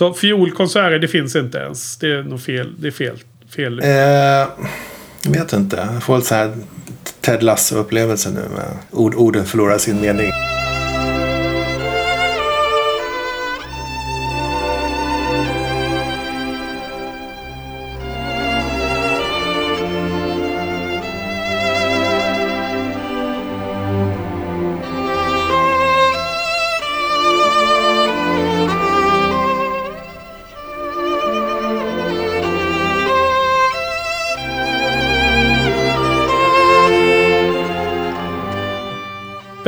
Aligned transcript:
Så 0.00 0.14
fiolkonserter, 0.14 0.98
det 0.98 1.08
finns 1.08 1.36
inte 1.36 1.58
ens. 1.58 1.96
Det 1.96 2.12
är 2.12 2.22
nog 2.22 2.40
fel. 2.42 2.74
Det 2.78 2.86
är 2.86 2.92
fel. 2.92 3.18
fel. 3.56 3.80
Eh, 3.80 3.88
jag 3.88 5.30
vet 5.30 5.52
inte. 5.52 5.88
Jag 5.92 6.02
får 6.02 6.20
så 6.20 6.34
här 6.34 6.52
Ted 7.20 7.42
Lasso-upplevelse 7.42 8.30
nu. 8.30 8.40
Med 8.40 8.76
ord, 8.90 9.14
orden 9.14 9.46
förlorar 9.46 9.78
sin 9.78 10.00
mening. 10.00 10.30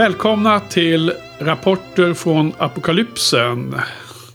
Välkomna 0.03 0.61
till 0.61 1.13
Rapporter 1.39 2.15
från 2.15 2.53
Apokalypsen. 2.59 3.75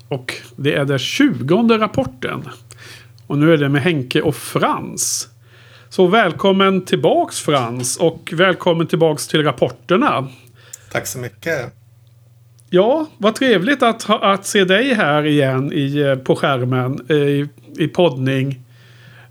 Och 0.07 0.33
det 0.55 0.73
är 0.73 0.85
den 0.85 0.99
tjugonde 0.99 1.77
rapporten. 1.77 2.49
Och 3.27 3.37
nu 3.37 3.53
är 3.53 3.57
det 3.57 3.69
med 3.69 3.81
Henke 3.81 4.21
och 4.21 4.35
Frans. 4.35 5.27
Så 5.89 6.07
välkommen 6.07 6.85
tillbaks 6.85 7.39
Frans. 7.39 7.97
Och 7.97 8.33
välkommen 8.33 8.87
tillbaks 8.87 9.27
till 9.27 9.43
rapporterna. 9.43 10.27
Tack 10.91 11.07
så 11.07 11.19
mycket. 11.19 11.73
Ja, 12.69 13.05
vad 13.17 13.35
trevligt 13.35 13.83
att, 13.83 14.09
att 14.09 14.45
se 14.45 14.63
dig 14.63 14.93
här 14.93 15.25
igen 15.25 15.73
i, 15.73 15.97
eh, 15.97 16.15
på 16.15 16.35
skärmen 16.35 17.05
eh, 17.09 17.15
i, 17.15 17.49
i 17.77 17.87
poddning. 17.87 18.66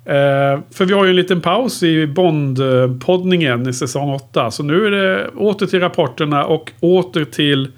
Uh, 0.09 0.61
för 0.70 0.84
vi 0.84 0.94
har 0.94 1.05
ju 1.05 1.11
en 1.11 1.17
liten 1.17 1.41
paus 1.41 1.83
i 1.83 2.06
Bond-poddningen 2.06 3.69
i 3.69 3.72
säsong 3.72 4.14
8. 4.14 4.50
Så 4.50 4.62
nu 4.62 4.86
är 4.86 4.91
det 4.91 5.28
åter 5.28 5.67
till 5.67 5.80
rapporterna 5.80 6.44
och 6.44 6.72
åter 6.80 7.25
till 7.25 7.72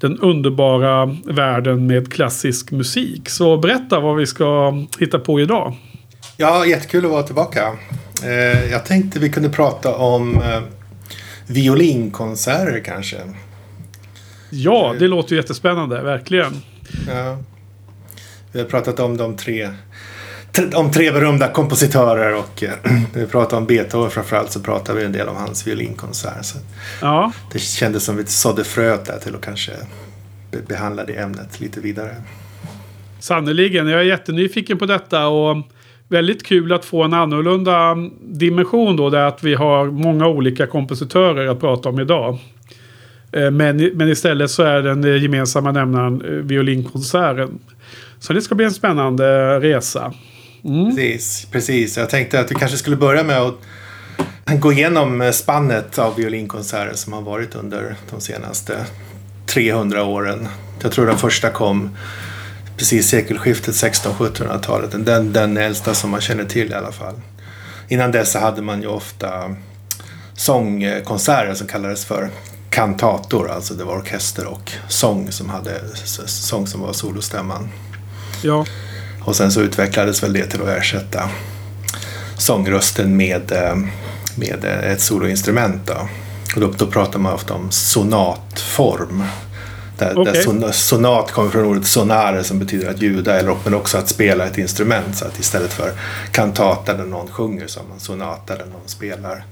den 0.00 0.18
underbara 0.18 1.16
världen 1.24 1.86
med 1.86 2.12
klassisk 2.12 2.70
musik. 2.70 3.28
Så 3.28 3.56
berätta 3.56 4.00
vad 4.00 4.16
vi 4.16 4.26
ska 4.26 4.74
hitta 4.98 5.18
på 5.18 5.40
idag. 5.40 5.74
Ja, 6.36 6.66
jättekul 6.66 7.04
att 7.04 7.10
vara 7.10 7.22
tillbaka. 7.22 7.72
Uh, 8.24 8.70
jag 8.70 8.84
tänkte 8.86 9.18
vi 9.18 9.28
kunde 9.28 9.48
prata 9.48 9.96
om 9.96 10.36
uh, 10.36 10.62
violinkonserter 11.46 12.80
kanske. 12.84 13.16
Ja, 14.50 14.94
det 14.98 15.08
låter 15.08 15.36
jättespännande, 15.36 16.02
verkligen. 16.02 16.52
Ja. 17.08 17.38
Vi 18.52 18.60
har 18.60 18.66
pratat 18.66 19.00
om 19.00 19.16
de 19.16 19.36
tre 19.36 19.68
om 20.74 20.90
tre 20.90 21.10
berömda 21.10 21.48
kompositörer 21.48 22.34
och 22.34 22.62
eh, 22.62 22.70
när 23.14 23.20
vi 23.20 23.26
pratar 23.26 23.56
om 23.56 23.66
Beethoven 23.66 24.10
framförallt 24.10 24.52
så 24.52 24.60
pratar 24.60 24.94
vi 24.94 25.04
en 25.04 25.12
del 25.12 25.28
om 25.28 25.36
hans 25.36 25.66
violinkonsert. 25.66 26.44
Så 26.44 26.58
ja. 27.00 27.32
Det 27.52 27.58
kändes 27.58 28.04
som 28.04 28.16
vi 28.16 28.26
sådde 28.26 28.64
fröet 28.64 29.04
där 29.04 29.18
till 29.18 29.34
att 29.34 29.40
kanske 29.40 29.72
behandla 30.68 31.04
det 31.04 31.12
ämnet 31.12 31.60
lite 31.60 31.80
vidare. 31.80 32.14
Sannerligen, 33.20 33.88
jag 33.88 34.00
är 34.00 34.04
jättenyfiken 34.04 34.78
på 34.78 34.86
detta 34.86 35.26
och 35.26 35.56
väldigt 36.08 36.46
kul 36.46 36.72
att 36.72 36.84
få 36.84 37.02
en 37.02 37.12
annorlunda 37.12 37.96
dimension 38.20 38.96
då. 38.96 39.10
Där 39.10 39.26
att 39.26 39.44
vi 39.44 39.54
har 39.54 39.86
många 39.86 40.26
olika 40.26 40.66
kompositörer 40.66 41.46
att 41.46 41.60
prata 41.60 41.88
om 41.88 42.00
idag. 42.00 42.38
Eh, 43.32 43.50
men, 43.50 43.90
men 43.94 44.08
istället 44.08 44.50
så 44.50 44.62
är 44.62 44.82
den 44.82 45.22
gemensamma 45.22 45.72
nämnaren 45.72 46.22
eh, 46.22 46.30
violinkonserten. 46.30 47.58
Så 48.18 48.32
det 48.32 48.42
ska 48.42 48.54
bli 48.54 48.64
en 48.64 48.72
spännande 48.72 49.60
resa. 49.60 50.14
Mm. 50.64 50.96
Precis, 50.96 51.46
precis. 51.50 51.96
Jag 51.96 52.10
tänkte 52.10 52.40
att 52.40 52.50
vi 52.50 52.54
kanske 52.54 52.78
skulle 52.78 52.96
börja 52.96 53.22
med 53.22 53.38
att 53.38 53.54
gå 54.60 54.72
igenom 54.72 55.30
spannet 55.34 55.98
av 55.98 56.16
violinkonserter 56.16 56.94
som 56.94 57.12
har 57.12 57.22
varit 57.22 57.54
under 57.54 57.96
de 58.10 58.20
senaste 58.20 58.86
300 59.46 60.04
åren. 60.04 60.48
Jag 60.82 60.92
tror 60.92 61.06
den 61.06 61.18
första 61.18 61.50
kom 61.50 61.96
precis 62.76 63.08
sekelskiftet 63.08 63.74
1600-1700-talet. 63.74 65.06
Den, 65.06 65.32
den 65.32 65.56
äldsta 65.56 65.94
som 65.94 66.10
man 66.10 66.20
känner 66.20 66.44
till 66.44 66.70
i 66.70 66.74
alla 66.74 66.92
fall. 66.92 67.14
Innan 67.88 68.12
dess 68.12 68.34
hade 68.34 68.62
man 68.62 68.82
ju 68.82 68.88
ofta 68.88 69.56
sångkonserter 70.34 71.54
som 71.54 71.66
kallades 71.66 72.04
för 72.04 72.30
kantator. 72.70 73.50
Alltså 73.50 73.74
det 73.74 73.84
var 73.84 73.96
orkester 73.96 74.46
och 74.46 74.72
sång 74.88 75.32
som 75.32 75.50
hade 75.50 75.80
sång 76.26 76.66
som 76.66 76.80
var 76.80 76.92
solostämman. 76.92 77.68
Ja. 78.42 78.66
Och 79.24 79.36
sen 79.36 79.52
så 79.52 79.60
utvecklades 79.60 80.22
väl 80.22 80.32
det 80.32 80.46
till 80.46 80.62
att 80.62 80.68
ersätta 80.68 81.30
sångrösten 82.38 83.16
med, 83.16 83.52
eh, 83.52 83.76
med 84.36 84.64
ett 84.64 85.00
soloinstrument. 85.00 85.86
Då. 85.86 86.08
Och 86.54 86.60
då, 86.60 86.72
då 86.78 86.86
pratar 86.86 87.18
man 87.18 87.32
ofta 87.32 87.54
om 87.54 87.70
sonatform. 87.70 89.24
Där, 89.98 90.18
okay. 90.18 90.42
där 90.58 90.72
sonat 90.72 91.30
kommer 91.30 91.50
från 91.50 91.64
ordet 91.64 91.86
sonare 91.86 92.44
som 92.44 92.58
betyder 92.58 92.90
att 92.90 93.02
ljuda 93.02 93.38
eller, 93.38 93.56
men 93.64 93.74
också 93.74 93.98
att 93.98 94.08
spela 94.08 94.46
ett 94.46 94.58
instrument. 94.58 95.16
Så 95.16 95.24
att 95.24 95.40
istället 95.40 95.72
för 95.72 95.92
kantata 96.32 96.94
där 96.94 97.04
någon 97.04 97.28
sjunger 97.28 97.66
så 97.66 97.80
har 97.80 97.86
man 97.86 98.00
sonata 98.00 98.56
där 98.56 98.66
någon 98.66 98.88
spelar. 98.88 99.44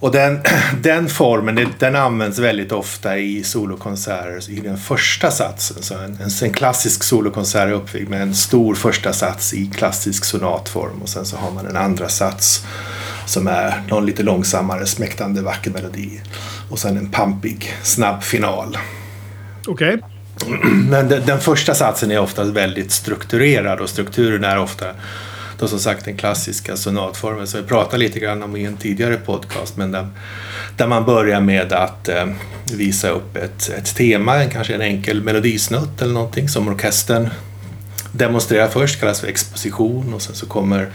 Och 0.00 0.12
den, 0.12 0.40
den 0.82 1.08
formen 1.08 1.68
den 1.78 1.96
används 1.96 2.38
väldigt 2.38 2.72
ofta 2.72 3.18
i 3.18 3.44
solokonserter 3.44 4.50
i 4.50 4.60
den 4.60 4.78
första 4.78 5.30
satsen. 5.30 5.82
Så 5.82 5.94
en, 5.94 6.18
en 6.42 6.52
klassisk 6.52 7.04
solokonsert 7.04 7.68
är 7.68 7.72
uppbyggd 7.72 8.10
med 8.10 8.22
en 8.22 8.34
stor 8.34 8.74
första 8.74 9.12
sats 9.12 9.54
i 9.54 9.66
klassisk 9.66 10.24
sonatform 10.24 11.02
och 11.02 11.08
sen 11.08 11.24
så 11.24 11.36
har 11.36 11.50
man 11.50 11.66
en 11.66 11.76
andra 11.76 12.08
sats 12.08 12.66
som 13.26 13.46
är 13.46 13.82
någon 13.88 14.06
lite 14.06 14.22
långsammare 14.22 14.86
smäktande 14.86 15.42
vacker 15.42 15.70
melodi. 15.70 16.20
Och 16.70 16.78
sen 16.78 16.96
en 16.96 17.10
pampig 17.10 17.74
snabb 17.82 18.22
final. 18.22 18.78
Okej. 19.66 19.94
Okay. 19.94 20.00
Men 20.72 21.08
den, 21.08 21.26
den 21.26 21.40
första 21.40 21.74
satsen 21.74 22.10
är 22.10 22.18
ofta 22.18 22.44
väldigt 22.44 22.92
strukturerad 22.92 23.80
och 23.80 23.90
strukturen 23.90 24.44
är 24.44 24.58
ofta 24.58 24.86
då 25.58 25.68
som 25.68 25.78
sagt 25.78 26.04
den 26.04 26.16
klassiska 26.16 26.76
sonatformen 26.76 27.46
som 27.46 27.60
vi 27.60 27.66
pratade 27.66 27.98
lite 27.98 28.18
grann 28.18 28.42
om 28.42 28.56
i 28.56 28.64
en 28.64 28.76
tidigare 28.76 29.16
podcast. 29.16 29.76
Men 29.76 29.92
där, 29.92 30.08
där 30.76 30.86
man 30.86 31.04
börjar 31.04 31.40
med 31.40 31.72
att 31.72 32.08
eh, 32.08 32.26
visa 32.72 33.08
upp 33.08 33.36
ett, 33.36 33.68
ett 33.68 33.94
tema, 33.94 34.44
kanske 34.44 34.74
en 34.74 34.80
enkel 34.80 35.22
melodisnutt 35.22 36.02
eller 36.02 36.14
någonting 36.14 36.48
som 36.48 36.68
orkestern 36.68 37.28
demonstrerar 38.12 38.68
först, 38.68 39.00
kallas 39.00 39.20
för 39.20 39.28
exposition 39.28 40.14
och 40.14 40.22
sen 40.22 40.34
så 40.34 40.46
kommer, 40.46 40.88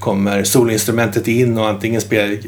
kommer 0.00 0.44
solinstrumentet 0.44 1.28
in 1.28 1.58
och 1.58 1.68
antingen 1.68 2.00
spelar 2.00 2.38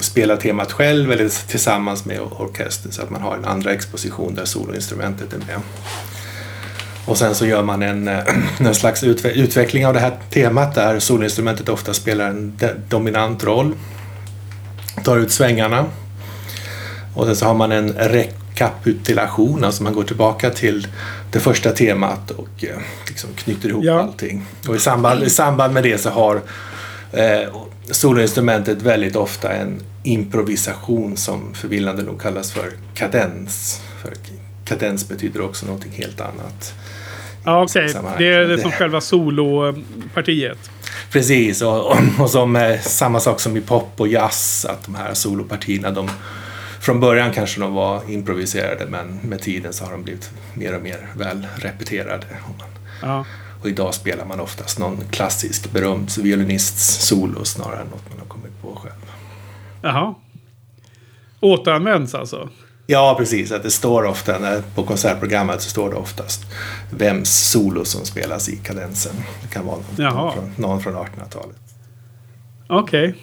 spela 0.00 0.36
temat 0.36 0.72
själv 0.72 1.12
eller 1.12 1.48
tillsammans 1.48 2.04
med 2.04 2.20
orkestern 2.20 2.92
så 2.92 3.02
att 3.02 3.10
man 3.10 3.22
har 3.22 3.36
en 3.36 3.44
andra 3.44 3.72
exposition 3.72 4.34
där 4.34 4.44
soloinstrumentet 4.44 5.32
är 5.32 5.38
med. 5.38 5.60
Och 7.08 7.18
sen 7.18 7.34
så 7.34 7.46
gör 7.46 7.62
man 7.62 7.82
en, 7.82 8.08
eh, 8.08 8.18
en 8.58 8.74
slags 8.74 9.04
utveckling 9.24 9.86
av 9.86 9.94
det 9.94 10.00
här 10.00 10.16
temat 10.30 10.74
där 10.74 10.98
solinstrumentet 10.98 11.68
ofta 11.68 11.94
spelar 11.94 12.28
en 12.28 12.60
dominant 12.88 13.44
roll. 13.44 13.74
Tar 15.04 15.18
ut 15.18 15.32
svängarna. 15.32 15.84
Och 17.14 17.26
sen 17.26 17.36
så 17.36 17.46
har 17.46 17.54
man 17.54 17.72
en 17.72 17.92
rekapitulation, 17.92 19.64
alltså 19.64 19.82
man 19.82 19.92
går 19.92 20.02
tillbaka 20.02 20.50
till 20.50 20.88
det 21.32 21.40
första 21.40 21.70
temat 21.70 22.30
och 22.30 22.64
eh, 22.64 22.78
liksom 23.06 23.30
knyter 23.36 23.68
ihop 23.68 23.84
ja. 23.84 24.02
allting. 24.02 24.46
Och 24.68 24.76
i 24.76 24.78
samband, 24.78 25.22
i 25.22 25.30
samband 25.30 25.74
med 25.74 25.82
det 25.82 25.98
så 25.98 26.10
har 26.10 26.42
eh, 27.12 27.48
soloinstrumentet 27.90 28.82
väldigt 28.82 29.16
ofta 29.16 29.52
en 29.52 29.80
improvisation 30.02 31.16
som 31.16 31.54
förvillande 31.54 32.02
nog 32.02 32.20
kallas 32.20 32.52
för 32.52 32.72
kadens. 32.94 33.80
För 34.02 34.12
kadens 34.64 35.08
betyder 35.08 35.40
också 35.40 35.66
någonting 35.66 35.92
helt 35.92 36.20
annat. 36.20 36.74
Ja, 37.48 37.62
okej. 37.62 37.90
Okay. 37.90 38.02
Det 38.18 38.34
är 38.34 38.48
det 38.48 38.58
som 38.58 38.72
själva 38.72 39.00
solopartiet. 39.00 40.70
Precis, 41.12 41.62
och, 41.62 41.86
och, 41.86 41.96
och 42.18 42.30
som 42.30 42.56
eh, 42.56 42.80
samma 42.80 43.20
sak 43.20 43.40
som 43.40 43.56
i 43.56 43.60
pop 43.60 43.92
och 43.96 44.08
jazz, 44.08 44.66
att 44.70 44.84
de 44.84 44.94
här 44.94 45.14
solopartierna, 45.14 45.90
de, 45.90 46.10
från 46.80 47.00
början 47.00 47.32
kanske 47.32 47.60
de 47.60 47.74
var 47.74 48.10
improviserade, 48.10 48.86
men 48.86 49.18
med 49.22 49.40
tiden 49.40 49.72
så 49.72 49.84
har 49.84 49.92
de 49.92 50.02
blivit 50.02 50.30
mer 50.54 50.76
och 50.76 50.82
mer 50.82 51.06
väl 51.16 51.46
repeterade. 51.56 52.26
Ja. 53.02 53.24
Och 53.62 53.68
idag 53.68 53.94
spelar 53.94 54.24
man 54.24 54.40
oftast 54.40 54.78
någon 54.78 55.00
klassisk 55.10 55.72
berömd 55.72 56.10
violinists 56.18 57.06
solo 57.06 57.44
snarare 57.44 57.80
än 57.80 57.86
något 57.86 58.10
man 58.10 58.18
har 58.18 58.26
kommit 58.26 58.62
på 58.62 58.76
själv. 58.76 59.12
Jaha. 59.82 60.14
Återanvänds 61.40 62.14
alltså? 62.14 62.48
Ja, 62.90 63.14
precis. 63.18 63.52
Att 63.52 63.62
det 63.62 63.70
står 63.70 64.04
ofta, 64.04 64.38
när, 64.38 64.62
på 64.74 64.82
konsertprogrammet 64.82 65.62
så 65.62 65.70
står 65.70 65.90
det 65.90 65.96
oftast 65.96 66.40
vems 66.90 67.50
solo 67.50 67.84
som 67.84 68.04
spelas 68.04 68.48
i 68.48 68.56
kadensen. 68.56 69.12
Det 69.42 69.48
kan 69.48 69.66
vara 69.66 69.76
någon, 69.76 70.14
någon 70.14 70.32
från, 70.32 70.50
någon 70.56 70.82
från 70.82 70.94
1800-talet. 70.94 71.56
Okej. 72.68 73.08
Okay. 73.08 73.20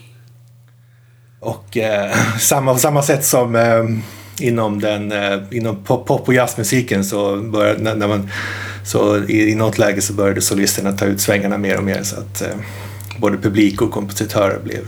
Och 1.40 1.78
eh, 1.78 2.16
samma, 2.40 2.74
på 2.74 2.80
samma 2.80 3.02
sätt 3.02 3.26
som 3.26 3.56
eh, 3.56 3.84
inom, 4.40 4.80
den, 4.80 5.12
eh, 5.12 5.40
inom 5.52 5.84
pop, 5.84 6.08
pop 6.08 6.28
och 6.28 6.34
jazzmusiken 6.34 7.06
så, 7.06 7.36
började, 7.36 7.84
när, 7.84 7.96
när 7.96 8.08
man, 8.08 8.30
så 8.84 9.18
i, 9.18 9.52
i 9.52 9.56
något 9.56 9.78
läge 9.78 10.02
så 10.02 10.14
började 10.14 10.42
solisterna 10.42 10.92
ta 10.92 11.06
ut 11.06 11.22
svängarna 11.22 11.58
mer 11.58 11.78
och 11.78 11.84
mer 11.84 12.04
så 12.04 12.20
att 12.20 12.42
eh, 12.42 12.58
både 13.18 13.38
publik 13.38 13.82
och 13.82 13.92
kompositörer 13.92 14.60
blev, 14.64 14.84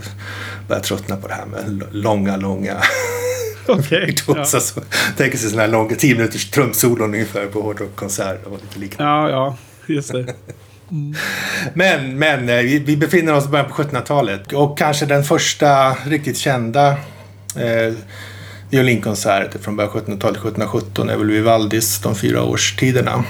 började 0.68 0.86
tröttna 0.86 1.16
på 1.16 1.28
det 1.28 1.34
här 1.34 1.46
med 1.46 1.82
långa, 1.92 2.36
långa 2.36 2.76
Okay, 3.78 4.14
ja. 4.26 4.44
så, 4.44 4.80
tänker 5.16 5.38
sig 5.38 5.50
sådana 5.50 5.62
här 5.62 5.72
långa, 5.72 5.94
tio 5.94 6.14
minuters 6.14 6.50
trumsolon 6.50 7.14
ungefär 7.14 7.46
på 7.46 7.62
hårdrockkonserter 7.62 8.52
och 8.52 8.58
lite 8.62 8.78
liknande. 8.78 9.12
Ja, 9.12 9.30
ja, 9.30 9.56
just 9.94 10.12
det. 10.12 10.34
Mm. 10.90 11.14
Men, 11.74 12.18
men 12.18 12.48
eh, 12.48 12.56
vi, 12.56 12.96
befinner 12.96 13.34
oss 13.34 13.44
i 13.44 13.48
början 13.48 13.68
på 13.68 13.74
1700-talet 13.74 14.52
och 14.52 14.78
kanske 14.78 15.06
den 15.06 15.24
första 15.24 15.94
riktigt 15.94 16.36
kända 16.36 16.88
eh, 17.56 17.94
violinkonserten 18.70 19.60
från 19.60 19.76
början 19.76 19.92
1700-talet, 19.92 20.36
1717, 20.36 21.08
är 21.08 21.16
väl 21.16 21.30
Vivaldis 21.30 22.00
De 22.00 22.14
fyra 22.14 22.42
årstiderna. 22.42 23.24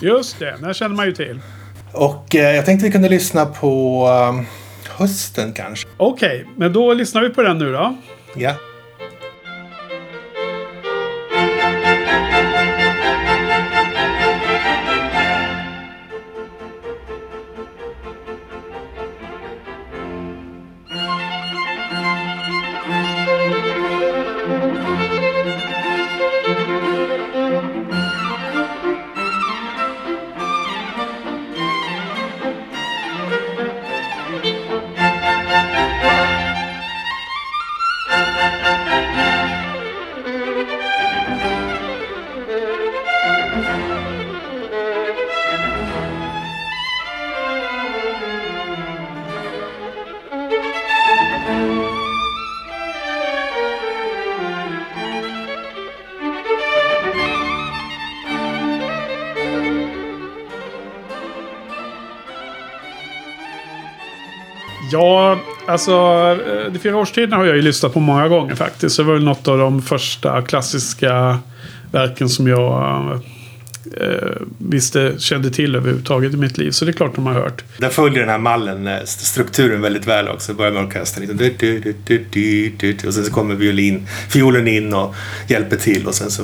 Just 0.00 0.38
det, 0.38 0.56
den 0.60 0.74
känner 0.74 0.96
man 0.96 1.06
ju 1.06 1.12
till. 1.12 1.40
Och 1.92 2.36
eh, 2.36 2.56
jag 2.56 2.66
tänkte 2.66 2.86
vi 2.86 2.92
kunde 2.92 3.08
lyssna 3.08 3.46
på 3.46 4.06
um, 4.08 4.46
hösten 4.88 5.52
kanske. 5.52 5.88
Okej, 5.96 6.40
okay, 6.40 6.52
men 6.56 6.72
då 6.72 6.94
lyssnar 6.94 7.22
vi 7.22 7.30
på 7.30 7.42
den 7.42 7.58
nu 7.58 7.72
då. 7.72 7.96
Ja. 8.34 8.54
Ja, 64.90 65.38
alltså 65.66 65.92
eh, 66.46 66.72
De 66.72 66.78
fyra 66.78 66.96
årstiderna 66.96 67.36
har 67.36 67.44
jag 67.44 67.56
ju 67.56 67.62
lyssnat 67.62 67.92
på 67.92 68.00
många 68.00 68.28
gånger 68.28 68.54
faktiskt. 68.54 68.96
Det 68.96 69.02
var 69.02 69.14
väl 69.14 69.24
något 69.24 69.48
av 69.48 69.58
de 69.58 69.82
första 69.82 70.42
klassiska 70.42 71.38
verken 71.92 72.28
som 72.28 72.46
jag 72.46 73.10
eh, 73.96 74.36
visste, 74.58 75.14
kände 75.18 75.50
till 75.50 75.76
överhuvudtaget 75.76 76.34
i 76.34 76.36
mitt 76.36 76.58
liv. 76.58 76.70
Så 76.70 76.84
det 76.84 76.90
är 76.90 76.92
klart 76.92 77.14
de 77.14 77.26
har 77.26 77.34
hört. 77.34 77.64
Den 77.78 77.90
följer 77.90 78.20
den 78.20 78.28
här 78.28 78.38
mallen, 78.38 78.86
eh, 78.86 79.04
strukturen 79.04 79.80
väldigt 79.80 80.06
väl 80.06 80.28
också. 80.28 80.54
Börjar 80.54 80.72
med 80.72 80.84
orkestern. 80.84 81.26
Liksom. 81.26 83.08
Och 83.08 83.14
sen 83.14 83.24
så 83.24 83.32
kommer 83.32 83.54
violin, 83.54 84.06
fiolen 84.28 84.68
in 84.68 84.94
och 84.94 85.14
hjälper 85.48 85.76
till. 85.76 86.06
Och 86.06 86.14
sen 86.14 86.30
så 86.30 86.42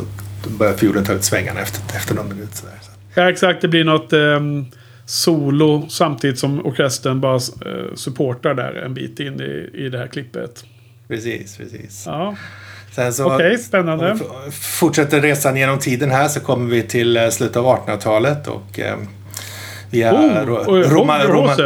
börjar 0.58 0.75
fiolen 0.75 1.05
ta 1.05 1.12
ut 1.12 1.25
svängarna 1.25 1.61
efter, 1.61 1.97
efter 1.97 2.14
någon 2.14 2.29
minut. 2.29 2.55
Sådär. 2.55 2.75
Ja, 3.14 3.31
exakt. 3.31 3.61
Det 3.61 3.69
blir 3.69 3.85
något... 3.85 4.12
Um 4.12 4.67
solo 5.06 5.87
samtidigt 5.89 6.39
som 6.39 6.67
orkestern 6.67 7.21
bara 7.21 7.35
eh, 7.37 7.95
supportar 7.95 8.55
där 8.55 8.75
en 8.75 8.95
bit 8.95 9.21
in 9.21 9.41
i, 9.41 9.71
i 9.75 9.89
det 9.89 9.99
här 9.99 10.06
klippet. 10.06 10.65
Precis, 11.09 11.56
precis. 11.56 12.03
Ja. 12.06 12.37
Okej, 12.99 13.25
okay, 13.25 13.59
spännande. 13.59 14.11
Om 14.11 14.19
vi 14.47 14.51
fortsätter 14.51 15.21
resan 15.21 15.56
genom 15.56 15.79
tiden 15.79 16.11
här 16.11 16.29
så 16.29 16.41
kommer 16.41 16.71
vi 16.71 16.83
till 16.83 17.17
eh, 17.17 17.29
slutet 17.29 17.56
av 17.56 17.65
1800-talet 17.65 18.47
och 18.49 18.79
eh, 18.79 18.97
vi 19.91 20.03
är 20.03 20.12
oh, 20.12 20.75
Roma, 20.75 21.25
Roma, 21.25 21.57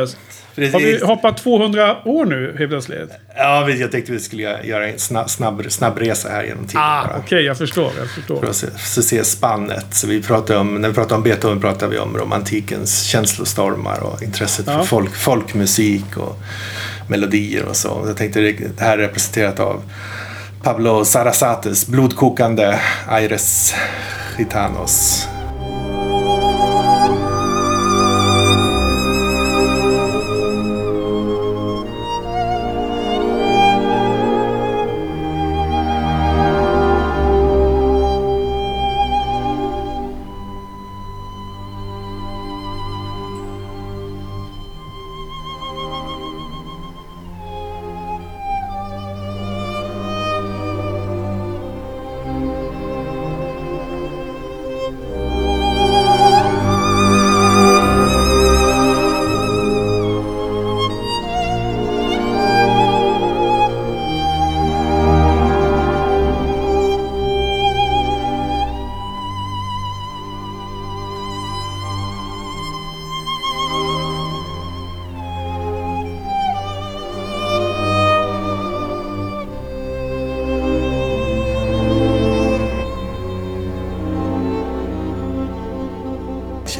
Precis. 0.58 0.72
Har 0.72 0.80
vi 0.80 0.98
hoppat 1.04 1.36
200 1.36 1.96
år 2.04 2.24
nu 2.24 2.54
helt 2.58 2.70
plötsligt? 2.70 3.10
Ja, 3.36 3.70
jag 3.70 3.92
tänkte 3.92 4.12
vi 4.12 4.20
skulle 4.20 4.62
göra 4.64 4.88
en 4.88 4.98
snabb, 4.98 5.30
snabb, 5.30 5.64
snabb 5.68 5.98
resa 5.98 6.28
här 6.28 6.44
genom 6.44 6.66
tiden. 6.66 6.82
Ah, 6.82 7.04
Okej, 7.04 7.20
okay, 7.24 7.40
jag 7.40 7.58
förstår. 7.58 7.92
Jag 7.98 8.10
förstår. 8.10 8.40
För 8.40 8.46
att 8.46 8.56
se, 8.56 8.66
för 8.66 9.00
att 9.00 9.06
se 9.06 9.24
spannet. 9.24 9.86
Så 9.90 10.06
vi 10.06 10.22
pratar 10.22 10.56
om, 10.56 10.74
när 10.74 10.88
vi 10.88 10.94
pratar 10.94 11.16
om 11.16 11.22
Beethoven 11.22 11.60
pratar 11.60 11.88
vi 11.88 11.98
om 11.98 12.16
romantikens 12.16 13.02
känslostormar 13.02 14.02
och 14.02 14.22
intresset 14.22 14.66
ja. 14.66 14.78
för 14.78 14.84
folk, 14.84 15.16
folkmusik 15.16 16.16
och 16.16 16.36
melodier 17.08 17.64
och 17.64 17.76
så. 17.76 18.04
Jag 18.06 18.16
tänkte 18.16 18.40
det 18.40 18.80
här 18.80 18.98
är 18.98 19.02
representerat 19.02 19.60
av 19.60 19.82
Pablo 20.62 21.04
Sarasates 21.04 21.86
blodkokande 21.86 22.78
Aires 23.08 23.74
Gitanos 24.38 25.28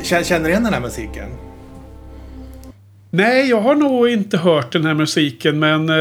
Känner 0.09 0.45
du 0.45 0.49
igen 0.49 0.65
den 0.65 0.73
här 0.73 0.81
musiken? 0.81 1.29
Nej, 3.11 3.49
jag 3.49 3.61
har 3.61 3.75
nog 3.75 4.09
inte 4.09 4.39
hört 4.39 4.73
den 4.73 4.87
här 4.87 4.95
musiken. 4.95 5.59
Men 5.59 5.89
eh, 5.89 5.97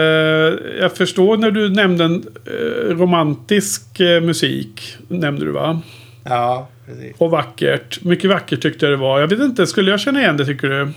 jag 0.79 0.97
förstår 0.97 1.37
när 1.37 1.51
du 1.51 1.69
nämnde 1.69 2.03
en 2.03 2.23
eh, 2.45 2.95
romantisk 2.95 3.99
eh, 3.99 4.21
musik. 4.21 4.97
Nämnde 5.07 5.45
du 5.45 5.51
va? 5.51 5.81
Ja, 6.23 6.67
precis. 6.85 7.15
Och 7.17 7.31
vackert. 7.31 8.03
Mycket 8.03 8.29
vackert 8.29 8.61
tyckte 8.61 8.85
jag 8.85 8.93
det 8.93 8.97
var. 8.97 9.19
Jag 9.19 9.27
vet 9.27 9.39
inte, 9.39 9.67
skulle 9.67 9.91
jag 9.91 9.99
känna 9.99 10.19
igen 10.21 10.37
det 10.37 10.45
tycker 10.45 10.67
du? 10.67 10.91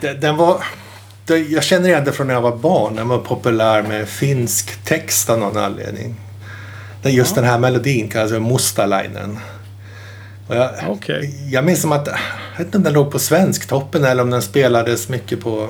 Den, 0.00 0.20
den 0.20 0.36
var... 0.36 0.64
Jag 1.48 1.64
känner 1.64 1.88
igen 1.88 2.04
det 2.04 2.12
från 2.12 2.26
när 2.26 2.34
jag 2.34 2.42
var 2.42 2.56
barn. 2.56 2.96
Den 2.96 3.08
var 3.08 3.18
populär 3.18 3.82
med 3.82 4.08
finsk 4.08 4.84
text 4.84 5.30
av 5.30 5.38
någon 5.38 5.56
anledning. 5.56 6.14
Just 7.04 7.36
ja. 7.36 7.42
den 7.42 7.50
här 7.50 7.58
melodin 7.58 8.08
kallas 8.08 8.30
för 8.30 8.40
Mustalainen. 8.40 9.38
Jag, 10.48 10.90
okay. 10.90 11.30
jag 11.50 11.64
minns 11.64 11.80
som 11.80 11.92
att, 11.92 12.06
jag 12.06 12.58
vet 12.58 12.66
inte 12.66 12.78
om 12.78 12.84
den 12.84 12.92
låg 12.92 13.10
på 13.10 13.18
Svensktoppen 13.18 14.04
eller 14.04 14.22
om 14.22 14.30
den 14.30 14.42
spelades 14.42 15.08
mycket 15.08 15.40
på, 15.40 15.68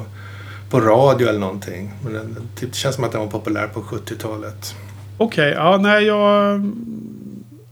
på 0.70 0.80
radio 0.80 1.28
eller 1.28 1.40
någonting. 1.40 1.92
Men 2.04 2.12
den, 2.12 2.36
typ, 2.56 2.72
det 2.72 2.76
känns 2.76 2.94
som 2.94 3.04
att 3.04 3.12
den 3.12 3.20
var 3.20 3.28
populär 3.28 3.66
på 3.66 3.80
70-talet. 3.80 4.74
Okej, 5.18 5.50
okay, 5.50 5.64
ja 5.64 5.76
nej 5.76 6.04
jag 6.04 6.54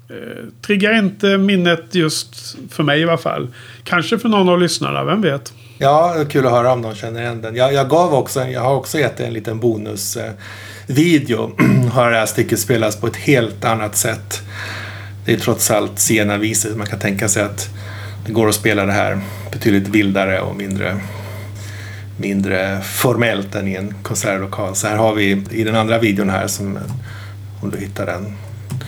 eh, 0.09 0.45
triggar 0.67 0.99
inte 0.99 1.39
minnet 1.39 1.95
just 1.95 2.57
för 2.71 2.83
mig 2.83 3.01
i 3.01 3.05
alla 3.05 3.19
fall. 3.19 3.49
Kanske 3.85 4.19
för 4.19 4.29
någon 4.29 4.49
av 4.49 4.61
lyssnarna, 4.61 5.05
vem 5.05 5.23
vet? 5.23 5.53
Ja, 5.79 6.15
det 6.15 6.21
är 6.21 6.25
kul 6.25 6.47
att 6.47 6.53
höra 6.53 6.73
om 6.73 6.83
de 6.83 6.95
känner 6.95 7.21
igen 7.21 7.43
den. 7.43 7.57
Jag, 7.57 7.73
jag 7.73 7.89
gav 7.89 8.15
också, 8.15 8.45
jag 8.45 8.61
har 8.61 8.75
också 8.75 8.99
gett 8.99 9.21
en 9.21 9.33
liten 9.33 9.61
bonusvideo. 9.61 11.53
Eh, 11.59 11.93
har 11.93 12.11
det 12.11 12.17
här 12.17 12.27
stycket 12.27 12.59
spelats 12.59 12.97
på 12.97 13.07
ett 13.07 13.17
helt 13.17 13.65
annat 13.65 13.97
sätt 13.97 14.43
det 15.25 15.33
är 15.33 15.37
trots 15.37 15.71
allt 15.71 15.99
sena 15.99 16.37
visor. 16.37 16.75
Man 16.77 16.87
kan 16.87 16.99
tänka 16.99 17.29
sig 17.29 17.43
att 17.43 17.69
det 18.27 18.33
går 18.33 18.49
att 18.49 18.55
spela 18.55 18.87
det 18.87 18.93
här 18.93 19.21
betydligt 19.53 19.89
vildare 19.89 20.41
och 20.41 20.57
mindre, 20.57 21.01
mindre 22.17 22.81
formellt 22.83 23.55
än 23.55 23.69
i 23.69 23.75
en 23.75 23.95
konsertlokal. 24.03 24.75
Så 24.77 24.87
här 24.87 24.97
har 24.97 25.15
vi 25.15 25.45
i 25.51 25.65
den 25.65 25.77
andra 25.77 25.99
videon 25.99 26.31
här, 26.31 26.47
som, 26.47 26.79
om 27.63 27.71
du 27.71 27.79
hittar 27.79 28.07
den, 28.07 28.37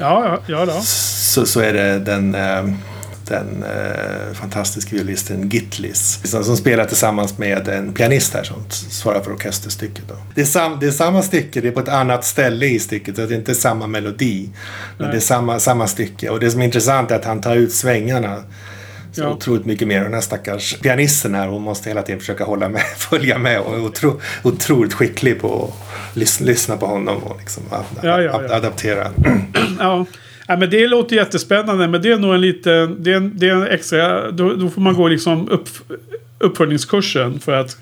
Ja, 0.00 0.24
ja, 0.24 0.38
ja 0.46 0.66
då. 0.66 0.80
så, 0.82 1.46
så 1.46 1.60
är 1.60 1.72
det 1.72 1.98
den, 1.98 2.34
eh, 2.34 2.64
den 3.32 3.64
eh, 3.64 4.34
fantastiska 4.34 4.96
violisten 4.96 5.48
Gitlis 5.48 6.20
som, 6.24 6.44
som 6.44 6.56
spelar 6.56 6.84
tillsammans 6.84 7.38
med 7.38 7.68
en 7.68 7.92
pianist 7.92 8.34
här 8.34 8.42
som 8.42 8.56
svarar 8.70 9.20
för 9.20 9.32
orkesterstycket. 9.32 10.04
Då. 10.08 10.14
Det, 10.34 10.40
är 10.40 10.44
sam, 10.44 10.76
det 10.80 10.86
är 10.86 10.90
samma 10.90 11.22
stycke, 11.22 11.60
det 11.60 11.68
är 11.68 11.72
på 11.72 11.80
ett 11.80 11.88
annat 11.88 12.24
ställe 12.24 12.66
i 12.66 12.78
stycket, 12.78 13.16
så 13.16 13.26
det 13.26 13.34
är 13.34 13.38
inte 13.38 13.54
samma 13.54 13.86
melodi. 13.86 14.48
Men 14.98 15.06
Nej. 15.06 15.10
det 15.10 15.18
är 15.18 15.20
samma, 15.20 15.60
samma 15.60 15.86
stycke. 15.86 16.28
Och 16.30 16.40
det 16.40 16.50
som 16.50 16.60
är 16.60 16.64
intressant 16.64 17.10
är 17.10 17.16
att 17.16 17.24
han 17.24 17.40
tar 17.40 17.56
ut 17.56 17.72
svängarna 17.72 18.42
så 19.12 19.20
Ja. 19.22 19.28
otroligt 19.28 19.66
mycket 19.66 19.88
mer. 19.88 19.98
Och 19.98 20.04
den 20.04 20.14
här 20.14 20.20
stackars 20.20 20.78
pianisten 20.80 21.34
här, 21.34 21.46
hon 21.48 21.62
måste 21.62 21.88
hela 21.90 22.02
tiden 22.02 22.20
försöka 22.20 22.44
hålla 22.44 22.68
med, 22.68 22.82
följa 22.96 23.38
med 23.38 23.60
och 23.60 23.74
är 23.74 23.84
otro, 23.84 24.20
otroligt 24.42 24.92
skicklig 24.94 25.40
på 25.40 25.64
att 25.64 26.16
lyssna, 26.16 26.46
lyssna 26.46 26.76
på 26.76 26.86
honom 26.86 27.22
och 27.22 27.38
liksom 27.38 27.62
ad, 27.70 27.84
ad- 28.08 28.24
ja. 28.48 28.54
adaptera. 28.56 29.10
Ja. 29.78 30.06
Ja, 30.46 30.56
men 30.56 30.70
det 30.70 30.86
låter 30.86 31.16
jättespännande. 31.16 31.88
Men 31.88 32.02
det 32.02 32.12
är 32.12 32.18
nog 32.18 32.34
en 32.34 32.40
liten... 32.40 33.02
Det 33.02 33.12
är 33.12 33.16
en, 33.16 33.32
det 33.34 33.48
är 33.48 33.54
en 33.54 33.66
extra... 33.66 34.30
Då, 34.30 34.54
då 34.54 34.68
får 34.68 34.80
man 34.80 34.94
gå 34.94 35.08
liksom 35.08 35.48
upp, 35.48 35.68
uppföljningskursen 36.38 37.40
för 37.40 37.52
att 37.52 37.76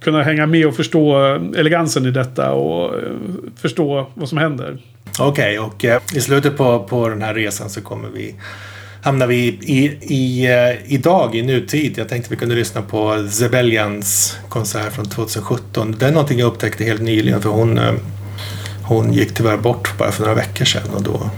kunna 0.00 0.22
hänga 0.22 0.46
med 0.46 0.66
och 0.66 0.76
förstå 0.76 1.16
elegansen 1.56 2.06
i 2.06 2.10
detta 2.10 2.52
och 2.52 2.94
eh, 2.94 3.00
förstå 3.60 4.10
vad 4.14 4.28
som 4.28 4.38
händer. 4.38 4.78
Okej, 5.18 5.58
och 5.58 5.84
eh, 5.84 6.00
i 6.14 6.20
slutet 6.20 6.56
på, 6.56 6.78
på 6.78 7.08
den 7.08 7.22
här 7.22 7.34
resan 7.34 7.70
så 7.70 7.80
kommer 7.80 8.08
vi 8.08 8.34
hamnar 9.02 9.26
vi 9.26 9.36
i, 9.36 9.48
i, 9.74 9.84
i 10.14 10.48
idag, 10.86 11.34
i 11.34 11.42
nutid. 11.42 11.98
Jag 11.98 12.08
tänkte 12.08 12.30
vi 12.30 12.36
kunde 12.36 12.54
lyssna 12.54 12.82
på 12.82 13.28
Zebellians 13.30 14.38
konsert 14.48 14.92
från 14.92 15.04
2017. 15.04 15.96
Det 15.98 16.06
är 16.06 16.12
någonting 16.12 16.38
jag 16.38 16.46
upptäckte 16.46 16.84
helt 16.84 17.02
nyligen 17.02 17.42
för 17.42 17.50
hon, 17.50 17.80
hon 18.82 19.12
gick 19.12 19.34
tyvärr 19.34 19.56
bort 19.56 19.98
bara 19.98 20.12
för 20.12 20.22
några 20.22 20.34
veckor 20.34 20.64
sedan 20.64 20.90
och 20.94 21.02
då 21.02 21.30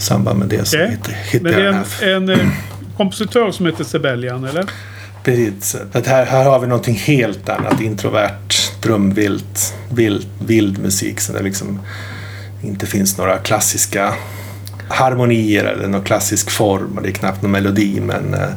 samband 0.00 0.38
med 0.38 0.48
det 0.48 0.64
så 0.68 0.76
hitt- 0.76 1.08
hittade 1.08 1.42
Men 1.42 1.52
det 1.52 1.60
jag 1.60 1.68
är 1.68 1.72
den 1.72 1.84
här. 2.00 2.08
en, 2.16 2.28
en 2.28 2.40
eh, 2.40 2.52
kompositör 2.96 3.50
som 3.50 3.66
heter 3.66 3.84
Sebelian, 3.84 4.44
eller? 4.44 4.64
Precis. 5.24 5.76
Att 5.92 6.06
här, 6.06 6.26
här 6.26 6.44
har 6.44 6.60
vi 6.60 6.66
någonting 6.66 6.94
helt 6.94 7.48
annat. 7.48 7.80
Introvert, 7.80 8.54
drömvilt, 8.82 9.74
vild, 9.92 10.26
vild 10.46 10.78
musik. 10.78 11.20
Så 11.20 11.32
det 11.32 11.42
liksom 11.42 11.80
inte 12.62 12.86
finns 12.86 13.18
några 13.18 13.38
klassiska 13.38 14.14
harmonier 14.88 15.64
eller 15.64 15.88
någon 15.88 16.02
klassisk 16.04 16.50
form. 16.50 16.96
Och 16.96 17.02
det 17.02 17.08
är 17.08 17.12
knappt 17.12 17.42
någon 17.42 17.50
melodi 17.50 18.00
men 18.00 18.34
eh, 18.34 18.48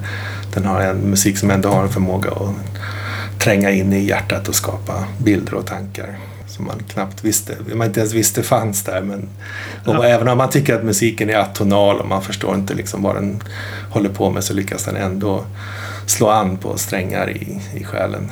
den 0.54 0.66
har 0.66 0.82
en 0.82 0.98
musik 0.98 1.38
som 1.38 1.52
ändå 1.52 1.70
har 1.70 1.84
en 1.84 1.90
förmåga 1.90 2.32
att 2.32 3.40
tränga 3.40 3.72
in 3.72 3.94
i 3.94 4.00
hjärtat 4.06 4.48
och 4.50 4.56
skapa 4.56 5.04
bilder 5.18 5.54
och 5.54 5.66
tankar. 5.66 6.18
Som 6.56 6.66
man 6.66 6.84
knappt 6.88 7.24
visste, 7.24 7.56
man 7.76 7.88
inte 7.88 8.00
ens 8.00 8.14
visste 8.14 8.44
fanns 8.44 8.84
där. 8.84 9.02
Men, 9.02 9.30
och 9.86 9.96
Ja. 9.96 10.06
även 10.06 10.28
om 10.28 10.38
man 10.38 10.50
tycker 10.50 10.76
att 10.76 10.84
musiken 10.84 11.30
är 11.30 11.36
atonal 11.38 12.00
och 12.00 12.08
man 12.08 12.22
förstår 12.22 12.56
inte 12.56 12.74
liksom 12.74 13.02
vad 13.04 13.16
den 13.16 13.44
håller 13.90 14.10
på 14.10 14.30
med 14.30 14.44
så 14.44 14.54
lyckas 14.54 14.84
den 14.84 14.96
ändå 14.96 15.46
slå 16.06 16.30
an 16.30 16.58
på 16.58 16.78
strängar 16.78 17.30
i, 17.30 17.62
i 17.76 17.84
själen. 17.84 18.30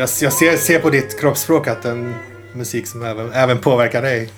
Jag, 0.00 0.08
jag, 0.20 0.32
ser, 0.32 0.56
ser 0.56 0.78
på 0.78 0.90
ditt 0.90 1.20
kroppsspråk 1.20 1.68
att 1.68 1.82
den 1.82 2.14
musik 2.52 2.86
som 2.86 3.02
även, 3.02 3.32
även 3.32 3.58
påverkar 3.58 4.02
dig. 4.02 4.30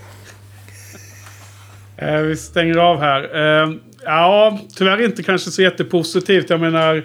Eh, 1.97 2.17
vi 2.17 2.37
stänger 2.37 2.77
av 2.77 3.01
här. 3.01 3.23
Eh, 3.23 3.75
ja, 4.05 4.59
tyvärr 4.77 5.05
inte 5.05 5.23
kanske 5.23 5.51
så 5.51 5.63
jättepositivt. 5.63 6.51
Jag 6.51 6.61
menar, 6.61 7.05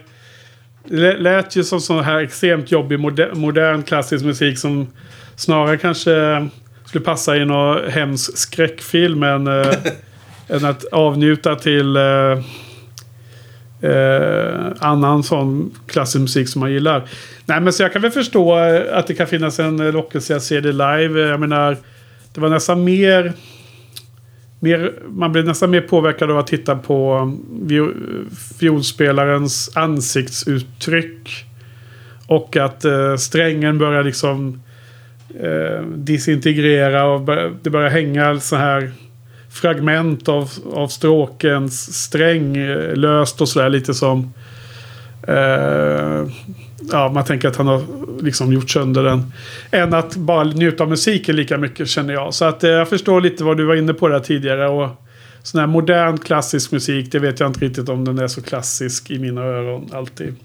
det 0.84 1.18
lät 1.18 1.56
ju 1.56 1.64
som 1.64 1.82
sån 1.82 2.04
här 2.04 2.20
extremt 2.20 2.72
jobbig 2.72 3.00
moder, 3.00 3.32
modern 3.34 3.84
klassisk 3.84 4.26
musik 4.26 4.60
som 4.60 4.88
snarare 5.36 5.78
kanske 5.78 6.48
skulle 6.86 7.04
passa 7.04 7.38
i 7.38 7.46
någon 7.46 7.92
hemsk 7.92 8.38
skräckfilm 8.38 9.24
än, 9.24 9.48
eh, 9.48 9.74
än 10.48 10.66
att 10.66 10.86
avnjuta 10.86 11.56
till 11.56 11.96
eh, 11.96 12.04
eh, 13.82 14.66
annan 14.80 15.24
sån 15.24 15.72
klassisk 15.88 16.22
musik 16.22 16.50
som 16.50 16.60
man 16.60 16.72
gillar. 16.72 17.04
Nej, 17.46 17.62
men 17.62 17.74
så 17.74 17.84
jag 17.84 17.94
kan 17.94 18.02
väl 18.02 18.12
förstå 18.12 18.58
eh, 18.58 18.98
att 18.98 19.08
det 19.08 19.14
kan 19.14 19.28
finnas 19.28 19.60
en 19.60 19.80
eh, 19.80 19.94
lockelse 19.94 20.36
att 20.36 20.44
se 20.44 20.62
det 20.62 20.72
live. 20.72 21.20
Jag 21.20 21.40
menar, 21.40 21.78
det 22.34 22.42
var 22.42 22.50
nästan 22.50 22.84
mer... 22.84 23.34
mer 24.60 24.94
man 25.10 25.32
blev 25.32 25.46
nästan 25.46 25.70
mer 25.70 25.82
påverkad 25.82 26.32
av 26.32 26.38
att 26.38 26.48
titta 26.48 26.76
på 26.76 27.14
mm, 27.14 27.68
viol- 27.68 28.26
fiolspelarens 28.60 29.72
ansiktsuttryck. 29.76 31.46
Och 32.28 32.58
att 32.58 32.86
eh, 32.86 33.16
strängen 33.16 33.78
börjar 33.78 34.04
liksom 34.04 34.62
eh, 35.40 35.82
disintegrera 35.96 37.06
och 37.06 37.22
bör, 37.22 37.54
det 37.62 37.70
börjar 37.70 37.90
hänga 37.90 38.40
så 38.40 38.56
här 38.56 38.92
fragment 39.58 40.30
av, 40.30 40.50
av 40.74 40.88
stråkens 40.88 42.04
sträng 42.04 42.58
eh, 42.58 42.96
löst 42.96 43.42
och 43.42 43.50
sådär 43.50 43.70
lite 43.70 43.94
som... 43.94 44.34
Eh, 45.28 46.28
ja, 46.92 47.12
man 47.14 47.24
tänker 47.26 47.48
att 47.48 47.56
han 47.56 47.68
har 47.68 47.82
liksom 48.22 48.54
gjort 48.54 48.70
sönder 48.70 49.04
den. 49.04 49.34
Än 49.72 49.94
att 49.94 50.16
bara 50.16 50.44
njuta 50.44 50.84
av 50.84 50.90
musiken 50.90 51.36
lika 51.36 51.58
mycket 51.58 51.88
känner 51.90 52.14
jag. 52.14 52.34
Så 52.34 52.46
att 52.46 52.64
eh, 52.64 52.70
jag 52.70 52.90
förstår 52.90 53.22
lite 53.22 53.44
vad 53.44 53.58
du 53.58 53.66
var 53.66 53.76
inne 53.76 53.94
på 53.94 54.08
där 54.08 54.20
tidigare. 54.20 54.68
Och 54.70 54.90
sån 55.44 55.60
här 55.60 55.68
modern 55.68 56.18
klassisk 56.18 56.72
musik, 56.72 57.12
det 57.12 57.20
vet 57.20 57.40
jag 57.40 57.50
inte 57.50 57.60
riktigt 57.66 57.90
om 57.90 58.06
den 58.06 58.20
är 58.20 58.28
så 58.28 58.42
klassisk 58.42 59.12
i 59.12 59.20
mina 59.20 59.42
öron 59.42 59.90
alltid. 59.94 60.36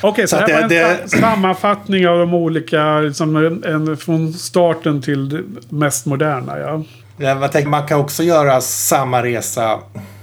Okej, 0.00 0.28
så, 0.28 0.36
Så 0.36 0.42
att 0.42 0.50
här 0.50 0.56
var 0.56 0.62
en 0.62 0.68
det- 0.68 1.10
sa- 1.10 1.16
sammanfattning 1.18 2.08
av 2.08 2.18
de 2.18 2.34
olika, 2.34 3.00
liksom 3.00 3.36
en, 3.36 3.64
en, 3.64 3.96
från 3.96 4.32
starten 4.32 5.02
till 5.02 5.28
det 5.28 5.42
mest 5.68 6.06
moderna. 6.06 6.58
Ja. 6.58 6.82
Ja, 7.22 7.40
Jag 7.40 7.52
tänker, 7.52 7.70
man 7.70 7.86
kan 7.86 7.98
också 8.00 8.22
göra 8.22 8.60
samma 8.60 9.22
resa 9.22 9.74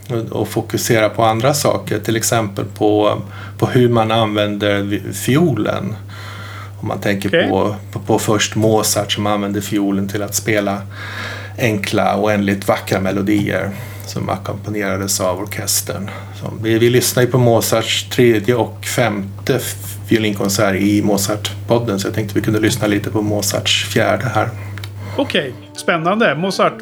och- 0.09 0.31
och 0.31 0.47
fokusera 0.47 1.09
på 1.09 1.23
andra 1.23 1.53
saker. 1.53 1.99
Till 1.99 2.15
exempel 2.15 2.65
på, 2.65 3.21
på 3.57 3.65
hur 3.65 3.89
man 3.89 4.11
använder 4.11 5.01
fiolen. 5.13 5.95
Om 6.81 6.87
man 6.87 6.99
tänker 6.99 7.29
Okej. 7.29 7.49
på, 7.49 7.75
på, 7.91 7.99
på 7.99 8.19
först 8.19 8.55
Mozart 8.55 9.11
som 9.11 9.27
använde 9.27 9.61
fiolen 9.61 10.07
till 10.07 10.23
att 10.23 10.35
spela 10.35 10.81
enkla 11.57 12.17
oändligt 12.21 12.67
vackra 12.67 12.99
melodier 12.99 13.71
som 14.05 14.29
ackompanjerades 14.29 15.19
av 15.21 15.39
orkestern. 15.41 16.09
Så 16.41 16.53
vi, 16.63 16.79
vi 16.79 16.89
lyssnar 16.89 17.23
ju 17.23 17.29
på 17.29 17.37
Mozarts 17.37 18.09
tredje 18.09 18.55
och 18.55 18.85
femte 18.85 19.59
violinkonsert 20.09 20.75
i 20.75 21.01
Mozart-podden 21.03 21.97
så 21.97 22.07
jag 22.07 22.15
tänkte 22.15 22.35
vi 22.35 22.41
kunde 22.41 22.59
lyssna 22.59 22.87
lite 22.87 23.09
på 23.11 23.21
Mozarts 23.21 23.85
fjärde 23.85 24.25
här. 24.35 24.49
Okej, 25.17 25.53
spännande. 25.77 26.35
Mozart. 26.35 26.73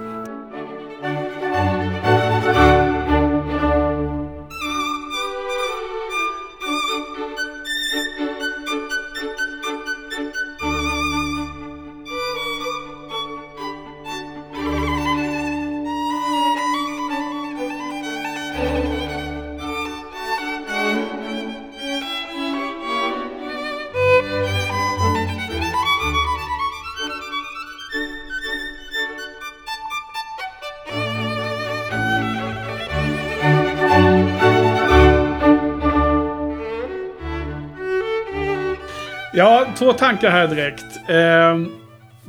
Två 39.77 39.93
tankar 39.93 40.29
här 40.29 40.47
direkt. 40.47 40.85
Eh, 41.07 41.71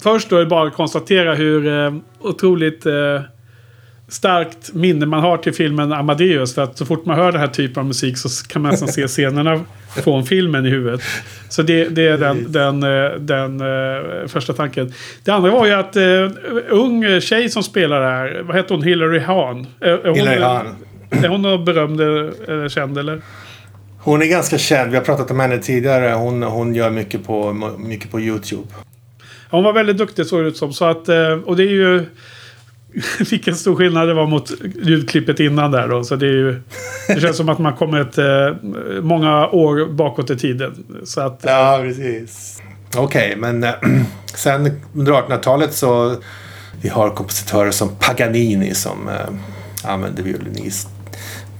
först 0.02 0.30
då 0.30 0.36
är 0.36 0.40
det 0.40 0.46
bara 0.46 0.68
att 0.68 0.74
konstatera 0.74 1.34
hur 1.34 1.66
eh, 1.66 1.94
otroligt 2.20 2.86
eh, 2.86 3.20
starkt 4.08 4.74
minne 4.74 5.06
man 5.06 5.20
har 5.20 5.36
till 5.36 5.54
filmen 5.54 5.92
Amadeus. 5.92 6.54
För 6.54 6.62
att 6.62 6.78
så 6.78 6.86
fort 6.86 7.04
man 7.04 7.16
hör 7.16 7.32
den 7.32 7.40
här 7.40 7.48
typen 7.48 7.80
av 7.80 7.86
musik 7.86 8.18
så 8.18 8.28
kan 8.48 8.62
man 8.62 8.70
nästan 8.70 8.88
se 8.88 9.06
scenerna 9.06 9.60
från 10.04 10.26
filmen 10.26 10.66
i 10.66 10.70
huvudet. 10.70 11.00
Så 11.48 11.62
det, 11.62 11.88
det 11.88 12.08
är 12.08 12.18
den, 12.18 12.52
den, 12.52 12.82
eh, 12.82 13.10
den, 13.18 13.58
den 13.58 13.68
uh, 13.68 14.26
första 14.26 14.52
tanken. 14.52 14.92
Det 15.24 15.30
andra 15.30 15.50
var 15.50 15.66
ju 15.66 15.72
att 15.72 15.96
uh, 15.96 16.30
ung 16.68 17.20
tjej 17.20 17.48
som 17.48 17.62
spelar 17.62 18.00
där, 18.00 18.42
vad 18.42 18.56
heter 18.56 18.74
hon? 18.74 18.84
Hillary 18.84 19.18
Hahn. 19.18 19.66
Hillary 20.14 20.40
Hahn. 20.40 20.66
Är 21.10 21.28
hon 21.28 21.42
någon 21.42 21.64
berömd 21.64 22.00
eller 22.00 22.68
känd 22.68 22.98
eller? 22.98 23.20
Hon 23.98 24.22
är 24.22 24.26
ganska 24.26 24.58
känd. 24.58 24.90
Vi 24.90 24.96
har 24.96 25.04
pratat 25.04 25.30
om 25.30 25.40
henne 25.40 25.58
tidigare. 25.58 26.12
Hon, 26.12 26.42
hon 26.42 26.74
gör 26.74 26.90
mycket 26.90 27.26
på, 27.26 27.52
mycket 27.78 28.10
på 28.10 28.20
YouTube. 28.20 28.68
Hon 29.50 29.64
var 29.64 29.72
väldigt 29.72 29.98
duktig 29.98 30.26
såg 30.26 30.42
det 30.42 30.48
ut 30.48 30.56
som. 30.56 30.72
Så 30.72 30.84
att, 30.84 31.08
och 31.44 31.56
det 31.56 31.62
är 31.62 31.72
ju... 31.72 32.06
Vilken 33.30 33.56
stor 33.56 33.76
skillnad 33.76 34.08
det 34.08 34.14
var 34.14 34.26
mot 34.26 34.50
ljudklippet 34.82 35.40
innan 35.40 35.70
där 35.70 35.88
då. 35.88 36.04
Så 36.04 36.16
det, 36.16 36.26
är 36.26 36.32
ju, 36.32 36.60
det 37.08 37.20
känns 37.20 37.36
som 37.36 37.48
att 37.48 37.58
man 37.58 37.76
kommit 37.76 38.18
eh, 38.18 38.24
många 39.02 39.48
år 39.48 39.92
bakåt 39.92 40.30
i 40.30 40.36
tiden. 40.36 40.84
Så 41.04 41.20
att, 41.20 41.40
ja, 41.46 41.78
precis. 41.82 42.62
Okej, 42.96 43.02
okay, 43.02 43.36
men 43.36 43.64
äh, 43.64 43.74
sen 44.34 44.80
under 44.94 45.12
1800-talet 45.12 45.74
så 45.74 46.16
vi 46.82 46.88
har 46.88 47.10
kompositörer 47.10 47.70
som 47.70 47.88
Paganini 47.98 48.74
som 48.74 49.08
äh, 49.08 49.90
använde 49.92 50.22
violinist 50.22 50.88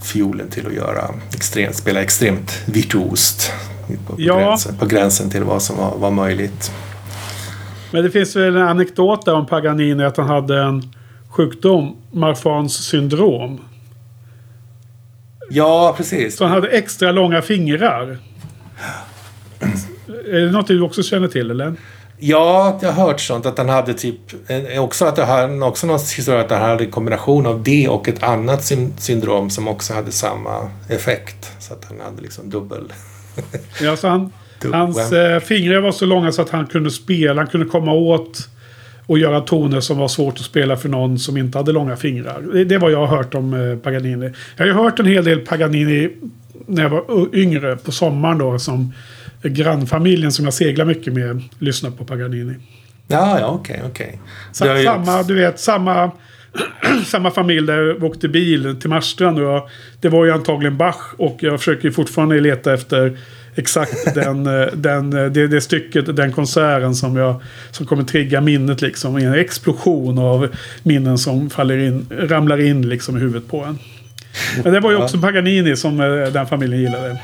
fiolen 0.08 0.48
till 0.50 0.66
att 0.66 0.74
göra 0.74 1.10
extremt, 1.34 1.76
spela 1.76 2.02
extremt 2.02 2.62
virtuost. 2.66 3.52
På, 3.86 4.12
på, 4.12 4.22
ja. 4.22 4.38
gränsen, 4.38 4.76
på 4.76 4.86
gränsen 4.86 5.30
till 5.30 5.44
vad 5.44 5.62
som 5.62 5.76
var, 5.76 5.96
var 5.98 6.10
möjligt. 6.10 6.72
Men 7.92 8.02
det 8.02 8.10
finns 8.10 8.36
väl 8.36 8.56
en 8.56 8.62
anekdot 8.62 9.24
där 9.24 9.34
om 9.34 9.46
Paganini 9.46 10.04
att 10.04 10.16
han 10.16 10.26
hade 10.26 10.62
en 10.62 10.82
sjukdom, 11.28 11.96
Marfans 12.12 12.74
syndrom. 12.74 13.60
Ja, 15.50 15.94
precis. 15.96 16.36
Så 16.36 16.44
han 16.44 16.52
hade 16.52 16.68
extra 16.68 17.12
långa 17.12 17.42
fingrar. 17.42 18.18
Är 20.26 20.40
det 20.40 20.50
något 20.50 20.66
du 20.66 20.80
också 20.80 21.02
känner 21.02 21.28
till 21.28 21.50
eller? 21.50 21.74
Ja, 22.20 22.78
jag 22.82 22.92
har 22.92 23.06
hört 23.06 23.20
sånt 23.20 23.46
att 23.46 23.58
han 23.58 23.68
hade 23.68 23.94
typ 23.94 24.20
också 24.78 25.04
att 25.04 25.18
han 25.18 25.62
också 25.62 25.86
någon 25.86 25.98
historia 25.98 26.40
att 26.40 26.50
han 26.50 26.62
hade 26.62 26.84
en 26.84 26.90
kombination 26.90 27.46
av 27.46 27.62
det 27.62 27.88
och 27.88 28.08
ett 28.08 28.22
annat 28.22 28.72
syndrom 28.96 29.50
som 29.50 29.68
också 29.68 29.94
hade 29.94 30.12
samma 30.12 30.70
effekt. 30.88 31.52
Så 31.58 31.72
att 31.72 31.84
han 31.84 32.00
hade 32.00 32.22
liksom 32.22 32.50
dubbel... 32.50 32.92
ja, 33.82 33.96
så 33.96 34.08
han, 34.08 34.32
hans 34.72 35.12
äh, 35.12 35.40
fingrar 35.40 35.80
var 35.80 35.92
så 35.92 36.06
långa 36.06 36.32
så 36.32 36.42
att 36.42 36.50
han 36.50 36.66
kunde 36.66 36.90
spela, 36.90 37.40
han 37.40 37.50
kunde 37.50 37.66
komma 37.66 37.92
åt 37.92 38.48
och 39.06 39.18
göra 39.18 39.40
toner 39.40 39.80
som 39.80 39.98
var 39.98 40.08
svårt 40.08 40.34
att 40.34 40.44
spela 40.44 40.76
för 40.76 40.88
någon 40.88 41.18
som 41.18 41.36
inte 41.36 41.58
hade 41.58 41.72
långa 41.72 41.96
fingrar. 41.96 42.42
Det, 42.52 42.64
det 42.64 42.78
vad 42.78 42.92
jag 42.92 43.06
har 43.06 43.16
hört 43.16 43.34
om 43.34 43.54
eh, 43.54 43.78
Paganini. 43.78 44.32
Jag 44.56 44.64
har 44.64 44.66
ju 44.66 44.72
hört 44.72 44.98
en 44.98 45.06
hel 45.06 45.24
del 45.24 45.40
Paganini 45.40 46.10
när 46.66 46.82
jag 46.82 46.90
var 46.90 47.36
yngre 47.36 47.76
på 47.76 47.92
sommaren 47.92 48.38
då. 48.38 48.58
Som 48.58 48.92
grannfamiljen 49.42 50.32
som 50.32 50.44
jag 50.44 50.54
seglar 50.54 50.84
mycket 50.84 51.12
med 51.12 51.42
lyssnar 51.58 51.90
på 51.90 52.04
Paganini. 52.04 52.54
Ja, 53.08 53.40
ja, 53.40 53.46
okej, 53.46 53.74
okay, 53.76 53.90
okej. 53.90 54.20
Okay. 54.60 54.84
Samma, 54.84 55.22
du 55.22 55.34
vet, 55.34 55.60
samma, 55.60 56.10
samma 57.06 57.30
familj 57.30 57.66
där 57.66 57.82
jag 57.82 58.04
åkte 58.04 58.28
bil 58.28 58.76
till 58.80 58.90
Marstrand. 58.90 59.38
det 60.00 60.08
var 60.08 60.24
ju 60.24 60.32
antagligen 60.32 60.76
Bach 60.76 61.14
och 61.16 61.36
jag 61.40 61.58
försöker 61.58 61.90
fortfarande 61.90 62.40
leta 62.40 62.74
efter 62.74 63.18
exakt 63.58 64.14
den, 64.14 64.46
eh, 64.46 64.66
den, 64.74 65.12
eh, 65.12 65.24
det, 65.26 65.46
det 65.46 65.60
stycket, 65.60 66.16
den 66.16 66.32
konserten 66.32 66.94
som, 66.94 67.16
jag, 67.16 67.42
som 67.70 67.86
kommer 67.86 68.04
trigga 68.04 68.40
minnet 68.40 68.82
liksom. 68.82 69.16
En 69.16 69.34
explosion 69.34 70.18
av 70.18 70.48
minnen 70.82 71.18
som 71.18 71.50
faller 71.50 71.78
in, 71.78 72.06
ramlar 72.10 72.60
in 72.60 72.88
liksom 72.88 73.16
i 73.16 73.20
huvudet 73.20 73.50
på 73.50 73.64
en. 73.64 73.78
Men 74.64 74.72
det 74.72 74.80
var 74.80 74.90
ju 74.90 74.96
också 74.96 75.18
Paganini 75.18 75.76
som 75.76 76.00
eh, 76.00 76.32
den 76.32 76.46
familjen 76.46 76.80
gillade. 76.80 77.18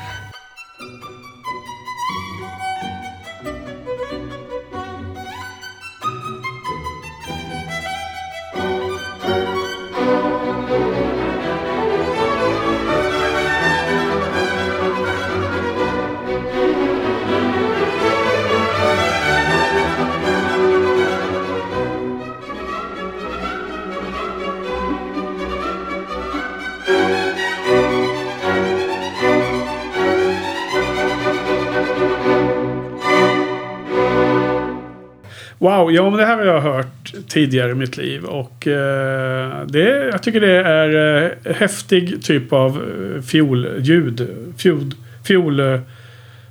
Ja 35.95 36.09
men 36.09 36.19
det 36.19 36.25
här 36.25 36.37
har 36.37 36.45
jag 36.45 36.61
hört 36.61 37.13
tidigare 37.27 37.71
i 37.71 37.75
mitt 37.75 37.97
liv. 37.97 38.25
Och 38.25 38.67
eh, 38.67 39.65
det, 39.67 40.09
jag 40.11 40.23
tycker 40.23 40.41
det 40.41 40.57
är 40.57 41.23
eh, 41.45 41.55
häftig 41.55 42.23
typ 42.23 42.53
av 42.53 42.69
eh, 43.15 43.21
fiolljud. 43.21 44.29
Fiol, 44.57 44.93
fiol, 45.23 45.59
eh, 45.59 45.79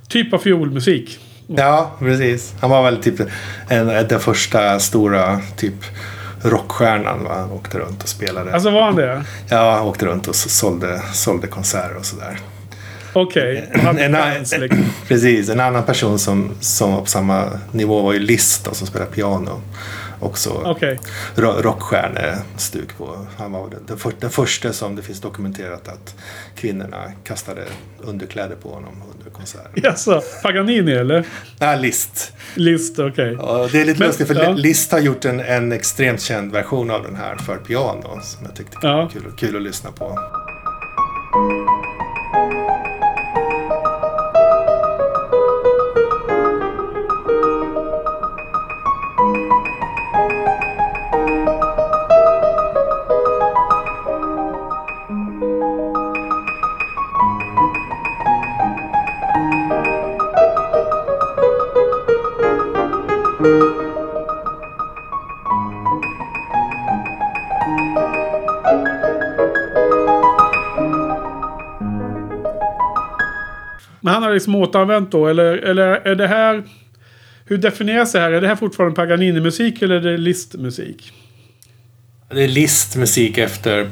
typ 0.07 0.33
av 0.33 0.37
fiolmusik. 0.37 1.19
Ja, 1.47 1.95
precis. 1.99 2.55
Han 2.59 2.69
var 2.69 2.83
väl 2.83 2.97
typ 2.97 3.19
en, 3.69 3.87
den 3.87 4.19
första 4.19 4.79
stora 4.79 5.39
typ 5.57 5.83
rockstjärnan. 6.41 7.23
Va? 7.23 7.33
Han 7.33 7.51
åkte 7.51 7.79
runt 7.79 8.03
och 8.03 8.09
spelade. 8.09 8.53
Alltså 8.53 8.69
var 8.69 8.81
han 8.81 8.95
det? 8.95 9.23
Ja, 9.49 9.75
han 9.75 9.87
åkte 9.87 10.05
runt 10.05 10.27
och 10.27 10.35
sålde, 10.35 11.01
sålde 11.13 11.47
konserter 11.47 11.97
och 11.97 12.05
sådär. 12.05 12.39
Okej, 13.15 13.69
okay. 13.73 14.59
liksom. 14.59 14.85
Precis, 15.07 15.49
en 15.49 15.59
annan 15.59 15.83
person 15.83 16.19
som, 16.19 16.51
som 16.59 16.91
var 16.91 16.99
på 17.01 17.05
samma 17.05 17.49
nivå 17.71 18.01
var 18.01 18.13
ju 18.13 18.19
List 18.19 18.75
som 18.75 18.87
spelar 18.87 19.05
piano. 19.05 19.61
Också 20.19 20.49
okay. 20.49 20.97
rockstjärnestuk 21.37 22.97
på. 22.97 23.25
Han 23.37 23.51
var 23.51 23.69
den, 23.69 23.79
den, 23.87 23.97
för, 23.97 24.13
den 24.19 24.29
första 24.29 24.73
som 24.73 24.95
det 24.95 25.01
finns 25.01 25.21
dokumenterat 25.21 25.87
att 25.87 26.15
kvinnorna 26.55 27.11
kastade 27.23 27.61
underkläder 27.99 28.55
på 28.55 28.69
honom 28.69 29.03
under 29.17 29.31
konserten. 29.31 29.71
Jaså, 29.83 30.21
Paganini 30.43 30.91
eller? 30.91 31.25
Nej, 31.59 31.79
List. 31.79 32.33
List, 32.55 32.99
okej. 32.99 33.09
Okay. 33.09 33.33
Ja, 33.33 33.69
det 33.71 33.81
är 33.81 33.85
lite 33.85 33.99
Men, 33.99 34.07
lustigt 34.07 34.27
för 34.27 34.35
ja. 34.35 34.51
List 34.51 34.91
har 34.91 34.99
gjort 34.99 35.25
en, 35.25 35.39
en 35.39 35.71
extremt 35.71 36.21
känd 36.21 36.51
version 36.51 36.91
av 36.91 37.03
den 37.03 37.15
här 37.15 37.35
för 37.35 37.57
piano 37.57 38.19
som 38.23 38.45
jag 38.45 38.55
tyckte 38.55 38.77
var 38.87 39.09
kul, 39.09 39.31
kul 39.37 39.55
att 39.55 39.61
lyssna 39.61 39.91
på. 39.91 40.19
Liksom 74.35 74.55
återanvänt 74.55 75.11
då? 75.11 75.27
Eller, 75.27 75.57
eller 75.57 75.87
är 75.87 76.15
det 76.15 76.27
här... 76.27 76.63
Hur 77.45 77.57
definieras 77.57 78.11
det 78.11 78.19
här? 78.19 78.31
Är 78.31 78.41
det 78.41 78.47
här 78.47 78.55
fortfarande 78.55 78.95
Paganini-musik 78.95 79.81
eller 79.81 79.95
är 79.95 80.11
det 80.11 80.17
listmusik? 80.17 81.11
Det 82.29 82.43
är 82.43 82.47
listmusik 82.47 83.37
efter, 83.37 83.89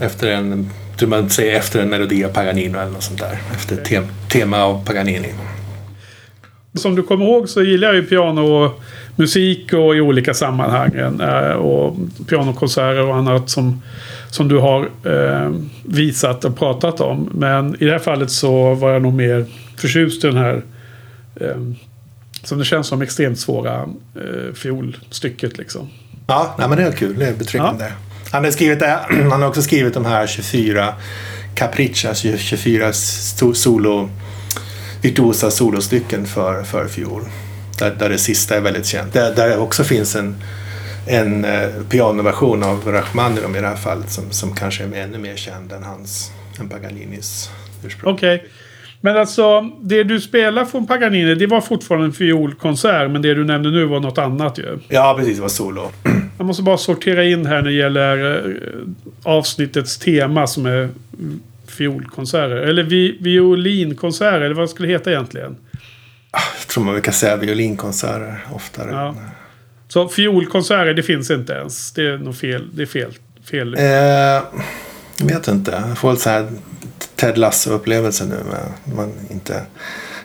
efter 0.00 0.30
en... 0.30 0.70
Tror 0.98 1.08
man 1.08 1.30
säger 1.30 1.56
efter 1.56 1.82
en 1.82 1.88
melodi 1.88 2.24
av 2.24 2.28
Paganini 2.28 2.66
eller 2.66 2.90
något 2.90 3.02
sånt 3.02 3.20
där. 3.20 3.38
Efter 3.52 3.74
okay. 3.74 3.84
tem, 3.84 4.06
tema 4.28 4.62
av 4.62 4.86
Paganini. 4.86 5.28
Som 6.74 6.94
du 6.94 7.02
kommer 7.02 7.24
ihåg 7.24 7.48
så 7.48 7.62
gillar 7.62 7.88
jag 7.88 7.96
ju 7.96 8.02
pianomusik 8.02 8.74
och 8.74 8.82
i 9.94 10.00
olika 10.00 10.34
sammanhang. 10.34 11.20
Eh, 11.20 11.52
och 11.52 11.96
pianokonserter 12.28 13.06
och 13.06 13.16
annat 13.16 13.50
som 13.50 13.80
som 14.30 14.48
du 14.48 14.58
har 14.58 14.90
eh, 15.04 15.52
visat 15.82 16.44
och 16.44 16.58
pratat 16.58 17.00
om. 17.00 17.30
Men 17.34 17.82
i 17.82 17.84
det 17.84 17.92
här 17.92 17.98
fallet 17.98 18.30
så 18.30 18.74
var 18.74 18.90
jag 18.90 19.02
nog 19.02 19.14
mer 19.14 19.46
förtjust 19.76 20.24
i 20.24 20.26
den 20.26 20.36
här 20.36 20.62
eh, 21.40 21.56
som 22.42 22.58
det 22.58 22.64
känns 22.64 22.86
som 22.86 23.02
extremt 23.02 23.38
svåra 23.38 23.82
eh, 24.14 24.54
fiolstycket 24.54 25.58
liksom. 25.58 25.88
Ja, 26.26 26.54
nej, 26.58 26.68
men 26.68 26.78
det 26.78 26.84
är 26.84 26.92
kul. 26.92 27.18
Det 27.18 27.26
är 27.26 27.34
betryggande. 27.34 27.84
Ja. 27.84 27.92
Han, 28.30 28.44
har 28.44 28.50
skrivit 28.50 28.82
han 29.30 29.42
har 29.42 29.48
också 29.48 29.62
skrivit 29.62 29.94
de 29.94 30.04
här 30.04 30.26
24 30.26 30.94
capriccia, 31.54 32.14
24 32.14 32.92
solo 33.54 34.10
virtuosa 35.02 35.50
solostycken 35.50 36.26
för, 36.26 36.62
för 36.62 36.88
fiol. 36.88 37.22
Där, 37.78 37.90
där 37.90 38.08
det 38.08 38.18
sista 38.18 38.56
är 38.56 38.60
väldigt 38.60 38.86
känt. 38.86 39.12
Där, 39.12 39.34
där 39.34 39.58
också 39.58 39.84
finns 39.84 40.16
en 40.16 40.36
en 41.08 41.44
eh, 41.44 41.68
pianoversion 41.88 42.62
av 42.62 42.84
Rachmaninoff 42.86 43.56
i 43.56 43.60
det 43.60 43.66
här 43.66 43.76
fallet 43.76 44.10
som, 44.10 44.30
som 44.30 44.54
kanske 44.54 44.84
är 44.84 44.94
ännu 44.94 45.18
mer 45.18 45.36
känd 45.36 45.72
än 45.72 45.82
hans, 45.82 46.32
än 46.60 46.68
Paganinis 46.68 47.50
ursprung. 47.84 48.14
Okej. 48.14 48.34
Okay. 48.36 48.48
Men 49.00 49.16
alltså, 49.16 49.70
det 49.80 50.04
du 50.04 50.20
spelar 50.20 50.64
från 50.64 50.86
Paganini, 50.86 51.34
det 51.34 51.46
var 51.46 51.60
fortfarande 51.60 52.06
en 52.06 52.12
fiolkonsert. 52.12 53.10
Men 53.10 53.22
det 53.22 53.34
du 53.34 53.44
nämnde 53.44 53.70
nu 53.70 53.84
var 53.84 54.00
något 54.00 54.18
annat 54.18 54.58
ju. 54.58 54.78
Ja, 54.88 55.14
precis. 55.18 55.36
Det 55.36 55.42
var 55.42 55.48
solo. 55.48 55.90
Jag 56.38 56.46
måste 56.46 56.62
bara 56.62 56.78
sortera 56.78 57.24
in 57.24 57.46
här 57.46 57.56
när 57.56 57.70
det 57.70 57.76
gäller 57.76 58.36
eh, 58.36 58.52
avsnittets 59.22 59.98
tema 59.98 60.46
som 60.46 60.66
är 60.66 60.88
fiolkonserter. 61.66 62.56
Eller 62.56 62.82
vi, 62.82 63.16
violinkonserter, 63.20 64.40
eller 64.40 64.54
vad 64.54 64.70
skulle 64.70 64.88
det 64.88 64.92
heta 64.92 65.10
egentligen? 65.10 65.56
Jag 66.58 66.68
tror 66.68 66.84
man 66.84 66.94
brukar 66.94 67.12
säga 67.12 67.36
violinkonserter 67.36 68.46
oftare. 68.52 68.90
Ja. 68.90 69.14
Så 69.88 70.08
fiolkonserter, 70.08 70.94
det 70.94 71.02
finns 71.02 71.30
inte 71.30 71.52
ens. 71.52 71.92
Det 71.92 72.06
är 72.06 72.18
nog 72.18 72.36
fel. 72.36 72.68
Det 72.74 72.82
är 72.82 72.86
fel. 72.86 73.14
fel. 73.50 73.74
Eh, 73.74 73.84
jag 73.84 75.26
vet 75.26 75.48
inte. 75.48 75.84
Jag 75.88 75.98
får 75.98 76.16
så 76.16 76.30
här 76.30 76.48
Ted 77.16 77.38
Lasso-upplevelse 77.38 78.24
nu. 78.24 78.36
Men 78.50 78.96
man 78.96 79.12
inte, 79.30 79.62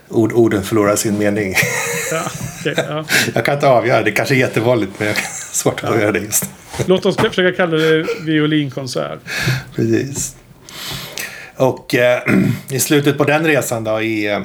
ord, 0.10 0.34
orden 0.34 0.64
förlorar 0.64 0.96
sin 0.96 1.18
mening. 1.18 1.54
Ja, 2.12 2.24
okay, 2.60 2.86
ja. 2.88 3.06
jag 3.34 3.46
kan 3.46 3.54
inte 3.54 3.68
avgöra. 3.68 4.04
Det 4.04 4.12
kanske 4.12 4.36
är 4.36 4.40
jättevanligt 4.40 4.92
men 4.98 5.08
jag 5.08 5.16
har 5.16 5.22
svårt 5.54 5.74
att 5.74 5.84
ja. 5.84 5.90
avgöra 5.90 6.12
det 6.12 6.20
just 6.20 6.50
Låt 6.86 7.06
oss 7.06 7.18
försöka 7.18 7.58
kalla 7.58 7.78
det 7.78 8.06
violinkonsert. 8.22 9.20
Precis. 9.76 10.36
Och 11.56 11.96
eh, 11.96 12.22
i 12.70 12.80
slutet 12.80 13.18
på 13.18 13.24
den 13.24 13.48
resan 13.48 13.84
då 13.84 14.02
i, 14.02 14.32
eh, 14.32 14.40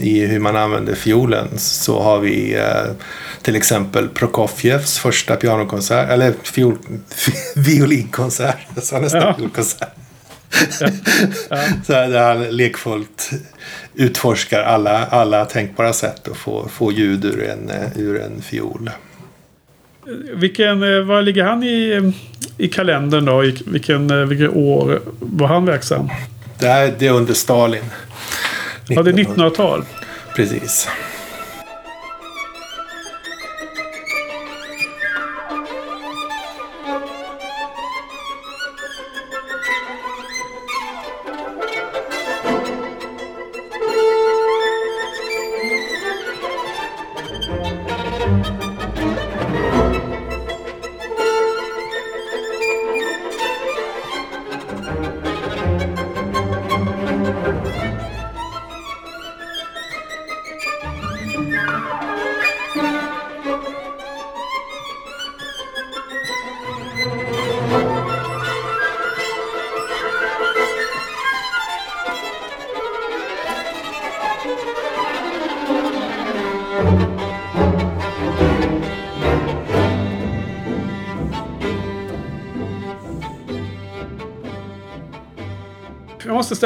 i 0.00 0.26
hur 0.26 0.38
man 0.38 0.56
använder 0.56 0.94
fiolen 0.94 1.48
så 1.58 2.02
har 2.02 2.20
vi 2.20 2.54
eh, 2.54 2.92
till 3.42 3.56
exempel 3.56 4.08
Prokofjevs 4.08 4.98
första 4.98 5.36
pianokonsert, 5.36 6.10
eller 6.10 6.34
fiol, 6.42 6.78
violinkonsert. 7.56 8.58
Jag 8.74 8.84
sa 8.84 9.00
nästan 9.00 9.22
ja. 9.22 9.34
fiolkonsert. 9.34 9.80
Ja. 9.80 10.02
Ja. 10.80 10.88
så 11.86 11.92
där 11.92 12.34
han 12.34 12.42
lekfullt 12.56 13.30
utforskar 13.94 14.62
alla, 14.62 15.06
alla 15.06 15.44
tänkbara 15.44 15.92
sätt 15.92 16.28
att 16.28 16.36
få, 16.36 16.68
få 16.68 16.92
ljud 16.92 17.24
ur 17.24 17.42
en, 17.42 17.70
ur 17.96 18.20
en 18.20 18.42
fiol. 18.42 18.90
Vilken, 20.34 20.82
eh, 20.82 21.00
vad 21.00 21.24
ligger 21.24 21.44
han 21.44 21.62
i, 21.62 22.12
i 22.58 22.68
kalendern 22.68 23.24
då? 23.24 23.38
Vilken, 23.66 24.10
eh, 24.10 24.16
vilket 24.16 24.56
år 24.56 25.00
var 25.20 25.46
han 25.46 25.64
verksam? 25.64 26.08
Det, 26.58 26.66
här, 26.66 26.94
det 26.98 27.06
är 27.06 27.12
under 27.12 27.34
Stalin. 27.34 27.84
Ja, 28.88 29.02
det 29.02 29.10
är 29.10 29.14
1900-tal. 29.14 29.84
Precis. 30.36 30.88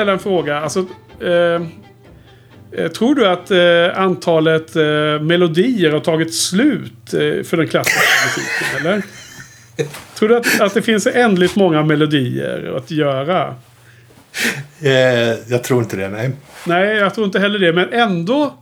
Ställa 0.00 0.12
en 0.12 0.18
fråga. 0.18 0.60
Alltså, 0.60 0.86
eh, 1.20 1.62
eh, 2.72 2.90
tror 2.90 3.14
du 3.14 3.28
att 3.28 3.50
eh, 3.50 4.02
antalet 4.02 4.76
eh, 4.76 4.82
melodier 5.20 5.92
har 5.92 6.00
tagit 6.00 6.34
slut 6.34 7.14
eh, 7.14 7.44
för 7.44 7.56
den 7.56 7.68
klassiska 7.68 8.00
musiken? 8.26 8.86
Eller? 8.86 9.02
Tror 10.14 10.28
du 10.28 10.36
att, 10.36 10.60
att 10.60 10.74
det 10.74 10.82
finns 10.82 11.06
ändligt 11.06 11.56
många 11.56 11.82
melodier 11.82 12.74
att 12.76 12.90
göra? 12.90 13.54
Eh, 14.82 14.92
jag 15.48 15.64
tror 15.64 15.82
inte 15.82 15.96
det, 15.96 16.08
nej. 16.08 16.30
Nej, 16.66 16.96
jag 16.96 17.14
tror 17.14 17.26
inte 17.26 17.38
heller 17.38 17.58
det. 17.58 17.72
Men 17.72 17.92
ändå 17.92 18.54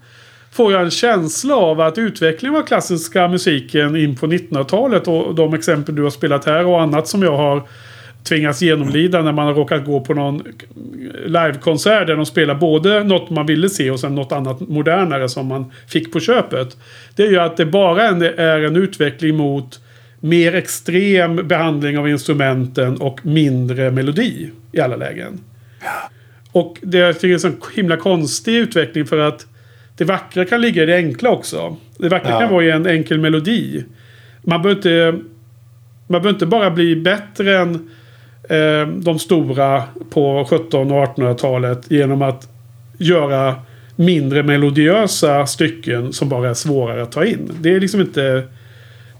får 0.52 0.72
jag 0.72 0.82
en 0.82 0.90
känsla 0.90 1.56
av 1.56 1.80
att 1.80 1.98
utvecklingen 1.98 2.56
av 2.56 2.66
klassiska 2.66 3.28
musiken 3.28 3.96
in 3.96 4.16
på 4.16 4.26
1900-talet 4.26 5.08
och 5.08 5.34
de 5.34 5.54
exempel 5.54 5.94
du 5.94 6.02
har 6.02 6.10
spelat 6.10 6.44
här 6.44 6.66
och 6.66 6.82
annat 6.82 7.08
som 7.08 7.22
jag 7.22 7.36
har 7.36 7.62
tvingas 8.24 8.62
genomlida 8.62 9.22
när 9.22 9.32
man 9.32 9.46
har 9.46 9.54
råkat 9.54 9.84
gå 9.84 10.00
på 10.00 10.14
någon 10.14 10.42
livekonsert 11.26 12.06
där 12.06 12.16
de 12.16 12.26
spelar 12.26 12.54
både 12.54 13.04
något 13.04 13.30
man 13.30 13.46
ville 13.46 13.68
se 13.68 13.90
och 13.90 14.00
sen 14.00 14.14
något 14.14 14.32
annat 14.32 14.60
modernare 14.60 15.28
som 15.28 15.46
man 15.46 15.72
fick 15.88 16.12
på 16.12 16.20
köpet. 16.20 16.76
Det 17.16 17.22
är 17.22 17.30
ju 17.30 17.38
att 17.38 17.56
det 17.56 17.66
bara 17.66 18.02
är 18.02 18.60
en 18.64 18.76
utveckling 18.76 19.36
mot 19.36 19.80
mer 20.20 20.54
extrem 20.54 21.48
behandling 21.48 21.98
av 21.98 22.08
instrumenten 22.08 22.96
och 22.96 23.26
mindre 23.26 23.90
melodi 23.90 24.50
i 24.72 24.80
alla 24.80 24.96
lägen. 24.96 25.40
Och 26.52 26.78
det 26.82 27.20
finns 27.20 27.44
en 27.44 27.56
himla 27.76 27.96
konstig 27.96 28.54
utveckling 28.54 29.06
för 29.06 29.18
att 29.18 29.46
det 29.96 30.04
vackra 30.04 30.44
kan 30.44 30.60
ligga 30.60 30.82
i 30.82 30.86
det 30.86 30.96
enkla 30.96 31.30
också. 31.30 31.76
Det 31.98 32.08
vackra 32.08 32.30
ja. 32.30 32.40
kan 32.40 32.52
vara 32.52 32.64
i 32.64 32.70
en 32.70 32.86
enkel 32.86 33.20
melodi. 33.20 33.84
Man 34.42 34.62
behöver 34.62 34.78
inte, 34.78 35.18
man 36.06 36.22
behöver 36.22 36.30
inte 36.30 36.46
bara 36.46 36.70
bli 36.70 36.96
bättre 36.96 37.58
än 37.58 37.90
eh, 38.48 38.88
de 38.88 39.18
stora 39.18 39.82
på 40.10 40.40
1700 40.40 41.02
och 41.02 41.16
1800-talet 41.16 41.90
genom 41.90 42.22
att 42.22 42.48
göra 42.98 43.54
mindre 43.96 44.42
melodiösa 44.42 45.46
stycken 45.46 46.12
som 46.12 46.28
bara 46.28 46.50
är 46.50 46.54
svårare 46.54 47.02
att 47.02 47.12
ta 47.12 47.24
in. 47.24 47.52
Det 47.60 47.74
är 47.74 47.80
liksom 47.80 48.00
inte... 48.00 48.42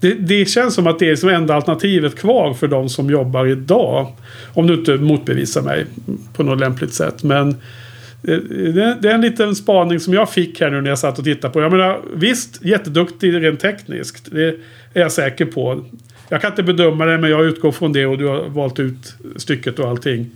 Det, 0.01 0.13
det 0.13 0.45
känns 0.45 0.73
som 0.73 0.87
att 0.87 0.99
det 0.99 1.09
är 1.09 1.15
som 1.15 1.29
enda 1.29 1.55
alternativet 1.55 2.15
kvar 2.19 2.53
för 2.53 2.67
de 2.67 2.89
som 2.89 3.09
jobbar 3.09 3.45
idag. 3.45 4.07
Om 4.53 4.67
du 4.67 4.73
inte 4.73 4.95
motbevisar 4.95 5.61
mig 5.61 5.85
på 6.33 6.43
något 6.43 6.59
lämpligt 6.59 6.93
sätt. 6.93 7.23
Men 7.23 7.49
eh, 7.49 8.37
det, 8.37 8.97
det 9.01 9.09
är 9.09 9.13
en 9.13 9.21
liten 9.21 9.55
spaning 9.55 9.99
som 9.99 10.13
jag 10.13 10.29
fick 10.29 10.61
här 10.61 10.69
nu 10.69 10.81
när 10.81 10.89
jag 10.89 10.99
satt 10.99 11.19
och 11.19 11.25
tittade 11.25 11.53
på. 11.53 11.61
Jag 11.61 11.71
menar 11.71 11.99
visst, 12.15 12.65
jätteduktig 12.65 13.43
rent 13.43 13.59
tekniskt. 13.59 14.31
Det 14.31 14.47
är 14.93 15.01
jag 15.01 15.11
säker 15.11 15.45
på. 15.45 15.85
Jag 16.29 16.41
kan 16.41 16.51
inte 16.51 16.63
bedöma 16.63 17.05
det 17.05 17.17
men 17.17 17.29
jag 17.29 17.45
utgår 17.45 17.71
från 17.71 17.93
det 17.93 18.05
och 18.05 18.17
du 18.17 18.27
har 18.27 18.49
valt 18.49 18.79
ut 18.79 19.15
stycket 19.35 19.79
och 19.79 19.89
allting. 19.89 20.29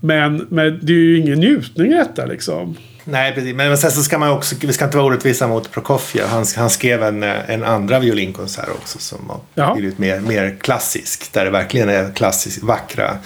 Men, 0.00 0.46
men 0.50 0.78
det 0.82 0.92
är 0.92 0.96
ju 0.96 1.18
ingen 1.18 1.38
njutning 1.38 1.92
i 1.92 1.94
detta 1.94 2.26
liksom. 2.26 2.76
Nej, 3.08 3.34
precis. 3.34 3.54
Men 3.54 3.78
sen 3.78 3.90
så 3.90 4.02
ska 4.02 4.18
man 4.18 4.30
också, 4.30 4.56
vi 4.60 4.72
ska 4.72 4.84
inte 4.84 4.96
vara 4.96 5.06
orättvisa 5.06 5.48
mot 5.48 5.70
Prokofjev. 5.70 6.26
Han, 6.26 6.44
han 6.56 6.70
skrev 6.70 7.02
en, 7.02 7.22
en 7.22 7.64
andra 7.64 7.98
violinkonsert 7.98 8.68
också 8.68 8.98
som 8.98 9.30
har 9.54 9.74
blivit 9.74 9.98
mer, 9.98 10.20
mer 10.20 10.56
klassisk. 10.60 11.32
Där 11.32 11.44
det 11.44 11.50
verkligen 11.50 11.88
är 11.88 12.14
klassiskt 12.14 12.62
vackra 12.62 13.16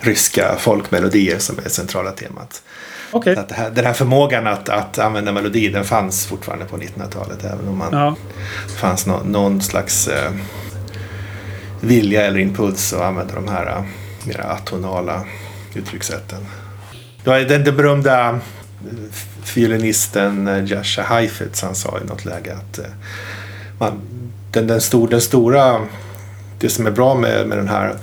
ryska 0.00 0.56
folkmelodier 0.58 1.38
som 1.38 1.58
är 1.58 1.62
det 1.62 1.70
centrala 1.70 2.10
temat. 2.10 2.62
Okay. 3.12 3.34
Så 3.34 3.40
att 3.40 3.52
här, 3.52 3.70
den 3.70 3.84
här 3.84 3.92
förmågan 3.92 4.46
att, 4.46 4.68
att 4.68 4.98
använda 4.98 5.32
melodi 5.32 5.68
den 5.68 5.84
fanns 5.84 6.26
fortfarande 6.26 6.64
på 6.64 6.76
1900-talet. 6.76 7.44
Även 7.44 7.68
om 7.68 7.78
man, 7.78 7.88
ja. 7.92 8.16
det 8.66 8.72
fanns 8.72 9.06
no, 9.06 9.22
någon 9.24 9.60
slags 9.62 10.08
eh, 10.08 10.30
vilja 11.80 12.26
eller 12.26 12.38
impuls 12.38 12.92
att 12.92 13.00
använda 13.00 13.34
de 13.34 13.48
här 13.48 13.66
äh, 13.66 13.84
mer 14.24 14.40
atonala 14.40 15.24
uttryckssätten. 15.74 16.38
Den, 17.24 17.48
den 17.48 17.76
berömda 17.76 18.30
äh, 18.30 18.36
fiolinisten 19.44 20.48
äh, 20.48 20.64
Jascha 20.64 21.02
Heifetz 21.02 21.62
han 21.62 21.74
sa 21.74 21.98
i 22.04 22.06
något 22.06 22.24
läge 22.24 22.54
att 22.54 22.78
man, 23.78 24.00
den, 24.52 24.66
den, 24.66 24.80
stor, 24.80 25.08
den 25.08 25.20
stora, 25.20 25.86
det 26.58 26.68
som 26.68 26.86
är 26.86 26.90
bra 26.90 27.14
med, 27.14 27.46
med 27.46 27.58
den 27.58 27.68
här 27.68 27.94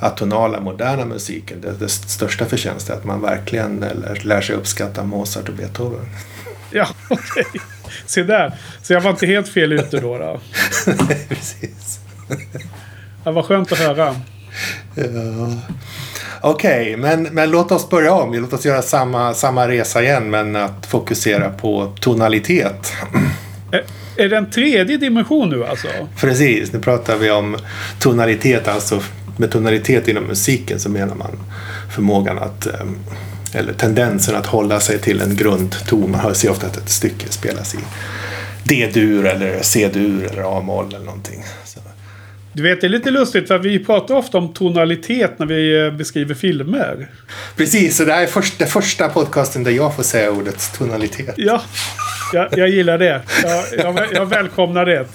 atonala 0.00 0.60
moderna 0.60 1.04
musiken, 1.04 1.60
det, 1.60 1.72
det 1.72 1.88
största 1.88 2.46
förtjänst 2.46 2.90
är 2.90 2.94
att 2.94 3.04
man 3.04 3.20
verkligen 3.20 3.76
lär, 3.76 4.20
lär 4.22 4.40
sig 4.40 4.56
uppskatta 4.56 5.04
Mozart 5.04 5.48
och 5.48 5.54
Beethoven. 5.54 6.06
Ja, 6.70 6.88
okej. 7.08 7.44
Okay. 7.48 7.60
Se 8.06 8.22
där. 8.22 8.54
Så 8.82 8.92
jag 8.92 9.00
var 9.00 9.10
inte 9.10 9.26
helt 9.26 9.48
fel 9.48 9.72
ute 9.72 10.00
då. 10.00 10.18
då. 10.18 10.40
Nej, 10.86 11.24
precis. 11.28 12.00
Ja, 13.24 13.30
vad 13.32 13.44
skönt 13.44 13.72
att 13.72 13.78
höra. 13.78 14.14
Ja. 14.94 15.04
Okej, 16.40 16.80
okay, 16.80 16.96
men, 16.96 17.22
men 17.22 17.50
låt 17.50 17.72
oss 17.72 17.88
börja 17.88 18.12
om. 18.12 18.34
Låt 18.34 18.52
oss 18.52 18.66
göra 18.66 18.82
samma, 18.82 19.34
samma 19.34 19.68
resa 19.68 20.02
igen 20.02 20.30
men 20.30 20.56
att 20.56 20.86
fokusera 20.86 21.50
på 21.50 21.92
tonalitet. 22.00 22.92
Eh, 23.72 24.24
är 24.24 24.28
det 24.28 24.36
en 24.36 24.50
tredje 24.50 24.96
dimension 24.96 25.50
nu 25.50 25.64
alltså? 25.64 25.88
Precis, 26.16 26.72
nu 26.72 26.80
pratar 26.80 27.16
vi 27.16 27.30
om 27.30 27.56
tonalitet. 28.00 28.68
Alltså 28.68 29.02
med 29.36 29.50
tonalitet 29.50 30.08
inom 30.08 30.24
musiken 30.24 30.80
så 30.80 30.90
menar 30.90 31.14
man 31.14 31.38
förmågan 31.94 32.38
att 32.38 32.66
ehm, 32.66 32.98
eller 33.54 33.72
tendensen 33.72 34.36
att 34.36 34.46
hålla 34.46 34.80
sig 34.80 34.98
till 34.98 35.20
en 35.20 35.36
grundton. 35.36 36.10
Man 36.10 36.34
ser 36.34 36.50
ofta 36.50 36.66
att 36.66 36.76
ett 36.76 36.88
stycke 36.88 37.26
spelas 37.30 37.74
i 37.74 37.78
D-dur 38.64 39.26
eller 39.26 39.62
C-dur 39.62 40.28
eller 40.32 40.58
A-moll 40.58 40.86
eller 40.94 41.04
någonting. 41.04 41.44
Så. 41.64 41.80
Du 42.58 42.62
vet, 42.62 42.80
det 42.80 42.86
är 42.86 42.88
lite 42.88 43.10
lustigt 43.10 43.48
för 43.48 43.58
vi 43.58 43.84
pratar 43.84 44.14
ofta 44.14 44.38
om 44.38 44.54
tonalitet 44.54 45.38
när 45.38 45.46
vi 45.46 45.86
eh, 45.86 45.90
beskriver 45.90 46.34
filmer. 46.34 47.10
Precis, 47.56 47.96
så 47.96 48.04
det 48.04 48.12
här 48.12 48.22
är 48.22 48.26
först, 48.26 48.58
den 48.58 48.68
första 48.68 49.08
podcasten 49.08 49.64
där 49.64 49.70
jag 49.70 49.96
får 49.96 50.02
säga 50.02 50.30
ordet 50.30 50.72
tonalitet. 50.78 51.34
Ja, 51.36 51.62
jag, 52.32 52.48
jag 52.58 52.68
gillar 52.68 52.98
det. 52.98 53.22
Jag, 53.42 53.64
jag, 53.78 54.06
jag 54.12 54.26
välkomnar 54.26 54.86
det. 54.86 55.06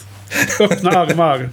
Öppna 0.59 0.91
armar. 0.91 1.49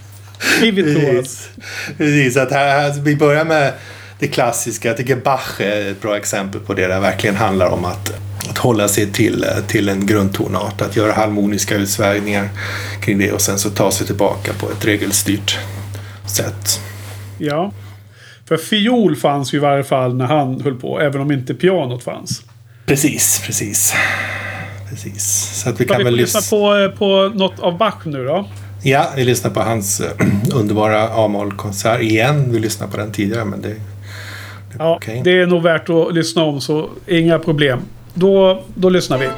Give 0.61 0.81
it 0.81 0.97
to 0.97 1.01
us. 1.01 1.49
Precis, 1.97 2.37
att 2.37 2.51
här, 2.51 2.93
vi 3.01 3.15
börjar 3.15 3.45
med 3.45 3.73
det 4.19 4.27
klassiska. 4.27 4.87
Jag 4.87 4.97
tycker 4.97 5.15
Bach 5.15 5.61
är 5.61 5.91
ett 5.91 6.01
bra 6.01 6.17
exempel 6.17 6.61
på 6.61 6.73
det. 6.73 6.81
Där 6.81 6.95
det 6.95 6.99
verkligen 6.99 7.35
handlar 7.35 7.69
om 7.69 7.85
att, 7.85 8.13
att 8.49 8.57
hålla 8.57 8.87
sig 8.87 9.11
till, 9.11 9.45
till 9.67 9.89
en 9.89 10.05
grundtonart. 10.05 10.81
Att 10.81 10.95
göra 10.95 11.11
harmoniska 11.11 11.75
utsvägningar 11.75 12.49
kring 13.01 13.17
det 13.17 13.31
och 13.31 13.41
sen 13.41 13.59
så 13.59 13.69
ta 13.69 13.91
sig 13.91 14.07
tillbaka 14.07 14.53
på 14.53 14.71
ett 14.71 14.85
regelstyrt 14.85 15.59
sätt. 16.35 16.79
Ja. 17.37 17.71
För 18.47 18.57
fiol 18.57 19.15
fanns 19.15 19.53
ju 19.53 19.57
i 19.57 19.61
varje 19.61 19.83
fall 19.83 20.15
när 20.15 20.25
han 20.25 20.61
höll 20.61 20.75
på. 20.75 20.99
Även 20.99 21.21
om 21.21 21.31
inte 21.31 21.53
pianot 21.53 22.03
fanns. 22.03 22.41
Precis, 22.85 23.41
precis. 23.45 23.93
Precis. 24.89 25.23
Så 25.63 25.69
att 25.69 25.81
vi 25.81 25.85
Ska 25.85 25.93
kan 25.93 25.97
vi 25.97 26.03
väl 26.03 26.15
lyssna 26.15 26.41
på, 26.49 26.91
på 26.97 27.31
något 27.35 27.59
av 27.59 27.77
Bach 27.77 28.05
nu 28.05 28.25
då? 28.25 28.47
Ja, 28.83 29.07
vi 29.15 29.23
lyssnar 29.23 29.51
på 29.51 29.59
hans 29.59 30.01
äh, 30.01 30.27
underbara 30.53 31.09
A-mollkonsert 31.09 32.01
igen. 32.01 32.51
Vi 32.51 32.59
lyssnade 32.59 32.91
på 32.91 32.97
den 32.97 33.11
tidigare 33.11 33.45
men 33.45 33.61
det... 33.61 33.75
Ja, 34.77 34.95
okej. 34.95 35.21
det 35.23 35.41
är 35.41 35.45
nog 35.45 35.63
värt 35.63 35.89
att 35.89 36.13
lyssna 36.13 36.43
om 36.43 36.61
så 36.61 36.89
inga 37.07 37.39
problem. 37.39 37.79
Då, 38.13 38.63
då 38.75 38.89
lyssnar 38.89 39.17
vi. 39.17 39.29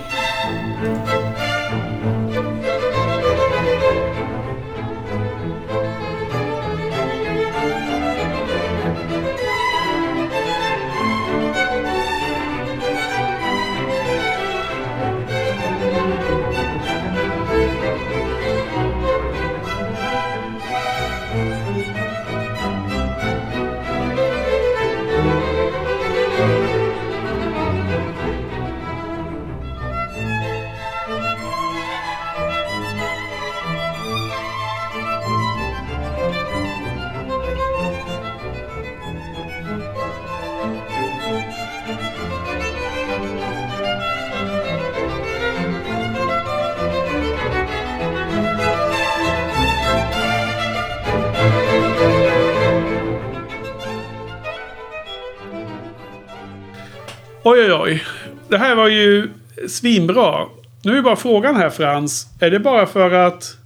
Var 58.84 58.89
ju 58.89 59.30
svinbra. 59.67 60.46
Nu 60.84 60.98
är 60.98 61.02
bara 61.02 61.15
frågan 61.15 61.56
här 61.56 61.69
Frans. 61.69 62.28
Är 62.39 62.52
det 62.52 62.60
bara 62.60 62.86
för 62.86 63.12
att 63.12 63.58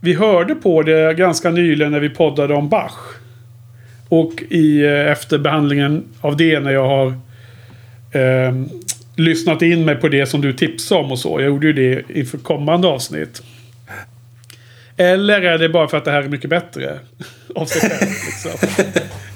vi 0.00 0.14
hörde 0.14 0.54
på 0.54 0.82
det 0.82 1.14
ganska 1.14 1.50
nyligen 1.50 1.92
när 1.92 2.00
vi 2.00 2.08
poddade 2.08 2.54
om 2.54 2.68
Bach? 2.68 2.92
Och 4.08 4.42
i, 4.48 4.84
eh, 4.84 4.90
efterbehandlingen 4.90 5.12
efter 5.12 5.38
behandlingen 5.38 6.04
av 6.20 6.36
det 6.36 6.60
när 6.60 6.70
jag 6.70 6.88
har 6.88 7.06
eh, 8.20 8.54
lyssnat 9.16 9.62
in 9.62 9.84
mig 9.84 9.96
på 9.96 10.08
det 10.08 10.26
som 10.26 10.40
du 10.40 10.52
tipsade 10.52 11.00
om 11.00 11.12
och 11.12 11.18
så. 11.18 11.40
Jag 11.40 11.46
gjorde 11.46 11.66
ju 11.66 11.72
det 11.72 12.18
inför 12.18 12.38
kommande 12.38 12.88
avsnitt. 12.88 13.42
Eller 14.96 15.42
är 15.42 15.58
det 15.58 15.68
bara 15.68 15.88
för 15.88 15.96
att 15.96 16.04
det 16.04 16.10
här 16.10 16.22
är 16.22 16.28
mycket 16.28 16.50
bättre? 16.50 16.98
Av 17.54 17.66
sig 17.66 17.90
själv 17.90 18.10
liksom. 18.10 18.68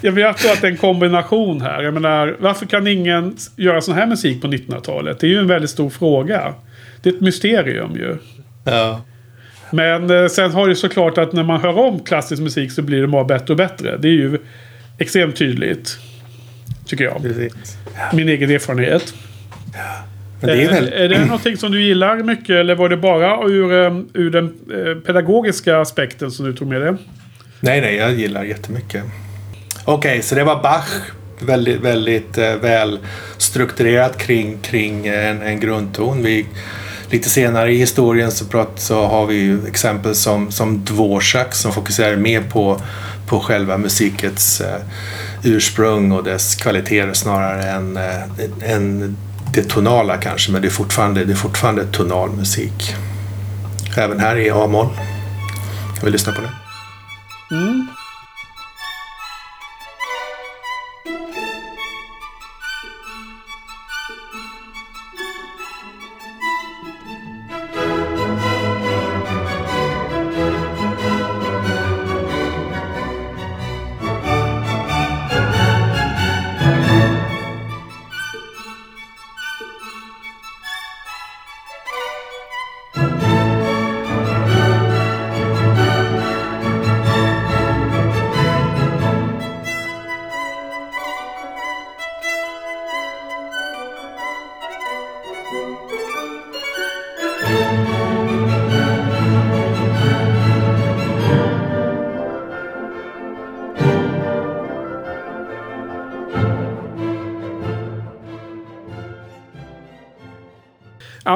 Jag 0.03 0.13
vet 0.13 0.51
att 0.53 0.61
det 0.61 0.67
är 0.67 0.71
en 0.71 0.77
kombination 0.77 1.61
här. 1.61 1.83
Jag 1.83 1.95
menar, 1.95 2.37
varför 2.39 2.67
kan 2.67 2.87
ingen 2.87 3.37
göra 3.57 3.81
sån 3.81 3.95
här 3.95 4.07
musik 4.07 4.43
på 4.43 4.49
1900-talet? 4.49 5.21
Det 5.21 5.27
är 5.27 5.29
ju 5.29 5.39
en 5.39 5.47
väldigt 5.47 5.71
stor 5.71 5.91
fråga. 5.91 6.55
Det 7.03 7.11
är 7.11 7.15
ett 7.15 7.21
mysterium 7.21 7.97
ju. 7.97 8.17
Ja. 8.65 9.01
Men 9.71 10.11
eh, 10.11 10.27
sen 10.27 10.51
har 10.51 10.69
ju 10.69 10.75
såklart 10.75 11.19
att 11.19 11.33
när 11.33 11.43
man 11.43 11.61
hör 11.61 11.79
om 11.79 12.01
klassisk 12.01 12.43
musik 12.43 12.73
så 12.73 12.83
blir 12.83 13.01
det 13.01 13.09
bara 13.09 13.25
bättre 13.25 13.53
och 13.53 13.57
bättre. 13.57 13.97
Det 13.97 14.09
är 14.09 14.13
ju 14.13 14.39
extremt 14.99 15.37
tydligt. 15.37 15.99
Tycker 16.87 17.05
jag. 17.05 17.23
Precis. 17.23 17.79
Min 18.13 18.29
egen 18.29 18.51
erfarenhet. 18.51 19.15
Men 20.41 20.51
det 20.51 20.63
är 20.63 20.69
Eh, 20.69 20.73
väl... 20.75 20.93
är 20.93 21.09
det 21.09 21.25
någonting 21.25 21.57
som 21.57 21.73
du 21.73 21.83
gillar 21.83 22.17
mycket 22.17 22.51
eller 22.51 22.75
var 22.75 22.89
det 22.89 22.97
bara 22.97 23.49
ur, 23.49 23.73
eh, 23.73 24.01
ur 24.15 24.31
den 24.31 24.45
eh, 24.45 24.95
pedagogiska 25.07 25.81
aspekten 25.81 26.31
som 26.31 26.47
du 26.47 26.53
tog 26.53 26.69
med 26.69 26.81
det? 26.81 26.97
Nej, 27.61 27.81
nej, 27.81 27.97
jag 27.97 28.15
gillar 28.15 28.45
jättemycket. 28.45 29.05
Okej, 29.85 30.23
så 30.23 30.35
det 30.35 30.45
var 30.45 30.63
Bach. 30.63 30.89
Väldigt, 31.43 31.81
väldigt 31.81 32.39
eh, 32.39 32.55
väl 32.55 32.99
strukturerat 33.39 34.19
kring, 34.19 34.59
kring 34.59 35.07
en, 35.07 35.43
en 35.43 35.61
grundton. 35.61 36.23
Vi, 36.23 36.47
lite 37.11 37.31
senare 37.31 37.73
i 37.73 37.77
historien 37.77 38.31
så, 38.31 38.45
prat, 38.45 38.71
så 38.81 39.07
har 39.07 39.27
vi 39.27 39.35
ju 39.35 39.67
exempel 39.67 40.15
som, 40.15 40.51
som 40.51 40.85
Dvorak 40.85 41.55
som 41.55 41.73
fokuserar 41.73 42.17
mer 42.17 42.41
på, 42.41 42.81
på 43.27 43.41
själva 43.41 43.79
musikets 43.79 44.61
eh, 44.61 44.81
ursprung 45.45 46.13
och 46.13 46.25
dess 46.25 46.55
kvaliteter 46.55 47.13
snarare 47.13 47.63
än, 47.63 47.97
eh, 47.97 48.73
än 48.73 49.17
det 49.55 49.63
tonala 49.63 50.17
kanske. 50.17 50.53
Men 50.53 50.63
det 50.63 50.69
är 50.69 50.71
fortfarande, 50.71 51.25
det 51.25 51.33
är 51.33 51.37
fortfarande 51.37 51.85
tonal 51.85 52.31
musik. 52.31 52.95
Även 53.97 54.21
här 54.21 54.37
i 54.37 54.51
A-moll. 54.51 54.89
Jag 55.95 56.05
vi 56.05 56.11
lyssna 56.11 56.33
på 56.33 56.41
det? 56.41 56.51
Mm. 57.57 57.87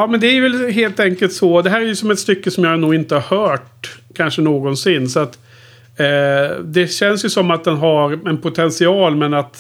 Ja, 0.05 0.09
men 0.09 0.21
det 0.21 0.27
är 0.27 0.41
väl 0.41 0.71
helt 0.71 1.01
enkelt 1.01 1.33
så. 1.33 1.63
Det 1.63 1.71
här 1.71 1.81
är 1.81 1.85
ju 1.85 1.97
som 1.97 2.11
ett 2.11 2.19
stycke 2.19 2.51
som 2.51 2.65
jag 2.65 2.81
nog 2.81 2.95
inte 2.95 3.15
har 3.15 3.39
hört 3.39 3.99
kanske 4.15 4.43
någonsin. 4.43 5.09
Så 5.09 5.21
att 5.21 5.39
eh, 5.97 6.59
det 6.65 6.93
känns 6.93 7.25
ju 7.25 7.29
som 7.29 7.51
att 7.51 7.65
den 7.65 7.77
har 7.77 8.29
en 8.29 8.39
potential 8.39 9.17
men 9.17 9.35
att 9.35 9.57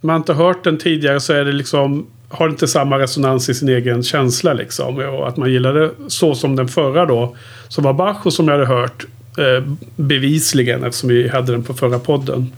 man 0.00 0.16
inte 0.16 0.32
har 0.32 0.44
hört 0.44 0.64
den 0.64 0.78
tidigare 0.78 1.20
så 1.20 1.32
är 1.32 1.44
det 1.44 1.52
liksom 1.52 2.06
har 2.28 2.48
inte 2.48 2.68
samma 2.68 2.98
resonans 2.98 3.48
i 3.48 3.54
sin 3.54 3.68
egen 3.68 4.02
känsla 4.02 4.52
liksom. 4.52 4.96
Och 4.98 5.28
att 5.28 5.36
man 5.36 5.52
gillar 5.52 5.74
det 5.74 5.90
så 6.08 6.34
som 6.34 6.56
den 6.56 6.68
förra 6.68 7.06
då. 7.06 7.36
Som 7.68 7.84
var 7.84 7.92
Bach 7.92 8.26
och 8.26 8.32
som 8.32 8.48
jag 8.48 8.54
hade 8.54 8.66
hört 8.66 9.06
eh, 9.38 9.64
bevisligen 9.96 10.84
eftersom 10.84 11.08
vi 11.08 11.28
hade 11.28 11.52
den 11.52 11.62
på 11.62 11.74
förra 11.74 11.98
podden. 11.98 12.52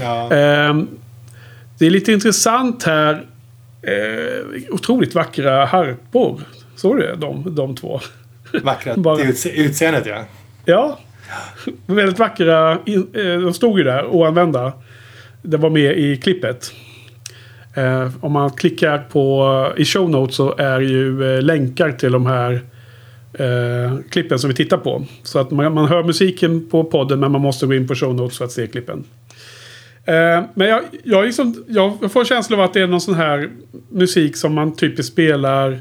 Ja. 0.00 0.22
Eh, 0.22 0.82
det 1.78 1.86
är 1.86 1.90
lite 1.90 2.12
intressant 2.12 2.84
här. 2.84 3.24
Eh, 3.82 4.62
otroligt 4.70 5.14
vackra 5.14 5.64
harpor. 5.64 6.40
Såg 6.76 6.96
du 6.96 7.02
det? 7.02 7.14
De, 7.16 7.54
de 7.54 7.76
två. 7.76 8.00
Vackra 8.62 8.94
Bara- 8.96 9.18
utse- 9.22 9.52
utseendet 9.54 10.06
ja. 10.06 10.24
Ja. 10.64 10.98
Väldigt 11.86 12.18
vackra. 12.18 12.72
eh, 12.72 13.40
De 13.44 13.52
stod 13.54 13.78
ju 13.78 13.84
där 13.84 14.06
oanvända. 14.06 14.72
Det 15.42 15.56
var 15.56 15.70
med 15.70 15.98
i 15.98 16.16
klippet. 16.16 16.72
Eh, 17.74 18.10
om 18.20 18.32
man 18.32 18.50
klickar 18.50 18.98
på 18.98 19.72
i 19.76 19.84
show 19.84 20.10
notes 20.10 20.36
så 20.36 20.54
är 20.58 20.80
ju 20.80 21.34
eh, 21.36 21.42
länkar 21.42 21.92
till 21.92 22.12
de 22.12 22.26
här 22.26 22.52
eh, 23.34 23.98
klippen 24.10 24.38
som 24.38 24.48
vi 24.48 24.54
tittar 24.56 24.76
på. 24.78 25.04
Så 25.22 25.38
att 25.38 25.50
man, 25.50 25.74
man 25.74 25.88
hör 25.88 26.02
musiken 26.02 26.68
på 26.70 26.84
podden 26.84 27.20
men 27.20 27.32
man 27.32 27.40
måste 27.40 27.66
gå 27.66 27.74
in 27.74 27.88
på 27.88 27.94
show 27.94 28.14
notes 28.14 28.38
för 28.38 28.44
att 28.44 28.52
se 28.52 28.66
klippen. 28.66 29.04
Eh, 30.08 30.44
men 30.54 30.68
jag, 30.68 30.82
jag, 31.02 31.24
liksom, 31.24 31.64
jag 31.68 32.12
får 32.12 32.24
känslan 32.24 32.60
av 32.60 32.64
att 32.64 32.74
det 32.74 32.80
är 32.80 32.86
någon 32.86 33.00
sån 33.00 33.14
här 33.14 33.50
musik 33.90 34.36
som 34.36 34.54
man 34.54 34.76
typiskt 34.76 35.12
spelar 35.12 35.80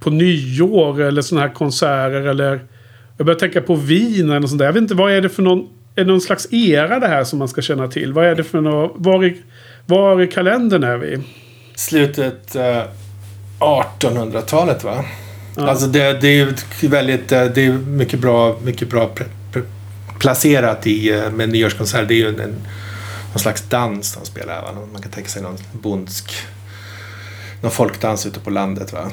på 0.00 0.10
nyår 0.10 1.00
eller 1.00 1.22
såna 1.22 1.40
här 1.40 1.48
konserter 1.48 2.26
eller 2.26 2.60
jag 3.16 3.26
börjar 3.26 3.38
tänka 3.38 3.60
på 3.60 3.74
Wien 3.74 4.30
eller 4.30 4.40
något 4.40 4.50
sånt 4.50 4.58
där. 4.58 4.66
Jag 4.66 4.72
vet 4.72 4.82
inte 4.82 4.94
vad 4.94 5.12
är 5.12 5.20
det 5.20 5.28
för 5.28 5.42
någon 5.42 5.68
är 5.94 6.04
det 6.04 6.10
någon 6.10 6.20
slags 6.20 6.52
era 6.52 6.98
det 6.98 7.08
här 7.08 7.24
som 7.24 7.38
man 7.38 7.48
ska 7.48 7.62
känna 7.62 7.88
till? 7.88 8.12
Vad 8.12 8.26
är 8.26 8.34
det 8.34 8.44
för 8.44 8.60
något? 8.60 8.92
Var 8.96 9.24
i, 9.24 9.36
var 9.86 10.22
i 10.22 10.26
kalendern 10.26 10.84
är 10.84 10.96
vi? 10.96 11.18
Slutet 11.74 12.56
eh, 12.56 12.82
1800-talet 13.58 14.84
va? 14.84 15.04
Ja. 15.56 15.68
Alltså 15.68 15.86
det, 15.86 16.20
det 16.20 16.28
är 16.28 16.54
ju 16.80 16.88
väldigt, 16.88 17.32
eh, 17.32 17.44
det 17.44 17.66
är 17.66 17.72
mycket 17.72 18.20
bra, 18.20 18.56
mycket 18.62 18.90
bra 18.90 19.10
placerat 20.18 20.86
i, 20.86 21.10
eh, 21.10 21.30
med 21.30 21.48
nyårskonsert. 21.48 22.08
Det 22.08 22.14
är 22.14 22.16
ju 22.16 22.28
en, 22.28 22.40
en, 22.40 22.54
någon 23.32 23.38
slags 23.40 23.68
dans 23.68 24.14
de 24.16 24.24
spelar 24.26 24.62
va? 24.62 24.68
Man 24.92 25.02
kan 25.02 25.10
tänka 25.12 25.28
sig 25.28 25.42
någon 25.42 25.56
bondsk, 25.72 26.32
någon 27.62 27.70
folkdans 27.72 28.26
ute 28.26 28.40
på 28.40 28.50
landet 28.50 28.92
va? 28.92 29.10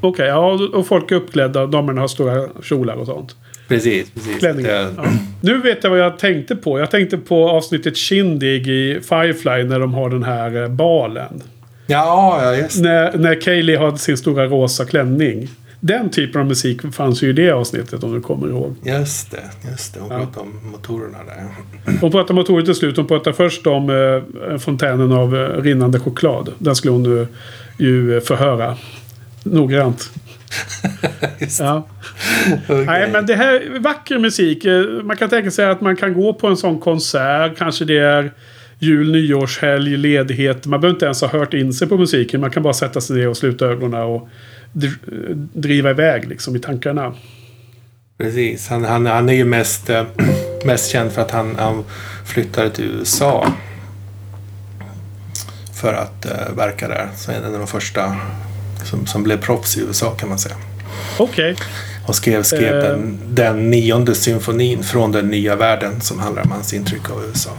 Okej, 0.00 0.26
ja 0.26 0.58
och 0.74 0.86
folk 0.86 1.10
är 1.10 1.16
uppklädda. 1.16 1.66
Damerna 1.66 2.00
har 2.00 2.08
stora 2.08 2.48
kjolar 2.62 2.94
och 2.94 3.06
sånt. 3.06 3.36
Precis, 3.68 4.10
precis. 4.10 4.38
Klänningar. 4.38 4.72
Det, 4.72 4.92
Ja. 4.96 5.04
Nu 5.40 5.60
vet 5.60 5.84
jag 5.84 5.90
vad 5.90 5.98
jag 5.98 6.18
tänkte 6.18 6.56
på. 6.56 6.78
Jag 6.78 6.90
tänkte 6.90 7.18
på 7.18 7.48
avsnittet 7.50 7.96
Shindig 7.96 8.68
i 8.68 9.00
Firefly 9.08 9.64
när 9.64 9.80
de 9.80 9.94
har 9.94 10.10
den 10.10 10.22
här 10.22 10.62
eh, 10.62 10.68
balen. 10.68 11.42
ja, 11.86 12.40
ja, 12.44 12.56
just. 12.56 12.80
När, 12.80 13.18
när 13.18 13.40
Kaylee 13.40 13.76
har 13.76 13.96
sin 13.96 14.16
stora 14.16 14.46
rosa 14.46 14.84
klänning. 14.84 15.48
Den 15.84 16.10
typen 16.10 16.40
av 16.40 16.46
musik 16.46 16.80
fanns 16.94 17.22
ju 17.22 17.28
i 17.30 17.32
det 17.32 17.50
avsnittet 17.50 18.04
om 18.04 18.12
du 18.14 18.20
kommer 18.20 18.48
ihåg. 18.48 18.76
Just 18.82 19.30
det, 19.30 19.70
just 19.70 19.94
det. 19.94 20.00
Hon 20.00 20.10
Ja. 20.10 20.18
pratade 20.18 20.40
om 20.40 20.70
motorerna 20.72 21.18
där. 21.24 21.44
Hon 22.00 22.10
pratar 22.10 22.34
motorer 22.34 22.62
till 22.64 22.74
slut. 22.74 22.96
Hon 22.96 23.06
pratar 23.06 23.32
först 23.32 23.66
om 23.66 23.90
eh, 24.50 24.58
fontänen 24.58 25.12
av 25.12 25.36
eh, 25.36 25.62
rinnande 25.62 26.00
choklad. 26.00 26.52
Den 26.58 26.76
skulle 26.76 26.92
hon 26.92 27.02
nu 27.02 27.26
ju 27.78 28.16
eh, 28.16 28.20
förhöra. 28.22 28.76
Noggrant. 29.44 30.10
Ja. 31.60 31.86
Okej. 32.68 32.84
Nej, 32.86 33.10
men 33.12 33.26
det 33.26 33.34
här 33.34 33.52
är 33.54 33.78
vacker 33.80 34.18
musik. 34.18 34.64
Eh, 34.64 34.82
Man 35.04 35.16
kan 35.16 35.28
tänka 35.28 35.50
sig 35.50 35.66
att 35.66 35.80
man 35.80 35.96
kan 35.96 36.14
gå 36.14 36.34
på 36.34 36.46
en 36.46 36.56
sån 36.56 36.80
konsert. 36.80 37.58
Kanske 37.58 37.84
det 37.84 37.98
är 37.98 38.32
jul, 38.78 39.12
nyårshelg, 39.12 39.96
ledighet. 39.96 40.66
Man 40.66 40.80
behöver 40.80 40.94
inte 40.96 41.04
ens 41.04 41.20
ha 41.20 41.28
hört 41.28 41.54
in 41.54 41.72
sig 41.72 41.88
på 41.88 41.96
musiken. 41.96 42.40
Man 42.40 42.50
kan 42.50 42.62
bara 42.62 42.72
sätta 42.74 43.00
sig 43.00 43.16
ner 43.16 43.28
och 43.28 43.36
sluta 43.36 43.66
ögonen 43.66 44.02
och 44.02 44.16
eh, 44.16 44.28
driva 45.52 45.90
iväg 45.90 46.28
liksom 46.28 46.56
i 46.56 46.58
tankarna. 46.58 47.14
Precis. 48.18 48.68
Han, 48.68 48.84
han, 48.84 49.06
han 49.06 49.28
är 49.28 49.32
ju 49.32 49.44
mest, 49.44 49.90
eh, 49.90 50.04
mest 50.64 50.90
känd 50.90 51.12
för 51.12 51.22
att 51.22 51.30
han, 51.30 51.56
han 51.58 51.84
flyttade 52.26 52.70
till 52.70 52.84
USA. 52.84 53.52
För 55.74 55.94
att 55.94 56.26
eh, 56.26 56.54
verka 56.56 56.88
där. 56.88 57.08
Så 57.16 57.32
en 57.32 57.44
av 57.44 57.52
de 57.52 57.66
första 57.66 58.16
som, 58.84 59.06
som 59.06 59.22
blev 59.22 59.40
proffs 59.40 59.76
i 59.76 59.80
USA 59.80 60.10
kan 60.10 60.28
man 60.28 60.38
säga. 60.38 60.56
Okej. 61.18 61.56
Och 62.06 62.14
skrev, 62.16 62.42
skrev 62.42 62.74
Eh. 62.74 62.82
den, 62.82 63.18
den 63.28 63.70
nionde 63.70 64.14
symfonin 64.14 64.82
från 64.82 65.12
den 65.12 65.28
nya 65.28 65.56
världen 65.56 66.00
som 66.00 66.18
handlar 66.18 66.42
om 66.42 66.50
hans 66.50 66.72
intryck 66.72 67.10
av 67.10 67.24
USA. 67.24 67.50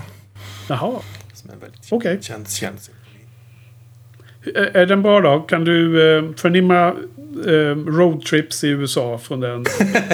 Jaha. 0.67 0.99
Som 1.33 1.49
är 1.49 1.55
väldigt 1.55 1.87
Okej. 1.91 2.17
känd, 2.21 2.49
känd 2.49 2.79
symfoni. 2.79 3.02
Är 4.73 4.85
den 4.85 5.01
bra 5.01 5.21
då? 5.21 5.39
Kan 5.39 5.65
du 5.65 6.15
eh, 6.17 6.23
förnimma 6.37 6.87
eh, 7.45 7.75
roadtrips 7.97 8.63
i 8.63 8.67
USA 8.67 9.19
från 9.23 9.39
den? 9.39 9.65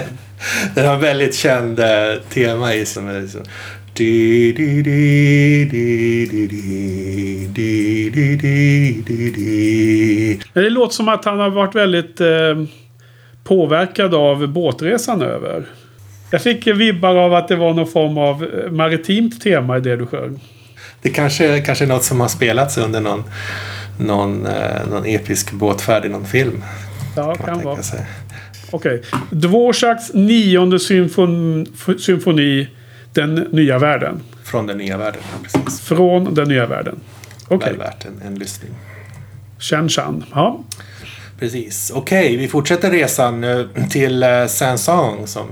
den 0.75 0.87
har 0.87 0.97
väldigt 0.97 1.35
känd 1.35 1.79
eh, 1.79 1.87
tema 2.29 2.73
i 2.73 2.85
som 2.85 3.07
är 3.07 3.21
liksom... 3.21 3.41
Det 10.53 10.69
låter 10.69 10.93
som 10.93 11.09
att 11.09 11.25
han 11.25 11.39
har 11.39 11.49
varit 11.49 11.75
väldigt 11.75 12.21
påverkad 13.43 14.13
av 14.13 14.47
båtresan 14.47 15.21
över. 15.21 15.65
Jag 16.31 16.41
fick 16.41 16.67
vibbar 16.67 17.15
av 17.15 17.33
att 17.33 17.47
det 17.47 17.55
var 17.55 17.73
någon 17.73 17.87
form 17.87 18.17
av 18.17 18.49
maritimt 18.71 19.41
tema 19.41 19.77
i 19.77 19.79
det 19.79 19.95
du 19.95 20.05
sjöng. 20.05 20.39
Det 21.01 21.09
kanske, 21.09 21.61
kanske 21.61 21.85
är 21.85 21.89
något 21.89 22.03
som 22.03 22.21
har 22.21 22.27
spelats 22.27 22.77
under 22.77 23.01
någon 23.01 23.23
någon, 23.99 24.45
eh, 24.45 24.87
någon 24.89 25.05
episk 25.05 25.51
båtfärd 25.51 26.05
i 26.05 26.09
någon 26.09 26.25
film. 26.25 26.63
Ja, 27.15 27.35
Kan 27.35 27.63
vara. 27.63 27.83
sig. 27.83 28.05
Okej. 28.71 29.01
Dvořáks 29.29 30.13
nionde 30.13 30.79
symfon 30.79 31.65
symfoni 31.99 32.67
Den 33.13 33.35
nya 33.35 33.79
världen. 33.79 34.21
Från 34.43 34.67
den 34.67 34.77
nya 34.77 34.97
världen, 34.97 35.21
ja, 35.31 35.37
precis. 35.43 35.81
Från 35.81 36.33
den 36.33 36.47
nya 36.47 36.65
världen. 36.65 36.99
Okej. 37.47 37.69
Väl 37.69 37.77
värt 37.79 38.05
en, 38.05 38.21
en 38.27 38.35
lyssning. 38.35 38.71
Chan 39.59 39.89
Chan. 39.89 40.25
Ja. 40.33 40.63
Precis. 41.39 41.91
Okej, 41.95 42.37
vi 42.37 42.47
fortsätter 42.47 42.91
resan 42.91 43.43
eh, 43.43 43.65
till 43.89 44.23
eh, 44.23 44.27
Saint-Saëns 44.29 45.25
som... 45.25 45.47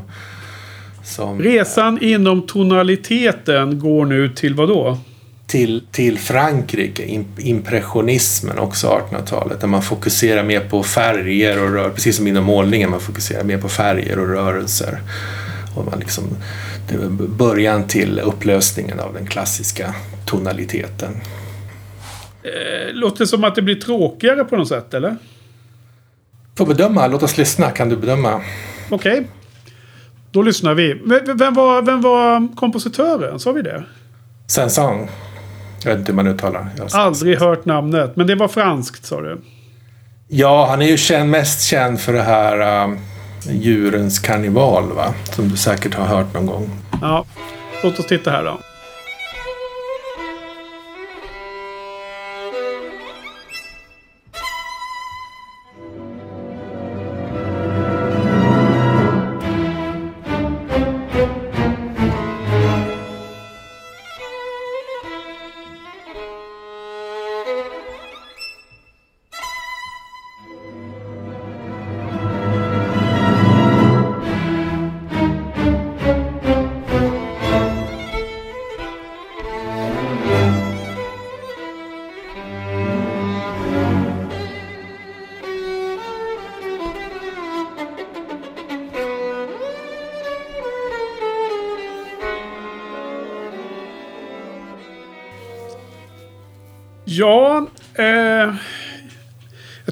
som 1.03 1.39
Resan 1.41 1.97
inom 2.01 2.41
tonaliteten 2.47 3.79
går 3.79 4.05
nu 4.05 4.29
till 4.29 4.53
vad 4.55 4.69
då? 4.69 4.97
Till, 5.47 5.83
till 5.91 6.19
Frankrike, 6.19 7.03
im- 7.05 7.39
impressionismen 7.39 8.59
också 8.59 8.87
1800-talet, 8.87 9.61
där 9.61 9.67
man 9.67 9.81
fokuserar 9.81 10.43
mer 10.43 10.59
på 10.59 10.83
färger 10.83 11.63
och 11.63 11.71
rör, 11.73 11.89
precis 11.89 12.15
som 12.17 12.27
inom 12.27 12.43
målningen, 12.43 12.89
man 12.89 12.99
fokuserar 12.99 13.43
mer 13.43 13.57
på 13.57 13.69
färger 13.69 14.19
och 14.19 14.27
rörelser. 14.27 14.99
Och 15.75 15.85
man 15.85 15.99
liksom, 15.99 16.23
det 16.89 16.95
är 16.95 17.09
början 17.27 17.87
till 17.87 18.19
upplösningen 18.19 18.99
av 18.99 19.13
den 19.13 19.27
klassiska 19.27 19.95
tonaliteten. 20.25 21.11
Eh, 22.43 22.93
Låter 22.93 23.25
som 23.25 23.43
att 23.43 23.55
det 23.55 23.61
blir 23.61 23.75
tråkigare 23.75 24.43
på 24.43 24.55
något 24.57 24.67
sätt, 24.67 24.93
eller? 24.93 25.15
Får 26.57 26.65
bedöma, 26.65 27.07
låt 27.07 27.23
oss 27.23 27.37
lyssna, 27.37 27.71
kan 27.71 27.89
du 27.89 27.97
bedöma? 27.97 28.41
Okej. 28.89 29.27
Då 30.31 30.41
lyssnar 30.41 30.73
vi. 30.73 30.93
Vem 31.35 31.53
var, 31.53 31.81
vem 31.81 32.01
var 32.01 32.55
kompositören? 32.55 33.39
Sa 33.39 33.51
vi 33.51 33.61
det? 33.61 33.83
Saint-Saëns. 34.47 35.07
Jag 35.87 35.93
vet 35.95 35.99
inte 35.99 36.11
hur 36.11 36.15
man 36.15 36.27
uttalar. 36.27 36.67
Jag 36.77 36.83
har- 36.83 36.99
Aldrig 36.99 37.39
hört 37.39 37.65
namnet. 37.65 38.15
Men 38.15 38.27
det 38.27 38.35
var 38.35 38.47
franskt 38.47 39.05
sa 39.05 39.21
du. 39.21 39.41
Ja, 40.27 40.67
han 40.69 40.81
är 40.81 40.85
ju 40.87 40.97
känd, 40.97 41.29
mest 41.29 41.61
känd 41.63 41.99
för 41.99 42.13
det 42.13 42.21
här 42.21 42.83
um, 42.83 42.99
djurens 43.49 44.19
karneval, 44.19 44.91
va? 44.93 45.13
Som 45.31 45.49
du 45.49 45.57
säkert 45.57 45.93
har 45.95 46.05
hört 46.05 46.33
någon 46.33 46.45
gång. 46.45 46.69
Ja. 47.01 47.25
Låt 47.83 47.99
oss 47.99 48.05
titta 48.07 48.31
här 48.31 48.43
då. 48.43 48.59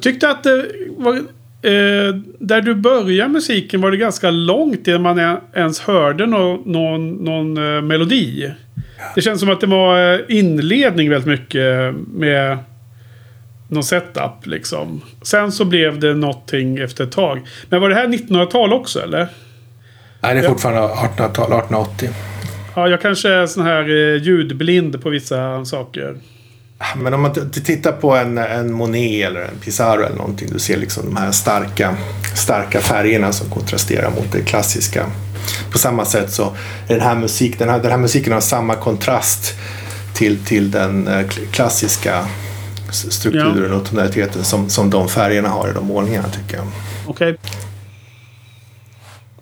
Tyckte 0.05 0.29
att 0.29 0.43
det 0.43 0.65
var... 0.97 1.15
Eh, 1.61 2.15
där 2.39 2.61
du 2.61 2.75
började 2.75 3.29
musiken 3.29 3.81
var 3.81 3.91
det 3.91 3.97
ganska 3.97 4.31
långt 4.31 4.87
innan 4.87 5.01
man 5.01 5.19
e- 5.19 5.37
ens 5.53 5.79
hörde 5.79 6.25
nå- 6.25 6.61
någon, 6.65 7.11
någon 7.11 7.57
eh, 7.75 7.81
melodi. 7.81 8.51
Det 9.15 9.21
känns 9.21 9.39
som 9.39 9.49
att 9.49 9.61
det 9.61 9.67
var 9.67 10.13
eh, 10.13 10.19
inledning 10.27 11.09
väldigt 11.09 11.27
mycket 11.27 11.93
med 12.13 12.57
någon 13.69 13.83
setup 13.83 14.45
liksom. 14.45 15.01
Sen 15.21 15.51
så 15.51 15.65
blev 15.65 15.99
det 15.99 16.13
någonting 16.13 16.77
efter 16.77 17.03
ett 17.03 17.11
tag. 17.11 17.41
Men 17.69 17.81
var 17.81 17.89
det 17.89 17.95
här 17.95 18.07
1900-tal 18.07 18.73
också 18.73 18.99
eller? 18.99 19.27
Nej, 20.21 20.33
det 20.35 20.39
är 20.39 20.49
fortfarande 20.49 20.81
1800-tal, 20.81 21.27
1880. 21.27 22.09
Ja, 22.75 22.87
jag 22.87 23.01
kanske 23.01 23.29
är 23.29 23.45
sån 23.45 23.63
här 23.63 23.81
eh, 23.89 24.21
ljudblind 24.23 25.01
på 25.03 25.09
vissa 25.09 25.65
saker. 25.65 26.15
Men 26.95 27.13
om 27.13 27.21
man 27.21 27.51
tittar 27.51 27.91
på 27.91 28.15
en, 28.15 28.37
en 28.37 28.73
Monet 28.73 29.27
eller 29.27 29.41
en 29.41 29.59
Pissarro 29.61 30.03
eller 30.03 30.15
någonting. 30.15 30.49
Du 30.51 30.59
ser 30.59 30.77
liksom 30.77 31.05
de 31.05 31.15
här 31.17 31.31
starka, 31.31 31.95
starka 32.35 32.81
färgerna 32.81 33.31
som 33.33 33.49
kontrasterar 33.49 34.11
mot 34.11 34.31
det 34.31 34.41
klassiska. 34.41 35.05
På 35.71 35.77
samma 35.77 36.05
sätt 36.05 36.31
så 36.31 36.55
är 36.87 36.93
den 36.95 37.01
här, 37.01 37.15
musik, 37.15 37.59
den 37.59 37.69
här, 37.69 37.79
den 37.79 37.91
här 37.91 37.97
musiken 37.97 38.33
har 38.33 38.41
samma 38.41 38.75
kontrast 38.75 39.53
till, 40.13 40.45
till 40.45 40.71
den 40.71 41.07
eh, 41.07 41.13
kl- 41.19 41.45
klassiska 41.51 42.27
strukturen 42.91 43.73
och 43.73 43.85
tonaliteten 43.85 44.43
som, 44.43 44.69
som 44.69 44.89
de 44.89 45.09
färgerna 45.09 45.49
har 45.49 45.69
i 45.69 45.73
de 45.73 45.85
målningarna 45.85 46.27
tycker 46.29 46.57
jag. 46.57 46.67
Okej. 47.07 47.37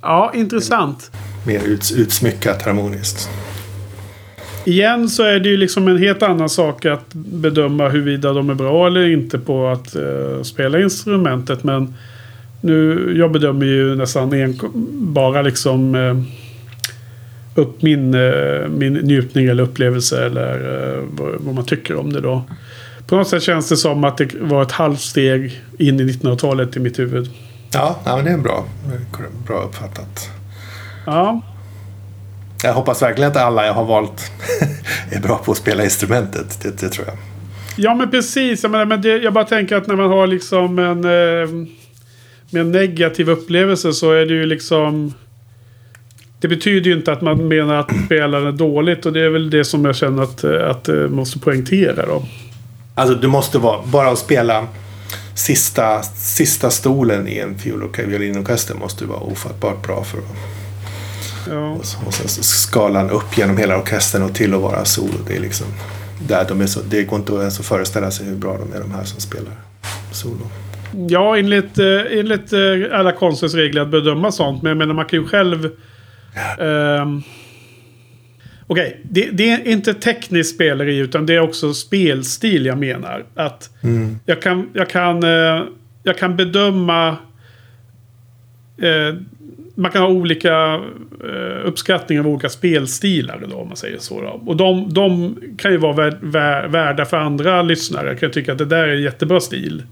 Ja, 0.02 0.32
intressant. 0.36 1.12
Mer 1.46 1.60
uts, 1.64 1.92
utsmyckat 1.92 2.62
harmoniskt. 2.62 3.30
Igen 4.66 5.10
så 5.10 5.24
är 5.24 5.40
det 5.40 5.50
ju 5.50 5.58
liksom 5.58 5.88
en 5.88 5.98
helt 5.98 6.24
annan 6.24 6.50
sak 6.50 6.86
att 6.86 7.14
bedöma 7.14 7.90
huruvida 7.90 8.34
de 8.34 8.50
är 8.50 8.54
bra 8.54 8.88
eller 8.88 9.08
inte 9.08 9.40
på 9.40 9.68
att 9.68 9.96
eh, 9.96 10.42
spela 10.44 10.80
instrumentet. 10.80 11.64
Men 11.64 11.94
nu, 12.62 13.14
jag 13.18 13.32
bedömer 13.32 13.66
ju 13.66 13.96
nästan 13.96 14.34
en, 14.34 14.60
bara 15.14 15.42
liksom 15.42 15.96
eh, 15.96 16.18
upp 17.56 17.82
min, 17.82 18.14
eh, 18.14 18.68
min 18.68 18.94
njutning 18.94 19.46
eller 19.46 19.64
upplevelse 19.64 20.26
eller 20.26 20.54
eh, 20.54 21.04
vad, 21.12 21.32
vad 21.40 21.56
man 21.56 21.66
tycker 21.66 21.96
om 21.96 22.14
det 22.14 22.22
då. 22.22 22.44
På 23.08 23.16
något 23.16 23.28
sätt 23.28 23.44
känns 23.44 23.70
det 23.70 23.78
som 23.78 24.04
att 24.04 24.18
det 24.18 24.34
var 24.42 24.62
ett 24.62 24.72
halvsteg 24.72 25.62
in 25.78 26.00
i 26.00 26.04
1900-talet 26.04 26.78
i 26.78 26.80
mitt 26.80 27.00
huvud. 27.00 27.30
Ja, 27.74 28.00
ja 28.06 28.16
men 28.16 28.26
det 28.26 28.32
är 28.32 28.38
bra. 28.38 28.66
Bra 29.48 29.62
uppfattat. 29.62 30.30
Ja, 31.06 31.42
Jag 32.64 32.74
hoppas 32.74 33.02
verkligen 33.02 33.32
att 33.32 33.38
alla 33.38 33.66
jag 33.66 33.74
har 33.74 33.86
valt 33.86 34.32
är 35.12 35.20
bra 35.20 35.38
på 35.38 35.52
att 35.52 35.58
spela 35.58 35.84
instrumentet. 35.84 36.62
Det, 36.62 36.82
det 36.82 36.90
tror 36.90 37.08
jag. 37.08 37.18
Ja 37.76 37.96
men 37.96 38.12
precis. 38.12 38.64
Jag, 38.64 38.72
menar, 38.72 38.86
men 38.86 39.02
det, 39.02 39.18
jag 39.18 39.34
bara 39.34 39.44
tänker 39.44 39.76
att 39.76 39.88
när 39.88 39.96
man 39.96 40.10
har 40.10 40.28
liksom 40.28 40.80
en, 40.80 41.04
eh, 41.04 41.68
med 42.50 42.62
en 42.62 42.72
negativ 42.72 43.30
upplevelse 43.30 43.94
så 43.94 44.12
är 44.12 44.26
det 44.26 44.34
ju 44.34 44.46
liksom... 44.46 45.14
Det 46.40 46.48
betyder 46.48 46.90
ju 46.90 46.98
inte 46.98 47.12
att 47.12 47.22
man 47.22 47.48
menar 47.48 47.76
att 47.76 47.92
spelaren 48.06 48.48
är 48.48 48.52
dåligt 48.52 49.06
och 49.06 49.14
det 49.14 49.22
är 49.22 49.30
väl 49.30 49.50
det 49.50 49.66
som 49.66 49.86
jag 49.86 49.96
känner 49.96 50.24
att, 50.24 50.44
eh, 50.44 50.70
att 50.70 50.90
eh, 50.90 50.96
måste 50.96 51.40
poängtera 51.40 52.06
då. 52.06 52.24
Alltså 52.96 53.16
du 53.16 53.28
måste 53.28 53.58
vara, 53.58 53.82
bara 53.86 54.10
att 54.10 54.20
spela 54.20 54.68
sista, 55.36 56.04
sista 56.04 56.70
stolen 56.70 57.28
i 57.28 57.38
en 57.38 57.58
fiol 57.58 57.84
och 57.84 58.00
violinorkester 58.00 58.76
måste 58.76 59.04
du 59.04 59.08
vara 59.08 59.20
ofattbart 59.20 59.88
bra 59.88 60.04
för. 60.04 60.20
Ja. 61.50 61.70
Och, 61.70 61.86
så- 61.86 62.06
och 62.06 62.14
sen 62.14 62.28
så 62.28 62.44
skalan 62.44 63.10
upp 63.10 63.38
genom 63.38 63.58
hela 63.58 63.78
orkestern 63.78 64.22
och 64.24 64.36
till 64.36 64.54
att 64.54 64.62
vara 64.62 64.86
solo. 64.86 65.14
Det 65.28 65.36
är 65.36 65.40
liksom 65.40 65.68
där 66.28 66.46
de 66.50 66.62
är 66.62 66.66
så, 66.68 66.80
det 66.90 67.04
går 67.04 67.20
inte 67.20 67.34
ens 67.34 67.60
att 67.60 67.66
föreställa 67.66 68.12
sig 68.12 68.26
hur 68.26 68.36
bra 68.36 68.58
de 68.58 68.74
är 68.78 68.80
de 68.82 68.92
här 68.92 69.04
som 69.04 69.20
spelar 69.20 69.52
solo. 70.12 70.50
Ja, 71.10 71.38
enligt, 71.38 71.80
eh, 71.80 71.86
enligt 72.20 72.54
eh, 72.54 72.60
alla 73.00 73.12
konstens 73.12 73.54
regler 73.54 73.82
att 73.82 73.90
bedöma 73.92 74.32
sånt. 74.32 74.62
Men 74.64 74.70
jag 74.70 74.78
menar 74.78 74.94
man 74.94 75.06
kan 75.06 75.20
ju 75.20 75.28
själv... 75.28 75.70
ehm, 76.60 77.22
Okej, 78.68 79.02
det, 79.04 79.30
det 79.32 79.50
är 79.52 79.68
inte 79.68 79.94
tekniskt 79.94 80.56
speleri 80.56 80.98
utan 80.98 81.26
det 81.26 81.34
är 81.36 81.40
också 81.40 81.74
spelstil 81.74 82.66
jag 82.66 82.78
menar. 82.78 83.24
Att 83.36 83.70
jag, 84.26 84.42
kan, 84.42 84.70
jag, 84.74 84.90
kan, 84.90 85.24
eh, 85.24 85.64
jag 86.04 86.18
kan 86.18 86.36
bedöma... 86.36 87.18
Man 89.76 89.92
kan 89.92 90.02
ha 90.02 90.10
olika 90.10 90.74
eh, 91.24 91.66
uppskattningar 91.66 92.24
av 92.24 92.28
olika 92.28 92.50
spelstilar 92.50 93.44
då, 93.50 93.56
om 93.58 93.68
man 93.68 93.78
säger 93.78 93.98
så. 94.00 94.22
Då. 94.22 94.42
Och 94.46 94.58
de, 94.58 94.94
de 94.94 95.36
kan 95.58 95.72
ju 95.72 95.78
vara 95.78 95.94
vär, 95.94 96.18
vär, 96.22 96.68
värda 96.68 97.06
för 97.06 97.18
andra 97.18 97.62
lyssnare. 97.62 98.08
Jag 98.08 98.20
kan 98.20 98.32
tycka 98.32 98.52
att 98.52 98.58
det 98.58 98.66
där 98.66 98.88
är 98.88 98.96
jättebra 98.96 99.40
stil. 99.40 99.84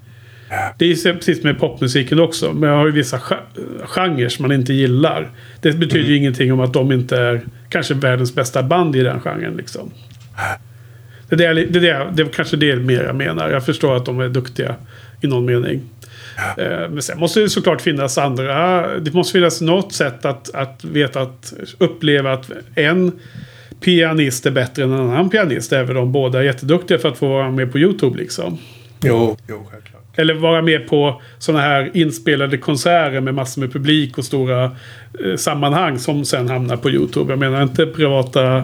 Det 0.78 0.86
är 0.86 1.14
precis 1.14 1.44
med 1.44 1.60
popmusiken 1.60 2.20
också. 2.20 2.54
Men 2.54 2.70
jag 2.70 2.78
har 2.78 2.86
ju 2.86 2.92
vissa 2.92 3.18
ge- 3.18 3.62
genrer 3.86 4.30
som 4.30 4.44
man 4.44 4.52
inte 4.52 4.74
gillar. 4.74 5.30
Det 5.62 5.72
betyder 5.72 6.10
ju 6.10 6.18
ingenting 6.18 6.54
om 6.54 6.60
att 6.60 6.74
de 6.74 6.92
inte 6.92 7.18
är 7.18 7.42
kanske 7.70 7.94
världens 7.94 8.36
bästa 8.36 8.64
band 8.64 8.96
i 8.96 9.04
den 9.04 9.20
genren. 9.20 9.58
Liksom. 9.58 9.92
Det, 11.30 11.36
där, 11.36 11.54
det, 11.54 11.80
där, 11.80 12.12
det 12.14 12.22
är 12.22 12.26
kanske 12.26 12.58
det 12.58 12.76
mer 12.76 13.04
jag 13.04 13.16
menar. 13.16 13.50
Jag 13.50 13.66
förstår 13.66 13.96
att 13.98 14.06
de 14.06 14.20
är 14.20 14.30
duktiga 14.30 14.76
i 15.22 15.28
någon 15.28 15.46
mening. 15.46 15.82
Eh, 16.58 16.90
men 16.90 17.02
sen 17.02 17.20
måste 17.20 17.40
det 17.40 17.50
såklart 17.50 17.82
finnas 17.82 18.18
andra. 18.18 18.88
Det 19.00 19.14
måste 19.14 19.34
finnas 19.34 19.62
något 19.62 19.94
sätt 19.94 20.26
att, 20.26 20.56
att 20.56 20.84
veta 20.84 21.22
att 21.22 21.54
uppleva 21.78 22.34
att 22.34 22.52
en 22.76 23.12
pianist 23.80 24.46
är 24.46 24.52
bättre 24.52 24.84
än 24.84 24.92
en 24.92 25.00
annan 25.00 25.30
pianist. 25.30 25.74
Även 25.74 25.98
om 25.98 26.12
båda 26.12 26.40
är 26.40 26.44
jätteduktiga 26.44 27.00
för 27.00 27.10
att 27.10 27.18
få 27.18 27.28
vara 27.28 27.52
med 27.52 27.72
på 27.72 27.80
YouTube 27.80 28.18
liksom. 28.18 28.58
Jo, 29.04 29.38
jo 29.50 29.68
självklart. 29.72 29.91
Eller 30.16 30.34
vara 30.34 30.62
med 30.62 30.88
på 30.88 31.22
sådana 31.38 31.64
här 31.64 31.92
inspelade 31.94 32.58
konserter 32.58 33.20
med 33.20 33.34
massor 33.34 33.62
med 33.62 33.74
publik 33.74 34.18
och 34.18 34.26
stora 34.26 34.64
eh, 35.26 35.36
sammanhang 35.38 36.00
som 36.00 36.26
sen 36.26 36.50
hamnar 36.50 36.78
på 36.78 36.90
YouTube. 36.90 37.32
Jag 37.32 37.40
menar 37.40 37.64
inte 37.64 37.86
privata 37.86 38.64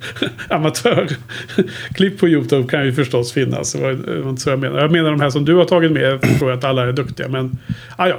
amatörklipp 0.48 2.18
på 2.18 2.28
YouTube 2.28 2.68
kan 2.68 2.84
ju 2.84 2.92
förstås 2.92 3.32
finnas. 3.32 3.72
Det 3.72 3.80
var 3.80 3.92
det 3.92 4.20
var 4.20 4.30
inte 4.30 4.42
så 4.42 4.50
jag 4.50 4.58
menar. 4.58 4.80
Jag 4.80 4.92
menar 4.92 5.10
de 5.10 5.20
här 5.20 5.30
som 5.30 5.44
du 5.44 5.54
har 5.54 5.64
tagit 5.64 5.92
med. 5.92 6.02
Jag 6.02 6.20
förstår 6.20 6.50
att 6.50 6.64
alla 6.64 6.82
är 6.82 6.92
duktiga. 6.92 7.28
Men 7.28 7.58
ah, 7.96 8.08
ja, 8.08 8.16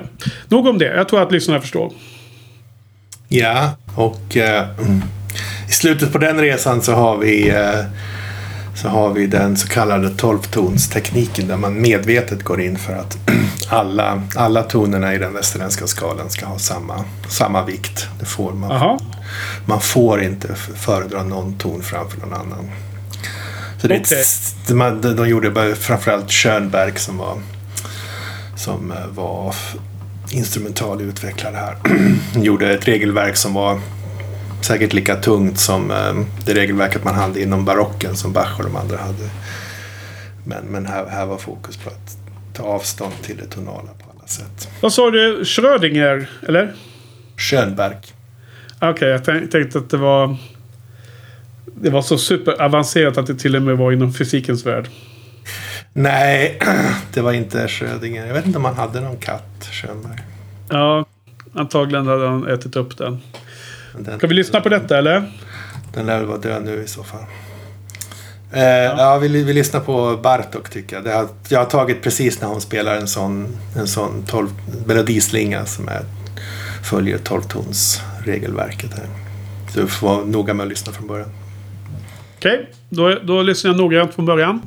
nog 0.48 0.68
om 0.68 0.78
det. 0.78 0.96
Jag 0.96 1.10
tror 1.10 1.22
att 1.22 1.32
lyssnarna 1.32 1.62
förstår. 1.62 1.92
Ja, 3.28 3.78
och 3.96 4.38
eh, 4.38 4.66
i 5.70 5.72
slutet 5.72 6.12
på 6.12 6.18
den 6.18 6.40
resan 6.40 6.82
så 6.82 6.94
har 6.94 7.18
vi 7.18 7.50
eh, 7.50 7.80
så 8.82 8.88
har 8.90 9.10
vi 9.14 9.28
den 9.28 9.58
så 9.58 9.68
kallade 9.68 10.10
tolvtonstekniken 10.10 11.48
där 11.48 11.58
man 11.58 11.82
medvetet 11.82 12.44
går 12.44 12.62
in 12.62 12.78
för 12.78 12.94
att 12.94 13.18
alla, 13.70 14.24
alla 14.36 14.64
tonerna 14.64 15.14
i 15.14 15.18
den 15.18 15.34
västerländska 15.34 15.88
skalan 15.88 16.30
ska 16.30 16.46
ha 16.46 16.60
samma, 16.60 17.04
samma 17.28 17.66
vikt. 17.66 18.08
Det 18.20 18.26
får 18.26 18.54
man, 18.54 18.72
man 19.66 19.82
får 19.82 20.24
inte 20.24 20.56
föredra 20.56 21.24
någon 21.24 21.54
ton 21.58 21.84
framför 21.84 22.20
någon 22.20 22.34
annan. 22.34 22.72
Så 23.82 23.88
det, 23.88 23.96
ett 23.96 24.02
Okej. 24.02 24.22
s- 24.22 24.56
de, 24.68 24.80
de, 25.02 25.16
de 25.16 25.30
gjorde 25.30 25.76
framförallt 25.76 26.32
Schönberg 26.32 26.94
som 27.00 27.18
var, 27.18 27.38
som 28.56 28.92
eh, 28.92 29.08
var 29.16 29.56
instrumental 30.32 31.02
utvecklare 31.02 31.56
här. 31.56 31.78
gjorde 32.44 32.74
ett 32.74 32.88
regelverk 32.88 33.36
som 33.38 33.54
var 33.54 33.80
säkert 34.66 34.94
lika 34.94 35.16
tungt 35.16 35.60
som 35.60 35.92
eh, 35.92 36.14
det 36.46 36.54
regelverket 36.54 37.04
man 37.04 37.16
hade 37.16 37.42
inom 37.42 37.66
barocken 37.66 38.16
som 38.16 38.34
Bach 38.34 38.58
och 38.58 38.64
de 38.64 38.76
andra 38.76 38.98
hade. 38.98 39.30
Men, 40.44 40.66
men 40.66 40.86
här, 40.86 41.06
här 41.06 41.26
var 41.26 41.38
fokus 41.38 41.78
på 41.78 41.90
att 41.90 42.18
ta 42.54 42.64
avstånd 42.64 43.14
till 43.22 43.38
det 43.38 43.46
tonala 43.46 43.90
på 44.00 44.06
alla 44.16 44.28
sätt. 44.28 44.70
Vad 44.82 44.94
sa 44.94 45.12
du? 45.12 45.46
Schrödinger? 45.46 46.30
Eller? 46.48 46.74
Schönberg. 47.38 47.98
Okej, 48.82 49.10
jag 49.10 49.26
tänk, 49.26 49.52
tänkte 49.52 49.78
att 49.78 49.90
det 49.90 49.98
var... 49.98 50.38
Det 51.82 51.90
var 51.90 52.02
så 52.02 52.18
superavancerat 52.18 53.18
att 53.18 53.28
det 53.28 53.36
till 53.36 53.56
och 53.56 53.62
med 53.62 53.78
var 53.78 53.92
inom 53.92 54.14
fysikens 54.14 54.66
värld. 54.66 54.90
Nej, 55.94 56.60
det 57.14 57.22
var 57.22 57.34
inte 57.34 57.68
Schrödinger. 57.68 58.26
Jag 58.26 58.34
vet 58.34 58.46
inte 58.46 58.58
om 58.58 58.66
han 58.66 58.76
hade 58.76 59.02
någon 59.02 59.18
katt, 59.18 59.70
Schönberg. 59.72 60.20
Ja, 60.70 61.06
antagligen 61.54 62.08
hade 62.08 62.28
han 62.28 62.48
ätit 62.48 62.76
upp 62.76 62.98
den. 62.98 63.22
Ska 64.18 64.28
vi 64.28 64.34
lyssna 64.34 64.62
på 64.62 64.70
detta 64.70 64.98
eller? 64.98 65.32
Den 65.94 66.06
lär 66.06 66.24
vara 66.24 66.38
död 66.38 66.64
nu 66.64 66.84
i 66.84 66.88
så 66.88 67.04
fall. 67.04 67.24
Eh, 68.54 68.64
ja, 68.64 69.18
vi, 69.18 69.44
vi 69.44 69.54
lyssnar 69.54 69.80
på 69.80 70.18
Bartok 70.24 70.70
tycker 70.70 70.96
jag. 70.96 71.16
Har, 71.16 71.28
jag 71.50 71.60
har 71.60 71.66
tagit 71.66 72.02
precis 72.02 72.42
när 72.42 72.48
hon 72.48 72.62
spelar 72.62 72.96
en 72.96 73.08
sån, 73.08 73.58
en 73.78 73.88
sån 73.88 74.26
tolv, 74.26 74.50
melodislinga 74.86 75.66
som 75.66 75.88
är, 75.88 76.02
följer 76.84 77.18
tolvtons-regelverket. 77.18 78.94
Här. 78.94 79.08
Så 79.74 79.80
du 79.80 79.88
får 79.88 80.08
vara 80.08 80.26
noga 80.26 80.54
med 80.54 80.64
att 80.64 80.70
lyssna 80.70 80.94
från 80.94 81.08
början. 81.08 81.30
Okej, 82.38 82.70
då, 82.90 83.16
då 83.24 83.42
lyssnar 83.42 83.72
jag 83.72 83.78
noggrant 83.78 84.14
från 84.14 84.26
början. 84.26 84.62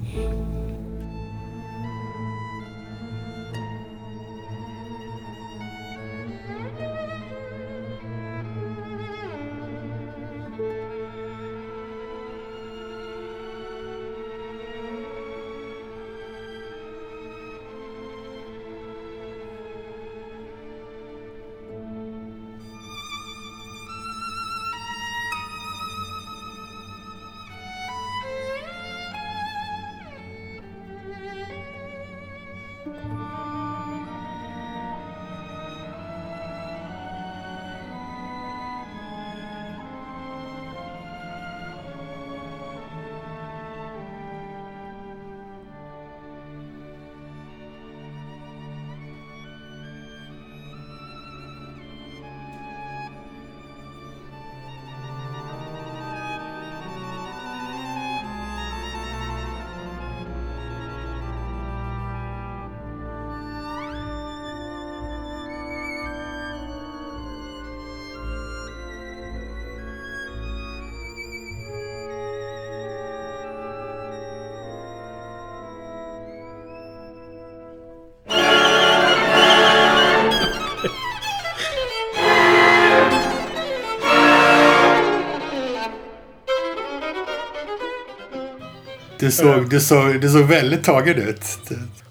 Såg, 89.32 89.70
du 89.70 89.80
såg, 89.80 90.20
du 90.20 90.28
såg 90.28 90.42
väldigt 90.42 90.84
tagen 90.84 91.16
ut. 91.16 91.44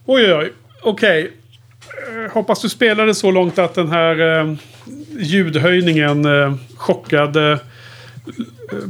Oj, 0.05 0.33
oj, 0.33 0.53
okej. 0.81 1.31
Eh, 2.25 2.31
Hoppas 2.31 2.61
du 2.61 2.69
spelade 2.69 3.15
så 3.15 3.31
långt 3.31 3.59
att 3.59 3.73
den 3.73 3.89
här 3.89 4.39
eh, 4.39 4.53
ljudhöjningen 5.19 6.25
eh, 6.25 6.55
chockade 6.75 7.51
eh, 7.51 7.57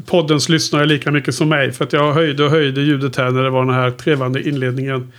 poddens 0.06 0.50
lyssnare 0.50 0.86
lika 0.86 1.12
mycket 1.12 1.36
som 1.36 1.50
mig. 1.50 1.72
För 1.72 1.86
att 1.86 1.94
jag 1.94 2.14
höjde 2.14 2.44
och 2.44 2.52
höjde 2.52 2.82
ljudet 2.82 3.16
här 3.16 3.32
när 3.32 3.44
det 3.44 3.50
var 3.50 3.66
den 3.66 3.76
här 3.76 3.92
trevande 3.92 4.48
inledningen. 4.50 5.12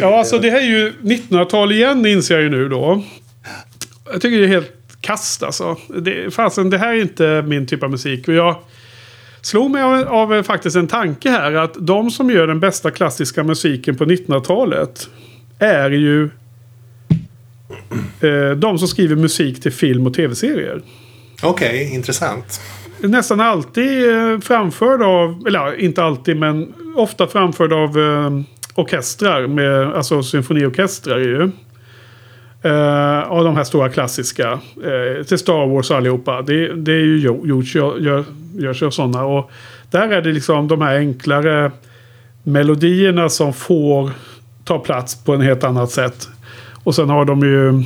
Ja, 0.00 0.18
alltså 0.18 0.38
det 0.38 0.50
här 0.50 0.58
är 0.58 0.66
ju 0.66 0.92
1900-tal 1.02 1.72
igen 1.72 2.06
inser 2.06 2.34
jag 2.34 2.42
ju 2.42 2.50
nu 2.50 2.68
då. 2.68 3.04
Jag 4.12 4.22
tycker 4.22 4.38
det 4.38 4.44
är 4.44 4.48
helt 4.48 4.72
kast 5.00 5.42
alltså. 5.42 5.76
Det, 5.88 6.34
fasen, 6.34 6.70
det 6.70 6.78
här 6.78 6.88
är 6.88 7.00
inte 7.00 7.44
min 7.46 7.66
typ 7.66 7.82
av 7.82 7.90
musik. 7.90 8.28
Och 8.28 8.34
jag 8.34 8.56
slog 9.42 9.70
mig 9.70 9.82
av, 9.82 10.08
av 10.08 10.42
faktiskt 10.42 10.76
en 10.76 10.88
tanke 10.88 11.30
här 11.30 11.52
att 11.52 11.74
de 11.78 12.10
som 12.10 12.30
gör 12.30 12.46
den 12.46 12.60
bästa 12.60 12.90
klassiska 12.90 13.44
musiken 13.44 13.96
på 13.96 14.04
1900-talet 14.04 15.08
är 15.58 15.90
ju 15.90 16.30
eh, 18.20 18.56
de 18.56 18.78
som 18.78 18.88
skriver 18.88 19.16
musik 19.16 19.62
till 19.62 19.72
film 19.72 20.06
och 20.06 20.14
tv-serier. 20.14 20.82
Okej, 21.42 21.94
intressant. 21.94 22.60
Nästan 22.98 23.40
alltid 23.40 24.10
eh, 24.10 24.38
framförd 24.40 25.02
av, 25.02 25.44
eller 25.46 25.80
inte 25.80 26.02
alltid 26.02 26.36
men 26.36 26.74
ofta 26.96 27.26
framförd 27.26 27.72
av 27.72 27.98
eh, 27.98 28.30
orkestrar, 28.74 29.46
med, 29.46 29.94
alltså 29.96 30.22
symfoniorkestrar 30.22 31.18
ju. 31.18 31.50
Eh, 32.62 33.22
av 33.22 33.44
de 33.44 33.56
här 33.56 33.64
stora 33.64 33.88
klassiska. 33.88 34.52
Eh, 34.52 35.24
till 35.24 35.38
Star 35.38 35.66
Wars 35.66 35.90
allihopa. 35.90 36.42
Det, 36.42 36.74
det 36.74 36.92
är 36.92 37.04
ju 37.04 37.18
gjort. 37.18 37.74
gör, 37.74 38.24
görs 38.58 38.82
av 38.82 38.90
sådana. 38.90 39.24
Och 39.24 39.50
där 39.90 40.08
är 40.08 40.22
det 40.22 40.32
liksom 40.32 40.68
de 40.68 40.80
här 40.80 40.96
enklare 40.96 41.70
melodierna 42.42 43.28
som 43.28 43.52
får 43.52 44.10
ta 44.64 44.78
plats 44.78 45.24
på 45.24 45.34
en 45.34 45.40
helt 45.40 45.64
annat 45.64 45.90
sätt. 45.90 46.28
Och 46.84 46.94
sen 46.94 47.08
har 47.08 47.24
de 47.24 47.40
ju 47.40 47.84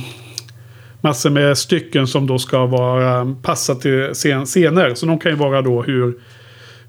massor 1.01 1.29
med 1.29 1.57
stycken 1.57 2.07
som 2.07 2.27
då 2.27 2.39
ska 2.39 2.65
vara 2.65 3.35
passa 3.41 3.75
till 3.75 4.09
scen 4.13 4.45
scener. 4.45 4.93
Så 4.95 5.05
de 5.05 5.19
kan 5.19 5.31
ju 5.31 5.37
vara 5.37 5.61
då 5.61 5.81
hur, 5.81 6.13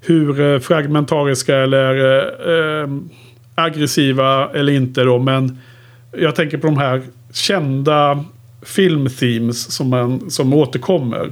hur 0.01 0.41
eh, 0.41 0.59
fragmentariska 0.59 1.55
eller 1.55 1.95
eh, 1.95 2.83
eh, 2.83 2.89
aggressiva 3.55 4.49
eller 4.53 4.73
inte 4.73 5.03
då. 5.03 5.19
Men 5.19 5.57
jag 6.11 6.35
tänker 6.35 6.57
på 6.57 6.67
de 6.67 6.77
här 6.77 7.01
kända 7.33 8.25
filmthemes 8.61 9.71
som, 9.71 9.89
man, 9.89 10.31
som 10.31 10.53
återkommer. 10.53 11.31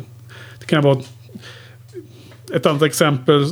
Det 0.59 0.65
kan 0.65 0.83
vara 0.83 0.99
ett 2.53 2.65
annat 2.65 2.83
exempel. 2.83 3.45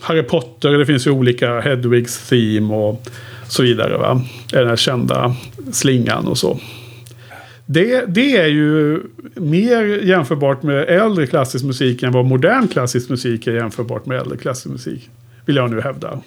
Harry 0.00 0.22
Potter, 0.22 0.70
det 0.70 0.86
finns 0.86 1.06
ju 1.06 1.10
olika 1.10 1.60
Hedwigs 1.60 2.28
theme 2.28 2.74
och 2.74 3.08
så 3.48 3.62
vidare. 3.62 3.98
Va? 3.98 4.22
Den 4.50 4.68
här 4.68 4.76
kända 4.76 5.36
slingan 5.72 6.26
och 6.26 6.38
så. 6.38 6.58
Det, 7.66 8.04
det 8.08 8.36
är 8.36 8.46
ju 8.46 9.00
mer 9.34 9.84
jämförbart 9.84 10.62
med 10.62 10.88
äldre 10.88 11.26
klassisk 11.26 11.64
musik 11.64 12.02
än 12.02 12.12
vad 12.12 12.24
modern 12.24 12.68
klassisk 12.68 13.10
musik 13.10 13.46
är 13.46 13.52
jämförbart 13.52 14.06
med 14.06 14.18
äldre 14.18 14.38
klassisk 14.38 14.66
musik. 14.66 15.10
Vill 15.46 15.56
jag 15.56 15.70
nu 15.70 15.80
hävda. 15.80 16.20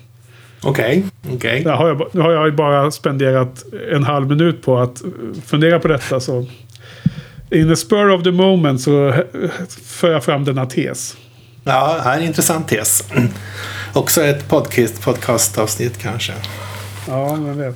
Okej, 0.66 1.04
okay. 1.32 1.36
Okay. 1.36 1.72
Har 1.74 1.88
jag, 1.88 2.08
nu 2.12 2.22
har 2.22 2.32
jag 2.32 2.56
bara 2.56 2.92
spenderat 2.92 3.66
en 3.92 4.04
halv 4.04 4.28
minut 4.28 4.62
på 4.62 4.80
att 4.80 5.02
fundera 5.46 5.80
på 5.80 5.88
detta. 5.88 6.20
Så 6.20 6.46
in 7.52 7.70
the 7.70 7.76
spur 7.76 8.10
of 8.10 8.24
the 8.24 8.32
moment 8.32 8.82
så 8.82 9.14
för 9.86 10.12
jag 10.12 10.24
fram 10.24 10.46
denna 10.46 10.66
tes. 10.66 11.18
Ja, 11.64 12.00
här 12.04 12.14
är 12.14 12.18
en 12.18 12.28
intressant 12.28 12.68
tes. 12.68 13.04
Också 13.94 14.24
ett 14.24 14.48
podcast, 14.48 15.02
podcastavsnitt 15.02 15.98
kanske. 15.98 16.34
Ja, 17.08 17.32
vem 17.32 17.58
vet. 17.58 17.76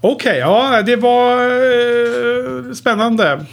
Okej, 0.00 0.30
okay, 0.30 0.38
ja 0.38 0.82
det 0.82 0.96
var 0.96 1.36
eh, 1.42 2.72
spännande. 2.72 3.46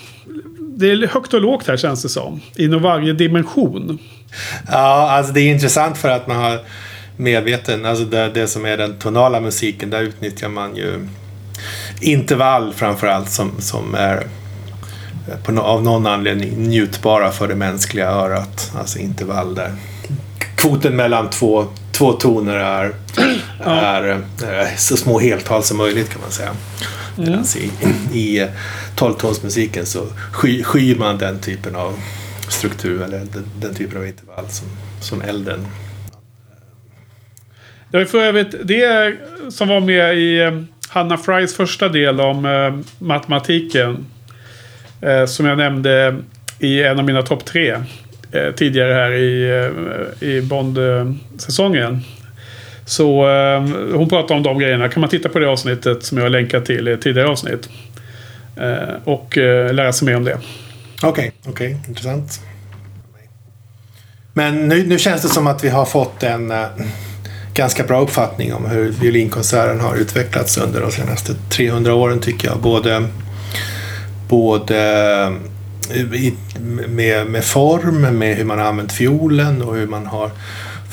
Det 0.78 0.92
är 0.92 1.08
högt 1.08 1.34
och 1.34 1.42
lågt 1.42 1.68
här 1.68 1.78
känns 1.78 2.02
det 2.02 2.10
som. 2.10 2.42
Inom 2.56 2.82
varje 2.82 3.14
dimension. 3.14 4.00
Ja, 4.68 5.12
alltså 5.12 5.34
det 5.34 5.42
är 5.42 5.52
intressant 5.52 5.98
för 5.98 6.10
att 6.10 6.28
man 6.28 6.38
har 6.38 6.60
medveten, 7.18 7.86
alltså 7.86 8.06
det, 8.06 8.30
det 8.30 8.48
som 8.48 8.66
är 8.66 8.78
den 8.78 9.00
tonala 9.00 9.40
musiken, 9.40 9.90
där 9.90 10.02
utnyttjar 10.02 10.50
man 10.50 10.76
ju 10.76 11.08
intervall 12.02 12.74
framförallt 12.74 13.30
som, 13.30 13.52
som 13.60 13.96
är 13.96 14.28
på, 15.44 15.62
av 15.62 15.84
någon 15.84 16.08
anledning 16.08 16.50
njutbara 16.50 17.32
för 17.32 17.48
det 17.48 17.56
mänskliga 17.56 18.10
örat. 18.10 18.72
Alltså 18.78 19.00
intervall 19.00 19.56
där 19.56 19.74
kvoten 20.56 20.96
mellan 20.96 21.30
två, 21.30 21.66
två 21.92 22.12
toner 22.12 22.56
är, 22.56 22.96
ja. 23.66 23.72
är, 23.72 24.04
är, 24.44 24.78
så 24.78 24.98
små 24.98 25.20
heltal 25.20 25.64
som 25.64 25.78
möjligt 25.78 26.10
kan 26.10 26.22
man 26.22 26.32
säga. 26.32 26.52
Mm. 27.18 27.34
Alltså 27.34 27.60
i, 27.60 27.70
i 28.14 28.48
tolvtonsmusiken 28.96 29.86
så 29.86 30.08
sky, 30.32 30.64
skyr 30.64 30.96
man 30.96 31.18
den 31.18 31.40
typen 31.40 31.76
av 31.76 32.00
struktur 32.50 33.04
eller 33.04 33.18
den, 33.18 33.46
den 33.60 33.76
typen 33.76 33.98
av 33.98 34.08
intervall 34.08 34.50
som, 34.50 34.68
som 35.02 35.22
elden. 35.22 35.68
Det 37.92 37.98
var 37.98 38.06
för 38.06 38.24
övrigt 38.24 38.56
det 38.64 39.16
som 39.50 39.68
var 39.68 39.80
med 39.80 40.18
i 40.18 40.40
eh, 40.40 40.62
Hanna 40.90 41.18
Frys 41.18 41.56
första 41.56 41.90
del 41.90 42.22
om 42.22 42.46
eh, 42.46 42.76
matematiken. 43.00 44.06
Eh, 45.02 45.26
som 45.26 45.46
jag 45.46 45.58
nämnde 45.58 46.16
i 46.60 46.84
en 46.84 47.00
av 47.00 47.06
mina 47.06 47.22
topp 47.22 47.46
tre 47.46 47.72
eh, 48.32 48.52
tidigare 48.56 48.94
här 48.94 49.12
i, 49.12 49.72
i 50.20 50.42
Bond-säsongen. 50.42 52.02
Så 52.86 53.30
eh, 53.30 53.62
hon 53.96 54.10
pratar 54.10 54.36
om 54.36 54.44
de 54.44 54.60
grejerna. 54.60 54.90
Kan 54.90 55.02
man 55.02 55.10
titta 55.10 55.30
på 55.30 55.40
det 55.40 55.50
avsnittet 55.50 56.04
som 56.04 56.18
jag 56.18 56.26
har 56.26 56.30
länkat 56.30 56.66
till 56.66 56.88
i 56.88 56.92
ett 56.92 57.02
tidigare 57.02 57.30
avsnitt. 57.30 57.70
Eh, 58.58 58.96
och 59.04 59.38
eh, 59.38 59.74
lära 59.74 59.94
sig 59.94 60.06
mer 60.06 60.18
om 60.18 60.24
det. 60.24 60.38
Okej, 61.04 61.10
okay, 61.10 61.32
okej, 61.48 61.68
okay, 61.68 61.90
intressant. 61.90 62.42
Men 64.34 64.68
nu, 64.68 64.88
nu 64.88 65.00
känns 65.00 65.22
det 65.22 65.28
som 65.28 65.48
att 65.48 65.64
vi 65.64 65.70
har 65.70 65.86
fått 65.86 66.24
en 66.24 66.52
äh, 66.52 66.66
ganska 67.54 67.84
bra 67.84 68.02
uppfattning 68.02 68.54
om 68.54 68.66
hur 68.66 68.92
violinkonserten 68.92 69.80
har 69.80 69.96
utvecklats 69.96 70.58
under 70.58 70.82
de 70.82 70.92
senaste 70.92 71.34
300 71.50 71.94
åren 71.94 72.20
tycker 72.20 72.48
jag. 72.48 72.60
Både, 72.60 73.08
både 74.28 74.76
i, 75.94 76.34
med, 76.88 77.28
med 77.28 77.44
form, 77.44 78.02
med 78.02 78.38
hur 78.38 78.46
man 78.46 78.60
har 78.60 78.66
använt 78.66 78.92
fiolen 78.92 79.62
och 79.62 79.76
hur 79.76 79.88
man 79.88 80.06
har 80.06 80.32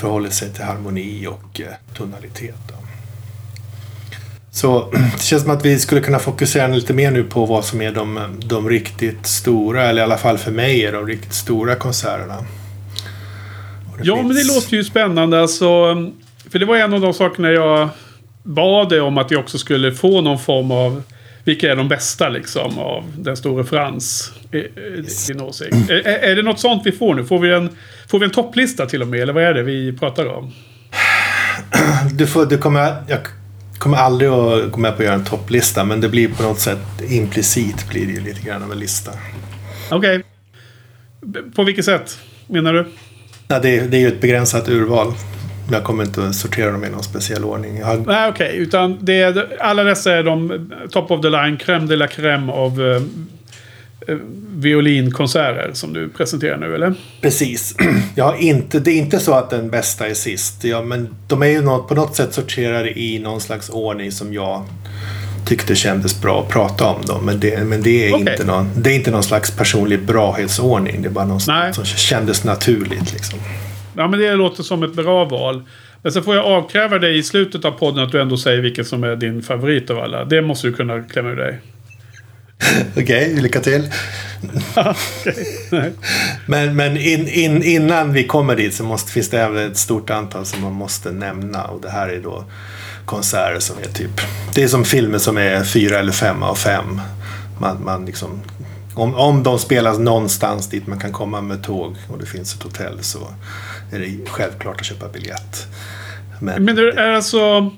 förhållit 0.02 0.32
sig 0.32 0.50
till 0.50 0.64
harmoni 0.64 1.26
och 1.26 1.60
uh, 1.60 1.66
tonalitet. 1.94 2.72
Så 4.50 4.90
det 5.16 5.22
känns 5.22 5.42
som 5.42 5.50
att 5.50 5.64
vi 5.64 5.78
skulle 5.78 6.00
kunna 6.00 6.18
fokusera 6.18 6.66
lite 6.66 6.94
mer 6.94 7.10
nu 7.10 7.24
på 7.24 7.46
vad 7.46 7.64
som 7.64 7.82
är 7.82 7.92
de, 7.92 8.20
de 8.44 8.68
riktigt 8.68 9.26
stora, 9.26 9.84
eller 9.84 10.02
i 10.02 10.04
alla 10.04 10.18
fall 10.18 10.38
för 10.38 10.50
mig 10.50 10.84
är 10.84 10.92
de 10.92 11.06
riktigt 11.06 11.32
stora 11.32 11.74
konserterna. 11.74 12.36
Ja, 14.02 14.16
finns... 14.16 14.26
men 14.26 14.36
det 14.36 14.44
låter 14.44 14.76
ju 14.76 14.84
spännande. 14.84 15.40
Alltså, 15.40 15.66
för 16.50 16.58
det 16.58 16.66
var 16.66 16.76
en 16.76 16.94
av 16.94 17.00
de 17.00 17.14
sakerna 17.14 17.50
jag 17.50 17.88
bad 18.42 18.88
dig 18.88 19.00
om 19.00 19.18
att 19.18 19.32
vi 19.32 19.36
också 19.36 19.58
skulle 19.58 19.92
få 19.92 20.20
någon 20.20 20.38
form 20.38 20.70
av 20.70 21.02
vilka 21.44 21.72
är 21.72 21.76
de 21.76 21.88
bästa 21.88 22.28
liksom 22.28 22.78
av 22.78 23.04
den 23.18 23.36
store 23.36 23.64
Frans? 23.64 24.32
Din 25.28 25.40
åsikt. 25.40 25.90
Är, 25.90 26.06
är, 26.06 26.36
det 26.36 26.42
något 26.42 26.60
sånt 26.60 26.82
vi 26.84 26.92
får 26.92 27.14
nu? 27.14 27.24
Får 27.24 27.38
vi, 27.38 27.54
en, 27.54 27.68
får 28.08 28.18
vi 28.18 28.24
en 28.24 28.30
topplista 28.30 28.86
till 28.86 29.02
och 29.02 29.08
med? 29.08 29.20
Eller 29.20 29.32
vad 29.32 29.44
är 29.44 29.54
det 29.54 29.62
vi 29.62 29.92
pratar 29.92 30.26
om? 30.26 30.52
Du, 32.12 32.26
får, 32.26 32.46
du 32.46 32.58
kommer, 32.58 32.94
jag 33.08 33.18
kommer 33.78 33.96
aldrig 33.96 34.30
att 34.30 34.70
gå 34.70 34.80
med 34.80 34.96
på 34.96 35.02
att 35.02 35.04
göra 35.04 35.14
en 35.14 35.24
topplista. 35.24 35.84
Men 35.84 36.00
det 36.00 36.08
blir 36.08 36.28
på 36.28 36.42
något 36.42 36.60
sätt 36.60 36.78
implicit 37.08 37.88
blir 37.88 38.06
det 38.06 38.12
ju 38.12 38.20
lite 38.20 38.42
grann 38.42 38.62
av 38.62 38.72
en 38.72 38.78
lista. 38.78 39.10
Okej. 39.90 40.22
Okay. 41.22 41.42
På 41.56 41.64
vilket 41.64 41.84
sätt 41.84 42.18
menar 42.46 42.72
du? 42.72 42.86
Ja, 43.48 43.58
det, 43.58 43.80
det 43.80 43.96
är 43.96 44.00
ju 44.00 44.08
ett 44.08 44.20
begränsat 44.20 44.68
urval. 44.68 45.12
Jag 45.70 45.84
kommer 45.84 46.04
inte 46.04 46.24
att 46.24 46.34
sortera 46.34 46.72
dem 46.72 46.84
i 46.84 46.88
någon 46.90 47.02
speciell 47.02 47.44
ordning. 47.44 47.82
Har... 47.82 47.96
Nej, 47.96 48.28
okej. 48.28 48.46
Okay. 48.46 48.58
Utan 48.58 48.98
det 49.00 49.20
är, 49.20 49.56
alla 49.60 49.84
dessa 49.84 50.12
är 50.12 50.22
de 50.22 50.70
top 50.90 51.10
of 51.10 51.20
the 51.20 51.30
line, 51.30 51.58
crème 51.58 51.86
de 51.86 51.96
la 51.96 52.06
crème 52.06 52.52
av 52.52 52.80
uh, 52.80 53.02
violinkonserter 54.54 55.70
som 55.72 55.92
du 55.92 56.08
presenterar 56.08 56.56
nu, 56.56 56.74
eller? 56.74 56.94
Precis. 57.20 57.74
Jag 58.14 58.24
har 58.24 58.36
inte, 58.36 58.80
det 58.80 58.90
är 58.90 58.98
inte 58.98 59.20
så 59.20 59.32
att 59.32 59.50
den 59.50 59.70
bästa 59.70 60.06
är 60.06 60.14
sist. 60.14 60.64
Ja, 60.64 60.82
men 60.82 61.14
de 61.28 61.42
är 61.42 61.46
ju 61.46 61.62
något, 61.62 61.88
på 61.88 61.94
något 61.94 62.16
sätt 62.16 62.34
sorterade 62.34 62.98
i 62.98 63.18
någon 63.18 63.40
slags 63.40 63.70
ordning 63.70 64.12
som 64.12 64.32
jag 64.34 64.64
tyckte 65.46 65.74
kändes 65.74 66.20
bra 66.20 66.40
att 66.40 66.48
prata 66.48 66.86
om 66.86 67.06
dem. 67.06 67.24
Men 67.24 67.40
det, 67.40 67.64
men 67.64 67.82
det, 67.82 68.08
är, 68.08 68.14
okay. 68.14 68.32
inte 68.32 68.44
någon, 68.44 68.70
det 68.76 68.90
är 68.90 68.94
inte 68.94 69.10
någon 69.10 69.22
slags 69.22 69.50
personlig 69.50 70.02
brahetsordning. 70.02 71.02
Det 71.02 71.08
är 71.08 71.10
bara 71.10 71.24
något 71.24 71.42
som 71.74 71.84
kändes 71.84 72.44
naturligt. 72.44 73.12
Liksom. 73.12 73.38
Ja, 73.96 74.08
men 74.08 74.20
det 74.20 74.34
låter 74.34 74.62
som 74.62 74.82
ett 74.82 74.94
bra 74.94 75.24
val. 75.24 75.62
Men 76.02 76.12
så 76.12 76.22
får 76.22 76.36
jag 76.36 76.44
avkräva 76.44 76.98
dig 76.98 77.18
i 77.18 77.22
slutet 77.22 77.64
av 77.64 77.70
podden 77.70 78.04
att 78.04 78.12
du 78.12 78.20
ändå 78.20 78.36
säger 78.36 78.62
vilken 78.62 78.84
som 78.84 79.04
är 79.04 79.16
din 79.16 79.42
favorit 79.42 79.90
av 79.90 79.98
alla. 79.98 80.24
Det 80.24 80.42
måste 80.42 80.66
du 80.66 80.72
kunna 80.72 81.02
klämma 81.02 81.28
ur 81.28 81.36
dig. 81.36 81.60
Okej, 82.90 83.02
okay, 83.02 83.42
lycka 83.42 83.60
till. 83.60 83.90
men 86.46 86.76
men 86.76 86.96
in, 86.96 87.28
in, 87.28 87.62
innan 87.62 88.12
vi 88.12 88.26
kommer 88.26 88.56
dit 88.56 88.74
så 88.74 88.84
måste, 88.84 89.12
finns 89.12 89.30
det 89.30 89.40
även 89.40 89.70
ett 89.70 89.76
stort 89.76 90.10
antal 90.10 90.46
som 90.46 90.62
man 90.62 90.72
måste 90.72 91.12
nämna. 91.12 91.64
Och 91.64 91.80
det 91.80 91.90
här 91.90 92.08
är 92.08 92.20
då 92.20 92.44
konserter 93.04 93.60
som 93.60 93.76
är 93.78 93.88
typ... 93.88 94.20
Det 94.54 94.62
är 94.62 94.68
som 94.68 94.84
filmer 94.84 95.18
som 95.18 95.38
är 95.38 95.64
fyra 95.64 95.98
eller 95.98 96.12
fem 96.12 96.42
av 96.42 96.54
fem. 96.54 97.00
Man, 97.60 97.84
man 97.84 98.06
liksom, 98.06 98.40
om, 98.94 99.14
om 99.14 99.42
de 99.42 99.58
spelas 99.58 99.98
någonstans 99.98 100.68
dit 100.68 100.86
man 100.86 100.98
kan 100.98 101.12
komma 101.12 101.40
med 101.40 101.62
tåg 101.62 101.96
och 102.08 102.18
det 102.18 102.26
finns 102.26 102.54
ett 102.54 102.62
hotell 102.62 102.98
så 103.00 103.18
är 103.92 103.98
det 103.98 104.30
självklart 104.30 104.80
att 104.80 104.86
köpa 104.86 105.08
biljett. 105.08 105.66
Men, 106.40 106.64
Men 106.64 106.76
det 106.76 106.88
är 106.88 107.12
alltså... 107.12 107.70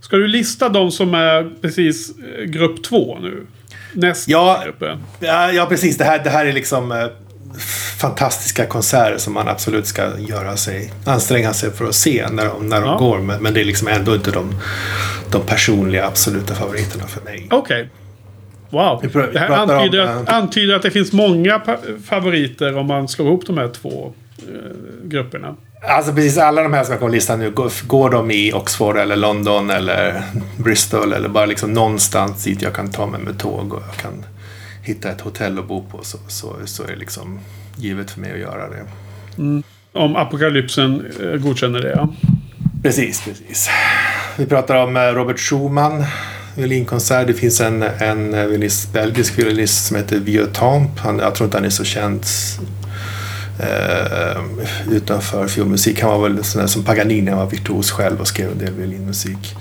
Ska 0.00 0.16
du 0.16 0.28
lista 0.28 0.68
de 0.68 0.90
som 0.90 1.14
är 1.14 1.50
precis 1.62 2.12
eh, 2.18 2.44
grupp 2.44 2.84
två 2.84 3.18
nu? 3.18 3.46
Nästa 3.92 4.30
ja, 4.30 4.62
gruppen? 4.64 5.02
Ja, 5.20 5.52
ja, 5.52 5.66
precis. 5.66 5.98
Det 5.98 6.04
här, 6.04 6.24
det 6.24 6.30
här 6.30 6.46
är 6.46 6.52
liksom 6.52 6.92
eh, 6.92 7.06
fantastiska 7.98 8.66
konserter 8.66 9.18
som 9.18 9.32
man 9.32 9.48
absolut 9.48 9.86
ska 9.86 10.18
göra 10.18 10.56
sig, 10.56 10.92
anstränga 11.04 11.52
sig 11.52 11.70
för 11.70 11.84
att 11.84 11.94
se 11.94 12.26
när 12.30 12.46
de, 12.46 12.68
när 12.68 12.80
de 12.80 12.90
ja. 12.90 12.98
går. 12.98 13.18
Men, 13.18 13.42
men, 13.42 13.54
det 13.54 13.60
är 13.60 13.64
liksom 13.64 13.88
ändå 13.88 14.14
inte 14.14 14.30
de, 14.30 14.54
de 15.30 15.42
personliga 15.46 16.06
absoluta 16.06 16.54
favoriterna 16.54 17.06
för 17.06 17.20
mig. 17.20 17.46
Okej. 17.50 17.82
Okay. 17.82 17.88
Wow. 18.70 19.00
Vi 19.02 19.32
det 19.32 19.38
här 19.38 19.50
antyder, 19.50 20.16
om, 20.16 20.26
äh, 20.28 20.34
antyder, 20.34 20.74
att 20.74 20.82
det 20.82 20.90
finns 20.90 21.12
många 21.12 21.60
favoriter 22.04 22.76
om 22.76 22.86
man 22.86 23.08
slår 23.08 23.28
ihop 23.28 23.46
de 23.46 23.58
här 23.58 23.68
två 23.68 24.06
eh, 24.06 24.23
grupperna. 25.02 25.56
Alltså 25.88 26.12
precis 26.12 26.38
alla 26.38 26.62
de 26.62 26.72
här 26.72 26.84
som 26.84 26.92
jag 26.92 27.00
kommer 27.00 27.12
lista 27.12 27.36
nu, 27.36 27.50
går, 27.86 28.10
de 28.10 28.30
i 28.30 28.52
Oxford 28.52 28.96
eller 28.96 29.16
London 29.16 29.70
eller 29.70 30.22
Bristol 30.56 31.12
eller 31.12 31.28
bara 31.28 31.46
liksom 31.46 31.72
någonstans 31.72 32.44
dit 32.44 32.62
jag 32.62 32.74
kan 32.74 32.90
ta 32.90 33.06
mig 33.06 33.20
med 33.20 33.38
tåg 33.38 33.72
och 33.72 33.82
jag 33.88 33.96
kan 33.96 34.24
hitta 34.82 35.10
ett 35.10 35.20
hotell 35.20 35.58
att 35.58 35.68
bo 35.68 35.84
på 35.90 36.04
så, 36.04 36.18
så, 36.28 36.56
så 36.64 36.82
är 36.82 36.86
det 36.86 36.96
liksom 36.96 37.38
givet 37.76 38.10
för 38.10 38.20
mig 38.20 38.32
att 38.32 38.38
göra 38.38 38.68
det. 38.68 38.86
Mm. 39.38 39.62
Om 39.92 40.16
apokalypsen 40.16 41.06
eh, 41.22 41.36
godkänner 41.36 41.80
det, 41.80 41.90
ja. 41.90 42.08
Precis, 42.82 43.24
precis. 43.24 43.68
Vi 44.36 44.46
pratar 44.46 44.76
om 44.84 44.96
eh, 44.96 45.00
Robert 45.00 45.38
Schumann, 45.38 46.04
violinkonsert. 46.56 47.26
Det 47.26 47.34
finns 47.34 47.60
en, 47.60 47.82
en 47.82 48.30
violinist, 48.30 48.92
belgisk 48.92 49.38
violinist 49.38 49.86
som 49.86 49.96
heter 49.96 50.18
Vieux 50.18 50.52
Tamp. 50.52 50.98
Han, 50.98 51.18
jag 51.18 51.34
tror 51.34 51.46
inte 51.46 51.56
han 51.56 51.64
är 51.64 51.70
så 51.70 51.84
känd 51.84 52.24
eh, 53.58 54.42
utanför 54.90 55.48
fiolmusik. 55.48 56.02
Han 56.02 56.10
var 56.10 56.28
väl 56.28 56.44
sån 56.44 56.60
där 56.60 56.68
som 56.68 56.84
Paganini, 56.84 57.30
han 57.30 57.38
var 57.38 57.50
virtuos 57.50 57.90
själv 57.90 58.20
och 58.20 58.28
skrev 58.28 58.52
en 58.52 58.58
del 58.58 58.74
violinmusik. 58.74 59.56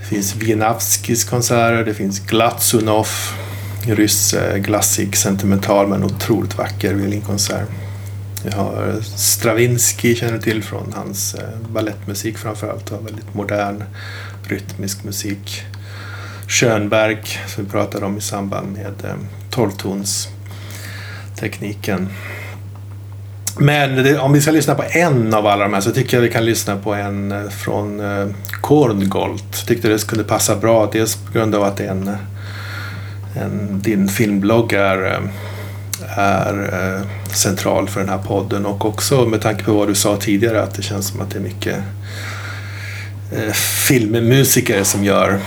Det 0.00 0.14
finns 0.14 0.36
Wienawskis 0.36 1.24
konserter, 1.24 1.84
det 1.84 1.94
finns 1.94 2.20
Glatsunov, 2.20 3.08
ryss, 3.86 4.34
eh, 4.34 4.56
glassig, 4.56 5.16
sentimental 5.16 5.88
men 5.88 6.04
otroligt 6.04 6.58
vacker 6.58 6.94
violinkonsert. 6.94 7.68
Vi 8.44 8.50
har 8.50 9.00
Stravinsky 9.02 10.14
känner 10.14 10.38
till 10.38 10.62
från 10.62 10.92
hans 10.96 11.34
eh, 11.34 11.58
ballettmusik 11.72 12.38
framförallt. 12.38 12.90
Och 12.90 13.06
väldigt 13.06 13.34
modern 13.34 13.84
rytmisk 14.44 15.04
musik. 15.04 15.62
Schönberg 16.48 17.18
som 17.46 17.64
vi 17.64 17.70
pratade 17.70 18.06
om 18.06 18.18
i 18.18 18.20
samband 18.20 18.72
med 18.72 19.04
eh, 19.04 19.14
tolvtonstekniken. 19.50 22.08
Men 23.58 23.96
det, 23.96 24.18
om 24.18 24.32
vi 24.32 24.40
ska 24.40 24.50
lyssna 24.50 24.74
på 24.74 24.84
en 24.90 25.34
av 25.34 25.46
alla 25.46 25.64
de 25.64 25.74
här 25.74 25.80
så 25.80 25.90
tycker 25.90 26.16
jag 26.16 26.22
vi 26.22 26.30
kan 26.30 26.44
lyssna 26.44 26.76
på 26.76 26.94
en 26.94 27.32
eh, 27.32 27.48
från 27.48 28.00
eh, 28.00 28.26
Korngold. 28.60 29.66
Tyckte 29.66 29.88
det 29.88 29.98
skulle 29.98 30.24
passa 30.24 30.56
bra. 30.56 30.90
Dels 30.92 31.16
på 31.16 31.32
grund 31.32 31.54
av 31.54 31.62
att 31.62 31.76
det 31.76 31.84
är 31.84 31.90
en, 31.90 32.08
eh, 32.08 33.42
en, 33.42 33.80
din 33.80 34.08
filmblogg 34.08 34.72
är, 34.72 35.06
eh, 35.06 35.20
är 36.18 37.02
central 37.32 37.88
för 37.88 38.00
den 38.00 38.08
här 38.08 38.18
podden 38.18 38.66
och 38.66 38.84
också 38.84 39.26
med 39.26 39.40
tanke 39.40 39.64
på 39.64 39.72
vad 39.72 39.88
du 39.88 39.94
sa 39.94 40.16
tidigare 40.16 40.62
att 40.62 40.74
det 40.74 40.82
känns 40.82 41.08
som 41.08 41.20
att 41.20 41.30
det 41.30 41.38
är 41.38 41.42
mycket 41.42 41.76
eh, 43.32 43.52
filmmusiker 43.88 44.84
som 44.84 45.04
gör 45.04 45.40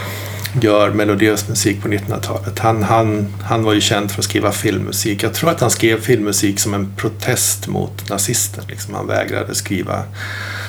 gör 0.62 0.91
melodiös 0.91 1.49
musik 1.49 1.82
på 1.82 1.88
1900-talet. 1.88 2.60
Han, 2.60 2.84
han, 2.84 3.34
han 3.43 3.64
var 3.64 3.74
ju 3.74 3.82
känd 3.82 4.12
för 4.12 4.20
att 4.20 4.26
skriva 4.26 4.51
filmmusik. 4.51 5.24
Jag 5.24 5.34
tror 5.34 5.49
att 5.49 5.62
han 5.62 5.70
skrev 5.70 6.01
filmmusik 6.01 6.60
som 6.60 6.74
en 6.74 6.93
protest 6.97 7.68
mot 7.68 8.10
nazister. 8.10 8.64
Liksom. 8.68 8.93
Han 8.93 9.08
vägrade 9.08 9.56
skriva, 9.56 10.04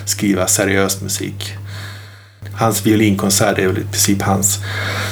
skriva 0.05 0.47
seriös 0.47 1.03
musik. 1.03 1.53
Hans 2.53 2.87
violinkonsert 2.87 3.59
är 3.59 3.67
väl 3.67 3.79
i 3.79 3.81
princip 3.81 4.23
hans 4.23 4.59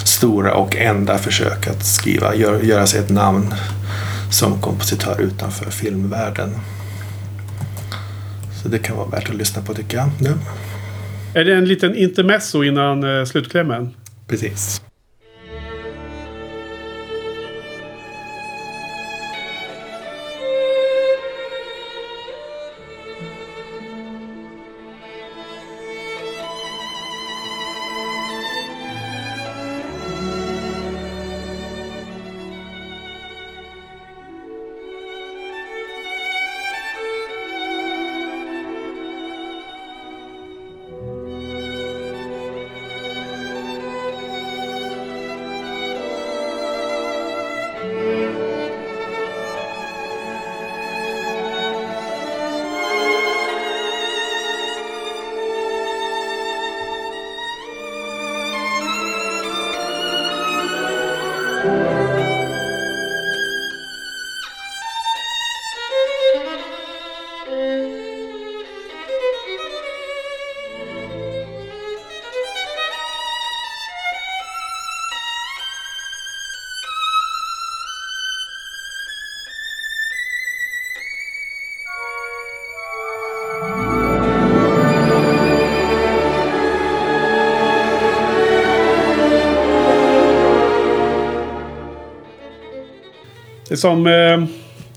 stora 0.04 0.54
och 0.54 0.76
enda 0.76 1.18
försök 1.18 1.66
att 1.66 1.84
skriva, 1.84 2.34
gör, 2.34 2.60
göra 2.60 2.86
sig 2.86 3.00
ett 3.00 3.10
namn 3.10 3.54
som 4.30 4.60
kompositör 4.60 5.20
utanför 5.20 5.70
filmvärlden. 5.70 6.50
Så 8.62 8.68
det 8.68 8.78
kan 8.78 8.96
vara 8.96 9.08
värt 9.08 9.28
att 9.28 9.36
lyssna 9.36 9.62
på 9.62 9.74
tycker 9.74 9.96
jag. 9.96 10.10
Nu. 10.20 10.34
Är 11.34 11.44
det 11.44 11.54
en 11.56 11.64
liten 11.64 11.96
intermezzo 11.96 12.64
innan 12.64 13.18
eh, 13.18 13.24
slutklämmen? 13.24 13.90
Precis. 14.32 14.91
Det 93.72 93.76
är 93.76 93.78
som 93.78 94.06
eh, 94.06 94.44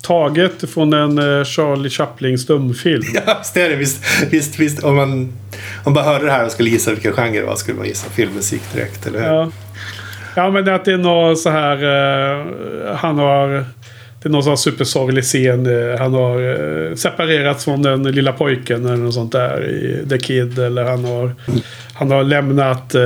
taget 0.01 0.69
från 0.69 0.93
en 0.93 1.17
eh, 1.17 1.43
Charlie 1.43 1.89
Chaplin 1.89 2.39
stumfilm. 2.39 3.03
Ja, 3.26 3.41
det 3.53 3.61
är 3.61 3.69
det. 3.69 3.76
Visst, 3.76 4.03
visst, 4.30 4.59
visst. 4.59 4.84
Om 4.84 4.95
man, 4.95 5.11
om 5.11 5.30
man 5.86 5.93
bara 5.93 6.05
hörde 6.05 6.26
det 6.26 6.32
här 6.32 6.45
och 6.45 6.51
skulle 6.51 6.69
gissa 6.69 6.91
vilken 6.91 7.13
genre 7.13 7.39
det 7.39 7.45
var 7.45 7.55
skulle 7.55 7.78
man 7.78 7.88
gissa 7.88 8.09
filmmusik 8.09 8.61
direkt, 8.73 9.07
eller 9.07 9.19
hur? 9.19 9.28
Ja. 9.28 9.51
ja, 10.36 10.49
men 10.49 10.69
att 10.69 10.86
det 10.86 10.93
är 10.93 10.97
något 10.97 11.39
så 11.39 11.49
här... 11.49 11.84
Eh, 11.84 12.95
han 12.95 13.17
har... 13.17 13.65
Det 14.21 14.30
är 14.30 14.30
någon 14.30 14.43
sån 14.43 14.57
supersorglig 14.57 15.23
scen. 15.23 15.65
Eh, 15.65 15.99
han 15.99 16.13
har 16.13 16.41
eh, 16.41 16.95
separerats 16.95 17.65
från 17.65 17.82
den 17.82 18.03
lilla 18.03 18.32
pojken 18.32 18.86
eller 18.86 18.97
något 18.97 19.13
sånt 19.13 19.32
där 19.32 19.65
i 19.65 20.09
The 20.09 20.17
Kid. 20.17 20.59
Eller 20.59 20.84
han 20.84 21.05
har, 21.05 21.32
han 21.93 22.11
har 22.11 22.23
lämnat 22.23 22.95
eh, 22.95 23.01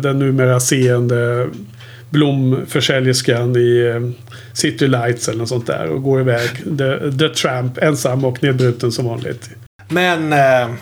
den 0.00 0.18
numera 0.18 0.60
seende 0.60 1.48
blomförsäljerskan 2.10 3.56
i 3.56 3.92
eh, 3.94 4.26
City 4.52 4.88
Lights 4.88 5.28
eller 5.28 5.38
något 5.38 5.48
sånt 5.48 5.66
där. 5.66 5.86
Och 5.86 6.02
går 6.02 6.20
iväg. 6.20 6.50
The, 6.78 7.18
the 7.18 7.28
Tramp 7.28 7.78
ensam 7.78 8.24
och 8.24 8.42
nedbruten 8.42 8.92
som 8.92 9.04
vanligt. 9.06 9.50
Men 9.88 10.32
eh, 10.32 10.74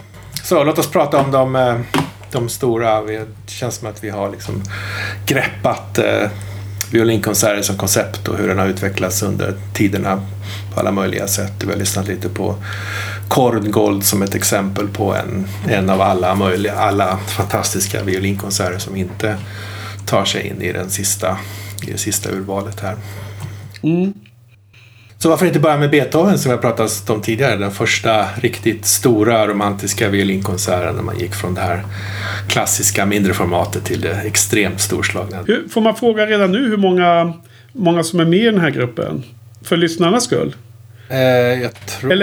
så 0.45 0.65
låt 0.65 0.79
oss 0.79 0.91
prata 0.91 1.19
om 1.19 1.31
de, 1.31 1.57
eh, 1.57 1.81
de 2.33 2.49
stora. 2.49 3.03
Det 3.03 3.27
känns 3.47 3.75
som 3.75 3.89
att 3.89 4.05
vi 4.05 4.11
har 4.11 4.31
liksom 4.31 4.63
greppat 5.27 5.99
violinkonserter 6.93 7.63
som 7.63 7.77
koncept 7.77 8.29
och 8.29 8.39
hur 8.39 8.49
den 8.49 8.59
har 8.59 8.67
utvecklats 8.67 9.23
under 9.23 9.55
tiderna 9.75 10.23
på 10.75 10.81
alla 10.81 10.91
möjliga 10.91 11.29
sätt. 11.29 11.53
Vi 11.61 11.71
har 11.71 11.79
lyssnat 11.79 12.09
lite 12.09 12.29
på 12.29 12.55
Korngold 13.29 14.05
som 14.05 14.23
ett 14.23 14.35
exempel 14.35 14.89
på 14.89 15.15
en, 15.15 15.47
en 15.69 15.91
av 15.91 16.01
alla 16.01 16.35
möjliga, 16.35 16.75
alla 16.75 17.19
fantastiska 17.27 18.03
violinkonserter 18.03 18.79
som 18.79 18.97
inte 18.97 19.37
tar 20.09 20.25
sig 20.25 20.47
in 20.47 20.63
i 20.63 20.73
den 20.73 20.91
sista 20.91 21.39
i 21.87 21.91
det 21.91 21.99
sista 21.99 22.31
urvalet 22.31 22.81
här. 22.81 22.97
Mm. 23.83 24.13
Så 25.19 25.29
varför 25.29 25.47
inte 25.47 25.61
börja 25.61 25.77
med 25.77 25.91
Beethoven 25.91 26.39
som 26.39 26.51
jag 26.51 26.61
pratat 26.61 27.11
om 27.11 27.21
tidigare. 27.23 27.57
Den 27.57 27.71
första 27.71 28.27
riktigt 28.41 28.87
stora 28.87 29.47
romantiska 29.47 30.09
violinkonserten 30.09 30.95
när 30.95 31.03
man 31.03 31.19
gick 31.19 31.35
från 31.35 31.55
det 31.55 31.61
här 31.61 31.83
klassiska 32.49 33.07
mindre 33.07 33.35
formatet 33.35 33.85
till 33.85 34.01
det 34.01 34.15
extremt 34.15 34.81
storslagna. 34.81 35.37
Hur, 35.47 35.69
får 35.69 35.81
man 35.81 35.97
fråga 35.97 36.27
redan 36.27 36.53
nu 36.53 36.69
hur 36.69 36.77
många, 36.77 37.33
många 37.73 38.03
som 38.03 38.21
är 38.21 38.25
med 38.25 38.39
i 38.39 38.45
den 38.45 38.61
här 38.61 38.71
gruppen? 38.71 39.23
För 39.63 39.77
lyssnarnas 39.77 40.25
skull? 40.25 40.57
Eh, 41.09 41.17
Eller, 41.17 41.67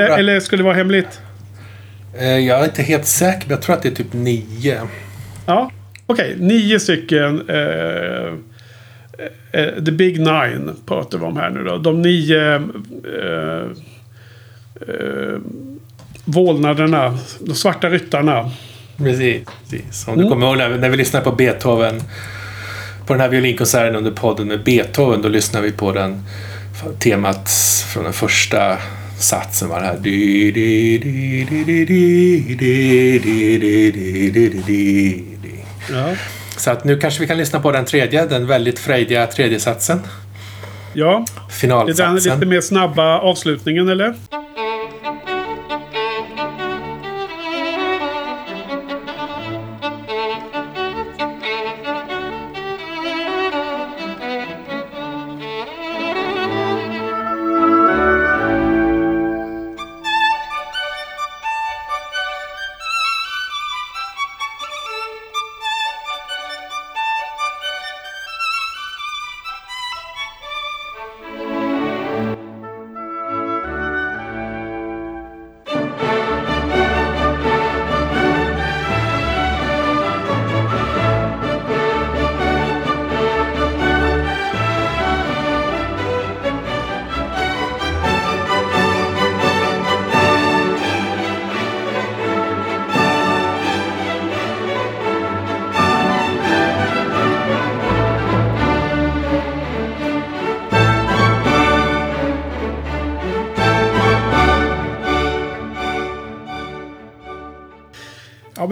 att, 0.10 0.20
eller 0.20 0.40
ska 0.40 0.58
det 0.58 0.64
vara 0.64 0.74
hemligt? 0.74 1.20
eh, 2.20 2.28
jag 2.28 2.60
är 2.60 2.64
inte 2.64 2.84
helt 2.84 3.06
säker, 3.06 3.40
men 3.48 3.50
jag 3.50 3.62
tror 3.62 3.76
att 3.76 3.82
det 3.82 3.90
är 3.90 3.96
typ 3.96 4.14
nio. 4.14 4.82
Ja, 5.46 5.72
okej. 6.06 6.36
Nio 6.40 6.80
stycken. 6.80 7.50
Eh, 7.50 8.34
eh, 9.52 9.84
the 9.86 9.92
Big 9.92 10.20
Nine 10.20 10.72
pratar 10.86 11.18
vi 11.18 11.26
om 11.26 11.38
här 11.38 11.50
nu 11.50 11.64
då. 11.64 11.78
De 11.78 12.02
nio 12.02 12.56
eh, 12.56 13.68
eh, 14.88 15.40
vålnaderna. 16.26 17.18
De 17.40 17.56
svarta 17.56 17.90
ryttarna. 17.90 18.52
Precis. 18.98 19.42
precis. 19.70 20.08
Om 20.08 20.14
du 20.16 20.22
Mm. 20.22 20.30
kommer 20.30 20.48
ihåg 20.48 20.58
när, 20.58 20.70
när 20.70 20.90
vi 20.90 20.98
lyssnade 20.98 21.26
på 21.26 21.32
Beethoven 21.32 22.02
på 23.08 23.14
den 23.14 23.22
här 23.22 23.30
violinkonserten 23.30 23.96
under 23.96 24.12
podden 24.12 24.48
med 24.48 24.64
Beethoven, 24.64 25.22
då 25.22 25.30
lyssnade 25.30 25.66
vi 25.66 25.72
på 25.72 25.92
den 25.92 26.24
temat 27.00 27.50
från 27.94 28.04
den 28.04 28.14
första 28.14 28.78
satsen 29.20 29.70
var 29.70 29.80
det 29.80 29.86
här. 29.86 29.98
Ja. 35.92 36.16
Så 36.58 36.72
att 36.72 36.84
nu 36.84 37.00
kanske 37.00 37.22
vi 37.22 37.28
kan 37.28 37.38
lyssna 37.38 37.60
på 37.60 37.72
den 37.72 37.86
tredje, 37.86 38.26
den 38.26 38.48
väldigt 38.48 38.80
frejdiga 38.80 39.28
tredje 39.28 39.60
satsen. 39.60 40.00
ja. 40.94 41.08
Det 41.08 41.12
är 41.12 41.18
den 41.18 41.50
Finalsatsen. 41.50 42.16
lite 42.16 42.46
mer 42.46 42.62
snabba 42.62 43.20
avslutningen 43.20 43.90
eller? 43.90 44.14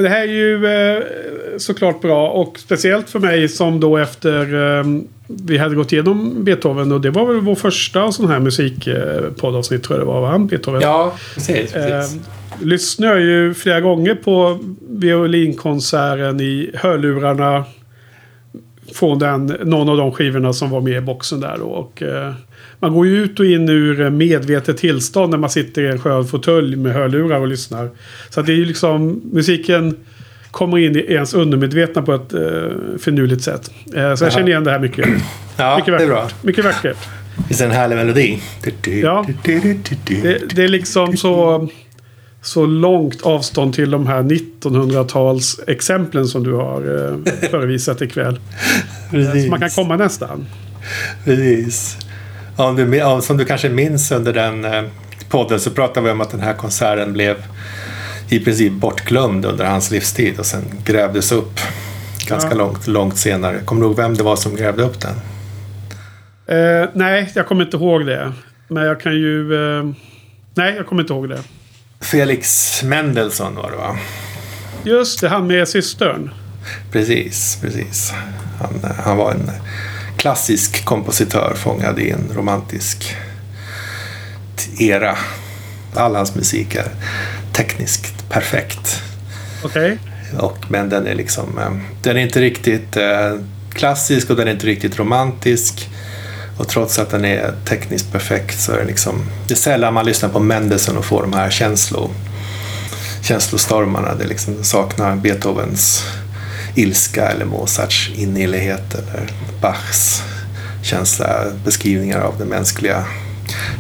Det 0.04 0.10
här 0.10 0.22
är 0.22 0.32
ju 0.32 0.66
eh, 0.66 1.04
såklart 1.58 2.02
bra. 2.02 2.30
Och 2.30 2.60
speciellt 2.60 3.10
för 3.10 3.20
mig 3.20 3.50
som 3.50 3.80
då 3.80 3.98
efter 3.98 4.54
eh, 4.80 4.86
vi 5.28 5.58
hade 5.58 5.76
gått 5.76 5.94
igenom 5.94 6.44
Beethoven. 6.44 6.92
Och 6.92 7.02
det 7.02 7.10
var 7.10 7.26
väl 7.26 7.40
vår 7.40 7.56
första 7.56 8.12
sån 8.12 8.28
här 8.28 8.40
musikpoddavsnitt 8.40 9.84
tror 9.84 10.00
jag 10.00 10.08
det 10.08 10.12
var, 10.12 10.22
va? 10.22 10.40
Beethoven. 10.40 10.82
Ja, 10.82 11.14
precis. 11.34 11.74
precis. 11.74 11.76
Eh, 11.76 12.22
lyssnade 12.62 13.14
jag 13.14 13.22
ju 13.22 13.54
flera 13.54 13.82
gånger 13.82 14.16
på 14.16 14.60
violinkonserten 14.90 16.42
i 16.42 16.72
hörlurarna. 16.74 17.66
Från 18.94 19.20
den, 19.20 19.46
någon 19.46 19.90
av 19.90 19.98
de 19.98 20.12
skivorna 20.12 20.54
som 20.54 20.70
var 20.70 20.82
med 20.82 20.98
i 20.98 21.02
boxen 21.02 21.40
där 21.40 21.58
då. 21.58 21.66
Och, 21.66 22.04
eh, 22.04 22.34
man 22.80 22.94
går 22.94 23.08
ju 23.08 23.24
ut 23.24 23.40
och 23.40 23.46
in 23.46 23.70
ur 23.70 24.10
medvetet 24.10 24.78
tillstånd 24.78 25.32
när 25.32 25.38
man 25.38 25.50
sitter 25.50 25.82
i 25.82 25.88
en 25.88 26.00
skön 26.00 26.28
fåtölj 26.28 26.76
med 26.76 26.94
hörlurar 26.94 27.40
och 27.40 27.48
lyssnar. 27.48 27.90
Så 28.30 28.42
det 28.42 28.52
är 28.52 28.56
ju 28.56 28.66
liksom 28.66 29.22
musiken 29.32 29.96
kommer 30.52 30.78
in 30.78 30.96
i 30.96 31.00
ens 31.00 31.34
undermedvetna 31.34 32.02
på 32.02 32.14
ett 32.14 32.34
eh, 32.34 32.42
finurligt 33.00 33.44
sätt. 33.44 33.72
Eh, 33.96 34.16
så 34.16 34.26
jag 34.26 34.34
känner 34.34 34.50
igen 34.50 34.64
det 34.64 34.72
här 34.72 34.80
mycket. 34.80 35.08
ja, 35.58 35.76
mycket 35.76 35.86
det 35.86 36.04
är 36.04 36.08
vackert. 36.08 36.08
bra. 36.08 36.30
Mycket 36.42 36.66
vackert. 36.66 36.98
Visst 37.48 37.62
är 37.62 37.66
det 37.66 37.72
en 37.72 37.78
härlig 37.78 37.96
melodi? 37.96 38.42
Ja. 39.04 39.26
Det, 39.44 40.56
det 40.56 40.64
är 40.64 40.68
liksom 40.68 41.18
så, 41.18 41.68
så 42.44 42.66
långt 42.66 43.22
avstånd 43.22 43.74
till 43.74 43.92
de 43.92 44.08
här 44.08 44.24
1900-tals 44.24 45.60
exemplen 45.68 46.28
som 46.28 46.44
du 46.44 46.54
har 46.54 46.82
eh, 46.82 47.34
förevisat 47.50 48.02
ikväll. 48.02 48.40
Så 49.12 49.50
man 49.50 49.60
kan 49.60 49.70
komma 49.70 49.96
nästan. 49.96 50.46
Precis. 51.26 51.98
Om 52.56 52.76
du, 52.76 52.96
ja, 52.98 53.22
som 53.22 53.38
du 53.38 53.46
kanske 53.46 53.70
minns 53.70 54.12
under 54.12 54.34
den 54.34 54.66
eh, 54.66 54.84
podden 55.30 55.60
så 55.60 55.72
pratade 55.72 56.06
vi 56.06 56.12
om 56.12 56.22
att 56.22 56.32
den 56.32 56.40
här 56.40 56.54
konserten 56.54 57.14
blev 57.14 57.36
i 58.30 58.40
princip 58.40 58.74
bortglömd 58.74 59.46
under 59.46 59.66
hans 59.66 59.92
livstid 59.92 60.40
och 60.40 60.46
sen 60.46 60.64
grävdes 60.86 61.32
upp 61.32 61.60
ganska 62.28 62.50
Ja. 62.50 62.56
långt, 62.58 62.88
långt 62.88 63.18
senare. 63.18 63.60
Kommer 63.66 63.82
du 63.82 63.88
ihåg 63.88 63.96
vem 63.98 64.14
det 64.16 64.24
var 64.24 64.36
som 64.36 64.56
grävde 64.56 64.84
upp 64.84 65.00
den? 65.02 65.16
Eh, 66.58 66.90
nej, 66.94 67.32
jag 67.36 67.48
kommer 67.48 67.66
inte 67.66 67.78
ihåg 67.78 68.06
det. 68.06 68.32
Men 68.68 68.84
jag 68.84 69.00
kan 69.00 69.14
ju... 69.14 69.54
Eh, 69.80 69.86
nej, 70.56 70.74
jag 70.76 70.86
kommer 70.88 71.02
inte 71.02 71.14
ihåg 71.14 71.30
det. 71.30 71.40
Felix 72.04 72.84
Mendelssohn 72.84 73.56
var 73.56 73.72
det 73.72 73.78
va? 73.78 73.98
Just 74.84 75.22
det, 75.22 75.30
han 75.30 75.48
med 75.48 75.68
systern. 75.68 76.30
Precis, 76.92 77.58
precis. 77.62 78.14
Han, 78.60 78.92
han 79.04 79.18
var 79.18 79.32
en 79.32 79.52
klassisk 80.18 80.86
kompositör 80.86 81.54
fångad 81.56 82.00
i 82.00 82.10
en 82.10 82.32
romantisk 82.36 83.16
era. 84.80 85.18
All 85.96 86.16
hans 86.16 86.36
musik 86.36 86.76
är 86.76 86.88
tekniskt 87.54 88.30
perfekt. 88.30 89.02
Okej. 89.64 89.98
Och, 90.40 90.58
men 90.68 90.90
den 90.90 91.08
är 91.08 91.16
liksom, 91.16 91.58
eh, 91.58 91.78
den 92.02 92.18
är 92.18 92.22
inte 92.22 92.42
riktigt 92.42 92.98
eh, 92.98 93.36
klassisk 93.74 94.30
och 94.30 94.36
den 94.36 94.48
är 94.48 94.52
inte 94.52 94.68
riktigt 94.68 95.00
romantisk. 95.00 95.90
Och 96.58 96.68
trots 96.68 97.00
att 97.00 97.10
den 97.10 97.26
är 97.26 97.54
tekniskt 97.66 98.12
perfekt 98.12 98.60
så 98.60 98.72
är 98.72 98.78
det 98.78 98.86
liksom, 98.86 99.26
det 99.48 99.54
är 99.54 99.56
sällan 99.56 99.94
man 99.94 100.06
lyssnar 100.06 100.30
på 100.30 100.40
Mendelssohn 100.40 100.98
och 100.98 101.06
får 101.06 101.22
de 101.22 101.34
här 101.34 101.50
känslo, 101.50 102.10
känslostormarna. 103.24 104.16
Det, 104.16 104.28
liksom, 104.28 104.64
saknar 104.64 105.16
Beethovens 105.16 106.04
ilska 106.76 107.28
eller 107.28 107.46
Mozarts 107.46 108.12
innerlighet 108.16 108.94
eller 108.94 109.28
Bachs 109.62 110.24
känsla, 110.84 111.28
beskrivningar 111.66 112.22
av 112.22 112.38
det 112.38 112.46
mänskliga 112.46 113.06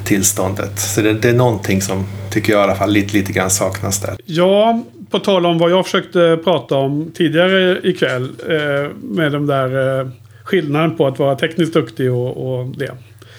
tillståndet. 0.05 0.79
Så 0.79 1.01
det, 1.01 1.13
det 1.13 1.29
är 1.29 1.33
någonting 1.33 1.81
som, 1.81 2.05
tycker 2.31 2.53
jag 2.53 2.59
i 2.59 2.63
alla 2.63 2.75
fall, 2.75 2.91
lite, 2.91 3.13
lite 3.13 3.33
grann 3.33 3.49
saknas 3.49 4.01
där. 4.01 4.15
Ja, 4.25 4.83
på 5.09 5.19
tal 5.19 5.45
om 5.45 5.57
vad 5.57 5.71
jag 5.71 5.85
försökte 5.85 6.39
prata 6.43 6.75
om 6.75 7.11
tidigare 7.15 7.79
ikväll. 7.83 8.23
Eh, 8.49 8.91
med 9.01 9.31
de 9.31 9.47
där 9.47 9.99
eh, 9.99 10.07
skillnaden 10.43 10.97
på 10.97 11.07
att 11.07 11.19
vara 11.19 11.35
tekniskt 11.35 11.73
duktig 11.73 12.11
och, 12.11 12.59
och 12.59 12.67
det. 12.77 12.91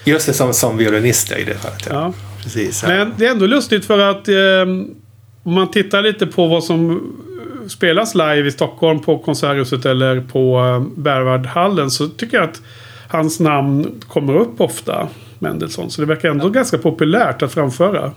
Just 0.05 0.27
det, 0.27 0.33
som, 0.33 0.55
som 0.55 0.77
violinist 0.77 1.33
i 1.33 1.45
det 1.45 1.55
fallet. 1.55 1.87
Ja. 1.91 1.95
Ja. 1.95 2.13
Precis. 2.43 2.83
Ja. 2.83 2.89
Men 2.89 3.13
det 3.17 3.27
är 3.27 3.31
ändå 3.31 3.47
lustigt 3.47 3.85
för 3.85 3.99
att 3.99 4.29
eh, 4.29 4.63
om 5.43 5.55
man 5.55 5.71
tittar 5.71 6.03
lite 6.03 6.27
på 6.27 6.47
vad 6.47 6.65
som 6.65 7.03
spelas 7.69 8.15
live 8.15 8.49
i 8.49 8.51
Stockholm 8.51 9.03
på 9.03 9.19
Konserthuset 9.19 9.85
eller 9.87 10.21
på 10.21 10.59
eh, 10.59 11.01
Berwaldhallen 11.03 11.91
så 11.91 12.09
tycker 12.09 12.37
jag 12.37 12.45
att 12.45 12.61
hans 13.09 13.41
namn 13.41 14.01
kommer 14.09 14.37
upp 14.37 14.61
ofta. 14.61 15.09
Mendelssohn. 15.39 15.91
Så 15.91 16.01
det 16.01 16.07
verkar 16.07 16.29
ändå 16.29 16.49
ganska 16.49 16.79
populärt 16.79 17.43
att 17.43 17.53
framföra. 17.53 18.13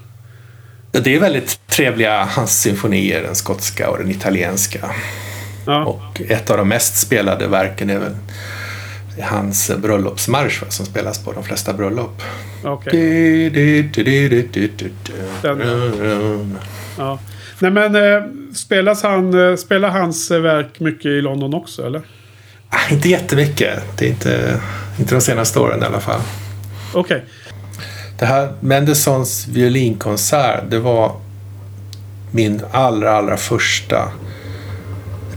Ja, 0.92 1.00
Det 1.00 1.16
är 1.16 1.20
väldigt 1.20 1.68
trevliga, 1.68 2.24
hans 2.24 2.62
symfonier, 2.62 3.24
den 3.24 3.36
skotska 3.36 3.90
och 3.90 3.98
den 3.98 4.12
italienska. 4.12 4.90
Ja, 5.66 5.86
Och 5.86 6.22
ett 6.22 6.50
av 6.50 6.58
de 6.58 6.68
mest 6.68 6.98
spelade 6.98 7.48
verken 7.48 7.90
är 7.90 8.00
väl 8.00 8.16
hans 9.22 9.72
bröllopsmarsch 9.78 10.64
som 10.70 10.86
spelas 10.86 11.24
på 11.24 11.32
de 11.32 11.44
flesta 11.44 11.74
bröllop. 11.74 12.22
okej. 12.64 12.92
Ja. 16.98 17.20
Nej 17.60 17.72
men 17.72 17.96
eh, 17.96 18.24
spelas 18.54 19.04
han, 19.04 19.50
eh, 19.50 19.56
spelar 19.56 19.90
hans 19.90 20.32
eh, 20.32 20.42
verk 20.42 20.80
mycket 20.80 21.06
i 21.06 21.22
London 21.22 21.54
också 21.54 21.86
eller? 21.86 22.02
Ah, 22.70 22.92
inte 22.92 23.10
jättemycket. 23.10 23.80
Det 23.98 24.06
är 24.06 24.10
inte, 24.10 24.62
inte 25.00 25.16
de 25.16 25.22
senaste 25.22 25.60
åren 25.60 25.84
i 25.84 25.86
alla 25.86 26.00
fall. 26.00 26.22
Okej. 26.94 27.24
Det 28.20 28.26
här 28.26 28.54
Mendelssohns 28.60 29.48
violinkonsert, 29.48 30.64
det 30.70 30.80
var 30.80 31.16
min 32.32 32.62
allra, 32.72 33.12
allra 33.18 33.38
första 33.38 34.12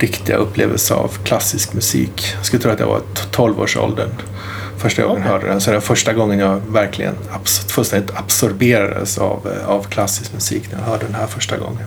riktiga 0.00 0.36
upplevelse 0.36 0.94
av 0.94 1.08
klassisk 1.24 1.72
musik. 1.72 2.32
Jag 2.36 2.46
skulle 2.46 2.62
tro 2.62 2.72
att 2.72 2.80
jag 2.80 2.86
var 2.86 3.00
12-årsåldern 3.32 4.10
första 4.78 5.02
gången 5.02 5.22
jag 5.22 5.30
hörde 5.30 5.46
den. 5.46 5.60
Så 5.60 5.70
det 5.70 5.76
var 5.76 5.80
första 5.80 6.12
gången 6.12 6.38
jag 6.38 6.60
verkligen 6.68 7.14
abs 7.30 7.72
fullständigt 7.72 8.16
absorberades 8.16 9.18
av, 9.18 9.48
av 9.66 9.82
klassisk 9.82 10.32
musik 10.34 10.72
när 10.72 10.78
jag 10.78 10.86
hörde 10.86 11.06
den 11.06 11.14
här 11.14 11.26
första 11.26 11.56
gången. 11.56 11.86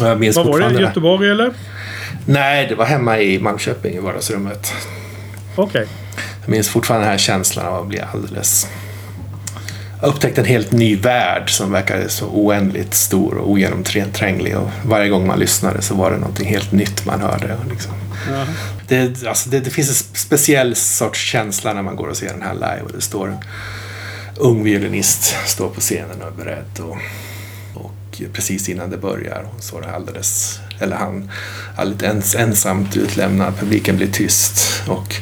Jag 0.00 0.20
minns 0.20 0.36
Vad 0.36 0.46
var 0.46 0.52
det? 0.52 0.58
fortfarande 0.58 0.80
Göteborg 0.80 1.30
eller? 1.30 1.52
Nej, 2.26 2.66
det 2.68 2.74
var 2.74 2.84
hemma 2.84 3.18
i 3.18 3.38
Malmköping 3.38 3.94
i 3.94 3.98
vardagsrummet. 3.98 4.72
Okej. 5.56 5.86
Jag 6.40 6.50
minns 6.50 6.68
fortfarande 6.68 7.04
den 7.06 7.10
här 7.10 7.18
känslan 7.18 7.66
av 7.66 7.82
att 7.82 7.88
bli 7.88 8.00
alldeles... 8.12 8.68
Jag 10.02 10.08
upptäckte 10.08 10.40
en 10.40 10.46
helt 10.46 10.72
ny 10.72 10.96
värld 10.96 11.50
som 11.50 11.72
verkade 11.72 12.08
så 12.08 12.26
oändligt 12.26 12.94
stor 12.94 13.34
och 13.34 13.50
ogenomtränglig. 13.50 14.56
Och 14.56 14.70
varje 14.84 15.08
gång 15.08 15.26
man 15.26 15.38
lyssnade 15.38 15.82
så 15.82 15.94
var 15.94 16.10
det 16.10 16.16
någonting 16.16 16.48
helt 16.48 16.72
nytt 16.72 17.06
man 17.06 17.20
hörde. 17.20 17.56
Liksom. 17.70 17.92
Ja. 18.30 18.46
Det, 18.88 19.26
alltså 19.26 19.50
det, 19.50 19.60
det 19.60 19.70
finns 19.70 19.88
en 19.88 20.16
speciell 20.16 20.74
sorts 20.74 21.20
känsla 21.20 21.72
när 21.72 21.82
man 21.82 21.96
går 21.96 22.08
och 22.08 22.16
ser 22.16 22.32
den 22.32 22.42
här 22.42 22.54
live 22.54 22.80
och 22.84 22.92
det 22.92 23.00
står 23.00 23.28
en 23.28 23.38
ung 24.36 24.64
violinist 24.64 25.36
står 25.46 25.68
på 25.68 25.80
scenen 25.80 26.22
och 26.22 26.28
är 26.28 26.44
beredd. 26.44 26.80
Och, 26.80 26.98
och 27.84 28.22
precis 28.32 28.68
innan 28.68 28.90
det 28.90 28.96
börjar, 28.96 29.46
hon 29.52 29.60
står 29.60 29.86
alldeles, 29.86 30.60
eller 30.80 30.96
han, 30.96 31.30
alldeles 31.76 32.04
ens, 32.04 32.34
ensamt 32.34 32.96
utlämnad, 32.96 33.58
publiken 33.58 33.96
blir 33.96 34.12
tyst. 34.12 34.82
Och 34.88 35.14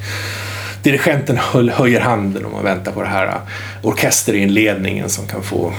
dirigenten 0.83 1.39
höjer 1.72 2.01
handen 2.01 2.45
och 2.45 2.53
man 2.53 2.64
väntar 2.64 2.93
på 2.93 3.03
det 3.03 3.09
här 3.09 3.41
orkesterinledningen 3.83 5.09
som 5.09 5.26
kan 5.26 5.43
få 5.43 5.72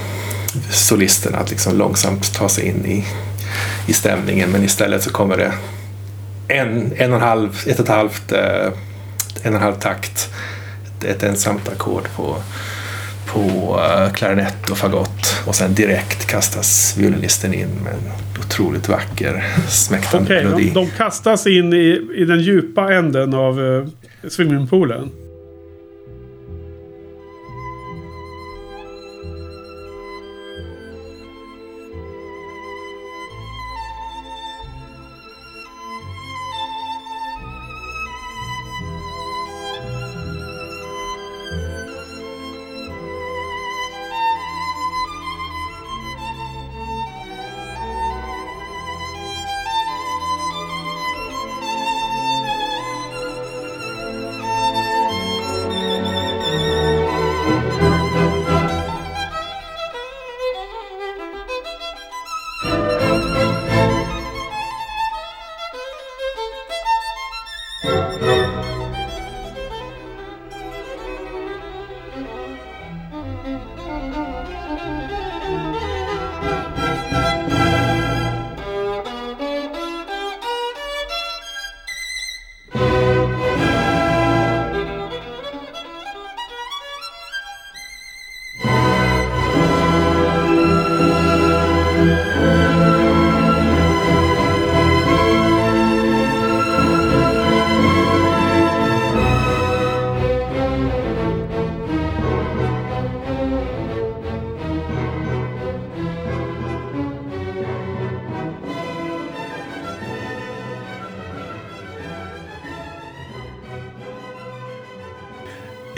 solisten 0.71 1.35
att 1.35 1.49
liksom 1.49 1.77
långsamt 1.77 2.33
ta 2.33 2.49
sig 2.49 2.65
in 2.65 2.85
i, 2.85 3.05
i 3.87 3.93
stämningen. 3.93 4.49
Men 4.49 4.63
istället 4.63 5.03
så 5.03 5.09
kommer 5.09 5.37
det 5.37 5.53
en, 6.47 6.93
en 6.97 7.11
och 7.11 7.17
en 7.17 7.23
halv, 7.23 7.63
ett 7.67 7.79
och 7.79 7.85
ett 7.85 7.91
halvt, 7.91 8.31
eh, 8.31 8.65
en 9.43 9.53
och 9.53 9.59
en 9.59 9.61
halv 9.61 9.75
takt. 9.75 10.29
Ett, 10.85 11.03
ett 11.03 11.23
ensamt 11.23 11.69
ackord 11.69 12.03
på, 12.15 12.35
på 13.27 13.39
uh, 13.79 14.13
klarinett 14.13 14.69
och 14.69 14.77
fagott 14.77 15.41
och 15.45 15.55
sen 15.55 15.73
direkt 15.73 16.27
kastas 16.27 16.95
violinisten 16.97 17.53
in 17.53 17.69
med 17.83 17.93
en 17.93 18.11
otroligt 18.39 18.89
vacker 18.89 19.43
smäktande 19.69 20.25
Okej, 20.25 20.43
melodi. 20.43 20.63
de, 20.63 20.73
de 20.73 20.89
kastas 20.97 21.47
in 21.47 21.73
i, 21.73 22.07
i 22.15 22.25
den 22.25 22.39
djupa 22.39 22.93
änden 22.93 23.33
av 23.33 23.59
swimmingpoolen. 24.29 25.11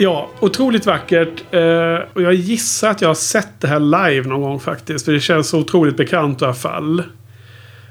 Ja, 0.04 0.28
otroligt 0.40 0.86
vackert. 0.86 1.42
Eh, 1.50 1.98
och 2.14 2.22
jag 2.22 2.34
gissar 2.34 2.90
att 2.90 3.00
jag 3.00 3.08
har 3.08 3.14
sett 3.14 3.48
det 3.60 3.68
här 3.68 3.80
live 3.80 4.28
någon 4.28 4.40
gång 4.42 4.60
faktiskt. 4.60 5.04
För 5.04 5.12
det 5.12 5.20
känns 5.20 5.48
så 5.48 5.58
otroligt 5.58 5.96
bekant 5.96 6.42
i 6.42 6.44
alla 6.44 6.54
fall. 6.54 7.02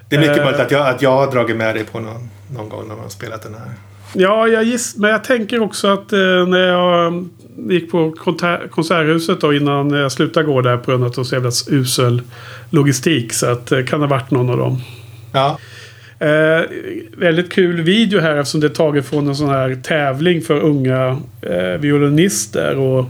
Det 0.10 0.16
är 0.16 0.20
mycket 0.20 0.38
Eh. 0.38 0.44
möjligt 0.44 0.62
att 0.62 0.72
jag, 0.72 0.88
att 0.88 1.02
jag 1.02 1.12
har 1.12 1.32
dragit 1.32 1.56
med 1.56 1.76
dig 1.76 1.84
på 1.86 2.00
någon, 2.00 2.30
någon 2.56 2.70
gång 2.70 2.82
när 2.88 2.96
man 2.96 3.04
har 3.04 3.10
spelat 3.10 3.42
den 3.44 3.54
här. 3.54 3.72
Ja, 4.14 4.48
jag 4.48 4.64
giss, 4.64 4.98
men 4.98 5.10
jag 5.12 5.24
tänker 5.24 5.62
också 5.62 5.88
att 5.88 6.14
eh, 6.14 6.20
när 6.48 6.68
jag 6.68 7.28
gick 7.70 7.92
på 7.92 8.12
konter- 8.12 8.68
Konserthuset 8.68 9.42
då 9.42 9.54
innan 9.54 9.90
jag 9.90 10.12
slutade 10.12 10.46
gå 10.46 10.62
där 10.62 10.78
på 10.78 10.92
grund 10.92 11.04
av 11.04 11.08
att 11.10 11.16
det 11.16 11.20
var 11.20 11.26
så 11.26 11.36
jävla 11.36 11.52
usel 11.82 12.22
logistik. 12.70 13.34
Så 13.34 13.46
att 13.52 13.66
det 13.66 13.84
kan 13.84 14.00
ha 14.00 14.08
varit 14.08 14.32
någon 14.32 14.50
av 14.50 14.58
dem. 14.58 14.82
Ja, 15.32 15.58
Eh, 16.24 16.62
väldigt 17.18 17.52
kul 17.52 17.82
video 17.82 18.20
här 18.20 18.36
eftersom 18.36 18.62
det 18.62 18.68
är 18.68 18.70
taget 18.70 19.06
från 19.06 19.28
en 19.28 19.36
sån 19.36 19.50
här 19.50 19.76
tävling 19.84 20.42
för 20.42 20.60
unga 20.60 21.22
eh, 21.42 21.80
violinister. 21.80 22.78
Och 22.78 23.06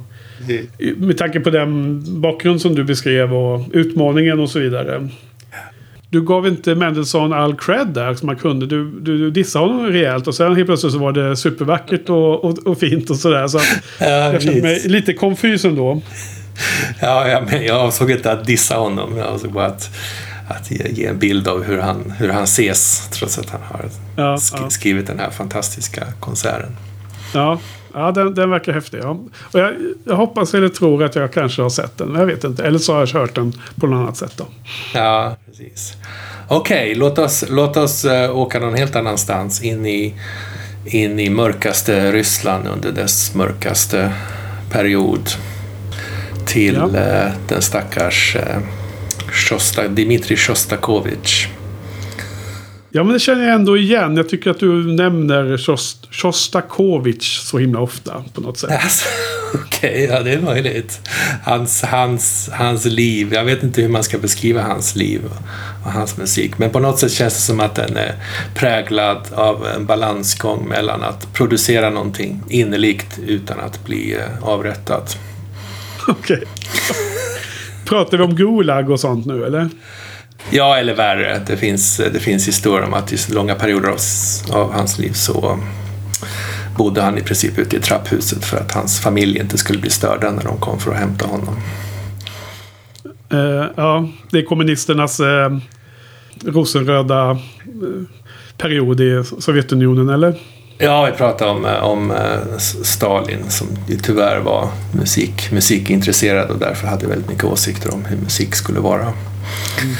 det, 0.47 0.97
med 0.97 1.17
tanke 1.17 1.39
på 1.39 1.49
den 1.49 2.01
bakgrund 2.21 2.61
som 2.61 2.75
du 2.75 2.83
beskrev 2.83 3.33
och 3.33 3.65
utmaningen 3.73 4.39
och 4.39 4.49
så 4.49 4.59
vidare. 4.59 5.09
Du 6.09 6.21
gav 6.21 6.47
inte 6.47 6.75
Mendelssohn 6.75 7.33
all 7.33 7.55
cred 7.55 7.87
där 7.87 8.13
som 8.13 8.25
man 8.25 8.35
kunde. 8.35 8.65
Du, 8.65 8.91
du, 8.91 9.17
du 9.17 9.31
dissade 9.31 9.65
honom 9.65 9.85
rejält 9.85 10.27
och 10.27 10.35
sen 10.35 10.55
helt 10.55 10.67
plötsligt 10.67 10.93
så 10.93 10.99
var 10.99 11.11
det 11.11 11.35
supervackert 11.35 12.09
och, 12.09 12.45
och, 12.45 12.67
och 12.67 12.79
fint 12.79 13.09
och 13.09 13.15
sådär. 13.15 13.47
Så 13.47 13.57
ja, 13.99 14.33
jag 14.33 14.41
kände 14.41 14.61
mig 14.61 14.81
lite 14.87 15.13
konfys 15.13 15.65
ändå. 15.65 16.01
ja, 17.01 17.27
ja, 17.27 17.43
men 17.51 17.65
jag 17.65 17.77
avsåg 17.77 18.11
inte 18.11 18.31
att 18.31 18.45
dissa 18.45 18.75
honom. 18.75 19.17
Jag 19.17 19.27
avsåg 19.27 19.51
bara 19.51 19.65
att, 19.65 19.89
att 20.47 20.71
ge, 20.71 20.87
ge 20.91 21.05
en 21.05 21.19
bild 21.19 21.47
av 21.47 21.63
hur 21.63 21.77
han, 21.79 22.13
hur 22.17 22.29
han 22.29 22.43
ses 22.43 23.07
trots 23.11 23.37
att 23.37 23.49
han 23.49 23.61
har 23.67 23.85
Ja, 24.15 24.35
sk- 24.35 24.57
ja. 24.61 24.69
skrivit 24.69 25.07
den 25.07 25.19
här 25.19 25.29
fantastiska 25.29 26.03
konserten. 26.19 26.75
Ja, 27.33 27.59
ja 27.93 28.11
den, 28.11 28.33
den 28.33 28.49
verkar 28.49 28.73
häftig. 28.73 28.99
Ja. 29.03 29.09
Och 29.41 29.59
jag, 29.59 29.73
jag 30.05 30.15
hoppas 30.15 30.53
eller 30.53 30.69
tror 30.69 31.03
att 31.03 31.15
jag 31.15 31.33
kanske 31.33 31.61
har 31.61 31.69
sett 31.69 31.97
den. 31.97 32.07
men 32.07 32.19
Jag 32.19 32.27
vet 32.27 32.43
inte. 32.43 32.63
Eller 32.65 32.79
så 32.79 32.93
har 32.93 32.99
jag 32.99 33.19
hört 33.19 33.35
den 33.35 33.53
på 33.75 33.87
något 33.87 33.97
annat 34.03 34.17
sätt. 34.17 34.33
Då. 34.37 34.45
Ja, 34.93 35.37
precis. 35.45 35.97
Okej, 36.47 36.95
låt 36.95 37.17
oss, 37.17 37.43
låt 37.49 37.77
oss 37.77 38.05
eh, 38.05 38.35
åka 38.37 38.59
någon 38.59 38.73
helt 38.75 38.95
annanstans. 38.95 39.61
In 39.63 39.85
i, 39.85 40.13
in 40.85 41.19
i 41.19 41.29
mörkaste 41.29 42.11
Ryssland 42.11 42.67
under 42.67 42.91
dess 42.91 43.35
mörkaste 43.35 44.13
period. 44.71 45.29
Till 46.45 46.75
eh, 46.75 47.31
den 47.47 47.61
stackars 47.61 48.35
eh, 48.35 48.57
Shosta, 49.33 49.87
Dmitrij 49.87 50.37
Shostakovich. 50.37 51.47
Ja, 52.95 53.03
men 53.03 53.13
det 53.13 53.19
känner 53.19 53.43
jag 53.45 53.53
ändå 53.55 53.77
igen. 53.77 54.17
Jag 54.17 54.29
tycker 54.29 54.49
att 54.51 54.59
du 54.59 54.93
nämner 54.93 55.57
Shost- 55.57 56.07
Shostakovich 56.11 57.39
så 57.39 57.57
himla 57.57 57.79
ofta 57.79 58.23
på 58.33 58.41
något 58.41 58.57
sätt. 58.57 58.69
Alltså, 58.83 59.05
Okej, 59.53 60.07
ja 60.11 60.19
det 60.19 60.31
är 60.33 60.41
möjligt. 60.41 60.99
Hans, 61.43 61.81
hans, 61.81 62.49
hans 62.53 62.85
liv, 62.85 63.33
jag 63.33 63.43
vet 63.45 63.63
inte 63.63 63.81
hur 63.81 63.89
man 63.89 64.03
ska 64.03 64.17
beskriva 64.17 64.61
hans 64.61 64.95
liv 64.95 65.21
och 65.85 65.91
hans 65.91 66.17
musik. 66.17 66.57
Men 66.57 66.69
på 66.69 66.79
något 66.79 66.99
sätt 66.99 67.11
känns 67.11 67.33
det 67.33 67.41
som 67.41 67.59
att 67.59 67.75
den 67.75 67.97
är 67.97 68.15
präglad 68.55 69.27
av 69.33 69.67
en 69.67 69.85
balansgång 69.85 70.67
mellan 70.69 71.03
att 71.03 71.33
producera 71.33 71.89
någonting 71.89 72.43
innerligt 72.49 73.19
utan 73.27 73.59
att 73.59 73.85
bli 73.85 74.13
eh, 74.13 74.43
avrättad. 74.47 75.03
Okej. 76.07 76.43
Pratar 77.93 78.17
vi 78.17 78.23
om 78.23 78.35
Gulag 78.35 78.89
och 78.89 78.99
sånt 78.99 79.25
nu 79.25 79.45
eller? 79.45 79.69
Ja, 80.49 80.77
eller 80.77 80.95
värre. 80.95 81.41
Det 81.47 81.57
finns, 81.57 81.97
det 81.97 82.19
finns 82.19 82.47
historier 82.47 82.87
om 82.87 82.93
att 82.93 83.13
i 83.13 83.33
långa 83.33 83.55
perioder 83.55 83.89
av, 83.89 83.97
av 84.51 84.73
hans 84.73 84.99
liv 84.99 85.11
så, 85.11 85.59
bodde 86.77 87.01
han 87.01 87.17
i 87.17 87.21
princip 87.21 87.59
ute 87.59 87.75
i 87.75 87.79
trapphuset 87.79 88.45
för 88.45 88.57
att 88.57 88.71
hans 88.71 88.99
familj 88.99 89.39
inte 89.39 89.57
skulle 89.57 89.79
bli 89.79 89.89
störda 89.89 90.31
när 90.31 90.43
de 90.43 90.57
kom 90.57 90.79
för 90.79 90.91
att 90.91 90.97
hämta 90.97 91.27
honom. 91.27 91.55
Uh, 93.33 93.65
ja, 93.75 94.09
det 94.31 94.37
är 94.37 94.45
kommunisternas 94.45 95.19
uh, 95.19 95.57
rosenröda 96.45 97.31
uh, 97.31 97.37
period 98.57 99.01
i 99.01 99.23
Sovjetunionen, 99.39 100.09
eller? 100.09 100.35
Ja, 100.77 101.05
vi 101.05 101.11
pratade 101.11 101.51
om, 101.51 101.65
om 101.81 102.13
Stalin 102.83 103.49
som 103.49 103.67
tyvärr 104.03 104.39
var 104.39 104.69
musik, 104.91 105.51
musikintresserad 105.51 106.49
och 106.49 106.59
därför 106.59 106.87
hade 106.87 107.07
väldigt 107.07 107.29
mycket 107.29 107.43
åsikter 107.43 107.93
om 107.93 108.05
hur 108.05 108.17
musik 108.17 108.55
skulle 108.55 108.79
vara. 108.79 109.01
Mm. 109.01 109.95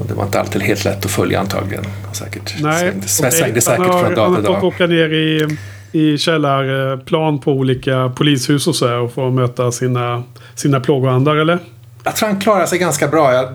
Och 0.00 0.06
det 0.06 0.14
var 0.14 0.24
inte 0.24 0.40
alltid 0.40 0.62
helt 0.62 0.84
lätt 0.84 1.04
att 1.04 1.10
följa 1.10 1.40
antagligen. 1.40 1.84
Säkert 2.12 2.54
Nej, 2.60 2.92
svängde, 3.06 3.36
svängde 3.36 3.60
säkert 3.60 3.86
har, 3.86 4.04
från 4.04 4.14
dag 4.14 4.34
till 4.34 4.44
dag. 4.44 4.54
Han 4.54 4.64
åka 4.64 4.86
ner 4.86 5.12
i, 5.12 5.56
i 5.92 6.18
källarplan 6.18 7.38
på 7.38 7.52
olika 7.52 8.12
polishus 8.16 8.66
och 8.66 8.76
så 8.76 8.88
här 8.88 8.98
och 8.98 9.12
få 9.12 9.30
möta 9.30 9.72
sina, 9.72 10.22
sina 10.54 10.80
plågoandar, 10.80 11.36
eller? 11.36 11.58
Jag 12.04 12.16
tror 12.16 12.28
han 12.28 12.40
klarar 12.40 12.66
sig 12.66 12.78
ganska 12.78 13.08
bra. 13.08 13.32
Jag, 13.32 13.46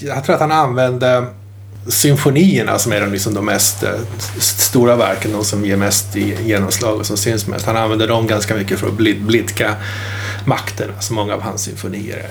jag 0.00 0.24
tror 0.24 0.34
att 0.34 0.40
han 0.40 0.52
använde 0.52 1.24
symfonierna 1.88 2.78
som 2.78 2.92
är 2.92 3.00
de, 3.00 3.12
liksom 3.12 3.34
de 3.34 3.44
mest 3.44 3.82
eh, 3.82 3.90
stora 4.38 4.96
verken, 4.96 5.32
de 5.32 5.44
som 5.44 5.64
ger 5.64 5.76
mest 5.76 6.16
genomslag 6.16 6.98
och 6.98 7.06
som 7.06 7.16
syns 7.16 7.46
mest. 7.46 7.66
Han 7.66 7.76
använder 7.76 8.08
dem 8.08 8.26
ganska 8.26 8.54
mycket 8.54 8.80
för 8.80 8.88
att 8.88 8.94
blidka 9.18 9.76
makten. 10.44 10.90
Alltså 10.96 11.12
många 11.12 11.34
av 11.34 11.40
hans 11.40 11.62
symfonier 11.62 12.16
är 12.16 12.30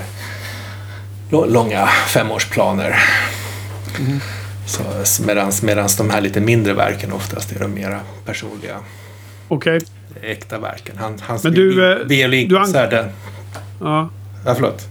långa 1.47 1.87
femårsplaner. 1.87 2.95
Mm. 3.99 4.19
Så, 4.65 5.23
medans, 5.23 5.61
medans 5.61 5.97
de 5.97 6.09
här 6.09 6.21
lite 6.21 6.39
mindre 6.41 6.73
verken 6.73 7.11
oftast 7.11 7.51
är 7.51 7.59
de 7.59 7.73
mera 7.73 7.99
personliga. 8.25 8.77
Okej. 9.47 9.77
Okay. 9.77 10.31
Äkta 10.31 10.59
verken. 10.59 10.97
Han, 10.97 11.19
hans 11.21 11.43
Men 11.43 11.53
du, 11.53 11.91
eh, 11.91 11.97
violinkonserter. 12.07 13.11
Ja. 13.79 14.09
ja, 14.45 14.55
förlåt. 14.55 14.90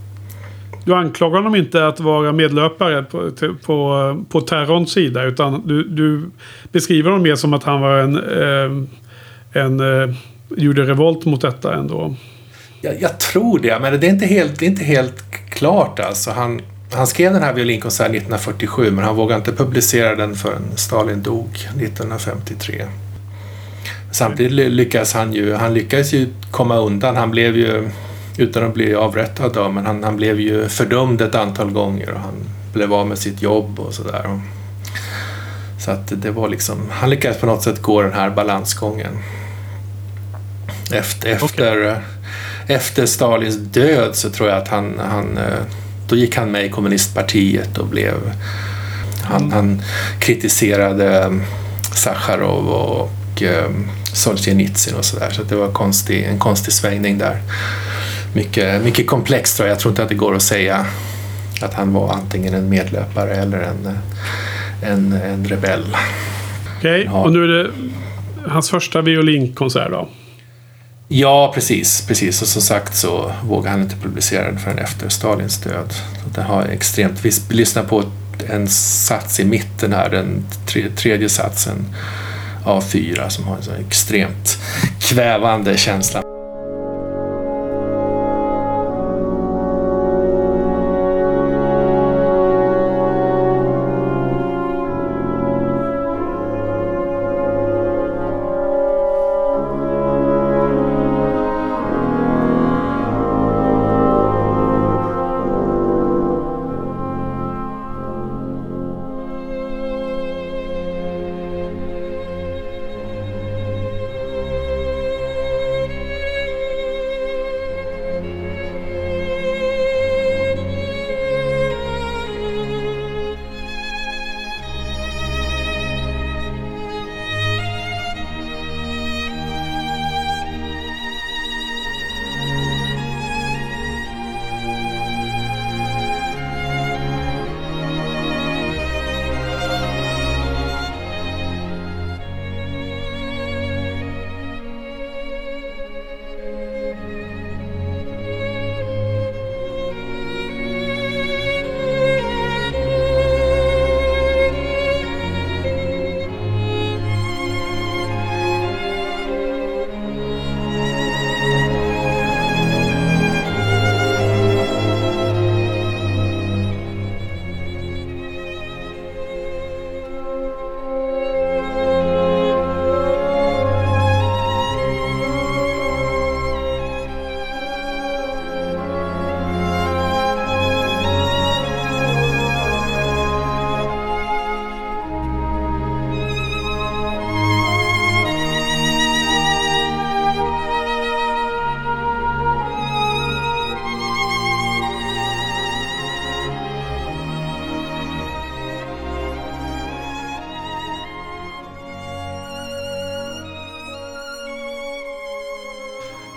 Du 0.85 0.95
anklagar 0.95 1.37
honom 1.37 1.55
inte 1.55 1.87
att 1.87 2.01
vara 2.01 2.33
medlöpare 2.33 3.03
på, 3.03 3.31
på, 3.67 4.25
på 4.29 4.41
terrorns 4.41 4.93
sida. 4.93 5.25
Utan 5.25 5.63
du, 5.67 5.89
du 5.89 6.31
beskriver 6.73 7.11
honom 7.11 7.23
mer 7.23 7.35
som 7.35 7.55
att 7.55 7.65
han 7.65 7.81
var 7.81 7.99
en, 7.99 8.17
eh, 8.17 9.63
en 9.63 9.81
eh, 9.81 10.15
gjorde 10.57 10.83
revolt 10.83 11.25
mot 11.25 11.41
detta 11.41 11.75
ändå. 11.75 12.15
Jag, 12.81 13.03
jag, 13.03 13.21
tror 13.21 13.59
det, 13.59 13.79
men 13.81 14.01
det 14.01 14.07
är 14.07 14.11
inte 14.11 14.27
helt, 14.27 14.59
det 14.59 14.67
är 14.67 14.71
inte 14.71 14.85
helt 14.85 15.25
klart 15.51 16.01
alltså. 16.01 16.31
Han, 16.31 16.61
han 16.93 17.07
skrev 17.07 17.33
den 17.33 17.43
här 17.43 17.55
violinkonserten 17.55 18.15
1947 18.15 18.91
men 18.91 19.05
han 19.05 19.17
vågade 19.17 19.39
inte 19.39 19.53
publicera 19.53 20.17
den 20.17 20.35
förrän 20.35 20.77
Stalin 20.77 21.23
dog 21.23 21.49
1953. 21.55 22.87
Samtidigt 24.13 24.53
lyckades 24.73 25.13
han 25.13 25.33
ju, 25.33 25.55
han 25.55 25.75
lyckades 25.75 26.13
ju 26.15 26.29
komma 26.51 26.77
undan. 26.77 27.17
Han 27.17 27.31
blev 27.31 27.57
ju, 27.57 27.91
utan 28.41 28.65
att 28.65 28.75
bli 28.75 28.95
avrättad 28.95 29.53
då, 29.53 29.69
men 29.69 29.87
han, 29.87 30.05
han 30.05 30.17
blev 30.17 30.41
ju 30.41 30.69
fördömd 30.69 31.21
ett 31.21 31.35
antal 31.35 31.71
gånger 31.71 32.11
och 32.11 32.21
han 32.21 32.35
blev 32.73 32.93
av 32.93 33.07
med 33.07 33.19
sitt 33.19 33.43
jobb 33.43 33.81
och 33.81 33.95
sådär. 33.95 34.41
Så 35.79 35.91
att 35.91 36.13
det 36.23 36.31
var 36.31 36.49
liksom, 36.49 36.79
han 36.91 37.11
lyckades 37.11 37.39
på 37.39 37.47
något 37.47 37.63
sätt 37.63 37.83
gå 37.83 38.03
den 38.03 38.13
här 38.13 38.31
balansgången. 38.31 39.19
Efter, 40.93 41.29
efter, 41.29 41.91
okay. 41.91 42.03
efter 42.67 43.07
Stalins 43.07 43.57
död 43.57 44.17
så 44.17 44.31
tror 44.31 44.49
jag 44.49 44.59
att 44.59 44.69
han, 44.69 45.01
han 45.11 45.39
eh, 45.39 45.65
då 46.09 46.17
gick 46.17 46.37
han 46.37 46.51
med 46.51 46.65
i 46.65 46.69
kommunistpartiet 46.69 47.79
och 47.79 47.87
blev... 47.87 48.15
Han, 49.23 49.43
mm. 49.43 49.53
han 49.53 49.83
kritiserade 50.19 51.25
um, 51.25 51.43
Sacharov 51.95 52.69
och 52.69 53.43
um, 53.43 53.89
Solzhenitsyn 54.13 54.95
och 54.95 55.05
sådär. 55.05 55.31
Så 55.31 55.43
det 55.43 55.55
var 55.55 55.73
konstig, 55.73 56.25
en 56.25 56.39
konstig 56.39 56.73
svängning 56.73 57.19
där. 57.19 57.43
Mycket, 58.33 58.83
mycket 58.83 59.07
komplext 59.07 59.57
tror 59.57 59.69
jag. 59.69 59.75
Jag 59.75 59.81
tror 59.81 59.93
inte 59.93 60.03
att 60.03 60.09
det 60.09 60.15
går 60.15 60.35
att 60.35 60.43
säga 60.43 60.87
att 61.63 61.75
han 61.75 61.93
var 61.93 62.13
antingen 62.13 62.55
en 62.55 62.69
medlöpare 62.69 63.35
eller 63.35 63.59
en, 63.59 63.99
en, 64.83 65.13
en 65.13 65.45
rebell. 65.45 65.97
Okej, 66.79 67.09
okay. 67.09 67.21
och 67.23 67.33
nu 67.33 67.45
är 67.45 67.49
det 67.49 67.71
hans 68.47 68.71
första 68.71 69.03
violinkonsert 69.03 69.91
då? 69.91 70.09
Ja, 71.09 71.53
precis. 71.55 72.07
precis. 72.07 72.43
Och 72.43 72.49
som 72.49 72.63
sagt 72.63 72.95
så 72.95 73.33
vågade 73.45 73.71
han 73.71 73.81
inte 73.81 73.97
publicera 73.97 74.45
den 74.45 74.59
förrän 74.59 74.79
efter 74.79 75.09
Stalins 75.09 75.59
död. 75.59 75.95
Den 76.35 76.45
har 76.45 76.63
extremt... 76.63 77.25
Vi 77.25 77.31
lyssnar 77.49 77.85
på 77.85 78.05
en 78.49 78.69
sats 78.69 79.41
i 79.41 79.45
mitten 79.45 79.93
här, 79.93 80.11
den 80.11 80.45
tredje 80.97 81.29
satsen 81.29 81.87
av 82.65 82.81
fyra 82.81 83.31
som 83.31 83.45
har 83.45 83.57
en 83.57 83.63
så 83.63 83.73
extremt 83.73 84.59
kvävande 85.01 85.77
känsla. 85.77 86.30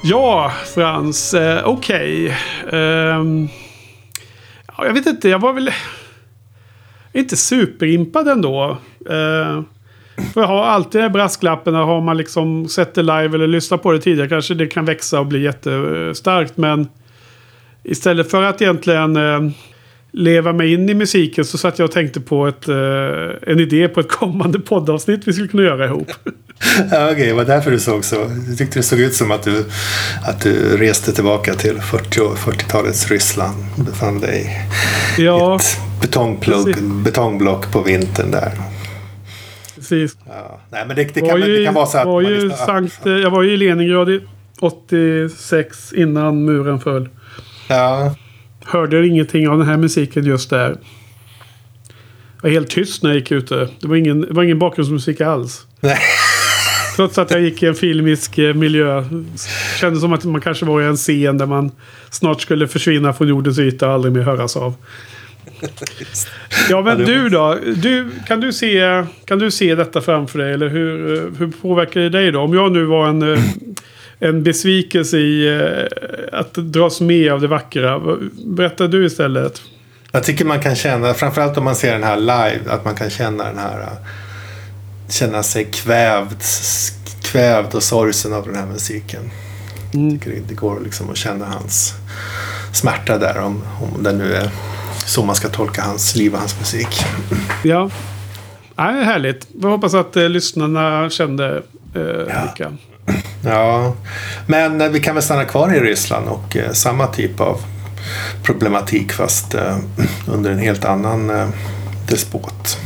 Ja, 0.06 0.52
Frans. 0.76 1.34
Eh, 1.34 1.68
Okej. 1.68 2.36
Okay. 2.66 2.80
Eh, 2.80 3.24
ja, 4.68 4.86
jag 4.86 4.94
vet 4.94 5.06
inte. 5.06 5.30
Jag 5.30 5.40
var 5.40 5.54
väl 5.54 5.72
inte 7.14 7.38
superimpad 7.38 8.28
ändå. 8.28 8.78
Eh, 9.10 9.62
för 10.34 10.42
jag 10.42 10.48
har 10.48 10.66
alltid 10.66 11.02
de 11.02 11.10
brasklappen. 11.10 11.76
Har 11.76 12.02
man 12.02 12.18
liksom 12.18 12.68
sett 12.68 12.96
det 12.96 13.02
live 13.02 13.36
eller 13.36 13.48
lyssnat 13.48 13.84
på 13.84 13.92
det 13.92 14.00
tidigare 14.00 14.30
kanske 14.30 14.54
det 14.54 14.68
kan 14.68 14.86
växa 14.86 15.20
och 15.20 15.26
bli 15.26 15.42
jättestarkt. 15.42 16.58
Men 16.58 16.88
istället 17.84 18.32
för 18.32 18.44
att 18.44 18.62
egentligen 18.62 19.16
eh, 19.16 19.52
leva 20.14 20.54
mig 20.54 20.74
in 20.74 20.90
i 20.90 20.94
musiken 20.94 21.46
så 21.46 21.58
satt 21.58 21.80
jag 21.80 21.86
och 21.86 21.92
tänkte 21.92 22.22
på 22.22 22.48
ett, 22.48 22.68
eh, 22.68 22.76
en 23.52 23.60
idé 23.60 23.88
på 23.88 24.00
ett 24.00 24.08
kommande 24.12 24.60
poddavsnitt 24.60 25.28
vi 25.28 25.34
skulle 25.34 25.48
kunna 25.48 25.64
göra 25.64 25.86
ihop. 25.86 26.12
Ja, 26.92 27.12
Okej, 27.12 27.28
det 27.28 27.34
var 27.34 27.46
därför 27.46 27.72
du 27.72 27.80
såg 27.80 28.06
så. 28.06 28.26
Du 28.48 28.56
tyckte 28.56 28.80
det 28.80 28.84
såg 28.84 29.00
ut 29.00 29.14
som 29.14 29.32
att 29.32 29.44
du, 29.44 29.66
att 30.28 30.42
du 30.42 30.78
reste 30.78 31.12
tillbaka 31.14 31.54
till 31.54 31.82
40 31.82 32.20
och 32.22 32.38
40-talets 32.38 33.12
Ryssland. 33.12 33.56
Du 33.78 33.84
befann 33.84 34.20
dig 34.20 34.68
Ja, 35.18 35.54
i 35.54 35.56
ett 35.56 35.78
betongplugg, 36.02 36.76
betongblock 37.04 37.72
på 37.72 37.82
vintern 37.82 38.32
där. 38.32 38.52
precis. 39.76 40.18
Ja. 40.28 40.60
Nej, 40.72 40.84
men 40.88 40.96
det, 40.96 41.04
det, 41.14 41.22
kan, 41.22 41.42
ju, 41.42 41.58
det 41.58 41.66
kan 41.66 41.74
vara 41.74 41.86
så 41.86 41.98
att 41.98 42.06
var 42.06 42.22
ju 42.22 42.42
liksom- 42.48 42.66
Sankt, 42.66 43.00
jag 43.06 43.30
var 43.30 43.42
ju 43.44 43.52
i 43.54 43.58
Leningrad 43.58 44.10
i 44.10 44.22
86 44.60 45.94
innan 45.94 46.46
muren 46.46 46.80
föll. 46.80 47.10
Ja, 47.68 48.16
Hörde 48.66 49.08
ingenting 49.08 49.50
av 49.50 49.58
den 49.58 49.68
här 49.68 49.78
musiken 49.78 50.26
just 50.26 50.50
där. 50.50 50.78
Jag 52.36 52.50
var 52.50 52.50
helt 52.50 52.70
tyst 52.70 53.04
när 53.04 53.10
jag 53.10 53.20
gick 53.20 53.32
ute. 53.32 53.70
Det 53.80 53.88
var 53.88 53.96
ingen, 53.96 54.22
det 54.22 54.34
var 54.34 54.44
ingen 54.44 54.60
bakgrundsmusik 54.60 55.22
alls. 55.22 55.66
nej. 55.80 55.98
Trots 56.96 57.18
att 57.18 57.32
jag 57.32 57.42
gick 57.42 57.64
i 57.64 57.66
en 57.66 57.76
filmisk 57.76 58.38
eh, 58.38 58.54
miljö. 58.54 59.06
Kändes 59.80 60.02
som 60.02 60.14
att 60.14 60.24
man 60.24 60.42
kanske 60.42 60.66
var 60.66 60.82
i 60.82 60.86
en 60.86 60.98
scen 60.98 61.38
där 61.38 61.46
man 61.46 61.72
snart 62.10 62.42
skulle 62.42 62.68
försvinna 62.68 63.14
från 63.14 63.28
jordens 63.28 63.60
yta 63.60 63.88
och 63.88 63.94
aldrig 63.94 64.14
mer 64.14 64.22
höras 64.22 64.58
av. 64.58 64.76
Ja 66.70 66.82
men 66.82 66.98
du 66.98 67.30
då? 67.30 67.58
Du, 67.76 68.10
kan, 68.28 68.40
du 68.40 68.54
se, 68.54 69.04
kan 69.26 69.40
du 69.40 69.52
se 69.52 69.76
detta 69.76 70.02
framför 70.02 70.40
dig? 70.40 70.54
Eller 70.54 70.68
hur, 70.68 71.14
eh, 71.14 71.40
hur 71.40 71.52
påverkar 71.62 72.00
det 72.00 72.10
dig 72.10 72.32
då? 72.32 72.40
Om 72.40 72.54
jag 72.54 72.72
nu 72.72 72.86
var 72.86 73.08
en, 73.08 73.34
eh, 73.34 73.40
en 74.24 74.44
besvikelse 74.44 75.18
i 75.18 75.60
eh, 75.60 76.40
att 76.40 76.54
dras 76.54 77.02
med 77.02 77.32
av 77.32 77.42
det 77.42 77.48
vackra. 77.48 78.02
Berätta 78.46 78.88
du 78.88 79.06
istället. 79.06 79.62
Jag 80.12 80.24
tycker 80.24 80.46
man 80.46 80.60
kan 80.60 80.76
känna, 80.76 81.14
framförallt 81.14 81.58
om 81.58 81.64
man 81.64 81.76
ser 81.76 81.92
den 81.94 82.04
här 82.04 82.18
live, 82.18 82.60
att 82.70 82.86
man 82.86 82.96
kan 82.96 83.10
känna 83.10 83.44
den 83.44 83.58
här... 83.58 83.82
äh, 83.82 83.88
Känna 85.10 85.44
sig 85.44 85.66
kvävd, 85.66 86.42
kvävd 87.24 87.76
och 87.76 87.84
sorgsen 87.84 88.34
av 88.34 88.46
den 88.46 88.56
här 88.56 88.66
musiken. 88.66 89.22
Mm. 89.94 90.10
Jag 90.10 90.22
tycker 90.22 90.42
det 90.48 90.54
går 90.54 90.80
liksom 90.84 91.10
att 91.10 91.18
känna 91.18 91.46
hans 91.46 91.94
smärta 92.74 93.18
där, 93.18 93.38
om, 93.40 93.64
om 93.96 94.04
det 94.04 94.12
nu 94.12 94.34
är 94.34 94.50
så 95.06 95.24
man 95.24 95.36
ska 95.36 95.48
tolka 95.50 95.82
hans 95.82 96.16
liv 96.16 96.34
och 96.34 96.40
hans 96.40 96.60
musik. 96.60 96.88
Ja. 97.64 97.90
Är 98.76 99.04
härligt. 99.04 99.48
Jag 99.62 99.70
hoppas 99.70 99.94
att 99.94 100.16
eh, 100.18 100.30
lyssnarna 100.30 101.10
kände 101.10 101.64
eh, 101.96 102.02
Ja. 102.02 102.44
lika. 102.44 102.72
Ja, 103.46 103.94
men 104.48 104.82
eh, 104.82 104.90
vi 104.90 105.00
kan 105.00 105.16
väl 105.16 105.24
stanna 105.24 105.46
kvar 105.46 105.74
i 105.76 105.80
Ryssland 105.80 106.28
och 106.28 106.58
eh, 106.58 106.72
samma 106.72 107.08
typ 107.08 107.40
av 107.40 107.62
problematik 108.44 109.12
fast 109.12 109.54
eh, 109.56 109.78
under 110.28 110.52
en 110.52 110.60
helt 110.60 110.86
annan 110.86 111.30
eh, 111.30 111.48
despot. 112.08 112.78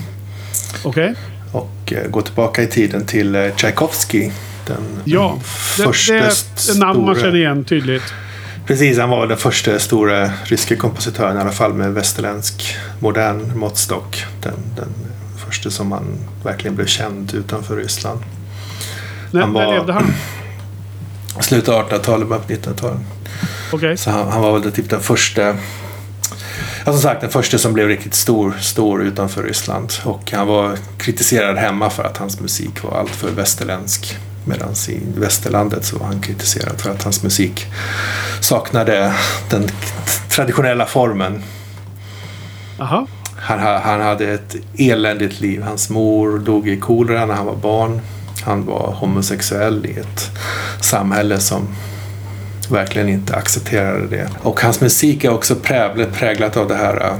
Okej? 0.83 1.13
Och 1.51 1.93
eh, 1.93 2.07
gå 2.09 2.21
tillbaka 2.21 2.63
i 2.63 2.67
tiden 2.67 3.05
till 3.05 3.35
eh, 3.35 3.55
Tchaikovsky. 3.55 4.31
Den 4.67 5.01
Ja. 5.05 5.37
Det, 5.77 5.83
första 5.83 6.13
det 6.13 6.19
är 6.19 6.27
ett 6.27 6.77
namn 6.77 7.05
man 7.05 7.15
känner 7.15 7.35
igen 7.35 7.63
tydligt. 7.65 8.03
Precis, 8.67 8.97
han 8.99 9.09
var 9.09 9.27
den 9.27 9.37
första 9.37 9.79
stora 9.79 10.31
ryska 10.43 10.75
kompositören 10.75 11.37
i 11.37 11.39
alla 11.41 11.51
fall 11.51 11.73
med 11.73 11.93
västerländsk 11.93 12.75
modern 12.99 13.57
måttstock. 13.57 14.23
Den, 14.41 14.53
den 14.75 14.89
första 15.45 15.69
som 15.69 15.87
man 15.87 16.03
verkligen 16.43 16.75
blev 16.75 16.85
känd 16.85 17.33
utanför 17.33 17.75
Ryssland. 17.75 18.19
När, 19.31 19.41
Han 19.41 19.53
när 19.53 19.65
var- 19.65 19.73
levde 19.73 19.93
han? 19.93 20.13
Slutet 21.43 21.69
av 21.69 21.89
1800-talet, 21.89 22.27
början 22.27 22.43
på 22.47 22.53
1900-talet. 22.53 22.99
Okej. 23.71 23.97
Så 23.97 24.09
han, 24.11 24.27
han 24.31 24.41
var 24.41 24.59
väl 24.59 24.71
typ 24.71 24.89
den 24.89 25.01
första 25.01 25.55
Ja, 26.85 26.93
som 26.93 27.01
sagt, 27.01 27.21
den 27.21 27.29
första 27.29 27.57
som 27.57 27.73
blev 27.73 27.87
riktigt 27.87 28.13
stor, 28.13 28.53
stor 28.61 29.03
utanför 29.03 29.43
Ryssland. 29.43 29.93
Och 30.03 30.31
han 30.31 30.47
var 30.47 30.77
kritiserad 30.97 31.57
hemma 31.57 31.89
för 31.89 32.03
att 32.03 32.17
hans 32.17 32.39
musik 32.39 32.83
var 32.83 32.99
alltför 32.99 33.31
västerländsk. 33.31 34.17
Medan 34.45 34.73
i 34.89 34.99
västerlandet 35.19 35.85
så 35.85 35.97
var 35.97 36.05
han 36.05 36.21
kritiserad 36.21 36.81
för 36.81 36.89
att 36.89 37.03
hans 37.03 37.23
musik 37.23 37.65
saknade 38.41 39.13
den 39.49 39.67
traditionella 40.29 40.85
formen. 40.85 41.43
Aha. 42.79 43.07
Han, 43.35 43.59
ha- 43.59 43.79
han 43.79 44.01
hade 44.01 44.33
ett 44.33 44.55
eländigt 44.77 45.39
liv. 45.39 45.61
Hans 45.61 45.89
mor 45.89 46.39
dog 46.39 46.69
i 46.69 46.77
kolera 46.79 47.25
när 47.25 47.33
han 47.33 47.45
var 47.45 47.55
barn. 47.55 48.01
Han 48.47 48.65
var 48.65 48.93
homosexuell 48.99 49.85
i 49.85 49.99
ett 49.99 50.31
samhälle 50.81 51.39
som 51.39 51.67
verkligen 52.69 53.09
inte 53.09 53.35
accepterade 53.35 54.07
det. 54.07 54.29
Och 54.41 54.61
hans 54.61 54.81
musik 54.81 55.23
är 55.23 55.29
också 55.29 55.55
präglat, 55.55 56.57
av 56.57 56.67
det 56.67 56.75
här 56.75 57.05
äh, 57.05 57.17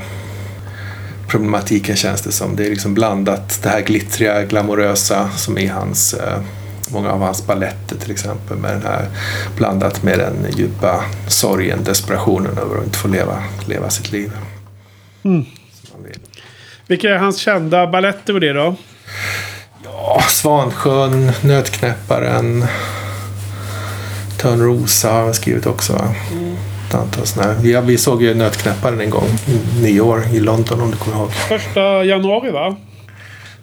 problematiken 1.28 1.96
känns 1.96 2.22
det 2.22 2.32
som. 2.32 2.56
Det 2.56 2.66
är 2.66 2.70
liksom 2.70 2.94
blandat 2.94 3.60
det 3.64 3.70
här 3.70 3.82
glittriga, 3.82 4.44
glamorösa 4.44 5.30
som 5.30 5.58
i 5.58 5.68
hans 5.68 6.14
äh, 6.14 6.40
Många 6.92 7.12
av 7.12 7.22
hans 7.22 7.48
balletter 7.48 7.96
till 7.96 8.12
exempel 8.12 8.58
med 8.58 8.72
den 8.72 8.82
här 8.82 9.06
blandat 9.58 10.04
med 10.04 10.20
den 10.20 10.46
djupa 10.58 11.04
sorgen, 11.28 11.84
desperationen 11.84 12.58
över 12.58 12.78
att 12.78 12.86
inte 12.86 12.98
få 12.98 13.08
leva, 13.08 13.44
leva 13.66 13.90
sitt 13.90 14.12
liv. 14.12 14.32
Mm. 15.24 15.46
Vilka 16.88 17.10
är 17.10 17.18
hans 17.18 17.38
kända 17.38 17.88
balletter 17.88 18.34
och 18.34 18.40
det 18.40 18.54
då? 18.54 18.76
Ja, 20.00 20.22
Svansjön, 20.30 21.32
Nötknäpparen, 21.42 22.66
Törnrosa 24.42 25.12
har 25.12 25.26
jag 25.26 25.36
skrivit 25.36 25.66
också. 25.66 25.94
va? 25.94 26.16
Ett 26.88 26.96
antal 26.96 27.26
såna 27.26 27.46
här. 27.46 27.82
Vi, 27.82 27.98
såg 27.98 28.24
ju 28.24 28.34
Nötknäpparen 28.34 29.02
en 29.02 29.10
gång, 29.10 29.28
i 29.48 29.82
nio 29.82 30.02
år, 30.02 30.24
i 30.34 30.40
London 30.40 30.82
om 30.82 30.92
du 30.92 30.98
kommer 30.98 31.18
ihåg. 31.18 31.32
Första 31.32 32.04
januari 32.04 32.52
va? 32.52 32.76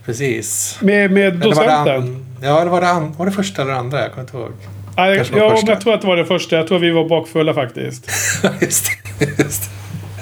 Precis. 0.05 0.79
Med, 0.81 1.11
med 1.11 1.35
docenten? 1.37 2.27
ja, 2.43 2.61
eller 2.61 2.71
var, 2.71 2.81
det 2.81 2.89
an, 2.89 3.15
var 3.19 3.27
det 3.27 3.33
första 3.33 3.63
eller 3.63 3.73
andra? 3.73 4.01
Jag 4.01 4.11
kommer 4.11 4.23
inte 4.23 4.37
ihåg. 4.37 4.53
Nej, 4.97 5.19
var 5.19 5.39
ja, 5.39 5.63
jag 5.67 5.81
tror 5.81 5.95
att 5.95 6.01
det 6.01 6.07
var 6.07 6.17
det 6.17 6.25
första. 6.25 6.57
Jag 6.57 6.69
tror 6.69 6.79
vi 6.79 6.91
var 6.91 7.09
bakfulla 7.09 7.55
faktiskt. 7.55 8.11
just 8.61 8.87
det. 9.19 9.43
Just 9.43 9.71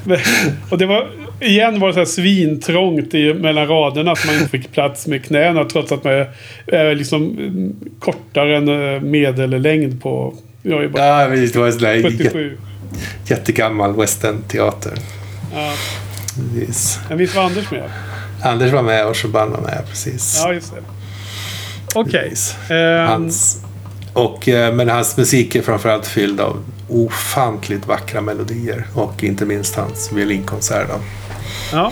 det. 0.05 0.21
och 0.71 0.79
det 0.79 0.87
var... 0.87 1.11
Igen 1.43 1.81
var 1.81 1.89
det 1.89 1.95
så 1.95 2.01
här 2.01 2.07
svintrångt 2.07 3.15
i, 3.15 3.35
mellan 3.35 3.67
raderna. 3.67 4.13
Att 4.13 4.27
man 4.27 4.35
inte 4.35 4.49
fick 4.49 4.73
plats 4.73 5.07
med 5.07 5.25
knäna. 5.25 5.65
Trots 5.65 5.93
att 5.93 6.05
man 6.05 6.13
är, 6.67 6.95
liksom 6.95 7.23
mm, 7.23 7.77
kortare 7.99 8.57
än 8.57 8.95
eh, 8.95 9.01
medellängd 9.01 10.03
på... 10.03 10.35
Jag 10.63 10.85
är 10.85 10.89
bara 10.89 11.23
Ja, 11.23 11.29
precis. 11.29 11.53
Det 11.53 11.59
var 11.59 11.67
en 11.67 11.73
sån 11.73 11.83
där 11.83 11.95
jä, 11.95 12.03
77. 12.03 12.59
jättegammal 13.27 13.97
western-teater. 13.97 14.93
Ja. 15.55 15.73
Precis. 16.55 16.99
Men 17.09 17.19
visst 17.19 17.35
var 17.37 17.43
Anders 17.43 17.71
med? 17.71 17.91
Anders 18.43 18.73
var 18.73 18.83
med 18.83 19.07
och 19.07 19.17
Shaban 19.17 19.51
var 19.51 19.61
med, 19.61 19.83
precis. 19.89 20.41
Ja, 20.45 20.53
just 20.53 20.75
det. 20.75 20.83
Okej. 21.95 22.29
Precis. 22.29 22.57
Ehm, 22.71 23.09
Hans, 23.09 23.61
och, 24.13 24.49
eh, 24.49 24.75
men 24.75 24.89
hans 24.89 25.17
musik 25.17 25.55
är 25.55 25.63
framförallt 25.63 26.07
fylld 26.07 26.41
av 26.41 26.65
ofantligt 26.89 27.87
vackra 27.87 28.21
melodier 28.21 28.87
och 28.95 29.25
inte 29.25 29.47
minst 29.47 29.75
hans 29.75 30.13
violinkonsert. 30.13 30.89
Ja. 31.73 31.91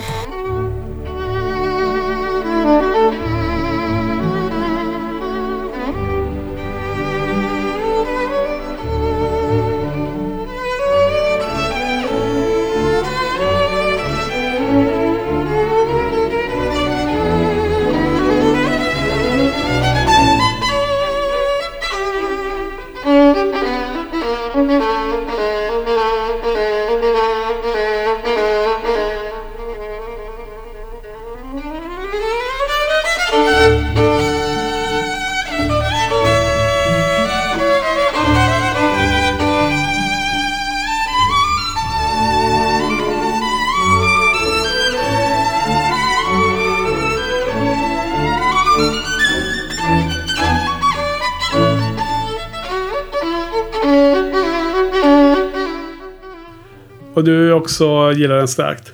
Och 57.21 57.25
du 57.25 57.53
också 57.53 58.13
gillar 58.13 58.37
den 58.37 58.49
starkt? 58.49 58.93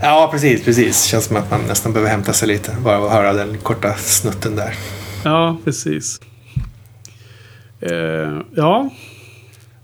Ja, 0.00 0.28
precis, 0.32 0.64
precis. 0.64 1.04
Känns 1.04 1.24
som 1.24 1.36
att 1.36 1.50
man 1.50 1.60
nästan 1.68 1.92
behöver 1.92 2.10
hämta 2.10 2.32
sig 2.32 2.48
lite. 2.48 2.76
Bara 2.80 2.96
att 2.96 3.12
höra 3.12 3.32
den 3.32 3.58
korta 3.58 3.94
snutten 3.94 4.56
där. 4.56 4.74
Ja, 5.24 5.56
precis. 5.64 6.20
Eh, 7.80 8.40
ja. 8.56 8.90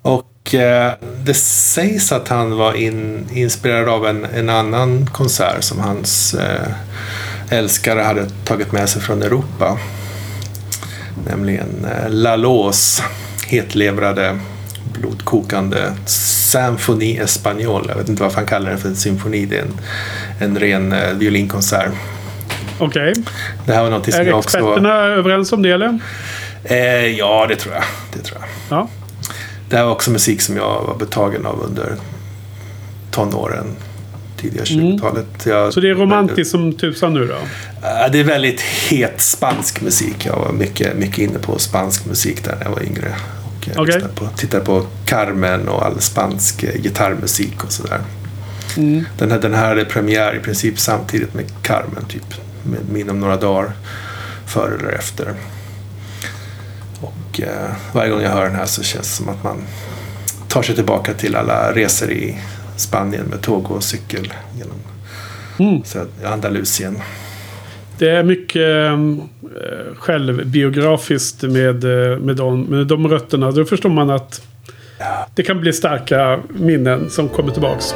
Och 0.03 0.55
eh, 0.55 0.93
det 1.25 1.35
sägs 1.35 2.13
att 2.13 2.29
han 2.29 2.57
var 2.57 2.75
in, 2.75 3.29
inspirerad 3.33 3.89
av 3.89 4.07
en, 4.07 4.25
en 4.25 4.49
annan 4.49 5.07
konsert 5.07 5.63
som 5.65 5.79
hans 5.79 6.35
eh, 6.35 6.69
älskare 7.51 8.01
hade 8.01 8.31
tagit 8.45 8.73
med 8.73 8.89
sig 8.89 9.03
från 9.03 9.23
Europa. 9.23 9.79
Nämligen 11.27 11.85
eh, 11.85 12.11
Lalos 12.11 13.03
hetlevrade 13.47 14.39
blodkokande 14.93 15.93
Symphony 16.07 17.17
Espanol. 17.19 17.87
Jag 17.89 17.97
vet 17.97 18.09
inte 18.09 18.23
varför 18.23 18.37
han 18.37 18.47
kallar 18.47 18.71
den 18.71 18.79
för 18.79 18.89
en 18.89 18.97
symfoni. 18.97 19.47
Det 19.47 19.57
är 19.59 19.63
en, 19.63 19.81
en 20.39 20.59
ren 20.59 20.93
eh, 20.93 21.13
violinkonsert. 21.13 21.93
Okej. 22.79 23.15
Det 23.67 23.73
här 23.73 23.83
var 23.83 23.91
någonting 23.91 24.13
som 24.13 24.21
Är 24.23 24.27
jag 24.27 24.39
också... 24.39 24.59
experterna 24.59 24.95
överens 24.95 25.53
om 25.53 25.63
det 25.63 25.71
eller? 25.71 25.99
Eh, 26.65 27.07
ja, 27.07 27.47
det 27.49 27.57
tror 27.57 27.75
jag. 27.75 27.85
Det 28.13 28.19
tror 28.19 28.41
jag. 28.41 28.79
Ja. 28.79 28.89
Det 29.69 29.77
här 29.77 29.85
var 29.85 29.93
också 29.93 30.11
musik 30.11 30.41
som 30.43 30.57
jag 30.57 30.83
var 30.87 30.97
betagen 30.99 31.47
av 31.47 31.63
under 31.63 31.97
tonåren. 33.11 33.67
Tidiga 34.37 34.63
20-talet. 34.63 35.27
Jag, 35.47 35.59
Mm. 35.59 35.73
Så 35.73 35.81
det 35.81 35.91
är 35.91 35.95
romantiskt 35.95 36.51
som 36.51 36.73
tusan 36.73 37.15
nu 37.15 37.27
då? 37.27 37.35
Ja, 37.83 38.09
Det 38.09 38.21
är 38.21 38.25
väldigt 38.25 38.61
het 38.61 39.21
spansk 39.21 39.81
musik. 39.81 40.27
Jag 40.27 40.37
var 40.37 40.53
mycket, 40.53 40.97
mycket 40.97 41.19
inne 41.19 41.39
på 41.39 41.59
spansk 41.59 42.07
musik 42.07 42.45
där 42.45 42.57
när 42.57 42.65
jag 42.65 42.71
var 42.71 42.83
yngre. 42.83 43.15
Och 43.63 43.69
jag 43.77 43.83
Okej. 43.83 43.95
lyssnade 43.95 44.15
på, 44.15 44.29
tittade 44.37 44.65
på 44.65 44.87
Carmen 45.05 45.69
och 45.69 45.87
all 45.87 46.01
spansk 46.01 46.63
eh, 46.63 46.83
gitarrmusik 46.83 47.65
och 47.65 47.73
sådär. 47.73 48.01
Mm. 48.77 49.05
Den, 49.19 49.31
här, 49.31 49.39
den 49.39 49.55
här 49.55 49.69
hade 49.69 49.85
premiär 49.85 50.37
i 50.37 50.41
princip 50.41 50.79
samtidigt 50.79 51.35
med 51.35 51.45
Carmen, 51.63 52.05
typ 52.09 52.35
med, 52.63 53.01
inom 53.01 53.21
några 53.21 53.37
dagar 53.37 53.73
före 54.47 54.75
eller 54.79 54.93
efter. 54.93 55.35
Och 57.01 57.41
eh, 57.41 57.71
varje 57.93 58.11
gång 58.11 58.23
jag 58.23 58.31
hör 58.31 58.45
den 58.45 58.55
här 58.55 58.67
så 58.67 58.83
känns 58.83 59.07
det 59.09 59.15
som 59.25 59.29
att 59.29 59.45
man 59.45 59.63
tar 60.49 60.63
sig 60.63 60.75
tillbaka 60.75 61.15
till 61.15 61.37
alla 61.37 61.73
resor 61.73 62.11
i 62.11 62.39
Spanien 62.77 63.25
med 63.27 63.41
tåg 63.41 63.71
och 63.71 63.85
cykel 63.85 64.33
genom 64.59 64.77
Mm. 65.59 65.83
så 65.85 66.07
Andalusien. 66.25 66.99
Det 68.03 68.11
är 68.11 68.23
mycket 68.23 68.87
eh, 68.87 69.95
självbiografiskt 69.95 71.43
med, 71.43 71.85
eh, 71.85 72.19
med, 72.19 72.37
de, 72.37 72.63
med 72.63 72.87
de 72.87 73.09
rötterna. 73.09 73.51
Då 73.51 73.65
förstår 73.65 73.89
man 73.89 74.11
att 74.11 74.49
det 75.35 75.43
kan 75.43 75.61
bli 75.61 75.73
starka 75.73 76.41
minnen 76.49 77.11
som 77.11 77.29
kommer 77.29 77.53
tillbaks. 77.53 77.95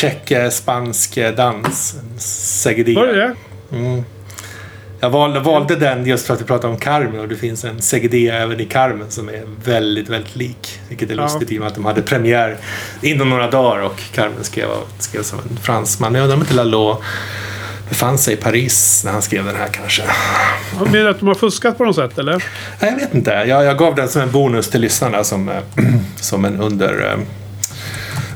Tjeck-spansk 0.00 1.18
dans. 1.36 1.94
En 1.94 2.18
segedilla. 2.20 3.00
Var 3.00 3.06
det 3.06 3.14
det? 3.70 3.76
Mm. 3.76 4.04
Jag 5.00 5.10
valde, 5.10 5.40
valde 5.40 5.76
den 5.76 6.06
just 6.06 6.26
för 6.26 6.34
att 6.34 6.40
vi 6.40 6.44
pratade 6.44 6.72
om 6.72 6.78
Carmen 6.80 7.20
och 7.20 7.28
det 7.28 7.36
finns 7.36 7.64
en 7.64 7.82
Segedilla 7.82 8.34
även 8.34 8.60
i 8.60 8.64
Carmen 8.64 9.10
som 9.10 9.28
är 9.28 9.42
väldigt, 9.64 10.08
väldigt 10.08 10.36
lik. 10.36 10.80
Vilket 10.88 11.10
är 11.10 11.14
Ja. 11.14 11.22
lustigt 11.22 11.52
i 11.52 11.56
och 11.56 11.60
med 11.60 11.68
att 11.68 11.74
de 11.74 11.84
hade 11.84 12.02
premiär 12.02 12.56
inom 13.02 13.30
några 13.30 13.50
dagar 13.50 13.82
och 13.82 14.00
Carmen 14.14 14.44
skrev, 14.44 14.68
skrevs 14.98 15.32
av 15.32 15.40
en 15.50 15.56
fransman. 15.56 16.14
Jag 16.14 16.22
undrar 16.22 16.36
om 16.36 16.42
inte 16.42 16.54
Lalo 16.54 17.02
befann 17.88 18.18
sig 18.18 18.34
i 18.34 18.36
Paris 18.36 19.02
när 19.04 19.12
han 19.12 19.22
skrev 19.22 19.44
den 19.44 19.56
här 19.56 19.68
kanske. 19.68 20.02
Menar 20.78 20.90
du 21.04 21.08
att 21.10 21.18
de 21.18 21.28
har 21.28 21.34
fuskat 21.34 21.78
på 21.78 21.84
något 21.84 21.96
sätt 21.96 22.18
eller? 22.18 22.32
Nej, 22.80 22.90
Jag 22.90 22.96
vet 22.98 23.14
inte. 23.14 23.30
Jag, 23.30 23.64
jag 23.64 23.78
gav 23.78 23.94
den 23.94 24.08
som 24.08 24.22
en 24.22 24.30
bonus 24.30 24.70
till 24.70 24.80
lyssnarna 24.80 25.24
som, 25.24 25.48
eh, 25.48 25.54
som 26.16 26.44
en 26.44 26.60
under, 26.60 27.06
eh, 27.12 27.18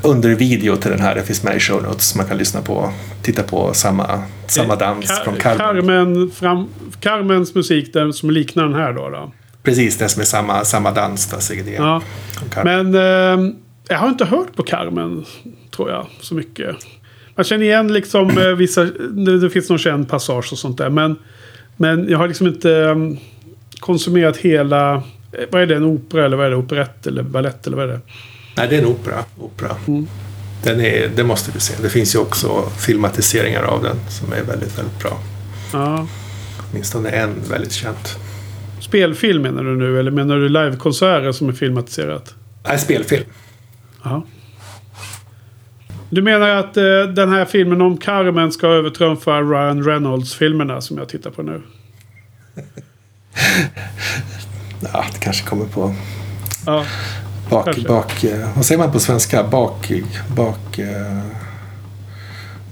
under 0.05 0.35
video 0.35 0.75
till 0.75 0.91
den 0.91 0.99
här. 0.99 1.15
Det 1.15 1.23
finns 1.23 1.43
med 1.43 1.55
i 1.55 1.59
show 1.59 1.83
notes. 1.83 2.15
Man 2.15 2.25
kan 2.25 2.37
lyssna 2.37 2.61
på, 2.61 2.93
titta 3.21 3.43
på 3.43 3.73
samma, 3.73 4.23
samma 4.47 4.75
dans 4.75 5.11
Ka- 5.11 5.23
från 5.23 5.35
Carmen. 5.35 5.57
Carmen 5.57 6.31
fram, 6.31 6.67
Carmens 6.99 7.55
musik 7.55 7.93
den 7.93 8.13
som 8.13 8.31
liknar 8.31 8.63
den 8.63 8.73
här 8.73 8.93
då. 8.93 9.09
då. 9.09 9.31
Precis, 9.63 9.97
det 9.97 10.09
som 10.09 10.21
är 10.21 10.25
samma, 10.25 10.65
samma 10.65 10.91
dans. 10.91 11.27
Där, 11.27 11.39
Sigrid 11.39 11.75
Ja. 11.77 12.01
Men 12.63 12.95
eh, 12.95 13.53
jag 13.87 13.97
har 13.97 14.09
inte 14.09 14.25
hört 14.25 14.55
på 14.55 14.63
Carmen, 14.63 15.25
tror 15.75 15.89
jag, 15.89 16.07
så 16.21 16.35
mycket. 16.35 16.75
Man 17.35 17.43
känner 17.43 17.65
igen 17.65 17.93
liksom 17.93 18.37
eh, 18.37 18.47
vissa, 18.47 18.83
det, 18.83 19.39
det 19.39 19.49
finns 19.49 19.69
någon 19.69 19.79
känd 19.79 20.09
passage 20.09 20.49
och 20.51 20.57
sånt 20.57 20.77
där. 20.77 20.89
Men, 20.89 21.15
men 21.77 22.09
jag 22.09 22.17
har 22.17 22.27
liksom 22.27 22.47
inte 22.47 22.71
eh, 22.71 22.95
konsumerat 23.79 24.37
hela, 24.37 24.93
eh, 24.95 25.01
vad 25.51 25.61
är 25.61 25.65
det, 25.65 25.75
en 25.75 25.83
opera 25.83 26.25
eller 26.25 26.37
vad 26.37 26.45
är 26.45 26.49
det, 26.49 26.55
operett 26.55 27.07
eller 27.07 27.23
ballett 27.23 27.67
eller 27.67 27.77
vad 27.77 27.89
är 27.89 27.93
det? 27.93 27.99
Nej, 28.57 28.67
det 28.69 28.75
är 28.75 28.79
en 28.81 28.85
opera. 28.87 29.23
opera. 29.37 29.75
Mm. 29.87 30.07
Den 30.63 30.81
är, 30.81 31.07
det 31.15 31.23
måste 31.23 31.51
du 31.51 31.59
se. 31.59 31.73
Det 31.81 31.89
finns 31.89 32.15
ju 32.15 32.19
också 32.19 32.69
filmatiseringar 32.69 33.63
av 33.63 33.83
den 33.83 33.95
som 34.09 34.33
är 34.33 34.41
väldigt, 34.43 34.77
väldigt 34.77 34.99
bra. 34.99 35.19
Ja. 35.73 36.07
Åtminstone 36.71 37.09
en 37.09 37.35
väldigt 37.49 37.71
känt. 37.71 38.17
Spelfilm 38.79 39.41
menar 39.41 39.63
du 39.63 39.75
nu, 39.75 39.99
eller 39.99 40.11
menar 40.11 40.35
du 40.35 40.49
livekonserter 40.49 41.31
som 41.31 41.49
är 41.49 41.53
filmatiserat? 41.53 42.35
Nej, 42.67 42.79
spelfilm. 42.79 43.25
Ja. 44.03 44.25
Du 46.09 46.21
menar 46.21 46.49
att 46.49 46.77
eh, 46.77 46.83
den 47.15 47.29
här 47.29 47.45
filmen 47.45 47.81
om 47.81 47.97
Carmen 47.97 48.51
ska 48.51 48.67
övertrumfa 48.67 49.41
Ryan 49.41 49.83
Reynolds-filmerna 49.83 50.81
som 50.81 50.97
jag 50.97 51.09
tittar 51.09 51.31
på 51.31 51.41
nu? 51.43 51.61
Ja, 54.93 55.05
det 55.13 55.19
kanske 55.19 55.47
kommer 55.47 55.65
på 55.65 55.95
Ja. 56.65 56.85
Bak... 57.49 57.65
Kanske. 57.65 57.87
bak 57.87 58.23
eh, 58.23 58.49
vad 58.55 58.65
säger 58.65 58.79
man 58.79 58.91
på 58.91 58.99
svenska? 58.99 59.43
Bak... 59.43 59.91
Bak... 60.35 60.79
eh, 60.79 61.21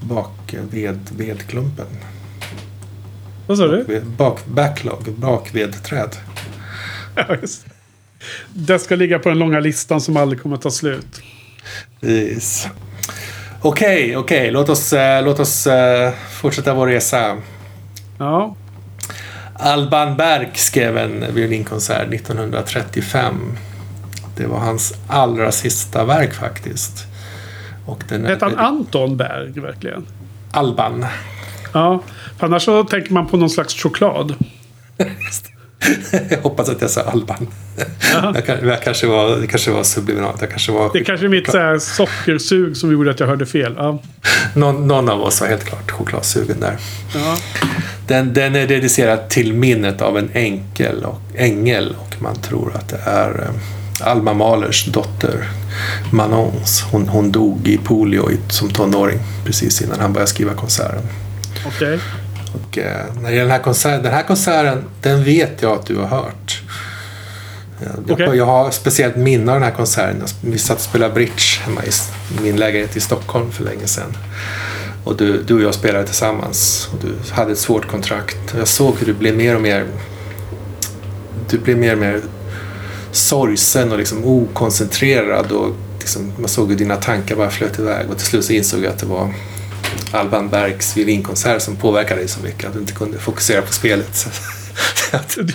Bak... 0.00 0.54
Ved, 0.70 1.00
vedklumpen. 1.16 1.86
Vad 3.46 3.58
sa 3.58 3.66
du? 3.66 4.00
Bak, 4.16 4.46
backlog. 4.46 5.12
Bakvedträd. 5.16 6.16
Ja, 7.16 7.36
just 7.42 7.66
det. 8.52 8.78
Ska 8.78 8.96
ligga 8.96 9.18
på 9.18 9.28
den 9.28 9.38
långa 9.38 9.60
listan 9.60 10.00
som 10.00 10.16
aldrig 10.16 10.42
kommer 10.42 10.56
att 10.56 10.62
ta 10.62 10.70
slut. 10.70 11.20
Precis. 12.00 12.68
Okej, 13.60 14.16
okej. 14.16 14.50
Låt 14.50 14.68
oss, 14.68 14.92
eh, 14.92 15.24
låt 15.24 15.40
oss 15.40 15.66
eh, 15.66 16.12
fortsätta 16.30 16.74
vår 16.74 16.86
resa. 16.86 17.36
Ja, 18.18 18.56
Alban 19.54 20.16
Berg 20.16 20.50
skrev 20.54 20.98
en 20.98 21.34
violinkonsert 21.34 22.12
1935. 22.14 23.56
Det 24.36 24.46
var 24.46 24.58
hans 24.58 24.94
allra 25.08 25.52
sista 25.52 26.04
verk 26.04 26.34
faktiskt. 26.34 27.06
Och 27.86 28.04
den 28.08 28.24
är 28.24 28.28
hette 28.28 28.44
han 28.44 28.56
Anton 28.56 29.16
Berg 29.16 29.60
verkligen? 29.60 30.06
Alban. 30.50 31.06
Ja, 31.72 32.02
för 32.38 32.46
annars 32.46 32.62
så 32.62 32.84
tänker 32.84 33.12
man 33.12 33.26
på 33.26 33.36
någon 33.36 33.50
slags 33.50 33.74
choklad. 33.74 34.34
jag 36.30 36.38
hoppas 36.42 36.68
att 36.68 36.80
jag 36.80 36.90
sa 36.90 37.00
Alban. 37.00 37.48
jag, 38.46 38.64
jag 38.64 38.82
kanske 38.82 39.06
var, 39.06 39.36
det 39.36 39.46
kanske 39.46 39.70
var 39.70 39.82
subliminalt. 39.82 40.40
Jag 40.40 40.50
kanske 40.50 40.72
var, 40.72 40.90
Det 40.92 41.04
kanske 41.04 41.26
är 41.26 41.28
mitt 41.28 41.50
så 41.50 41.76
sockersug 41.80 42.76
som 42.76 42.92
gjorde 42.92 43.10
att 43.10 43.20
jag 43.20 43.26
hörde 43.26 43.46
fel. 43.46 43.74
Ja. 43.76 44.02
någon, 44.54 44.88
någon 44.88 45.08
av 45.08 45.22
oss 45.22 45.40
var 45.40 45.48
helt 45.48 45.64
klart 45.64 45.90
chokladsugen 45.90 46.60
där. 46.60 46.76
Ja. 47.14 47.36
Den, 48.06 48.34
den 48.34 48.56
är 48.56 48.66
dedicerad 48.66 49.28
till 49.28 49.52
minnet 49.52 50.02
av 50.02 50.18
en 50.18 50.30
enkel 50.32 51.04
och, 51.04 51.20
ängel 51.34 51.96
och 51.98 52.22
man 52.22 52.36
tror 52.36 52.76
att 52.76 52.88
det 52.88 53.00
är 53.04 53.30
eh, 53.42 53.60
Alma 54.04 54.34
Mahlers 54.34 54.84
dotter 54.84 55.48
Manons. 56.12 56.84
Hon, 56.90 57.08
hon 57.08 57.32
dog 57.32 57.68
i 57.68 57.78
polio 57.78 58.28
som 58.48 58.70
tonåring 58.70 59.18
precis 59.44 59.82
innan 59.82 60.00
han 60.00 60.12
började 60.12 60.30
skriva 60.30 60.54
konserten. 60.54 61.02
Okej. 61.66 61.98
Och, 62.54 62.78
eh, 62.78 63.04
när 63.14 63.30
det 63.30 63.36
gäller 63.36 63.40
den 63.40 63.50
här 63.50 63.62
konserten, 63.62 64.02
den 64.02 64.12
här 64.12 64.22
konserten, 64.22 64.84
den 65.02 65.24
vet 65.24 65.62
jag 65.62 65.72
att 65.72 65.86
du 65.86 65.96
har 65.96 66.06
hört. 66.06 66.62
Jag, 68.06 68.36
jag 68.36 68.46
har 68.46 68.70
speciellt 68.70 69.16
minne 69.16 69.52
av 69.52 69.60
den 69.60 69.68
här 69.68 69.76
konserten. 69.76 70.22
Vi 70.40 70.58
satt 70.58 70.76
och 70.76 70.82
spelade 70.82 71.14
bridge 71.14 71.60
hemma 71.64 71.80
i 71.84 71.90
min 72.42 72.56
lägenhet 72.56 72.96
i 72.96 73.00
Stockholm 73.00 73.52
för 73.52 73.64
länge 73.64 73.86
sedan. 73.86 74.16
Och 75.04 75.16
du, 75.16 75.42
du 75.42 75.54
och 75.54 75.62
jag 75.62 75.74
spelade 75.74 76.06
tillsammans. 76.06 76.88
Och 76.92 76.98
du 77.06 77.32
hade 77.32 77.52
ett 77.52 77.58
svårt 77.58 77.86
kontrakt. 77.88 78.54
Jag 78.58 78.68
såg 78.68 78.96
hur 78.98 79.06
du 79.06 79.12
blev 79.14 79.36
mer 79.36 79.54
och 79.54 79.62
mer... 79.62 79.86
Du 81.50 81.58
blev 81.58 81.78
mer 81.78 81.92
och 81.92 81.98
mer 81.98 82.20
sorgsen 83.14 83.92
och 83.92 83.98
liksom 83.98 84.24
okoncentrerad. 84.24 85.52
Och 85.52 85.74
liksom, 85.98 86.32
man 86.38 86.48
såg 86.48 86.68
hur 86.68 86.76
dina 86.76 86.96
tankar 86.96 87.36
bara 87.36 87.50
flöt 87.50 87.78
iväg 87.78 88.10
och 88.10 88.18
till 88.18 88.26
slut 88.26 88.44
så 88.44 88.52
insåg 88.52 88.84
jag 88.84 88.92
att 88.92 88.98
det 88.98 89.06
var 89.06 89.34
Alban 90.12 90.48
Bergs 90.48 90.96
violinkonsert 90.96 91.62
som 91.62 91.76
påverkade 91.76 92.20
dig 92.20 92.28
så 92.28 92.40
mycket 92.40 92.64
att 92.64 92.72
du 92.72 92.80
inte 92.80 92.92
kunde 92.92 93.18
fokusera 93.18 93.62
på 93.62 93.72
spelet. 93.72 94.26
Du, 95.36 95.46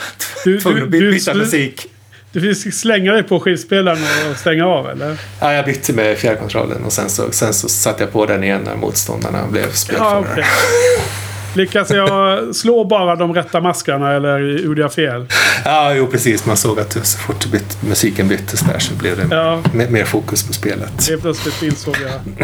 du, 0.43 0.59
tvungen 0.59 0.91
du, 0.91 0.99
du, 0.99 1.11
byta 1.11 1.33
musik. 1.33 1.85
du 2.31 2.55
fick 2.55 2.73
slänga 2.73 3.13
dig 3.13 3.23
på 3.23 3.39
skivspelaren 3.39 3.99
och 4.31 4.37
stänga 4.37 4.65
av 4.65 4.89
eller? 4.89 5.17
Ja, 5.39 5.53
jag 5.53 5.65
bytte 5.65 5.93
med 5.93 6.17
fjärrkontrollen 6.17 6.83
och 6.83 6.93
sen 6.93 7.09
så, 7.09 7.31
sen 7.31 7.53
så 7.53 7.69
satte 7.69 8.03
jag 8.03 8.13
på 8.13 8.25
den 8.25 8.43
igen 8.43 8.61
när 8.65 8.75
motståndarna 8.75 9.47
blev 9.47 9.63
Ja, 9.63 9.71
spelförare. 9.71 10.45
Lyckas 11.53 11.89
jag 11.89 12.55
slå 12.55 12.83
bara 12.85 13.15
de 13.15 13.33
rätta 13.33 13.61
maskarna 13.61 14.13
eller 14.13 14.39
gjorde 14.39 14.81
jag 14.81 14.93
fel? 14.93 15.25
Ja, 15.65 15.93
jo 15.93 16.07
precis. 16.07 16.45
Man 16.45 16.57
såg 16.57 16.79
att 16.79 17.05
så 17.07 17.17
fort 17.17 17.45
byt, 17.51 17.77
musiken 17.81 18.27
byttes 18.27 18.59
där 18.59 18.79
så 18.79 18.93
blev 18.93 19.17
det 19.29 19.35
Ja. 19.35 19.61
mer, 19.73 19.89
mer 19.89 20.05
fokus 20.05 20.47
på 20.47 20.53
spelet. 20.53 21.09
Helt 21.09 21.21
plötsligt 21.21 21.61
insåg 21.63 21.95
jag. 22.01 22.37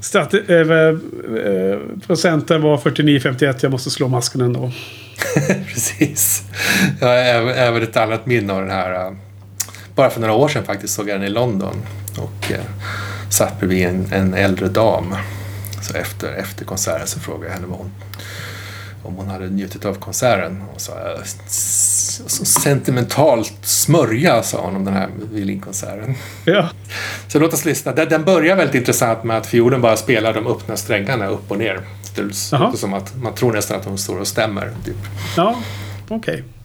Stati- 0.00 0.50
eh, 0.50 0.88
eh, 1.68 1.78
procenten 2.06 2.62
var 2.62 2.76
49-51. 2.78 3.56
Jag 3.62 3.72
måste 3.72 3.90
slå 3.90 4.08
masken 4.08 4.40
ändå. 4.40 4.70
precis. 5.66 6.42
Jag 7.00 7.06
har 7.08 7.14
även, 7.14 7.48
även 7.54 7.82
ett 7.82 7.96
annat 7.96 8.26
minne 8.26 8.52
av 8.52 8.60
den 8.60 8.70
här. 8.70 9.06
äh, 9.06 9.12
Bara 9.94 10.10
för 10.10 10.20
några 10.20 10.34
år 10.34 10.48
sedan 10.48 10.64
faktiskt 10.64 10.94
såg 10.94 11.08
jag 11.08 11.16
den 11.20 11.26
i 11.26 11.30
London. 11.30 11.76
Och 12.18 12.52
eh, 12.52 12.60
satt 13.30 13.58
bredvid 13.58 13.86
en, 13.86 14.06
en 14.12 14.34
äldre 14.34 14.68
dam. 14.68 15.14
Så 15.82 15.96
efter, 15.96 16.32
efter 16.32 16.64
konserten 16.64 17.06
så 17.06 17.20
frågade 17.20 17.46
jag 17.46 17.52
henne 17.54 17.66
vad 17.66 17.78
hon, 17.78 17.90
om 19.02 19.14
hon 19.16 19.28
hade 19.28 19.46
njutit 19.48 19.84
av 19.84 19.94
konserten. 19.94 20.62
Och 20.74 20.80
sa, 20.80 20.92
"Eh, 20.92 21.20
s- 21.46 22.22
så 22.26 22.44
sentimentalt 22.44 23.52
smörja, 23.62 24.42
sa 24.42 24.60
hon 24.60 24.76
om 24.76 24.84
den 24.84 24.94
här 24.94 25.08
violinkonserten. 25.32 26.14
Ja, 26.44 26.68
Så 27.28 27.38
låt 27.38 27.54
oss 27.54 27.64
lyssna. 27.64 27.92
Den, 27.92 28.24
börjar 28.24 28.56
väldigt 28.56 28.74
intressant 28.74 29.24
med 29.24 29.36
att 29.38 29.46
fiolen 29.46 29.80
bara 29.80 29.96
spelar 29.96 30.32
de 30.34 30.46
öppna 30.46 30.76
strängarna 30.76 31.26
upp 31.26 31.50
och 31.50 31.58
ner. 31.58 31.80
Det 32.14 32.22
låter 32.22 32.78
som 32.78 32.94
att 32.94 33.16
man 33.16 33.34
tror 33.34 33.52
nästan 33.52 33.76
att 33.80 33.84
hon 33.84 33.98
står 33.98 34.18
och 34.20 34.26
stämmer. 34.28 34.72
Typ. 34.84 34.96
ja 35.36 35.56
okej. 36.08 36.44
Ja, 36.46 36.59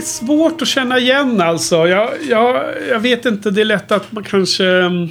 är 0.00 0.06
svårt 0.06 0.62
att 0.62 0.68
känna 0.68 0.98
igen 0.98 1.40
alltså. 1.40 1.88
Jag, 1.88 2.10
jag, 2.30 2.64
jag 2.90 3.00
vet 3.00 3.26
inte, 3.26 3.50
det 3.50 3.60
är 3.60 3.64
lätt 3.64 3.92
att 3.92 4.12
man 4.12 4.24
kanske 4.24 4.64
um, 4.64 5.08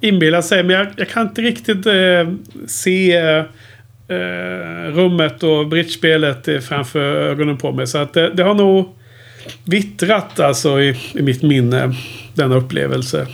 inbillar 0.00 0.42
sig. 0.42 0.62
Men 0.62 0.76
jag, 0.76 0.86
jag 0.96 1.08
kan 1.08 1.26
inte 1.26 1.42
riktigt 1.42 1.86
eh, 1.86 1.92
se 2.66 3.16
eh, 3.16 4.92
rummet 4.92 5.42
och 5.42 5.66
bridgespelet 5.66 6.64
framför 6.68 7.00
ögonen 7.00 7.56
på 7.58 7.72
mig. 7.72 7.86
Så 7.86 7.98
att 7.98 8.12
det, 8.12 8.30
det 8.34 8.42
har 8.42 8.54
nog 8.54 8.96
vittrat 9.64 10.40
alltså 10.40 10.80
i, 10.80 10.96
i 11.14 11.22
mitt 11.22 11.42
minne. 11.42 11.94
Denna 12.34 12.54
upplevelse. 12.54 13.26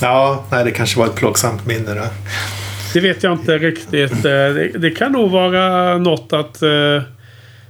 Ja, 0.00 0.46
nej, 0.50 0.64
det 0.64 0.70
kanske 0.70 0.98
var 0.98 1.06
ett 1.06 1.14
plågsamt 1.14 1.66
minne. 1.66 1.94
Då. 1.94 2.04
Det 2.94 3.00
vet 3.00 3.22
jag 3.22 3.32
inte 3.32 3.58
riktigt. 3.58 4.12
Eh, 4.12 4.20
Det, 4.20 4.78
det 4.78 4.90
kan 4.90 5.12
nog 5.12 5.30
vara 5.30 5.98
något 5.98 6.32
att 6.32 6.62
eh, 6.62 7.02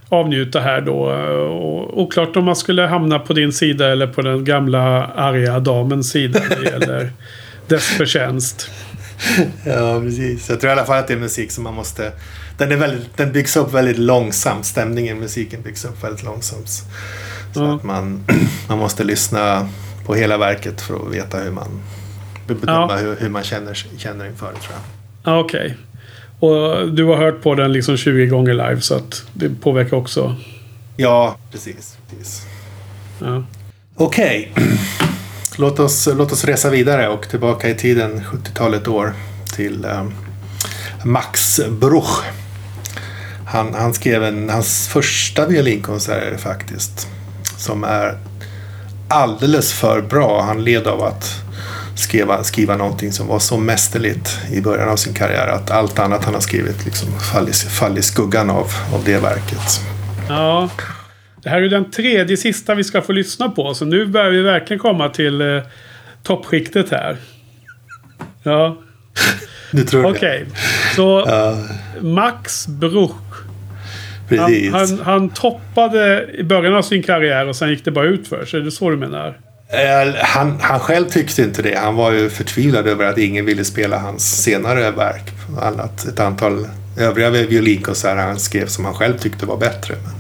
avnjuta 0.08 0.60
här 0.60 0.80
då. 0.80 0.94
Och, 0.94 2.02
oklart 2.02 2.36
om 2.36 2.44
man 2.44 2.56
skulle 2.56 2.82
hamna 2.82 3.18
på 3.18 3.32
din 3.32 3.52
sida 3.52 3.92
eller 3.92 4.06
på 4.06 4.22
den 4.22 4.44
gamla 4.44 5.06
arga 5.06 5.60
damens 5.60 6.10
sida 6.10 6.40
när 6.50 6.56
det 6.56 6.70
gäller 6.70 7.12
dess 7.68 7.84
förtjänst. 7.86 8.70
Ja, 9.64 10.00
precis. 10.00 10.48
Jag 10.50 10.60
tror 10.60 10.70
i 10.70 10.72
alla 10.72 10.84
fall 10.84 10.98
att 10.98 11.08
det 11.08 11.14
är 11.14 11.18
musik 11.18 11.50
som 11.50 11.64
man 11.64 11.74
måste... 11.74 12.12
Den, 12.58 12.72
är 12.72 12.76
väldigt, 12.76 13.16
den 13.16 13.32
byggs 13.32 13.56
upp 13.56 13.74
väldigt 13.74 13.98
långsamt. 13.98 14.64
Stämningen 14.66 15.16
i 15.16 15.20
musiken 15.20 15.62
byggs 15.62 15.84
upp 15.84 16.04
väldigt 16.04 16.24
långsamt. 16.24 16.68
Så 16.68 16.82
Ja. 17.54 17.74
att 17.74 17.82
man, 17.82 18.24
man 18.68 18.78
måste 18.78 19.04
lyssna 19.04 19.68
på 20.06 20.14
hela 20.14 20.38
verket 20.38 20.80
för 20.80 20.94
att 20.94 21.14
veta 21.14 21.38
hur 21.38 21.50
man 21.50 21.80
bedöma 22.46 22.86
Ja. 22.90 22.96
hur, 22.96 23.16
hur 23.16 23.28
man 23.28 23.42
känner, 23.42 23.74
känner 23.74 24.26
inför 24.26 24.46
det 24.46 24.60
tror 24.60 24.72
jag. 24.74 25.32
Ja, 25.34 25.38
Okej. 25.40 25.76
Och 26.40 26.92
du 26.92 27.04
har 27.04 27.16
hört 27.16 27.42
på 27.42 27.54
den 27.54 27.72
liksom 27.72 27.96
20 27.96 28.26
gånger 28.26 28.52
live 28.52 28.80
så 28.80 28.94
att 28.94 29.24
det 29.32 29.50
påverkar 29.60 29.96
också. 29.96 30.36
Ja, 30.96 31.36
precis. 31.52 31.98
precis. 32.10 32.46
Ja. 33.18 33.44
Okej. 33.94 34.52
Låt, 35.60 35.78
oss, 35.78 36.08
låt 36.14 36.32
oss 36.32 36.44
resa 36.44 36.70
vidare 36.70 37.08
och 37.08 37.28
tillbaka 37.28 37.68
i 37.68 37.74
tiden, 37.74 38.20
70-talet 38.20 38.88
år, 38.88 39.14
till 39.56 39.84
um, 39.84 40.14
Max 41.04 41.60
Bruch. 41.80 42.24
Han, 43.46 43.74
han 43.74 43.94
skrev 43.94 44.24
en, 44.24 44.50
hans 44.50 44.88
första 44.88 45.46
violinkonsert 45.46 46.40
faktiskt. 46.40 47.08
Som 47.56 47.84
är 47.84 48.18
alldeles 49.08 49.72
för 49.72 50.00
bra. 50.00 50.42
Han 50.42 50.64
led 50.64 50.86
av 50.86 51.02
att 51.02 51.47
skriva, 51.98 52.44
skriva 52.44 52.76
någonting 52.76 53.12
som 53.12 53.26
var 53.26 53.38
så 53.38 53.56
mästerligt 53.56 54.38
i 54.52 54.60
början 54.60 54.88
av 54.88 54.96
sin 54.96 55.14
karriär 55.14 55.46
att 55.46 55.70
allt 55.70 55.98
annat 55.98 56.24
han 56.24 56.34
har 56.34 56.40
skrivit 56.40 56.84
liksom 56.84 57.20
fall, 57.20 57.48
i, 57.48 57.52
fall 57.52 57.98
i 57.98 58.02
skuggan 58.02 58.50
av, 58.50 58.66
av 58.94 59.02
det 59.04 59.18
verket. 59.18 59.80
ja. 60.28 60.70
Det 61.42 61.50
här 61.50 61.62
är 61.62 61.68
den 61.68 61.90
tredje 61.90 62.36
sista 62.36 62.74
vi 62.74 62.84
ska 62.84 63.02
få 63.02 63.12
lyssna 63.12 63.48
på. 63.48 63.74
Så 63.74 63.84
nu 63.84 64.06
börjar 64.06 64.30
vi 64.30 64.42
verkligen 64.42 64.78
komma 64.78 65.08
till 65.08 65.40
eh, 65.40 65.62
toppskiktet 66.22 66.90
här. 66.90 67.16
Ja. 68.42 68.76
Du 69.72 69.84
tror? 69.84 70.06
Okej. 70.06 70.46
Så 70.96 71.24
Ja, 71.26 71.56
Max 72.00 72.66
Bruch. 72.66 73.12
Han, 74.38 74.72
han, 74.72 75.00
han 75.04 75.30
toppade 75.30 76.30
i 76.38 76.42
början 76.42 76.74
av 76.74 76.82
sin 76.82 77.02
karriär 77.02 77.48
och 77.48 77.56
sen 77.56 77.70
gick 77.70 77.84
det 77.84 77.90
bara 77.90 78.06
ut 78.06 78.28
för 78.28 78.44
sig. 78.44 78.60
Är 78.60 78.64
det 78.64 78.70
så 78.70 78.90
du 78.90 78.96
menar? 78.96 79.38
Eh, 79.70 80.14
Han, 80.22 80.58
han 80.60 80.80
själv 80.80 81.08
tyckte 81.08 81.42
inte 81.42 81.62
det. 81.62 81.78
Han 81.78 81.94
var 81.96 82.12
ju 82.12 82.30
förtvivlad 82.30 82.86
över 82.86 83.04
att 83.04 83.18
ingen 83.18 83.44
ville 83.44 83.64
spela 83.64 83.98
hans 83.98 84.42
senare 84.42 84.90
verk. 84.90 85.24
Annat, 85.62 86.04
ett 86.04 86.20
antal 86.20 86.66
övriga 86.96 87.30
violinkonserter 87.30 88.16
han 88.16 88.38
skrev 88.38 88.66
som 88.66 88.84
han 88.84 88.94
själv 88.94 89.18
tyckte 89.18 89.46
var 89.46 89.56
bättre. 89.56 89.94
Men, 90.04 90.14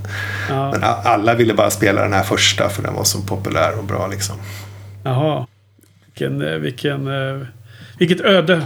Ja. 0.56 0.70
men 0.72 0.84
alla 0.84 1.34
ville 1.34 1.54
bara 1.54 1.70
spela 1.70 2.02
den 2.02 2.12
här 2.12 2.22
första 2.22 2.68
för 2.68 2.82
den 2.82 2.94
var 2.94 3.04
så 3.04 3.20
populär 3.20 3.78
och 3.78 3.84
bra 3.84 4.06
liksom. 4.06 4.36
Jaha. 5.04 5.46
Vilken, 6.06 6.42
eh, 6.52 6.54
vilken, 6.58 7.06
eh, 7.06 7.46
vilket 7.98 8.20
öde. 8.20 8.62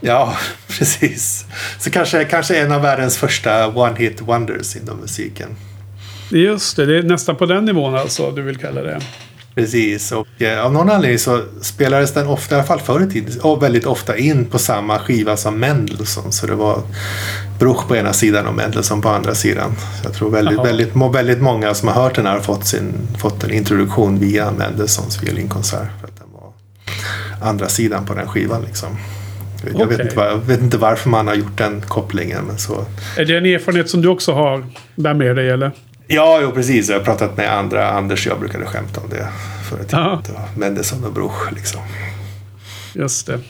Ja, 0.00 0.36
precis. 0.68 1.46
Så 1.78 1.90
kanske, 1.90 2.24
kanske 2.24 2.56
en 2.60 2.72
av 2.72 2.82
världens 2.82 3.16
första 3.18 3.66
one-hit 3.68 4.20
wonders 4.20 4.76
inom 4.76 4.96
musiken. 4.96 5.56
Just 6.30 6.76
det, 6.76 6.86
det 6.86 6.98
är 6.98 7.02
nästan 7.02 7.36
på 7.36 7.46
den 7.46 7.64
nivån 7.64 7.94
alltså 7.94 8.30
du 8.30 8.42
vill 8.42 8.56
kalla 8.56 8.82
det. 8.82 9.00
Precis, 9.54 10.12
och 10.12 10.42
eh, 10.42 10.64
av 10.64 10.72
någon 10.72 10.90
anledning 10.90 11.18
så 11.18 11.40
spelades 11.60 12.12
den 12.14 12.26
ofta, 12.26 12.54
i 12.54 12.58
alla 12.58 12.66
fall 12.66 12.80
förr 12.80 13.00
i 13.02 13.10
tiden, 13.10 13.60
väldigt 13.60 13.86
ofta 13.86 14.16
in 14.16 14.44
på 14.44 14.58
samma 14.58 14.98
skiva 14.98 15.36
som 15.36 15.58
Mendelssohn. 15.60 16.32
Så 16.32 16.46
det 16.46 16.54
var 16.54 16.82
Bruch 17.58 17.88
på 17.88 17.96
ena 17.96 18.12
sidan 18.12 18.46
och 18.46 18.54
Mendelssohn 18.54 19.02
på 19.02 19.08
andra 19.08 19.34
sidan. 19.34 19.70
Så 19.76 20.06
jag 20.08 20.14
tror 20.14 20.30
väldigt, 20.30 20.58
väldigt, 20.64 20.94
må- 20.94 21.08
väldigt 21.08 21.40
många 21.40 21.74
som 21.74 21.88
har 21.88 21.94
hört 22.02 22.14
den 22.14 22.26
här 22.26 22.32
har 22.32 22.40
fått, 22.40 22.66
sin, 22.66 22.92
fått 23.18 23.44
en 23.44 23.50
introduktion 23.50 24.18
via 24.18 24.50
Mendelssohns 24.50 25.22
violinkonsert. 25.22 25.88
För 26.00 26.08
att 26.08 26.16
den 26.16 26.26
var 26.32 26.52
andra 27.48 27.68
sidan 27.68 28.06
på 28.06 28.14
den 28.14 28.28
skivan 28.28 28.62
liksom. 28.62 28.88
Jag, 29.64 29.72
vet 29.72 29.82
Okej. 29.86 30.02
inte, 30.02 30.16
var- 30.16 30.26
jag 30.26 30.36
vet 30.36 30.60
inte 30.60 30.78
varför 30.78 31.10
man 31.10 31.26
har 31.28 31.34
gjort 31.34 31.58
den 31.58 31.80
kopplingen. 31.80 32.44
Men 32.44 32.58
så. 32.58 32.84
Är 33.16 33.24
det 33.24 33.36
en 33.36 33.46
erfarenhet 33.46 33.90
som 33.90 34.02
du 34.02 34.08
också 34.08 34.32
har 34.32 34.66
där 34.94 35.14
med 35.14 35.36
dig 35.36 35.50
eller? 35.50 35.70
Ja, 36.12 36.38
jo, 36.42 36.50
precis. 36.50 36.88
Jag 36.88 36.98
har 36.98 37.04
pratat 37.04 37.36
med 37.36 37.52
andra. 37.52 37.90
Anders 37.90 38.26
och 38.26 38.32
jag 38.32 38.40
brukade 38.40 38.66
skämta 38.66 39.00
om 39.00 39.08
det 39.10 39.28
tiden. 39.86 40.20
Ja. 40.36 40.48
Mendelssohn 40.56 41.04
och 41.04 41.12
Bruch 41.12 41.52
liksom. 41.52 41.80
Just 42.94 43.26
det. 43.26 43.40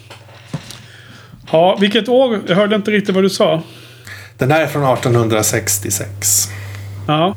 Ja, 1.53 1.77
vilket 1.81 2.09
år? 2.09 2.41
Jag 2.47 2.57
hörde 2.57 2.77
inte 2.77 2.91
riktigt 2.91 3.15
vad 3.15 3.25
du 3.25 3.31
sa. 3.31 3.63
Den 4.39 4.51
här 4.51 4.61
är 4.61 4.67
från 4.67 4.95
1866. 4.95 6.49
Ja. 7.07 7.37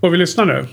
Får 0.00 0.10
vi 0.10 0.18
lyssna 0.18 0.44
nu? 0.44 0.66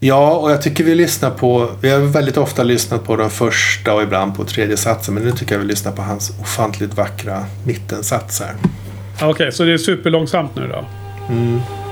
Ja, 0.00 0.34
och 0.34 0.50
jag 0.50 0.62
tycker 0.62 0.84
vi 0.84 0.94
lyssnar 0.94 1.30
på... 1.30 1.70
Vi 1.80 1.90
har 1.90 2.00
väldigt 2.00 2.36
ofta 2.36 2.62
lyssnat 2.62 3.04
på 3.04 3.16
den 3.16 3.30
första 3.30 3.94
och 3.94 4.02
ibland 4.02 4.36
på 4.36 4.44
tredje 4.44 4.76
satsen. 4.76 5.14
Men 5.14 5.22
nu 5.22 5.32
tycker 5.32 5.54
jag 5.54 5.60
vi 5.60 5.66
lyssnar 5.66 5.92
på 5.92 6.02
hans 6.02 6.30
ofantligt 6.40 6.94
vackra 6.94 7.44
mittensats 7.64 8.40
här. 8.40 8.54
Okej, 9.22 9.52
så 9.52 9.64
det 9.64 9.72
är 9.72 9.78
superlångsamt 9.78 10.56
nu 10.56 10.68
då? 10.68 10.84
Ja, 11.28 11.85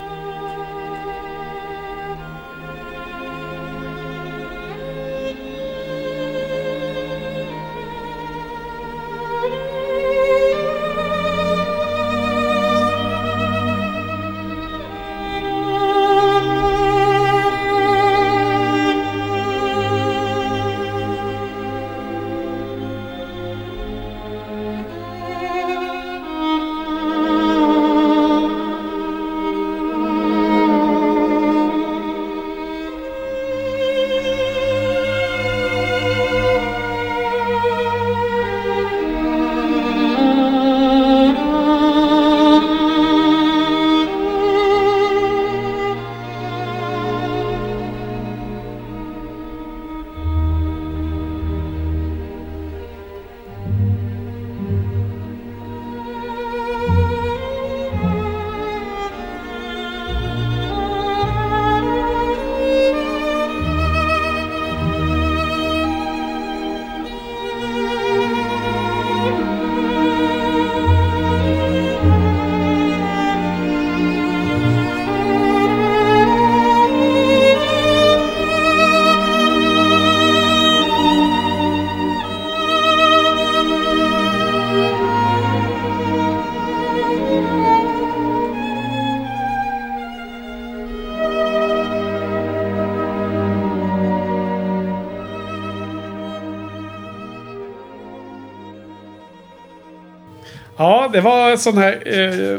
det 101.15 101.21
var 101.21 101.57
sån 101.57 101.79
här 101.79 102.03
eh, 102.07 102.59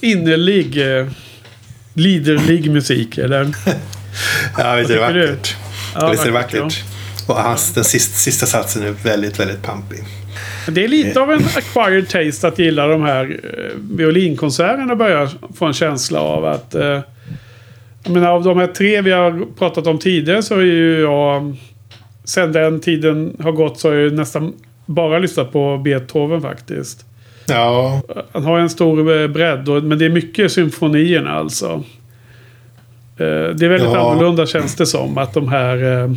innerlig, 0.00 0.98
eh, 0.98 1.06
liderlig 1.94 2.70
musik. 2.70 3.18
Eller? 3.18 3.48
Ja, 4.58 4.74
visst 4.74 4.90
är 4.90 5.12
det 5.12 5.12
du? 5.12 5.26
vackert. 5.26 5.56
Ja, 5.94 6.10
visst 6.10 6.22
är 6.22 6.26
det 6.26 6.32
vackert, 6.32 6.62
vackert. 6.62 6.84
Och 7.28 7.34
hans, 7.34 7.74
den 7.74 7.84
sista, 7.84 8.14
sista 8.14 8.46
satsen 8.46 8.82
är 8.82 8.90
väldigt, 8.90 9.40
väldigt 9.40 9.62
pampig. 9.62 9.98
Det 10.68 10.84
är 10.84 10.88
lite 10.88 11.20
av 11.20 11.32
en 11.32 11.40
acquired 11.56 12.08
taste 12.08 12.48
att 12.48 12.58
gilla 12.58 12.86
de 12.86 13.02
här 13.02 13.40
eh, 13.44 13.80
violinkonserterna 13.96 14.96
börjar 14.96 15.30
få 15.56 15.66
en 15.66 15.72
känsla 15.72 16.20
av 16.20 16.44
att... 16.44 16.74
Eh, 16.74 17.00
jag 18.04 18.12
menar 18.12 18.28
av 18.28 18.44
de 18.44 18.58
här 18.58 18.66
tre 18.66 19.00
vi 19.00 19.10
har 19.10 19.46
pratat 19.58 19.86
om 19.86 19.98
tidigare 19.98 20.42
så 20.42 20.54
är 20.54 20.64
ju 20.64 21.00
jag... 21.00 21.56
Sen 22.24 22.52
den 22.52 22.80
tiden 22.80 23.36
har 23.40 23.52
gått 23.52 23.80
så 23.80 23.88
har 23.88 23.94
jag 23.94 24.12
nästan 24.12 24.52
bara 24.86 25.18
lyssnat 25.18 25.52
på 25.52 25.78
Beethoven 25.78 26.42
faktiskt. 26.42 27.04
Ja, 27.48 28.02
Han 28.32 28.44
har 28.44 28.58
en 28.58 28.70
stor 28.70 29.20
eh, 29.22 29.28
bredd, 29.28 29.68
och, 29.68 29.82
men 29.82 29.98
det 29.98 30.04
är 30.04 30.10
mycket 30.10 30.52
symfonierna 30.52 31.30
alltså. 31.30 31.66
Eh, 33.16 33.26
Det 33.26 33.62
är 33.62 33.68
väldigt 33.68 33.90
Ja. 33.92 34.10
annorlunda 34.12 34.46
känns 34.46 34.74
det 34.74 34.86
som. 34.86 35.18
Att 35.18 35.34
de 35.34 35.48
här... 35.48 36.02
eh, 36.04 36.10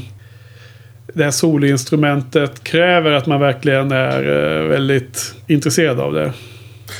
Det 1.13 1.23
här 1.23 1.31
solinstrumentet 1.31 2.63
kräver 2.63 3.11
att 3.11 3.25
man 3.27 3.39
verkligen 3.39 3.91
är 3.91 4.21
väldigt 4.67 5.33
intresserad 5.47 5.99
av 5.99 6.13
det. 6.13 6.33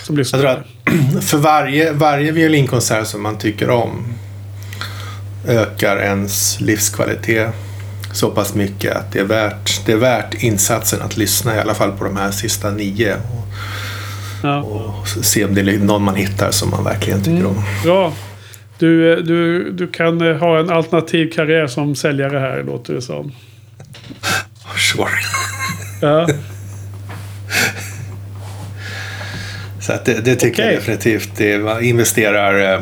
Som 0.03 0.17
lyssnare. 0.17 0.51
att 0.51 0.59
för 1.29 1.37
varje, 1.37 1.91
varje 1.91 2.31
violinkonsert 2.31 3.07
som 3.07 3.23
man 3.23 3.37
tycker 3.37 3.69
om 3.69 4.13
ökar 5.47 5.97
ens 5.97 6.61
livskvalitet 6.61 7.49
så 8.13 8.29
pass 8.29 8.55
mycket 8.55 8.95
att 8.95 9.11
det 9.11 9.19
är 9.19 9.23
värt, 9.23 9.81
det 9.85 9.91
är 9.91 9.97
värt 9.97 10.33
insatsen 10.43 11.01
att 11.01 11.17
lyssna 11.17 11.55
i 11.55 11.59
alla 11.59 11.73
fall 11.73 11.91
på 11.91 12.03
de 12.03 12.17
här 12.17 12.31
sista 12.31 12.71
nio. 12.71 13.15
Ja. 14.43 14.61
och 14.61 15.07
se 15.07 15.45
om 15.45 15.55
det 15.55 15.61
är 15.61 15.79
någon 15.79 16.03
man 16.03 16.15
hittar 16.15 16.51
som 16.51 16.69
man 16.69 16.83
verkligen 16.83 17.23
tycker 17.23 17.45
om. 17.45 17.63
Bra. 17.83 18.13
Du, 18.77 19.13
eh, 19.13 19.17
du, 19.17 19.71
du 19.71 19.87
kan 19.87 20.21
eh, 20.21 20.35
ha 20.35 20.59
en 20.59 20.69
alternativ 20.69 21.31
karriär 21.31 21.67
som 21.67 21.95
säljare 21.95 22.39
här, 22.39 22.63
låter 22.63 22.93
det 22.93 23.01
som. 23.01 23.31
Sure. 24.77 25.09
Ja. 26.01 26.27
Så 29.81 29.93
att 29.93 30.05
det, 30.05 30.25
det 30.25 30.35
tycker 30.35 30.63
Okej. 30.63 30.65
jag 30.65 30.81
definitivt. 30.81 31.29
Det, 31.37 31.57
man 31.57 31.83
investerar 31.83 32.73
eh, 32.73 32.81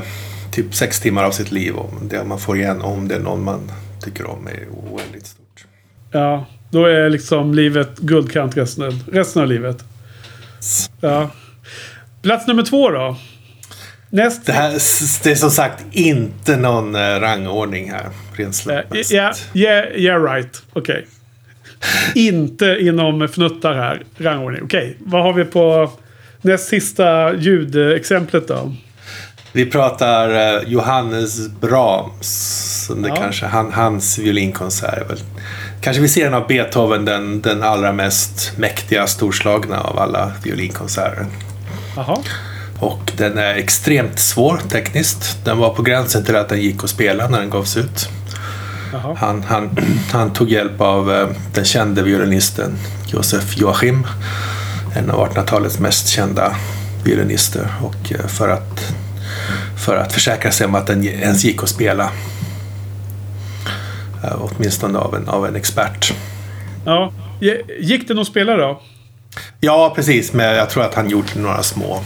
typ 0.51 0.75
sex 0.75 0.99
timmar 0.99 1.23
av 1.23 1.31
sitt 1.31 1.51
liv 1.51 1.75
och 1.75 1.93
det 2.01 2.23
man 2.23 2.39
får 2.39 2.57
igen 2.57 2.81
om 2.81 3.07
det 3.07 3.15
är 3.15 3.19
någon 3.19 3.43
man 3.43 3.71
tycker 4.03 4.25
om 4.29 4.47
är 4.47 4.67
oändligt 4.71 5.27
stort. 5.27 5.65
ja. 6.11 6.45
Då 6.71 6.85
är 6.85 7.09
liksom 7.09 7.53
livet 7.53 7.97
guldkant 7.97 8.57
resten, 8.57 9.03
resten 9.11 9.41
av 9.41 9.47
livet. 9.47 9.83
Ja. 11.01 11.29
Plats 12.27 12.47
nummer 12.47 12.63
två 12.63 12.89
då? 12.89 13.15
Näst... 14.09 14.45
Det, 14.45 14.51
här, 14.51 14.69
det 15.23 15.31
är 15.31 15.35
som 15.35 15.51
sagt 15.51 15.85
inte 15.91 16.57
någon 16.57 16.95
eh, 16.95 16.99
rangordning 16.99 17.91
här. 17.91 18.09
Rent 18.33 18.47
Eh, 18.47 18.51
slumpmässigt. 18.51 19.11
Ja, 19.11 19.33
yeah, 19.53 19.95
yeah 19.95 20.23
right. 20.23 20.63
Okej. 20.73 21.07
Inte 22.15 22.77
inom 22.79 23.27
fnuttar 23.27 23.73
här. 23.73 24.03
Rangordning. 24.17 24.63
Okej, 24.63 24.97
vad 24.99 25.23
har 25.23 25.33
vi 25.33 25.45
på 25.45 25.91
näst 26.41 26.67
sista 26.67 27.33
ljudexemplet 27.35 28.47
då? 28.47 28.73
Vi 29.51 29.65
pratar 29.65 30.29
eh, 30.29 30.63
Johannes 30.67 31.49
Brahms. 31.49 32.91
Det 33.03 33.07
Ja. 33.07 33.15
kanske, 33.15 33.45
han, 33.45 33.73
hans 33.73 34.19
violinkonsert. 34.19 35.09
Väl, 35.09 35.19
kanske 35.81 36.01
vi 36.01 36.07
ser 36.07 36.23
den 36.23 36.33
av 36.33 36.47
Beethoven 36.47 37.05
den, 37.05 37.41
den 37.41 37.63
allra 37.63 37.91
mest 37.91 38.57
mäktiga, 38.57 39.07
storslagna 39.07 39.81
av 39.81 39.99
alla 39.99 40.31
violinkonserter. 40.43 41.25
Jaha. 41.97 42.17
Och 42.79 43.11
den 43.17 43.37
är 43.37 43.55
extremt 43.55 44.19
svår 44.19 44.57
tekniskt. 44.69 45.45
Den 45.45 45.57
var 45.57 45.69
på 45.69 45.81
gränsen 45.81 46.25
till 46.25 46.35
att 46.35 46.49
den 46.49 46.61
gick 46.61 46.83
att 46.83 46.89
spela 46.89 47.27
när 47.27 47.39
den 47.39 47.49
gavs 47.49 47.77
ut. 47.77 48.09
Jaha. 48.93 49.15
Han, 49.19 49.43
han, 49.43 49.77
han 50.11 50.33
tog 50.33 50.51
hjälp 50.51 50.81
av 50.81 51.11
eh, 51.11 51.29
den 51.53 51.65
kände 51.65 52.03
violinisten 52.03 52.77
Josef 53.07 53.57
Joachim. 53.57 54.07
En 54.95 55.11
av 55.11 55.29
1800-talets 55.29 55.79
mest 55.79 56.07
kända 56.07 56.55
violinister. 57.03 57.67
Och 57.81 58.11
eh, 58.11 58.27
för 58.27 58.49
att, 58.49 58.93
för 59.85 59.95
att 59.95 60.13
försäkra 60.13 60.51
sig 60.51 60.65
om 60.65 60.75
att 60.75 60.87
den 60.87 61.07
ens 61.07 61.43
gick 61.43 61.63
att 61.63 61.69
spela. 61.69 62.11
Eh, 64.23 64.35
åtminstone 64.39 64.99
av 64.99 65.15
en, 65.15 65.29
av 65.29 65.45
en 65.45 65.55
expert. 65.55 66.13
Ja. 66.85 67.11
Gick 67.79 68.07
det 68.07 68.13
någon 68.13 68.25
spelare 68.25 68.61
då? 68.61 68.81
Ja, 69.59 69.93
precis. 69.95 70.33
Men 70.33 70.55
jag 70.55 70.69
tror 70.69 70.83
att 70.83 70.93
han 70.93 71.09
gjort 71.09 71.35
några 71.35 71.63
små, 71.63 72.03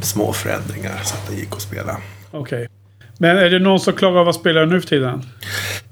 små 0.00 0.32
förändringar 0.32 1.00
så 1.04 1.14
att 1.14 1.28
det 1.30 1.36
gick 1.36 1.52
att 1.52 1.62
spela. 1.62 1.96
Okej. 2.30 2.40
Okay. 2.40 2.68
Men 3.18 3.38
är 3.38 3.50
det 3.50 3.58
någon 3.58 3.80
som 3.80 3.92
klarar 3.92 4.20
av 4.20 4.28
att 4.28 4.34
spela 4.34 4.64
nu 4.64 4.80
för 4.80 4.88
tiden? 4.88 5.22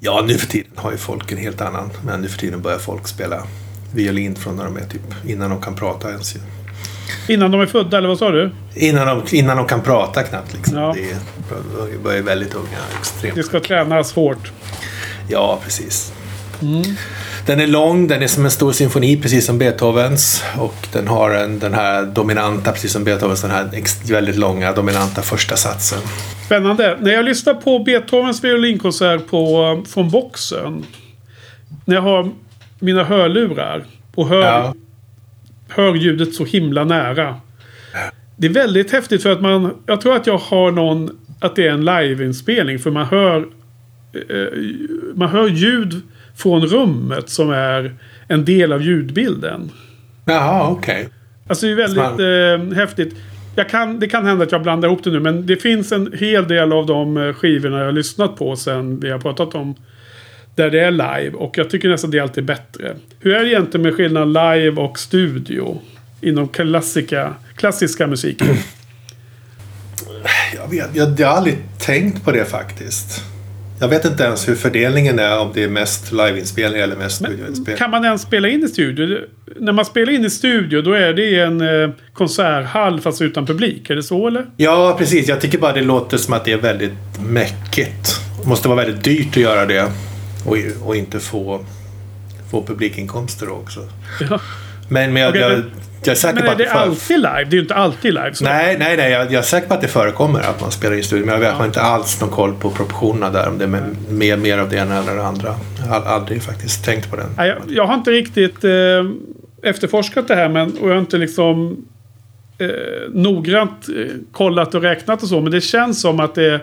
Ja, 0.01 0.25
nu 0.27 0.39
för 0.39 0.47
tiden 0.47 0.73
har 0.77 0.93
ju 0.93 0.97
folk 0.97 1.33
en 1.33 1.39
helt 1.39 1.61
annan. 1.61 1.91
Men 2.05 2.21
nu 2.21 2.29
för 2.29 2.39
tiden 2.39 2.63
börjar 2.63 2.79
folk 2.79 3.09
spela 3.09 3.43
violin 3.95 4.37
från 4.37 4.57
när 4.57 4.65
de 4.65 4.77
är 4.77 4.85
typ 4.85 5.03
innan 5.27 5.51
de 5.51 5.61
kan 5.61 5.75
prata 5.75 6.11
ens. 6.11 6.35
Innan 7.29 7.51
de 7.51 7.61
är 7.61 7.67
födda, 7.67 7.99
eller 7.99 8.09
vad 8.09 8.19
sa 8.19 8.31
du? 8.31 8.51
Innan 8.75 9.07
de, 9.07 9.37
innan 9.37 9.57
de 9.57 9.67
kan 9.67 9.83
prata 9.83 10.23
knappt. 10.23 10.55
Liksom. 10.55 10.79
Ja. 10.79 10.97
Det 11.93 11.99
börjar 12.03 12.23
väldigt 12.23 12.55
unga. 12.55 12.79
Extremt. 13.01 13.35
Det 13.35 13.43
ska 13.43 13.61
tränas 13.61 14.13
hårt. 14.13 14.53
Ja, 15.29 15.61
precis. 15.65 16.13
Mm. 16.63 16.83
Den 17.51 17.61
är 17.61 17.67
lång, 17.67 18.09
den 18.09 18.23
är 18.23 18.27
som 18.27 18.45
en 18.45 18.51
stor 18.51 18.73
symfoni 18.73 19.17
precis 19.17 19.47
som 19.47 19.59
Beethovens. 19.59 20.45
Och 20.59 20.87
den 20.93 21.09
har 21.09 21.31
en, 21.31 21.59
den 21.59 21.75
här 21.75 22.05
dominanta, 22.05 22.73
precis 22.73 22.93
som 22.93 23.05
Beethovens, 23.05 23.43
den 23.43 23.51
här 23.51 23.69
väldigt 24.13 24.37
långa 24.37 24.73
dominanta 24.73 25.23
första 25.23 25.57
satsen. 25.57 25.99
Spännande. 26.47 26.99
När 27.01 27.13
jag 27.13 27.25
lyssnar 27.25 27.55
på 27.55 27.79
Beethovens 27.79 28.45
violinkonsert 28.45 29.27
på, 29.27 29.83
från 29.89 30.11
boxen. 30.11 30.85
När 31.85 31.95
jag 31.95 32.03
har 32.03 32.31
mina 32.79 33.05
hörlurar 33.05 33.85
och 34.15 34.29
hör, 34.29 34.43
ja. 34.43 34.75
hör 35.69 35.95
ljudet 35.95 36.35
så 36.35 36.45
himla 36.45 36.85
nära. 36.85 37.41
Det 38.37 38.47
är 38.47 38.53
väldigt 38.53 38.93
häftigt 38.93 39.23
för 39.23 39.33
att 39.33 39.41
man... 39.41 39.75
Jag 39.87 40.01
tror 40.01 40.17
att 40.17 40.27
jag 40.27 40.39
har 40.39 40.71
någon... 40.71 41.19
Att 41.41 41.57
det 41.57 41.67
är 41.67 41.73
en 41.73 41.85
liveinspelning. 41.85 42.79
För 42.79 42.91
man 42.91 43.07
hör... 43.07 43.49
Eh, 44.13 44.61
man 45.15 45.29
hör 45.29 45.49
ljud 45.49 46.03
från 46.37 46.67
rummet 46.67 47.31
som 47.31 47.51
är 47.51 47.95
en 48.29 48.45
del 48.45 48.73
av 48.73 48.83
ljudbilden. 48.83 49.71
Jaha, 50.25 50.71
okej. 50.71 51.01
Okay. 51.01 51.13
Alltså 51.47 51.67
det 51.67 51.73
är 51.73 51.77
väldigt 51.77 52.71
eh, 52.71 52.77
häftigt. 52.77 53.17
Kan, 53.71 54.01
det 54.01 54.09
kan 54.09 54.27
hända 54.27 54.45
att 54.45 54.53
jag 54.53 54.63
blandar 54.63 54.89
ihop 54.89 55.05
det 55.05 55.11
nu 55.11 55.21
men 55.21 55.47
det 55.47 55.57
finns 55.57 55.93
en 55.93 56.13
hel 56.19 56.49
del 56.49 56.73
av 56.73 56.87
de 56.87 57.17
eh, 57.17 57.33
skivorna 57.33 57.79
jag 57.79 57.85
har 57.85 57.93
lyssnat 57.93 58.37
på 58.37 58.57
sen 58.57 59.01
vi 59.01 59.11
har 59.11 59.19
pratat 59.19 59.55
om. 59.55 59.75
Där 60.55 60.71
det 60.71 60.81
är 60.81 60.91
live 60.91 61.31
och 61.31 61.59
jag 61.59 61.71
tycker 61.71 61.89
nästan 61.89 62.11
det 62.11 62.19
är 62.19 62.23
alltid 62.23 62.45
bättre. 62.45 62.97
Hur 63.21 63.35
är 63.35 63.41
det 63.41 63.49
egentligen 63.49 63.83
med 63.83 63.95
skillnaden 63.95 64.33
live 64.33 64.83
och 64.83 64.99
studio? 64.99 65.81
Inom 66.21 66.49
klassika, 66.49 67.35
klassiska 67.57 68.07
musiken. 68.07 68.57
Jag, 70.55 70.71
vet, 70.71 70.97
jag, 70.97 71.21
jag 71.21 71.29
har 71.29 71.37
aldrig 71.37 71.59
tänkt 71.79 72.25
på 72.25 72.33
det 72.33 72.45
faktiskt. 72.45 73.25
Jag 73.81 73.89
vet 73.89 74.05
inte 74.05 74.23
ens 74.23 74.49
hur 74.49 74.55
fördelningen 74.55 75.19
är 75.19 75.39
om 75.39 75.51
det 75.55 75.63
är 75.63 75.69
mest 75.69 76.13
liveinspelning 76.13 76.81
eller 76.81 76.97
mest 76.97 77.17
studioinspelning. 77.17 77.77
Kan 77.77 77.91
man 77.91 78.05
ens 78.05 78.23
spela 78.23 78.49
in 78.49 78.65
i 78.65 78.69
studio? 78.69 79.19
När 79.57 79.73
man 79.73 79.85
spelar 79.85 80.13
in 80.13 80.25
i 80.25 80.31
studio 80.31 80.83
då 80.83 80.93
är 80.93 81.13
det 81.13 81.41
en 81.41 81.61
eh, 81.61 81.91
konserthall 82.13 83.01
fast 83.01 83.23
utan 83.23 83.47
publik. 83.47 83.91
Är 83.91 83.97
det 83.97 84.03
så 84.03 84.29
eller? 84.29 84.47
Ja, 84.57 84.97
precis. 84.99 85.29
Jag 85.29 85.41
tycker 85.41 85.59
bara 85.59 85.73
det 85.73 85.83
låter 85.83 86.17
som 86.17 86.35
att 86.35 86.45
det 86.45 86.53
är 86.53 86.57
väldigt 86.57 86.93
mäckigt. 87.21 88.21
Det 88.43 88.49
måste 88.49 88.69
vara 88.69 88.85
väldigt 88.85 89.05
dyrt 89.05 89.29
att 89.31 89.37
göra 89.37 89.67
det. 89.67 89.93
Och, 90.47 90.57
och 90.85 90.97
inte 90.97 91.21
få, 91.21 91.65
få 92.51 92.63
publikinkomster 92.63 93.49
också. 93.49 93.81
Ja. 94.31 94.41
Men, 94.89 95.13
men 95.13 95.23
jag, 95.23 95.31
okay, 95.31 95.43
jag, 95.43 95.63
jag 96.07 96.13
är 96.13 96.17
säker 96.17 96.35
men 96.35 96.43
är 96.43 96.47
på 96.47 96.53
att 96.53 96.59
det, 96.59 96.65
det 96.65 96.71
alltid 96.71 97.17
live? 97.17 97.45
Det 97.45 97.51
är 97.51 97.57
ju 97.57 97.61
inte 97.61 97.75
alltid 97.75 98.15
live. 98.15 98.35
Så. 98.35 98.45
Nej, 98.45 98.77
nej, 98.79 98.97
nej. 98.97 99.11
Jag, 99.11 99.25
jag, 99.25 99.35
är 99.35 99.43
säker 99.43 99.69
på 99.69 99.75
att 99.75 99.81
det 99.81 99.89
förekommer 99.89 100.41
att 100.41 100.61
man 100.61 100.71
spelar 100.71 100.97
i 100.97 101.03
studio. 101.03 101.27
Men 101.27 101.43
jag 101.43 101.53
har 101.53 101.67
inte 101.67 101.81
alls 101.81 102.21
någon 102.21 102.31
koll 102.31 102.55
på 102.55 102.71
proportionerna 102.71 103.31
där. 103.31 103.49
Om 103.49 103.59
det 103.59 103.65
är 103.65 103.85
mer, 104.11 104.37
mer 104.37 104.59
av 104.59 104.69
det 104.69 104.77
ena 104.77 104.99
eller 104.99 105.15
det 105.15 105.27
andra. 105.27 105.55
Jag 105.79 105.87
har 105.87 106.01
aldrig 106.01 106.43
faktiskt 106.43 106.85
tänkt 106.85 107.11
på 107.11 107.17
den. 107.17 107.27
Nej, 107.37 107.49
jag, 107.49 107.59
jag 107.69 107.87
har 107.87 107.95
inte 107.95 108.11
riktigt 108.11 108.65
eh, 108.65 108.71
efterforskat 109.63 110.29
det 110.29 110.35
här. 110.35 110.49
Men, 110.49 110.79
och 110.79 110.89
jag 110.89 110.95
har 110.95 111.01
inte 111.01 111.19
liksom 111.19 111.85
eh, 112.59 112.69
noggrant 113.13 113.89
eh, 113.89 114.05
kollat 114.33 114.75
och 114.75 114.83
räknat 114.83 115.23
och 115.23 115.29
så. 115.29 115.41
Men 115.41 115.53
det 115.53 115.61
känns 115.61 116.01
som 116.01 116.21
att 116.21 116.35
det 116.35 116.61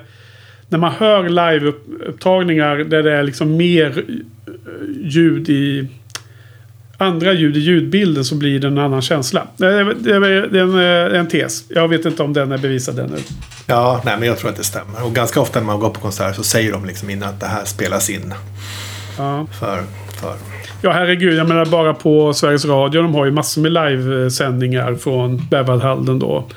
när 0.70 0.80
man 0.80 0.92
hör 0.92 1.30
liveupptagningar 1.30 2.78
där 2.78 3.04
det 3.04 3.12
är 3.12 3.24
liksom 3.24 3.58
mer 3.58 4.04
eh, 4.08 4.54
ljud 5.02 5.50
i 5.50 5.88
andra 6.98 7.34
ljud 7.34 7.58
i 7.58 7.60
ljudbilden 7.60 8.26
så 8.26 8.36
blir 8.36 8.60
det 8.60 8.68
en 8.68 8.78
annan 8.78 9.02
känsla. 9.02 9.48
Det 9.58 9.68
är, 9.68 9.84
det 10.50 10.60
är 10.60 10.64
en, 10.64 11.12
eh, 11.14 11.20
en 11.20 11.28
tes. 11.28 11.64
Jag 11.70 11.88
vet 11.88 12.06
inte 12.06 12.24
om 12.24 12.34
den 12.34 12.52
är 12.52 12.58
bevisad 12.58 13.00
ännu. 13.00 13.18
Ja, 13.68 14.02
nej, 14.06 14.16
men 14.20 14.28
jag 14.28 14.38
tror 14.38 14.50
att 14.50 14.56
det 14.56 14.64
stämmer. 14.64 15.04
Och 15.04 15.14
ganska 15.14 15.42
ofta 15.42 15.60
när 15.60 15.66
man 15.66 15.80
går 15.80 15.90
på 15.90 16.00
konsert 16.00 16.36
så 16.36 16.44
säger 16.44 16.72
de 16.72 16.86
liksom 16.86 17.10
innan 17.10 17.30
att 17.30 17.40
det 17.40 17.46
här 17.46 17.66
spelas 17.66 18.10
in. 18.10 18.34
Ja. 19.18 19.48
För, 19.60 19.84
för. 20.22 20.36
Ja, 20.82 20.92
herregud. 20.92 21.34
Jag 21.34 21.48
menar 21.48 21.66
bara 21.66 21.94
på 21.94 22.34
Sveriges 22.34 22.66
Radio. 22.66 23.02
De 23.02 23.16
har 23.16 23.26
ju 23.26 23.32
massor 23.32 23.62
med 23.62 23.72
livesändningar 23.72 24.96
från 24.96 25.48
Berwaldhallen 25.50 26.20
då. 26.20 26.48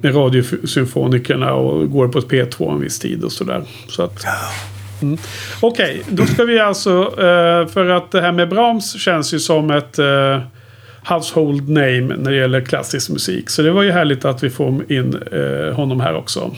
Med 0.00 0.14
Radiosymfonikerna 0.14 1.52
och 1.52 1.90
går 1.90 2.08
på 2.08 2.18
ett 2.18 2.28
P2 2.28 2.72
en 2.72 2.80
viss 2.80 2.98
tid 2.98 3.24
och 3.24 3.32
sådär. 3.32 3.64
Så 3.88 4.02
att... 4.02 4.22
Ja. 4.24 4.32
Mm. 5.06 5.18
Okej, 5.60 6.00
okay, 6.00 6.14
då 6.16 6.26
ska 6.26 6.44
vi 6.44 6.58
alltså... 6.58 7.02
Uh, 7.02 7.66
för 7.66 7.88
att 7.88 8.10
det 8.10 8.20
här 8.20 8.32
med 8.32 8.48
Brahms 8.48 9.00
känns 9.00 9.34
ju 9.34 9.38
som 9.38 9.70
ett 9.70 9.98
uh, 9.98 10.40
household 11.08 11.68
name 11.68 12.16
när 12.16 12.30
det 12.30 12.36
gäller 12.36 12.60
klassisk 12.60 13.10
musik. 13.10 13.50
Så 13.50 13.62
det 13.62 13.70
var 13.70 13.82
ju 13.82 13.90
härligt 13.90 14.24
att 14.24 14.42
vi 14.42 14.50
får 14.50 14.92
in 14.92 15.16
uh, 15.32 15.72
honom 15.72 16.00
här 16.00 16.14
också. 16.14 16.50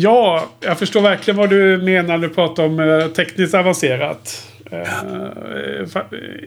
Ja, 0.00 0.46
jag 0.60 0.78
förstår 0.78 1.00
verkligen 1.00 1.38
vad 1.38 1.50
du 1.50 1.78
menar 1.78 2.18
när 2.18 2.28
du 2.28 2.34
pratar 2.34 2.64
om 2.64 2.80
eh, 2.80 3.06
tekniskt 3.06 3.54
avancerat. 3.54 4.46
Eh, 4.70 4.88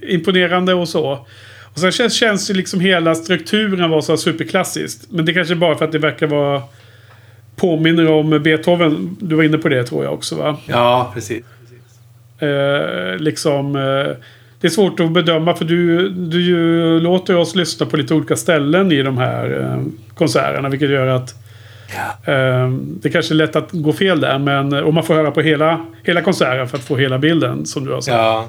imponerande 0.01 0.73
och 0.73 0.89
så. 0.89 1.27
Och 1.73 1.79
sen 1.79 1.91
känns, 1.91 2.13
känns 2.13 2.49
ju 2.49 2.53
liksom 2.53 2.79
hela 2.79 3.15
strukturen 3.15 3.89
vara 3.89 4.01
så 4.01 4.17
superklassiskt. 4.17 5.11
Men 5.11 5.25
det 5.25 5.33
kanske 5.33 5.55
bara 5.55 5.75
för 5.75 5.85
att 5.85 5.91
det 5.91 5.99
verkar 5.99 6.27
vara 6.27 6.61
påminner 7.55 8.11
om 8.11 8.29
Beethoven. 8.43 9.17
Du 9.19 9.35
var 9.35 9.43
inne 9.43 9.57
på 9.57 9.69
det 9.69 9.83
tror 9.83 10.03
jag 10.03 10.13
också 10.13 10.35
va? 10.35 10.57
Ja, 10.65 11.11
precis. 11.13 11.43
Eh, 12.39 13.17
liksom... 13.17 13.75
Eh, 13.75 14.15
det 14.61 14.67
är 14.67 14.71
svårt 14.71 14.99
att 14.99 15.11
bedöma 15.11 15.55
för 15.55 15.65
du, 15.65 16.09
du 16.09 16.41
ju 16.41 16.99
låter 16.99 17.35
oss 17.35 17.55
lyssna 17.55 17.85
på 17.85 17.97
lite 17.97 18.13
olika 18.13 18.35
ställen 18.35 18.91
i 18.91 19.01
de 19.01 19.17
här 19.17 19.59
eh, 19.61 19.83
konserterna. 20.13 20.69
Vilket 20.69 20.89
gör 20.89 21.07
att 21.07 21.40
Ja. 21.95 22.33
eh, 22.33 22.69
det 22.71 23.09
kanske 23.09 23.33
är 23.33 23.35
lätt 23.35 23.55
att 23.55 23.69
gå 23.71 23.93
fel 23.93 24.19
där. 24.21 24.37
Men 24.39 24.73
om 24.73 24.95
man 24.95 25.03
får 25.03 25.13
höra 25.13 25.31
på 25.31 25.41
hela, 25.41 25.85
hela 26.03 26.21
konserten 26.21 26.67
för 26.67 26.77
att 26.77 26.83
få 26.83 26.97
hela 26.97 27.17
bilden 27.19 27.65
som 27.65 27.85
du 27.85 27.93
har 27.93 28.01
sagt. 28.01 28.17
Ja, 28.17 28.47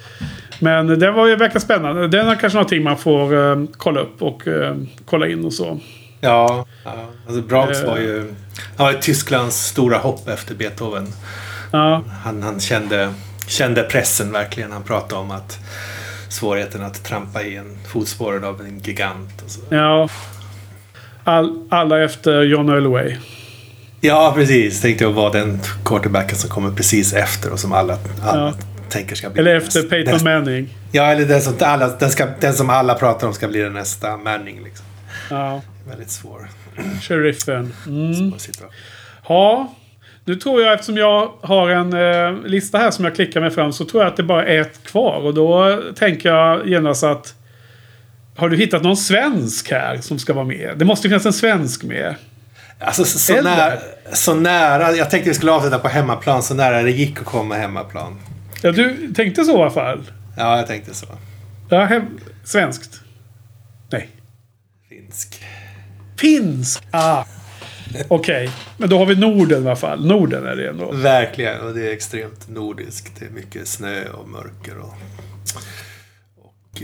Men 0.59 0.99
det 0.99 1.11
var 1.11 1.27
ju 1.27 1.37
verkar 1.37 1.61
spännande. 1.61 2.09
Den 2.09 2.29
är 2.29 2.35
kanske 2.35 2.57
någonting 2.57 2.83
man 2.83 2.99
får 2.99 3.51
eh, 3.53 3.65
kolla 3.77 4.01
upp 4.01 4.23
och 4.23 4.49
eh, 4.49 4.77
kolla 5.05 5.29
in 5.29 5.45
och 5.45 5.53
så. 5.53 5.81
ja. 6.21 6.67
ja. 6.85 6.93
Alltså 7.27 7.43
Brahms 7.43 7.83
Eh. 7.83 7.87
var 7.91 7.99
ju, 7.99 8.35
han 8.77 8.87
var 8.87 8.93
ju 8.93 8.99
Tysklands 8.99 9.57
stora 9.67 9.99
hopp 9.99 10.29
efter 10.29 10.55
Beethoven. 10.55 11.07
Ja, 11.73 12.03
Han, 12.25 12.43
han 12.43 12.61
kände, 12.61 13.13
kände 13.49 13.83
pressen 13.83 14.33
verkligen. 14.33 14.73
Han 14.73 14.83
pratade 14.83 15.21
om 15.21 15.31
att 15.31 15.59
svårigheten 16.29 16.83
att 16.83 17.05
trampa 17.05 17.43
i 17.43 17.57
en 17.57 17.79
fotspåren 17.93 18.45
av 18.45 18.61
en 18.61 18.79
gigant. 18.79 19.59
Ja. 19.69 20.09
All, 21.25 21.67
alla 21.69 22.03
efter 22.05 22.43
John 22.43 22.69
Elway. 22.69 23.17
Ja, 24.01 24.33
precis. 24.37 24.81
Tänkte 24.81 25.05
jag 25.05 25.11
vara 25.13 25.33
den 25.33 25.59
quarterbacken 25.85 26.37
som 26.37 26.51
kommer 26.51 26.71
precis 26.71 27.13
efter 27.13 27.53
och 27.53 27.59
som 27.61 27.73
alla, 27.73 27.99
alla 28.23 28.41
Ja. 28.47 28.53
tänker 28.89 29.15
ska 29.17 29.31
bli 29.31 29.41
Eller 29.41 29.55
nästa- 29.55 29.79
efter 29.79 29.91
Peyton 29.91 30.13
nästa- 30.13 30.29
Manning. 30.31 30.69
Ja, 30.93 31.03
eller 31.13 31.25
den 31.25 31.41
som, 31.41 31.55
alla, 31.61 31.89
den, 31.89 32.11
ska, 32.11 32.27
den 32.41 32.55
som 32.55 32.71
alla 32.71 32.95
pratar 32.95 33.27
om 33.27 33.33
ska 33.35 33.49
bli 33.49 33.61
den 33.61 33.73
nästa 33.75 34.17
Manning. 34.17 34.65
Liksom. 34.65 34.87
Ja, 35.31 35.61
Väldigt 35.89 36.11
svår, 36.11 36.49
sheriffen. 37.03 37.73
Mm. 37.87 38.33
Ja, 39.29 39.75
nu 40.25 40.37
tror 40.37 40.63
jag 40.63 40.73
eftersom 40.73 40.97
jag 40.97 41.33
har 41.41 41.69
en 41.71 41.93
eh, 41.93 42.45
lista 42.51 42.79
här 42.79 42.91
som 42.91 43.05
jag 43.05 43.15
klickar 43.15 43.41
mig 43.41 43.51
fram 43.51 43.73
så 43.73 43.85
tror 43.85 44.03
jag 44.03 44.11
att 44.11 44.17
det 44.17 44.23
bara 44.23 44.47
är 44.47 44.61
ett 44.61 44.81
kvar. 44.87 45.17
Och 45.25 45.35
då 45.35 45.81
tänker 45.99 46.29
jag 46.29 46.69
genast 46.69 47.03
att 47.05 47.35
har 48.37 48.49
du 48.49 48.57
hittat 48.57 48.83
någon 48.83 48.97
svensk 48.97 49.71
här 49.71 49.97
som 50.01 50.19
ska 50.19 50.33
vara 50.33 50.45
med? 50.45 50.75
Det 50.77 50.85
måste 50.85 51.09
finnas 51.09 51.27
en 51.27 51.33
svensk 51.33 51.83
med. 51.85 52.15
Alltså, 52.79 53.05
så, 53.05 53.19
så, 53.19 53.43
nära, 53.43 53.79
så 54.13 54.35
nära. 54.35 54.93
Jag 54.93 55.11
tänkte 55.11 55.31
vi 55.31 55.35
skulle 55.35 55.53
avsluta 55.53 55.79
på 55.79 55.89
hemmaplan. 55.89 56.43
Så 56.43 56.55
nära 56.55 56.83
det 56.83 56.91
gick 56.91 57.19
att 57.19 57.25
komma 57.25 57.55
hemmaplan. 57.55 58.19
Ja, 58.63 58.73
du 58.73 59.13
tänkte 59.15 59.45
så 59.45 59.59
i 59.59 59.63
alla 59.63 59.71
fall? 59.71 60.11
Ja, 60.37 60.57
jag 60.57 60.67
tänkte 60.67 60.95
så. 60.95 61.07
Ja, 61.69 61.85
hem, 61.85 62.19
svenskt. 62.45 63.01
Nej. 63.91 64.09
Finsk. 64.89 65.43
Finsk! 66.17 66.83
Ah. 66.91 67.25
Okej, 68.09 68.51
men 68.77 68.89
då 68.89 68.99
har 68.99 69.07
vi 69.07 69.17
Norden 69.17 69.63
i 69.63 69.67
alla 69.67 69.77
fall. 69.77 70.07
Norden 70.07 70.47
är 70.47 70.57
det 70.57 70.69
ändå. 70.69 70.93
Verkligen. 70.93 71.61
Och 71.61 71.75
det 71.75 71.89
är 71.89 71.93
extremt 71.93 72.49
nordiskt. 72.49 73.13
Det 73.19 73.27
är 73.27 73.31
mycket 73.31 73.69
snö 73.69 74.09
och 74.09 74.29
mörker 74.29 74.79
och, 74.79 74.95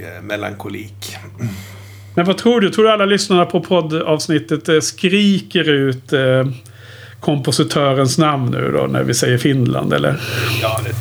och 0.02 0.04
eh, 0.16 0.22
melankolik. 0.22 1.16
Men 2.14 2.26
vad 2.26 2.38
tror 2.38 2.60
du? 2.60 2.70
Tror 2.70 2.84
du 2.84 2.90
alla 2.90 3.04
lyssnarna 3.04 3.46
på 3.46 3.60
poddavsnittet 3.60 4.68
eh, 4.68 4.80
skriker 4.80 5.68
ut 5.68 6.12
eh, 6.12 6.46
kompositörens 7.20 8.18
namn 8.18 8.50
nu 8.50 8.72
då 8.72 8.86
när 8.86 9.02
vi 9.02 9.14
säger 9.14 9.38
Finland 9.38 9.92
eller? 9.92 10.20
Ja, 10.62 10.80
det 10.84 10.94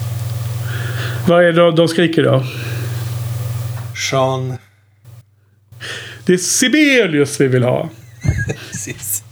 Vad 1.28 1.44
är 1.45 1.53
det 1.53 1.72
de 1.72 1.88
skriker 1.88 2.24
då? 2.24 2.44
Jean... 4.11 4.57
Det 6.26 6.34
är 6.34 6.38
Sibelius 6.38 7.41
vi 7.41 7.48
vill 7.48 7.64
ha. 7.64 7.90
Precis. 8.72 9.24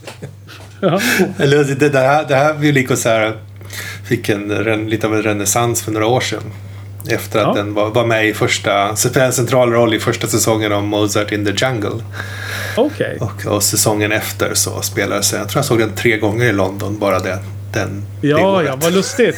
Ja. 0.80 1.00
Eller 1.38 1.64
det, 1.64 1.88
det 1.88 1.98
här, 1.98 2.24
det 2.28 2.34
här 2.34 2.54
violinkonserten 2.54 3.32
fick 4.04 4.28
en, 4.28 4.50
ren- 4.64 4.90
lite 4.90 5.06
av 5.06 5.14
en 5.14 5.22
renässans 5.22 5.82
för 5.82 5.92
några 5.92 6.06
år 6.06 6.20
sedan. 6.20 6.42
Efter 7.08 7.38
att 7.38 7.46
Ja. 7.56 7.62
den 7.62 7.74
var, 7.74 7.90
var 7.90 8.06
med 8.06 8.28
i 8.28 8.34
första, 8.34 8.94
en 9.14 9.32
central 9.32 9.72
roll 9.72 9.94
i 9.94 9.98
första 9.98 10.26
säsongen 10.26 10.72
av 10.72 10.84
Mozart 10.84 11.32
in 11.32 11.44
the 11.44 11.64
Jungle. 11.66 12.02
Okej. 12.76 13.18
Och, 13.20 13.46
och 13.46 13.62
säsongen 13.62 14.12
efter 14.12 14.54
så 14.54 14.82
spelades 14.82 15.30
den, 15.30 15.40
jag 15.40 15.48
tror 15.48 15.58
jag 15.58 15.64
såg 15.64 15.78
den 15.78 15.94
tre 15.94 16.18
gånger 16.18 16.44
i 16.44 16.52
London, 16.52 16.98
bara 16.98 17.18
det, 17.18 17.38
den, 17.72 18.02
Ja, 18.20 18.62
ja, 18.62 18.76
vad 18.82 18.92
lustigt. 18.94 19.36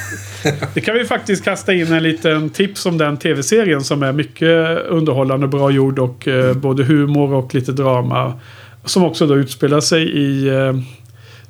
Det 0.74 0.80
kan 0.80 0.94
vi 0.94 1.04
faktiskt 1.04 1.44
kasta 1.44 1.72
in 1.72 1.92
en 1.92 2.02
liten 2.02 2.50
tips 2.50 2.86
om 2.86 2.98
den 2.98 3.16
tv-serien 3.16 3.84
som 3.84 4.02
är 4.02 4.12
mycket 4.12 4.78
underhållande 4.88 5.48
bra 5.48 5.70
gjord 5.70 5.98
och 5.98 6.28
eh, 6.28 6.54
både 6.54 6.84
humor 6.84 7.34
och 7.34 7.54
lite 7.54 7.72
drama. 7.72 8.40
Som 8.84 9.04
också 9.04 9.26
då 9.26 9.34
utspelar 9.36 9.80
sig 9.80 10.02
i 10.18 10.48
eh, 10.48 10.72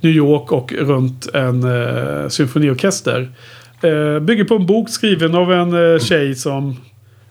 New 0.01 0.13
York 0.13 0.53
och 0.53 0.73
runt 0.73 1.35
en 1.35 1.63
eh, 1.65 2.29
symfoniorkester. 2.29 3.33
Eh, 3.83 4.21
bygger 4.21 4.45
på 4.45 4.55
en 4.55 4.67
bok 4.67 4.89
skriven 4.89 5.35
av 5.35 5.53
en 5.53 5.93
eh, 5.93 6.01
tjej 6.01 6.35
som... 6.35 6.77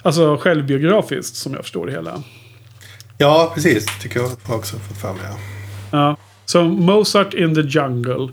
Alltså 0.01 0.37
självbiografiskt 0.37 1.35
som 1.35 1.53
jag 1.53 1.61
förstår 1.61 1.85
det 1.85 1.91
hela. 1.91 2.23
Ja, 3.17 3.51
precis. 3.55 3.85
Tycker 4.01 4.19
jag 4.19 4.31
också 4.47 4.75
fått 4.77 4.97
för 4.97 5.13
mig. 5.13 5.21
Ja. 5.23 5.37
Ja. 5.91 6.17
Så 6.45 6.63
Mozart 6.63 7.33
in 7.33 7.55
the 7.55 7.61
Jungle. 7.61 8.27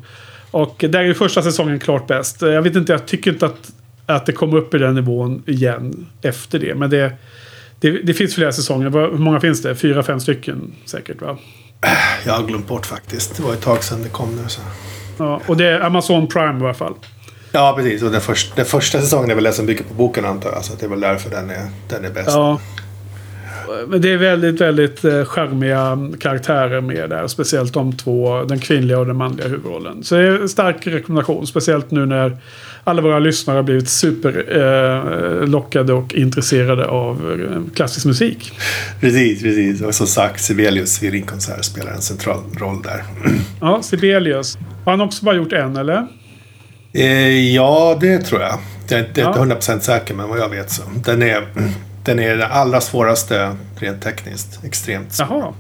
Och 0.51 0.85
där 0.89 1.01
är 1.01 1.15
första 1.15 1.43
säsongen 1.43 1.79
klart 1.79 2.07
bäst. 2.07 2.43
Jag 2.43 2.63
vet 2.63 2.77
inte, 2.77 2.93
jag 2.93 3.07
tycker 3.07 3.33
inte 3.33 3.47
att, 3.47 3.73
att 4.07 4.27
det 4.27 4.33
kommer 4.33 4.57
upp 4.57 4.75
i 4.75 4.79
den 4.79 4.95
nivån 4.95 5.43
igen 5.47 6.07
efter 6.23 6.59
det. 6.59 6.75
Men 6.75 6.91
det, 6.91 7.13
det, 7.81 7.91
det 7.91 8.15
finns 8.15 8.35
flera 8.35 8.53
säsonger. 8.53 8.91
Hur 8.91 9.19
många 9.19 9.41
finns 9.41 9.63
det? 9.63 9.75
Fyra, 9.75 10.03
fem 10.03 10.21
stycken 10.21 10.73
säkert 10.85 11.23
va? 11.23 11.39
Jag 12.27 12.33
har 12.33 12.47
glömt 12.47 12.67
bort 12.67 12.87
faktiskt. 12.87 13.37
Det 13.37 13.43
var 13.43 13.53
ett 13.53 13.61
tag 13.63 13.85
sedan 13.85 14.03
det 14.03 14.09
kom 14.09 14.37
nu. 14.37 14.49
Så. 14.49 14.61
Ja, 15.19 15.41
och 15.47 15.57
det 15.57 15.67
är 15.67 15.81
Amazon 15.81 16.27
Prime 16.27 16.61
i 16.61 16.65
alla 16.65 16.75
fall. 16.75 16.95
Ja, 17.55 17.75
precis. 17.77 18.03
Och 18.03 18.11
den, 18.11 18.21
först, 18.21 18.57
den 18.57 18.65
första 18.65 19.01
säsongen 19.01 19.31
är 19.31 19.35
väl 19.35 19.45
den 19.45 19.53
som 19.53 19.67
bygger 19.67 19.85
på 19.85 19.95
boken 19.95 20.25
antar 20.25 20.53
jag. 20.53 20.65
Så 20.65 20.73
det 20.81 20.87
är 20.87 20.91
väl 20.91 21.01
därför 21.01 21.31
den 21.31 21.51
är, 21.51 21.67
den 21.89 22.05
är 22.05 22.11
bäst. 22.11 22.31
Ja. 22.31 22.61
Men 23.89 24.01
det 24.01 24.13
är 24.13 24.17
väldigt, 24.17 24.61
väldigt 24.61 25.05
eh, 25.05 25.25
charmiga 25.25 25.99
karaktärer 26.21 26.81
med 26.81 27.11
där. 27.11 27.27
Speciellt 27.27 27.73
de 27.73 27.97
två, 27.97 28.45
den 28.45 28.61
kvinnliga 28.61 28.99
och 28.99 29.07
den 29.07 29.17
manliga 29.17 29.49
huvudrollen. 29.49 30.05
Så 30.05 30.15
det 30.15 30.23
är 30.23 30.41
en 30.41 30.49
stark 30.49 30.87
rekommendation. 30.87 31.47
Speciellt 31.47 31.91
nu 31.91 32.07
när 32.07 32.37
alla 32.85 33.03
våra 33.03 33.19
lyssnare 33.19 33.57
har 33.57 33.63
blivit 33.63 33.89
superlockade 33.89 35.93
eh, 35.93 35.99
och 35.99 36.15
intresserade 36.15 36.87
av 36.87 37.41
eh, 37.51 37.75
klassisk 37.75 38.07
musik. 38.07 38.53
Precis, 39.01 39.43
precis. 39.43 39.83
Och 39.83 39.95
som 39.95 40.07
sagt, 40.07 40.41
Sibelius 40.41 41.03
violinkonsert 41.03 41.65
spelar 41.65 41.93
en 41.93 42.03
central 42.03 42.41
roll 42.61 42.83
där. 42.83 43.03
Ja, 43.61 43.83
Sibelius. 43.83 44.59
Har 44.85 44.93
han 44.93 45.01
också 45.01 45.25
bara 45.25 45.37
gjort 45.37 45.53
en 45.53 45.77
eller? 45.77 46.07
Eh, 46.95 47.55
ja, 47.55 47.99
det 48.01 48.19
tror 48.19 48.41
jag. 48.41 48.59
Jag 48.89 49.01
är 49.01 49.05
inte 49.09 49.21
Ja. 49.21 49.33
100% 49.39 49.81
säker, 49.81 50.15
men 50.15 50.29
vad 50.29 50.39
jag 50.39 50.49
vet 50.49 50.71
så. 50.71 50.83
Den 50.97 51.23
är, 51.23 51.47
den 52.05 52.19
är 52.19 52.37
den 52.37 52.51
allra 52.53 52.81
svåraste 52.81 53.57
rent 53.77 54.03
tekniskt. 54.03 54.65
Extremt 54.65 55.13
svår. 55.13 55.27
Jaha. 55.31 55.53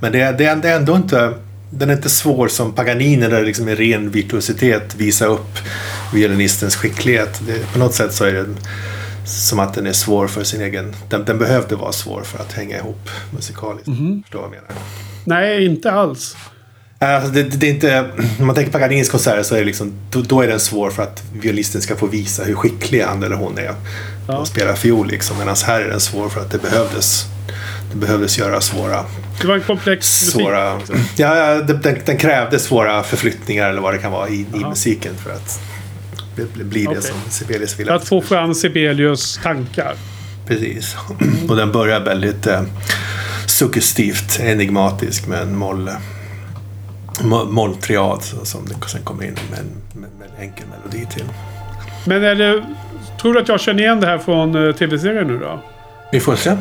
Men 0.00 0.12
det, 0.12 0.20
är- 0.20 0.32
det, 0.32 0.54
det 0.54 0.68
är 0.68 0.76
ändå 0.76 0.96
inte... 0.96 1.32
Den 1.70 1.90
är 1.90 1.94
inte 1.94 2.08
svår 2.08 2.48
som 2.48 2.72
Paganini 2.72 3.26
där 3.26 3.40
det 3.40 3.46
liksom 3.46 3.68
är 3.68 3.76
ren 3.76 4.10
virtuositet 4.10 4.94
visa 4.94 5.26
upp 5.26 5.58
violinistens 6.14 6.76
skicklighet. 6.76 7.40
Det, 7.46 7.72
på 7.72 7.78
något 7.78 7.94
sätt 7.94 8.12
så 8.12 8.24
är 8.24 8.32
det 8.32 8.46
som 9.24 9.58
att 9.58 9.74
den 9.74 9.86
är 9.86 9.92
svår 9.92 10.28
för 10.28 10.44
sin 10.44 10.60
egen... 10.60 10.94
Den, 11.08 11.24
den 11.24 11.38
behövde 11.38 11.76
vara 11.76 11.92
svår 11.92 12.22
för 12.22 12.38
att 12.38 12.52
hänga 12.52 12.76
ihop 12.78 13.10
musikaliskt. 13.30 13.88
Förstår 14.22 14.38
vad 14.38 14.44
jag 14.46 14.50
menar? 14.50 14.68
Nej, 15.24 15.64
inte 15.66 15.90
alls. 15.92 16.36
Alltså 17.00 17.30
det, 17.32 17.42
det 17.42 17.66
är 17.66 17.70
inte, 17.70 18.10
om 18.40 18.46
man 18.46 18.54
tänker 18.54 18.72
Paganinis 18.72 19.10
konserter 19.10 19.42
så 19.42 19.54
är 19.54 19.58
det 19.58 19.64
liksom, 19.64 19.92
då, 20.10 20.20
då 20.22 20.40
är 20.42 20.48
den 20.48 20.60
svår 20.60 20.90
för 20.90 21.02
att 21.02 21.22
violisten 21.32 21.82
ska 21.82 21.96
få 21.96 22.06
visa 22.06 22.44
hur 22.44 22.54
skicklig 22.54 23.02
han 23.02 23.22
eller 23.22 23.36
hon 23.36 23.58
är 23.58 23.68
på 23.68 23.74
Ja. 24.32 24.42
att 24.42 24.48
spela 24.48 24.76
fiol. 24.76 25.08
Liksom. 25.08 25.38
Medan 25.38 25.56
här 25.66 25.80
är 25.80 25.88
den 25.88 26.00
svår 26.00 26.28
för 26.28 26.40
att 26.40 26.50
det 26.50 26.58
behövdes, 26.58 27.24
det 27.92 27.96
behövdes 27.98 28.38
göra 28.38 28.60
svåra... 28.60 29.04
Det 29.40 29.46
var 29.46 29.54
en 29.54 29.62
komplex 29.62 30.22
musik. 30.22 30.40
svåra 30.40 30.80
ja, 31.16 31.54
den, 31.54 32.00
den 32.04 32.16
krävde 32.16 32.58
svåra 32.58 33.02
förflyttningar 33.02 33.68
eller 33.70 33.80
vad 33.80 33.94
det 33.94 33.98
kan 33.98 34.12
vara 34.12 34.28
i, 34.28 34.46
i 34.54 34.64
musiken 34.68 35.12
för 35.24 35.30
att 35.30 35.60
bli, 36.34 36.64
bli 36.64 36.82
det 36.82 36.88
Okej. 36.88 37.02
som 37.02 37.30
Sibelius 37.30 37.80
ville. 37.80 37.92
Att 37.94 38.08
få 38.08 38.22
fram 38.22 38.54
Sibelius 38.54 39.40
tankar. 39.42 39.94
Precis. 40.46 40.96
Och 41.48 41.56
den 41.56 41.72
börjar 41.72 42.00
väldigt 42.00 42.46
eh, 42.46 42.62
suggestivt 43.46 44.40
enigmatisk 44.40 45.26
med 45.26 45.42
en 45.42 45.56
moll, 45.56 45.90
mo- 47.20 47.50
molltriad 47.50 48.22
så- 48.22 48.44
som 48.44 48.64
det 48.66 48.74
sen 48.88 49.02
kommer 49.02 49.24
in 49.24 49.36
med 49.50 49.58
en, 49.58 50.00
med, 50.00 50.10
med 50.18 50.28
en 50.36 50.42
enkel 50.42 50.64
melodi 50.66 51.06
till. 51.06 51.24
Men 52.06 52.24
är 52.24 52.34
det, 52.34 52.64
tror 53.20 53.34
du 53.34 53.40
att 53.40 53.48
jag 53.48 53.60
känner 53.60 53.82
igen 53.82 54.00
det 54.00 54.06
här 54.06 54.18
från 54.18 54.66
eh, 54.68 54.74
tv-serien 54.74 55.26
nu 55.26 55.38
då? 55.38 55.60
Vi 56.12 56.20
får 56.20 56.36
se. 56.36 56.56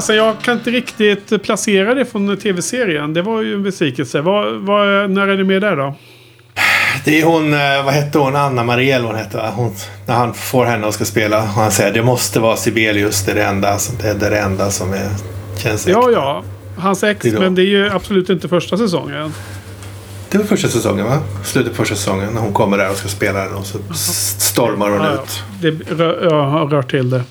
Fasen, 0.00 0.16
jag 0.16 0.40
kan 0.42 0.58
inte 0.58 0.70
riktigt 0.70 1.42
placera 1.42 1.94
det 1.94 2.04
från 2.04 2.36
tv-serien. 2.36 3.14
Det 3.14 3.22
var 3.22 3.42
ju 3.42 3.54
en 3.54 3.62
besvikelse. 3.62 4.20
Vad, 4.20 4.54
vad, 4.54 5.10
när 5.10 5.28
är 5.28 5.36
det 5.36 5.44
med 5.44 5.62
där 5.62 5.76
då? 5.76 5.94
Det 7.04 7.20
är 7.20 7.24
hon, 7.24 7.54
eh, 7.54 7.84
vad 7.84 7.94
hette 7.94 8.18
hon, 8.18 8.36
Anna 8.36 8.64
Maria 8.64 8.96
eller 8.96 9.06
vad 9.06 9.14
hon 9.14 9.24
hette? 9.24 9.50
Hon, 9.54 9.74
när 10.06 10.14
han 10.14 10.34
får 10.34 10.64
henne 10.66 10.86
och 10.86 10.94
ska 10.94 11.04
spela. 11.04 11.42
Och 11.42 11.48
han 11.48 11.70
säger 11.70 11.92
det 11.92 12.02
måste 12.02 12.40
vara 12.40 12.56
Sibelius, 12.56 13.24
det 13.24 13.32
är 13.32 13.36
det 13.36 13.44
enda, 13.44 13.78
det 14.02 14.26
är 14.26 14.30
det 14.30 14.38
enda 14.38 14.70
som 14.70 14.92
är, 14.92 15.08
känns 15.62 15.86
äkta. 15.86 16.00
Ja, 16.00 16.10
ja. 16.10 16.42
Hans 16.76 17.02
ex, 17.04 17.22
Det 17.22 17.40
men 17.40 17.54
det 17.54 17.62
är 17.62 17.66
ju 17.66 17.90
absolut 17.90 18.30
inte 18.30 18.48
första 18.48 18.76
säsongen. 18.76 19.34
Det 20.30 20.38
var 20.38 20.44
första 20.44 20.68
säsongen 20.68 21.06
va? 21.06 21.18
Slutet 21.44 21.72
på 21.72 21.76
första 21.76 21.94
säsongen 21.94 22.28
när 22.34 22.40
hon 22.40 22.52
kommer 22.52 22.78
där 22.78 22.90
och 22.90 22.96
ska 22.96 23.08
spela 23.08 23.38
den 23.44 23.54
och 23.54 23.66
så 23.66 23.78
stormar 24.38 24.90
hon 24.90 25.00
Ja, 25.00 25.12
ut. 25.14 25.42
Det, 25.60 25.70
rö- 25.70 26.24
jag 26.30 26.42
har 26.44 26.66
rört 26.66 26.90
till 26.90 27.10
det. 27.10 27.22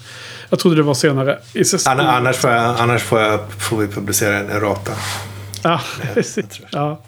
Jag 0.49 0.59
trodde 0.59 0.75
det 0.75 0.81
var 0.83 0.93
senare 0.93 1.39
i 1.53 1.65
säsongen. 1.65 1.99
Anna, 1.99 2.11
annars 2.17 2.35
får, 2.37 2.49
jag, 2.49 2.75
annars 2.79 3.01
får, 3.03 3.19
jag, 3.19 3.39
får 3.59 3.77
vi 3.77 3.87
publicera 3.87 4.37
en 4.37 4.49
errata. 4.49 4.91
Ja, 5.63 5.81
precis. 6.13 6.45
Ja. 6.71 7.01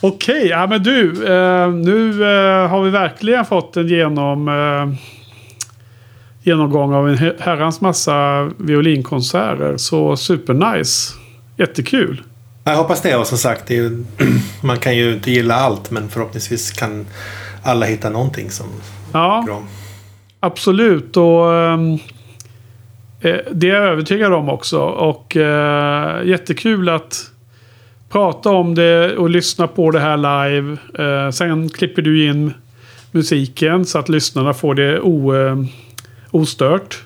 Okej, 0.00 0.46
ja, 0.46 0.66
men 0.66 0.82
du. 0.82 1.10
Eh, 1.26 1.68
nu 1.70 2.08
eh, 2.24 2.68
har 2.68 2.82
vi 2.82 2.90
verkligen 2.90 3.44
fått 3.44 3.76
en 3.76 3.88
genom, 3.88 4.48
eh, 4.48 4.98
genomgång 6.42 6.94
av 6.94 7.08
en 7.08 7.16
he- 7.16 7.36
herrans 7.40 7.80
massa 7.80 8.50
violinkonserter. 8.58 9.76
Så 9.76 10.16
supernice. 10.16 11.14
Jättekul. 11.56 12.22
Jag 12.64 12.76
hoppas 12.76 13.02
det 13.02 13.16
och 13.16 13.26
som 13.26 13.38
sagt, 13.38 13.70
ju, 13.70 14.04
man 14.62 14.78
kan 14.78 14.96
ju 14.96 15.12
inte 15.14 15.30
gilla 15.30 15.54
allt 15.54 15.90
men 15.90 16.08
förhoppningsvis 16.08 16.70
kan 16.70 17.06
alla 17.62 17.86
hitta 17.86 18.10
någonting 18.10 18.50
som 18.50 18.66
Ja, 19.12 19.62
absolut. 20.40 21.16
Och, 21.16 21.54
ehm, 21.54 21.92
eh, 21.94 22.00
Eh, 23.26 23.36
det 23.52 23.70
är 23.70 23.74
jag 23.74 23.84
övertygad 23.84 24.32
om 24.32 24.48
också. 24.48 24.80
Och 24.80 25.36
eh, 25.36 26.26
jättekul 26.26 26.88
att 26.88 27.30
prata 28.08 28.50
om 28.50 28.74
det 28.74 29.16
och 29.16 29.30
lyssna 29.30 29.66
på 29.66 29.90
det 29.90 30.00
här 30.00 30.16
live. 30.16 30.76
Eh, 30.98 31.30
sen 31.30 31.68
klipper 31.68 32.02
du 32.02 32.28
in 32.28 32.54
musiken 33.10 33.84
så 33.84 33.98
att 33.98 34.08
lyssnarna 34.08 34.54
får 34.54 34.74
det 34.74 35.00
o, 35.00 35.34
eh, 35.34 35.56
ostört. 36.30 37.02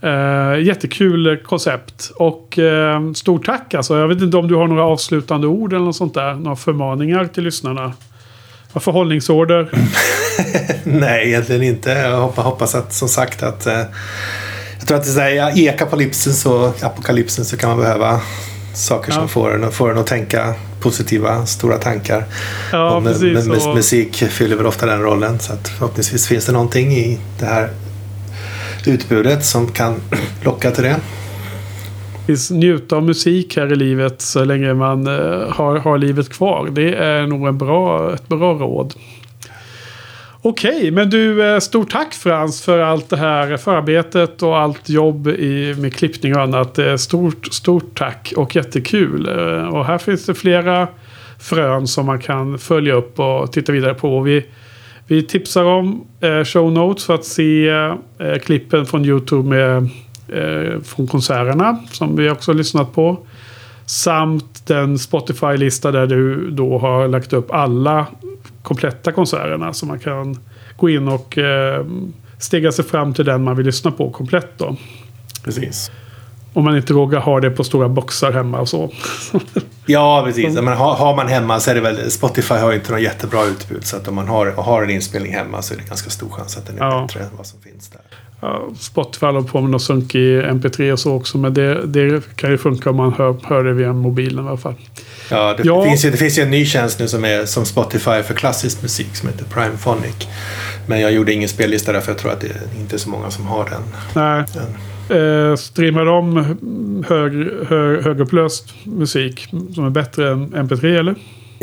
Eh, 0.00 0.60
jättekul 0.60 1.36
koncept. 1.36 2.12
Och 2.16 2.58
eh, 2.58 3.12
stort 3.12 3.46
tack 3.46 3.74
alltså. 3.74 3.98
Jag 3.98 4.08
vet 4.08 4.22
inte 4.22 4.36
om 4.36 4.48
du 4.48 4.54
har 4.54 4.66
några 4.66 4.84
avslutande 4.84 5.46
ord 5.46 5.72
eller 5.72 5.84
något 5.84 5.96
sånt 5.96 6.14
där. 6.14 6.34
Några 6.34 6.56
förmaningar 6.56 7.24
till 7.24 7.44
lyssnarna. 7.44 7.92
Några 8.68 8.80
förhållningsorder. 8.80 9.68
Nej, 10.84 11.28
egentligen 11.28 11.62
inte. 11.62 11.90
Jag 11.90 12.20
hoppas, 12.20 12.74
att 12.74 12.92
som 12.92 13.08
sagt 13.08 13.42
att 13.42 13.66
eh, 13.66 13.82
jag 14.84 14.88
tror 14.88 14.98
att 14.98 15.16
det 15.16 15.22
är 15.22 15.42
här, 15.42 15.58
i 15.58 15.68
ekapolypsen 15.68 16.32
så, 16.34 16.72
apokalypsen 16.80 17.44
så 17.44 17.56
kan 17.56 17.70
man 17.70 17.78
behöva 17.78 18.20
saker 18.74 19.12
Ja. 19.12 19.18
som 19.18 19.28
får 19.28 19.54
en, 19.54 19.72
får 19.72 19.90
en 19.90 19.98
att 19.98 20.06
tänka 20.06 20.54
positiva, 20.80 21.46
stora 21.46 21.76
tankar. 21.78 22.24
Ja, 22.72 22.96
och 22.96 23.02
med, 23.02 23.12
precis. 23.12 23.34
med, 23.34 23.46
med, 23.58 23.66
och- 23.68 23.74
musik 23.74 24.16
fyller 24.16 24.56
väl 24.56 24.66
ofta 24.66 24.86
den 24.86 25.02
rollen. 25.02 25.38
Så 25.38 25.52
att 25.52 25.68
förhoppningsvis 25.68 26.26
finns 26.28 26.46
det 26.46 26.52
någonting 26.52 26.92
i 26.92 27.18
det 27.38 27.46
här 27.46 27.70
utbudet 28.86 29.44
som 29.44 29.66
kan 29.68 29.94
locka 30.42 30.70
till 30.70 30.84
det. 30.84 30.96
njuta 32.50 32.96
av 32.96 33.02
musik 33.02 33.56
här 33.56 33.72
i 33.72 33.76
livet 33.76 34.20
så 34.22 34.44
länge 34.44 34.74
man 34.74 35.06
eh, 35.06 35.48
har, 35.50 35.76
har 35.78 35.98
livet 35.98 36.28
kvar. 36.32 36.68
Det 36.72 36.94
är 36.94 37.26
nog 37.26 37.48
en 37.48 37.58
bra, 37.58 38.14
ett 38.14 38.28
bra 38.28 38.52
råd. 38.54 38.94
Okej, 40.46 40.90
men 40.90 41.10
du, 41.10 41.52
eh, 41.52 41.58
stort 41.58 41.90
tack 41.90 42.14
Frans 42.14 42.62
för 42.62 42.78
allt 42.78 43.08
det 43.08 43.16
här 43.16 43.56
förarbetet 43.56 44.42
och 44.42 44.58
allt 44.58 44.88
jobb 44.88 45.28
i, 45.28 45.74
med 45.78 45.94
klippning 45.94 46.36
och 46.36 46.42
annat. 46.42 46.78
Eh, 46.78 46.96
stort, 46.96 47.46
stort 47.54 47.98
tack 47.98 48.32
och 48.36 48.56
jättekul. 48.56 49.28
Eh, 49.28 49.68
och 49.68 49.84
här 49.84 49.98
finns 49.98 50.26
det 50.26 50.34
flera 50.34 50.88
frön 51.38 51.86
som 51.86 52.06
man 52.06 52.18
kan 52.18 52.58
följa 52.58 52.94
upp 52.94 53.18
och 53.20 53.52
titta 53.52 53.72
vidare 53.72 53.94
på. 53.94 54.16
Och 54.16 54.26
Vi, 54.26 54.46
vi 55.06 55.22
tipsar 55.22 55.64
om 55.64 56.06
eh, 56.20 56.44
show 56.44 56.72
notes 56.72 57.04
för 57.04 57.14
att 57.14 57.24
se 57.24 57.68
eh, 57.68 58.38
klippen 58.44 58.86
från 58.86 59.04
YouTube 59.04 59.48
med, 59.48 59.76
eh, 60.28 60.80
från 60.80 61.06
konserterna 61.06 61.78
som 61.90 62.16
vi 62.16 62.30
också 62.30 62.50
har 62.50 62.56
lyssnat 62.56 62.94
på. 62.94 63.18
Samt 63.86 64.66
den 64.66 64.98
Spotify-lista 64.98 65.90
där 65.90 66.06
du 66.06 66.50
då 66.50 66.78
har 66.78 67.08
lagt 67.08 67.32
upp 67.32 67.50
alla 67.52 68.06
kompletta 68.62 69.12
konserterna. 69.12 69.72
Så 69.72 69.86
man 69.86 69.98
kan 69.98 70.38
gå 70.76 70.90
in 70.90 71.08
och 71.08 71.38
eh, 71.38 71.86
stega 72.38 72.72
sig 72.72 72.84
fram 72.84 73.14
till 73.14 73.24
den 73.24 73.42
man 73.44 73.56
vill 73.56 73.66
lyssna 73.66 73.90
på 73.90 74.10
komplett 74.10 74.58
då. 74.58 74.76
Precis. 75.44 75.90
Om 76.52 76.64
man 76.64 76.76
inte 76.76 76.94
vågar 76.94 77.20
ha 77.20 77.40
det 77.40 77.50
på 77.50 77.64
stora 77.64 77.88
boxar 77.88 78.32
hemma 78.32 78.60
och 78.60 78.68
så. 78.68 78.90
Ja, 79.86 80.22
precis. 80.26 80.54
Men 80.54 80.68
har, 80.68 80.94
har 80.94 81.16
man 81.16 81.28
hemma 81.28 81.60
så 81.60 81.70
är 81.70 81.74
det 81.74 81.80
väl... 81.80 82.10
Spotify 82.10 82.54
har 82.54 82.70
ju 82.70 82.76
inte 82.78 82.92
något 82.92 83.00
jättebra 83.00 83.44
utbud. 83.44 83.84
Så 83.86 83.96
att 83.96 84.08
om 84.08 84.14
man 84.14 84.28
har, 84.28 84.46
har 84.52 84.82
en 84.82 84.90
inspelning 84.90 85.32
hemma 85.34 85.62
så 85.62 85.74
är 85.74 85.78
det 85.78 85.84
ganska 85.88 86.10
stor 86.10 86.28
chans 86.30 86.56
att 86.56 86.66
den 86.66 86.78
är 86.78 86.80
Ja. 86.84 87.06
bättre 87.08 87.20
än 87.20 87.30
vad 87.36 87.46
som 87.46 87.60
finns 87.60 87.88
där. 87.88 88.00
Spotify 88.78 89.26
håller 89.26 89.42
på 89.42 89.60
med 89.60 89.70
något 89.70 89.82
sunk 89.82 90.14
i 90.14 90.40
MP3 90.40 90.92
och 90.92 90.98
så 90.98 91.14
också. 91.14 91.38
Men 91.38 91.54
det, 91.54 91.86
det 91.86 92.22
kan 92.36 92.50
ju 92.50 92.58
funka 92.58 92.90
om 92.90 92.96
man 92.96 93.12
hör, 93.12 93.36
hör 93.42 93.64
det 93.64 93.72
via 93.72 93.92
mobilen 93.92 94.44
i 94.44 94.48
alla 94.48 94.56
fall. 94.56 94.74
Ja, 95.30 95.54
det, 95.56 95.62
Ja. 95.64 95.84
Finns 95.84 96.04
ju, 96.04 96.10
det 96.10 96.16
finns 96.16 96.38
ju 96.38 96.42
en 96.42 96.50
ny 96.50 96.66
tjänst 96.66 96.98
nu 96.98 97.08
som 97.08 97.24
är 97.24 97.44
som 97.44 97.64
Spotify 97.64 98.22
för 98.22 98.34
klassisk 98.34 98.82
musik 98.82 99.16
som 99.16 99.28
heter 99.28 99.44
Primephonic. 99.44 100.28
Men 100.86 101.00
jag 101.00 101.12
gjorde 101.12 101.32
ingen 101.32 101.48
spellista 101.48 101.92
där 101.92 102.00
för 102.00 102.12
jag 102.12 102.18
tror 102.18 102.32
att 102.32 102.40
det 102.40 102.46
är 102.46 102.80
inte 102.80 102.98
så 102.98 103.10
många 103.10 103.30
som 103.30 103.46
har 103.46 103.64
den. 103.64 103.82
Nej. 104.14 104.44
den. 104.54 105.50
Eh, 105.50 105.56
streamar 105.56 106.04
de 106.04 106.36
hög, 107.08 107.32
hög, 107.68 108.04
högupplöst 108.04 108.74
musik 108.84 109.48
som 109.74 109.86
är 109.86 109.90
bättre 109.90 110.30
än 110.30 110.54
MP3 110.54 110.98
eller? 110.98 111.14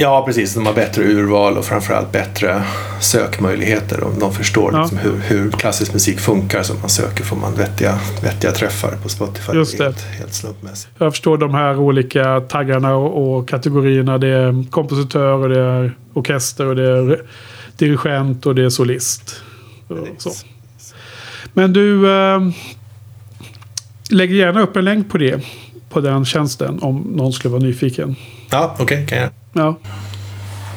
Ja, 0.02 0.24
precis. 0.26 0.54
De 0.54 0.66
har 0.66 0.74
bättre 0.74 1.04
urval 1.04 1.58
och 1.58 1.66
framförallt 1.66 2.12
bättre 2.12 2.64
sökmöjligheter. 3.02 4.04
Och 4.04 4.14
de 4.20 4.34
förstår 4.34 4.74
Ja. 4.74 4.82
liksom 4.82 4.98
hur, 4.98 5.18
hur 5.18 5.52
klassisk 5.52 5.94
musik 5.94 6.20
funkar. 6.20 6.64
Så 6.64 6.74
man 6.74 6.90
söker 6.90 7.24
får 7.24 7.36
man 7.36 7.56
vettiga, 7.56 8.00
vettiga 8.24 8.52
träffar 8.52 8.92
på 9.04 9.10
Spotify. 9.10 9.52
Just 9.54 9.78
det. 9.78 9.84
Helt, 9.84 10.02
helt 10.02 10.34
slumpmässigt. 10.34 10.92
Jag 10.98 11.14
förstår 11.14 11.38
de 11.38 11.54
här 11.54 11.78
olika 11.80 12.42
taggarna 12.42 12.96
och, 12.96 13.38
och 13.38 13.50
kategorierna. 13.50 14.18
Det 14.18 14.28
är 14.28 14.72
kompositör 14.72 15.34
och 15.34 15.50
det 15.50 15.60
är 15.60 15.96
orkester 16.14 16.66
och 16.66 16.76
det 16.76 16.90
är 16.90 17.22
dirigent 17.78 18.46
och 18.46 18.56
det 18.56 18.64
är 18.66 18.70
solist. 18.70 19.36
Så. 20.18 20.32
Men 21.54 21.74
du, 21.74 22.12
eh, 22.12 22.40
lägg 24.10 24.32
gärna 24.32 24.62
upp 24.62 24.76
en 24.76 24.86
länk 24.86 25.10
på 25.10 25.18
det. 25.18 25.42
På 25.90 26.02
den 26.02 26.26
tjänsten 26.26 26.80
om 26.82 26.98
någon 26.98 27.34
skulle 27.34 27.52
vara 27.52 27.64
nyfiken. 27.64 28.16
Ja, 28.52 28.76
okej. 28.80 29.06
kan 29.08 29.18
jag. 29.18 29.30
Ja. 29.54 29.80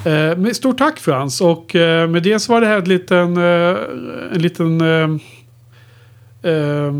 Eh, 0.04 0.52
stort 0.52 0.78
tack 0.78 0.98
Frans. 0.98 1.40
Och 1.40 1.76
eh, 1.76 2.08
med 2.08 2.22
det 2.22 2.38
så 2.38 2.52
var 2.52 2.60
det 2.60 2.66
här 2.66 2.78
ett 2.78 2.88
liten, 2.88 3.36
eh, 3.36 3.76
en 4.32 4.42
liten 4.42 4.80
eh, 4.80 5.10
eh, 6.52 6.92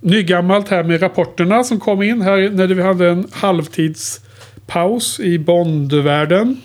nygammalt 0.00 0.68
här 0.68 0.84
med 0.84 1.02
rapporterna 1.02 1.64
som 1.64 1.80
kom 1.80 2.02
in 2.02 2.22
här 2.22 2.50
när 2.50 2.66
vi 2.66 2.82
hade 2.82 3.08
en 3.08 3.26
halvtidspaus 3.32 5.20
i 5.20 5.38
Bondvärlden. 5.38 6.60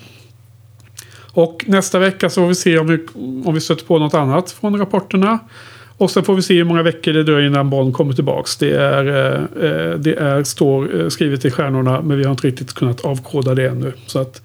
Och 1.34 1.64
nästa 1.66 1.98
vecka 1.98 2.30
så 2.30 2.40
får 2.40 2.48
vi 2.48 2.54
se 2.54 2.78
om 2.78 2.86
vi, 2.86 3.06
om 3.48 3.54
vi 3.54 3.60
stöter 3.60 3.84
på 3.84 3.98
något 3.98 4.14
annat 4.14 4.50
från 4.50 4.78
rapporterna. 4.78 5.38
Och 6.02 6.10
sen 6.10 6.24
får 6.24 6.34
vi 6.34 6.42
se 6.42 6.54
hur 6.54 6.64
många 6.64 6.82
veckor 6.82 7.12
det 7.12 7.24
dröjer 7.24 7.46
innan 7.46 7.70
Bond 7.70 7.94
kommer 7.94 8.12
tillbaks. 8.12 8.56
Det, 8.56 8.76
är, 8.76 9.06
eh, 9.06 9.70
eh 9.70 9.94
det 9.98 10.14
är, 10.14 10.44
står 10.44 11.00
eh, 11.00 11.08
skrivet 11.08 11.44
i 11.44 11.50
stjärnorna 11.50 12.02
men 12.02 12.18
vi 12.18 12.24
har 12.24 12.30
inte 12.30 12.46
riktigt 12.46 12.72
kunnat 12.74 13.00
avkoda 13.00 13.54
det 13.54 13.68
ännu. 13.68 13.92
Så 14.06 14.18
att 14.18 14.42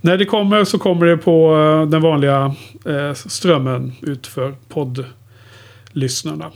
när 0.00 0.16
det 0.16 0.24
kommer 0.24 0.64
så 0.64 0.78
kommer 0.78 1.06
det 1.06 1.16
på 1.16 1.56
eh, 1.56 1.90
den 1.90 2.02
vanliga 2.02 2.54
eh, 2.86 3.12
strömmen 3.14 3.92
ut 4.02 4.26
för 4.26 4.54
poddlyssnarna. 4.68 6.50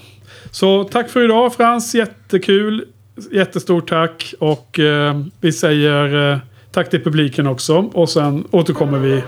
Så 0.51 0.85
tack 0.85 1.11
för 1.11 1.25
idag 1.25 1.55
Frans, 1.55 1.95
jättekul. 1.95 2.85
Jättestort 3.33 3.89
tack 3.89 4.35
och 4.39 4.79
eh, 4.79 5.21
vi 5.41 5.53
säger 5.53 6.33
eh, 6.33 6.39
tack 6.73 6.91
till 6.91 7.05
publiken 7.05 7.47
också. 7.47 7.91
Och 7.93 8.09
sen 8.11 8.45
återkommer 8.51 8.99
vi 8.99 9.23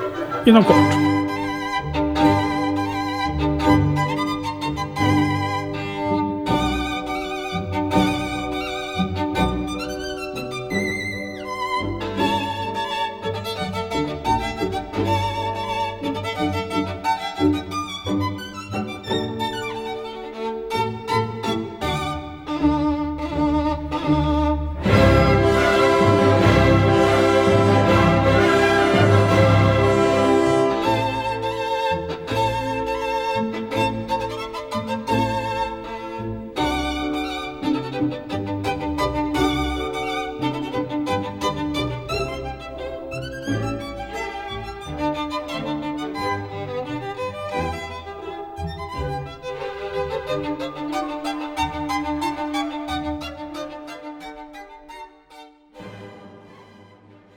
inom 0.47 0.65
kort. 0.65 1.16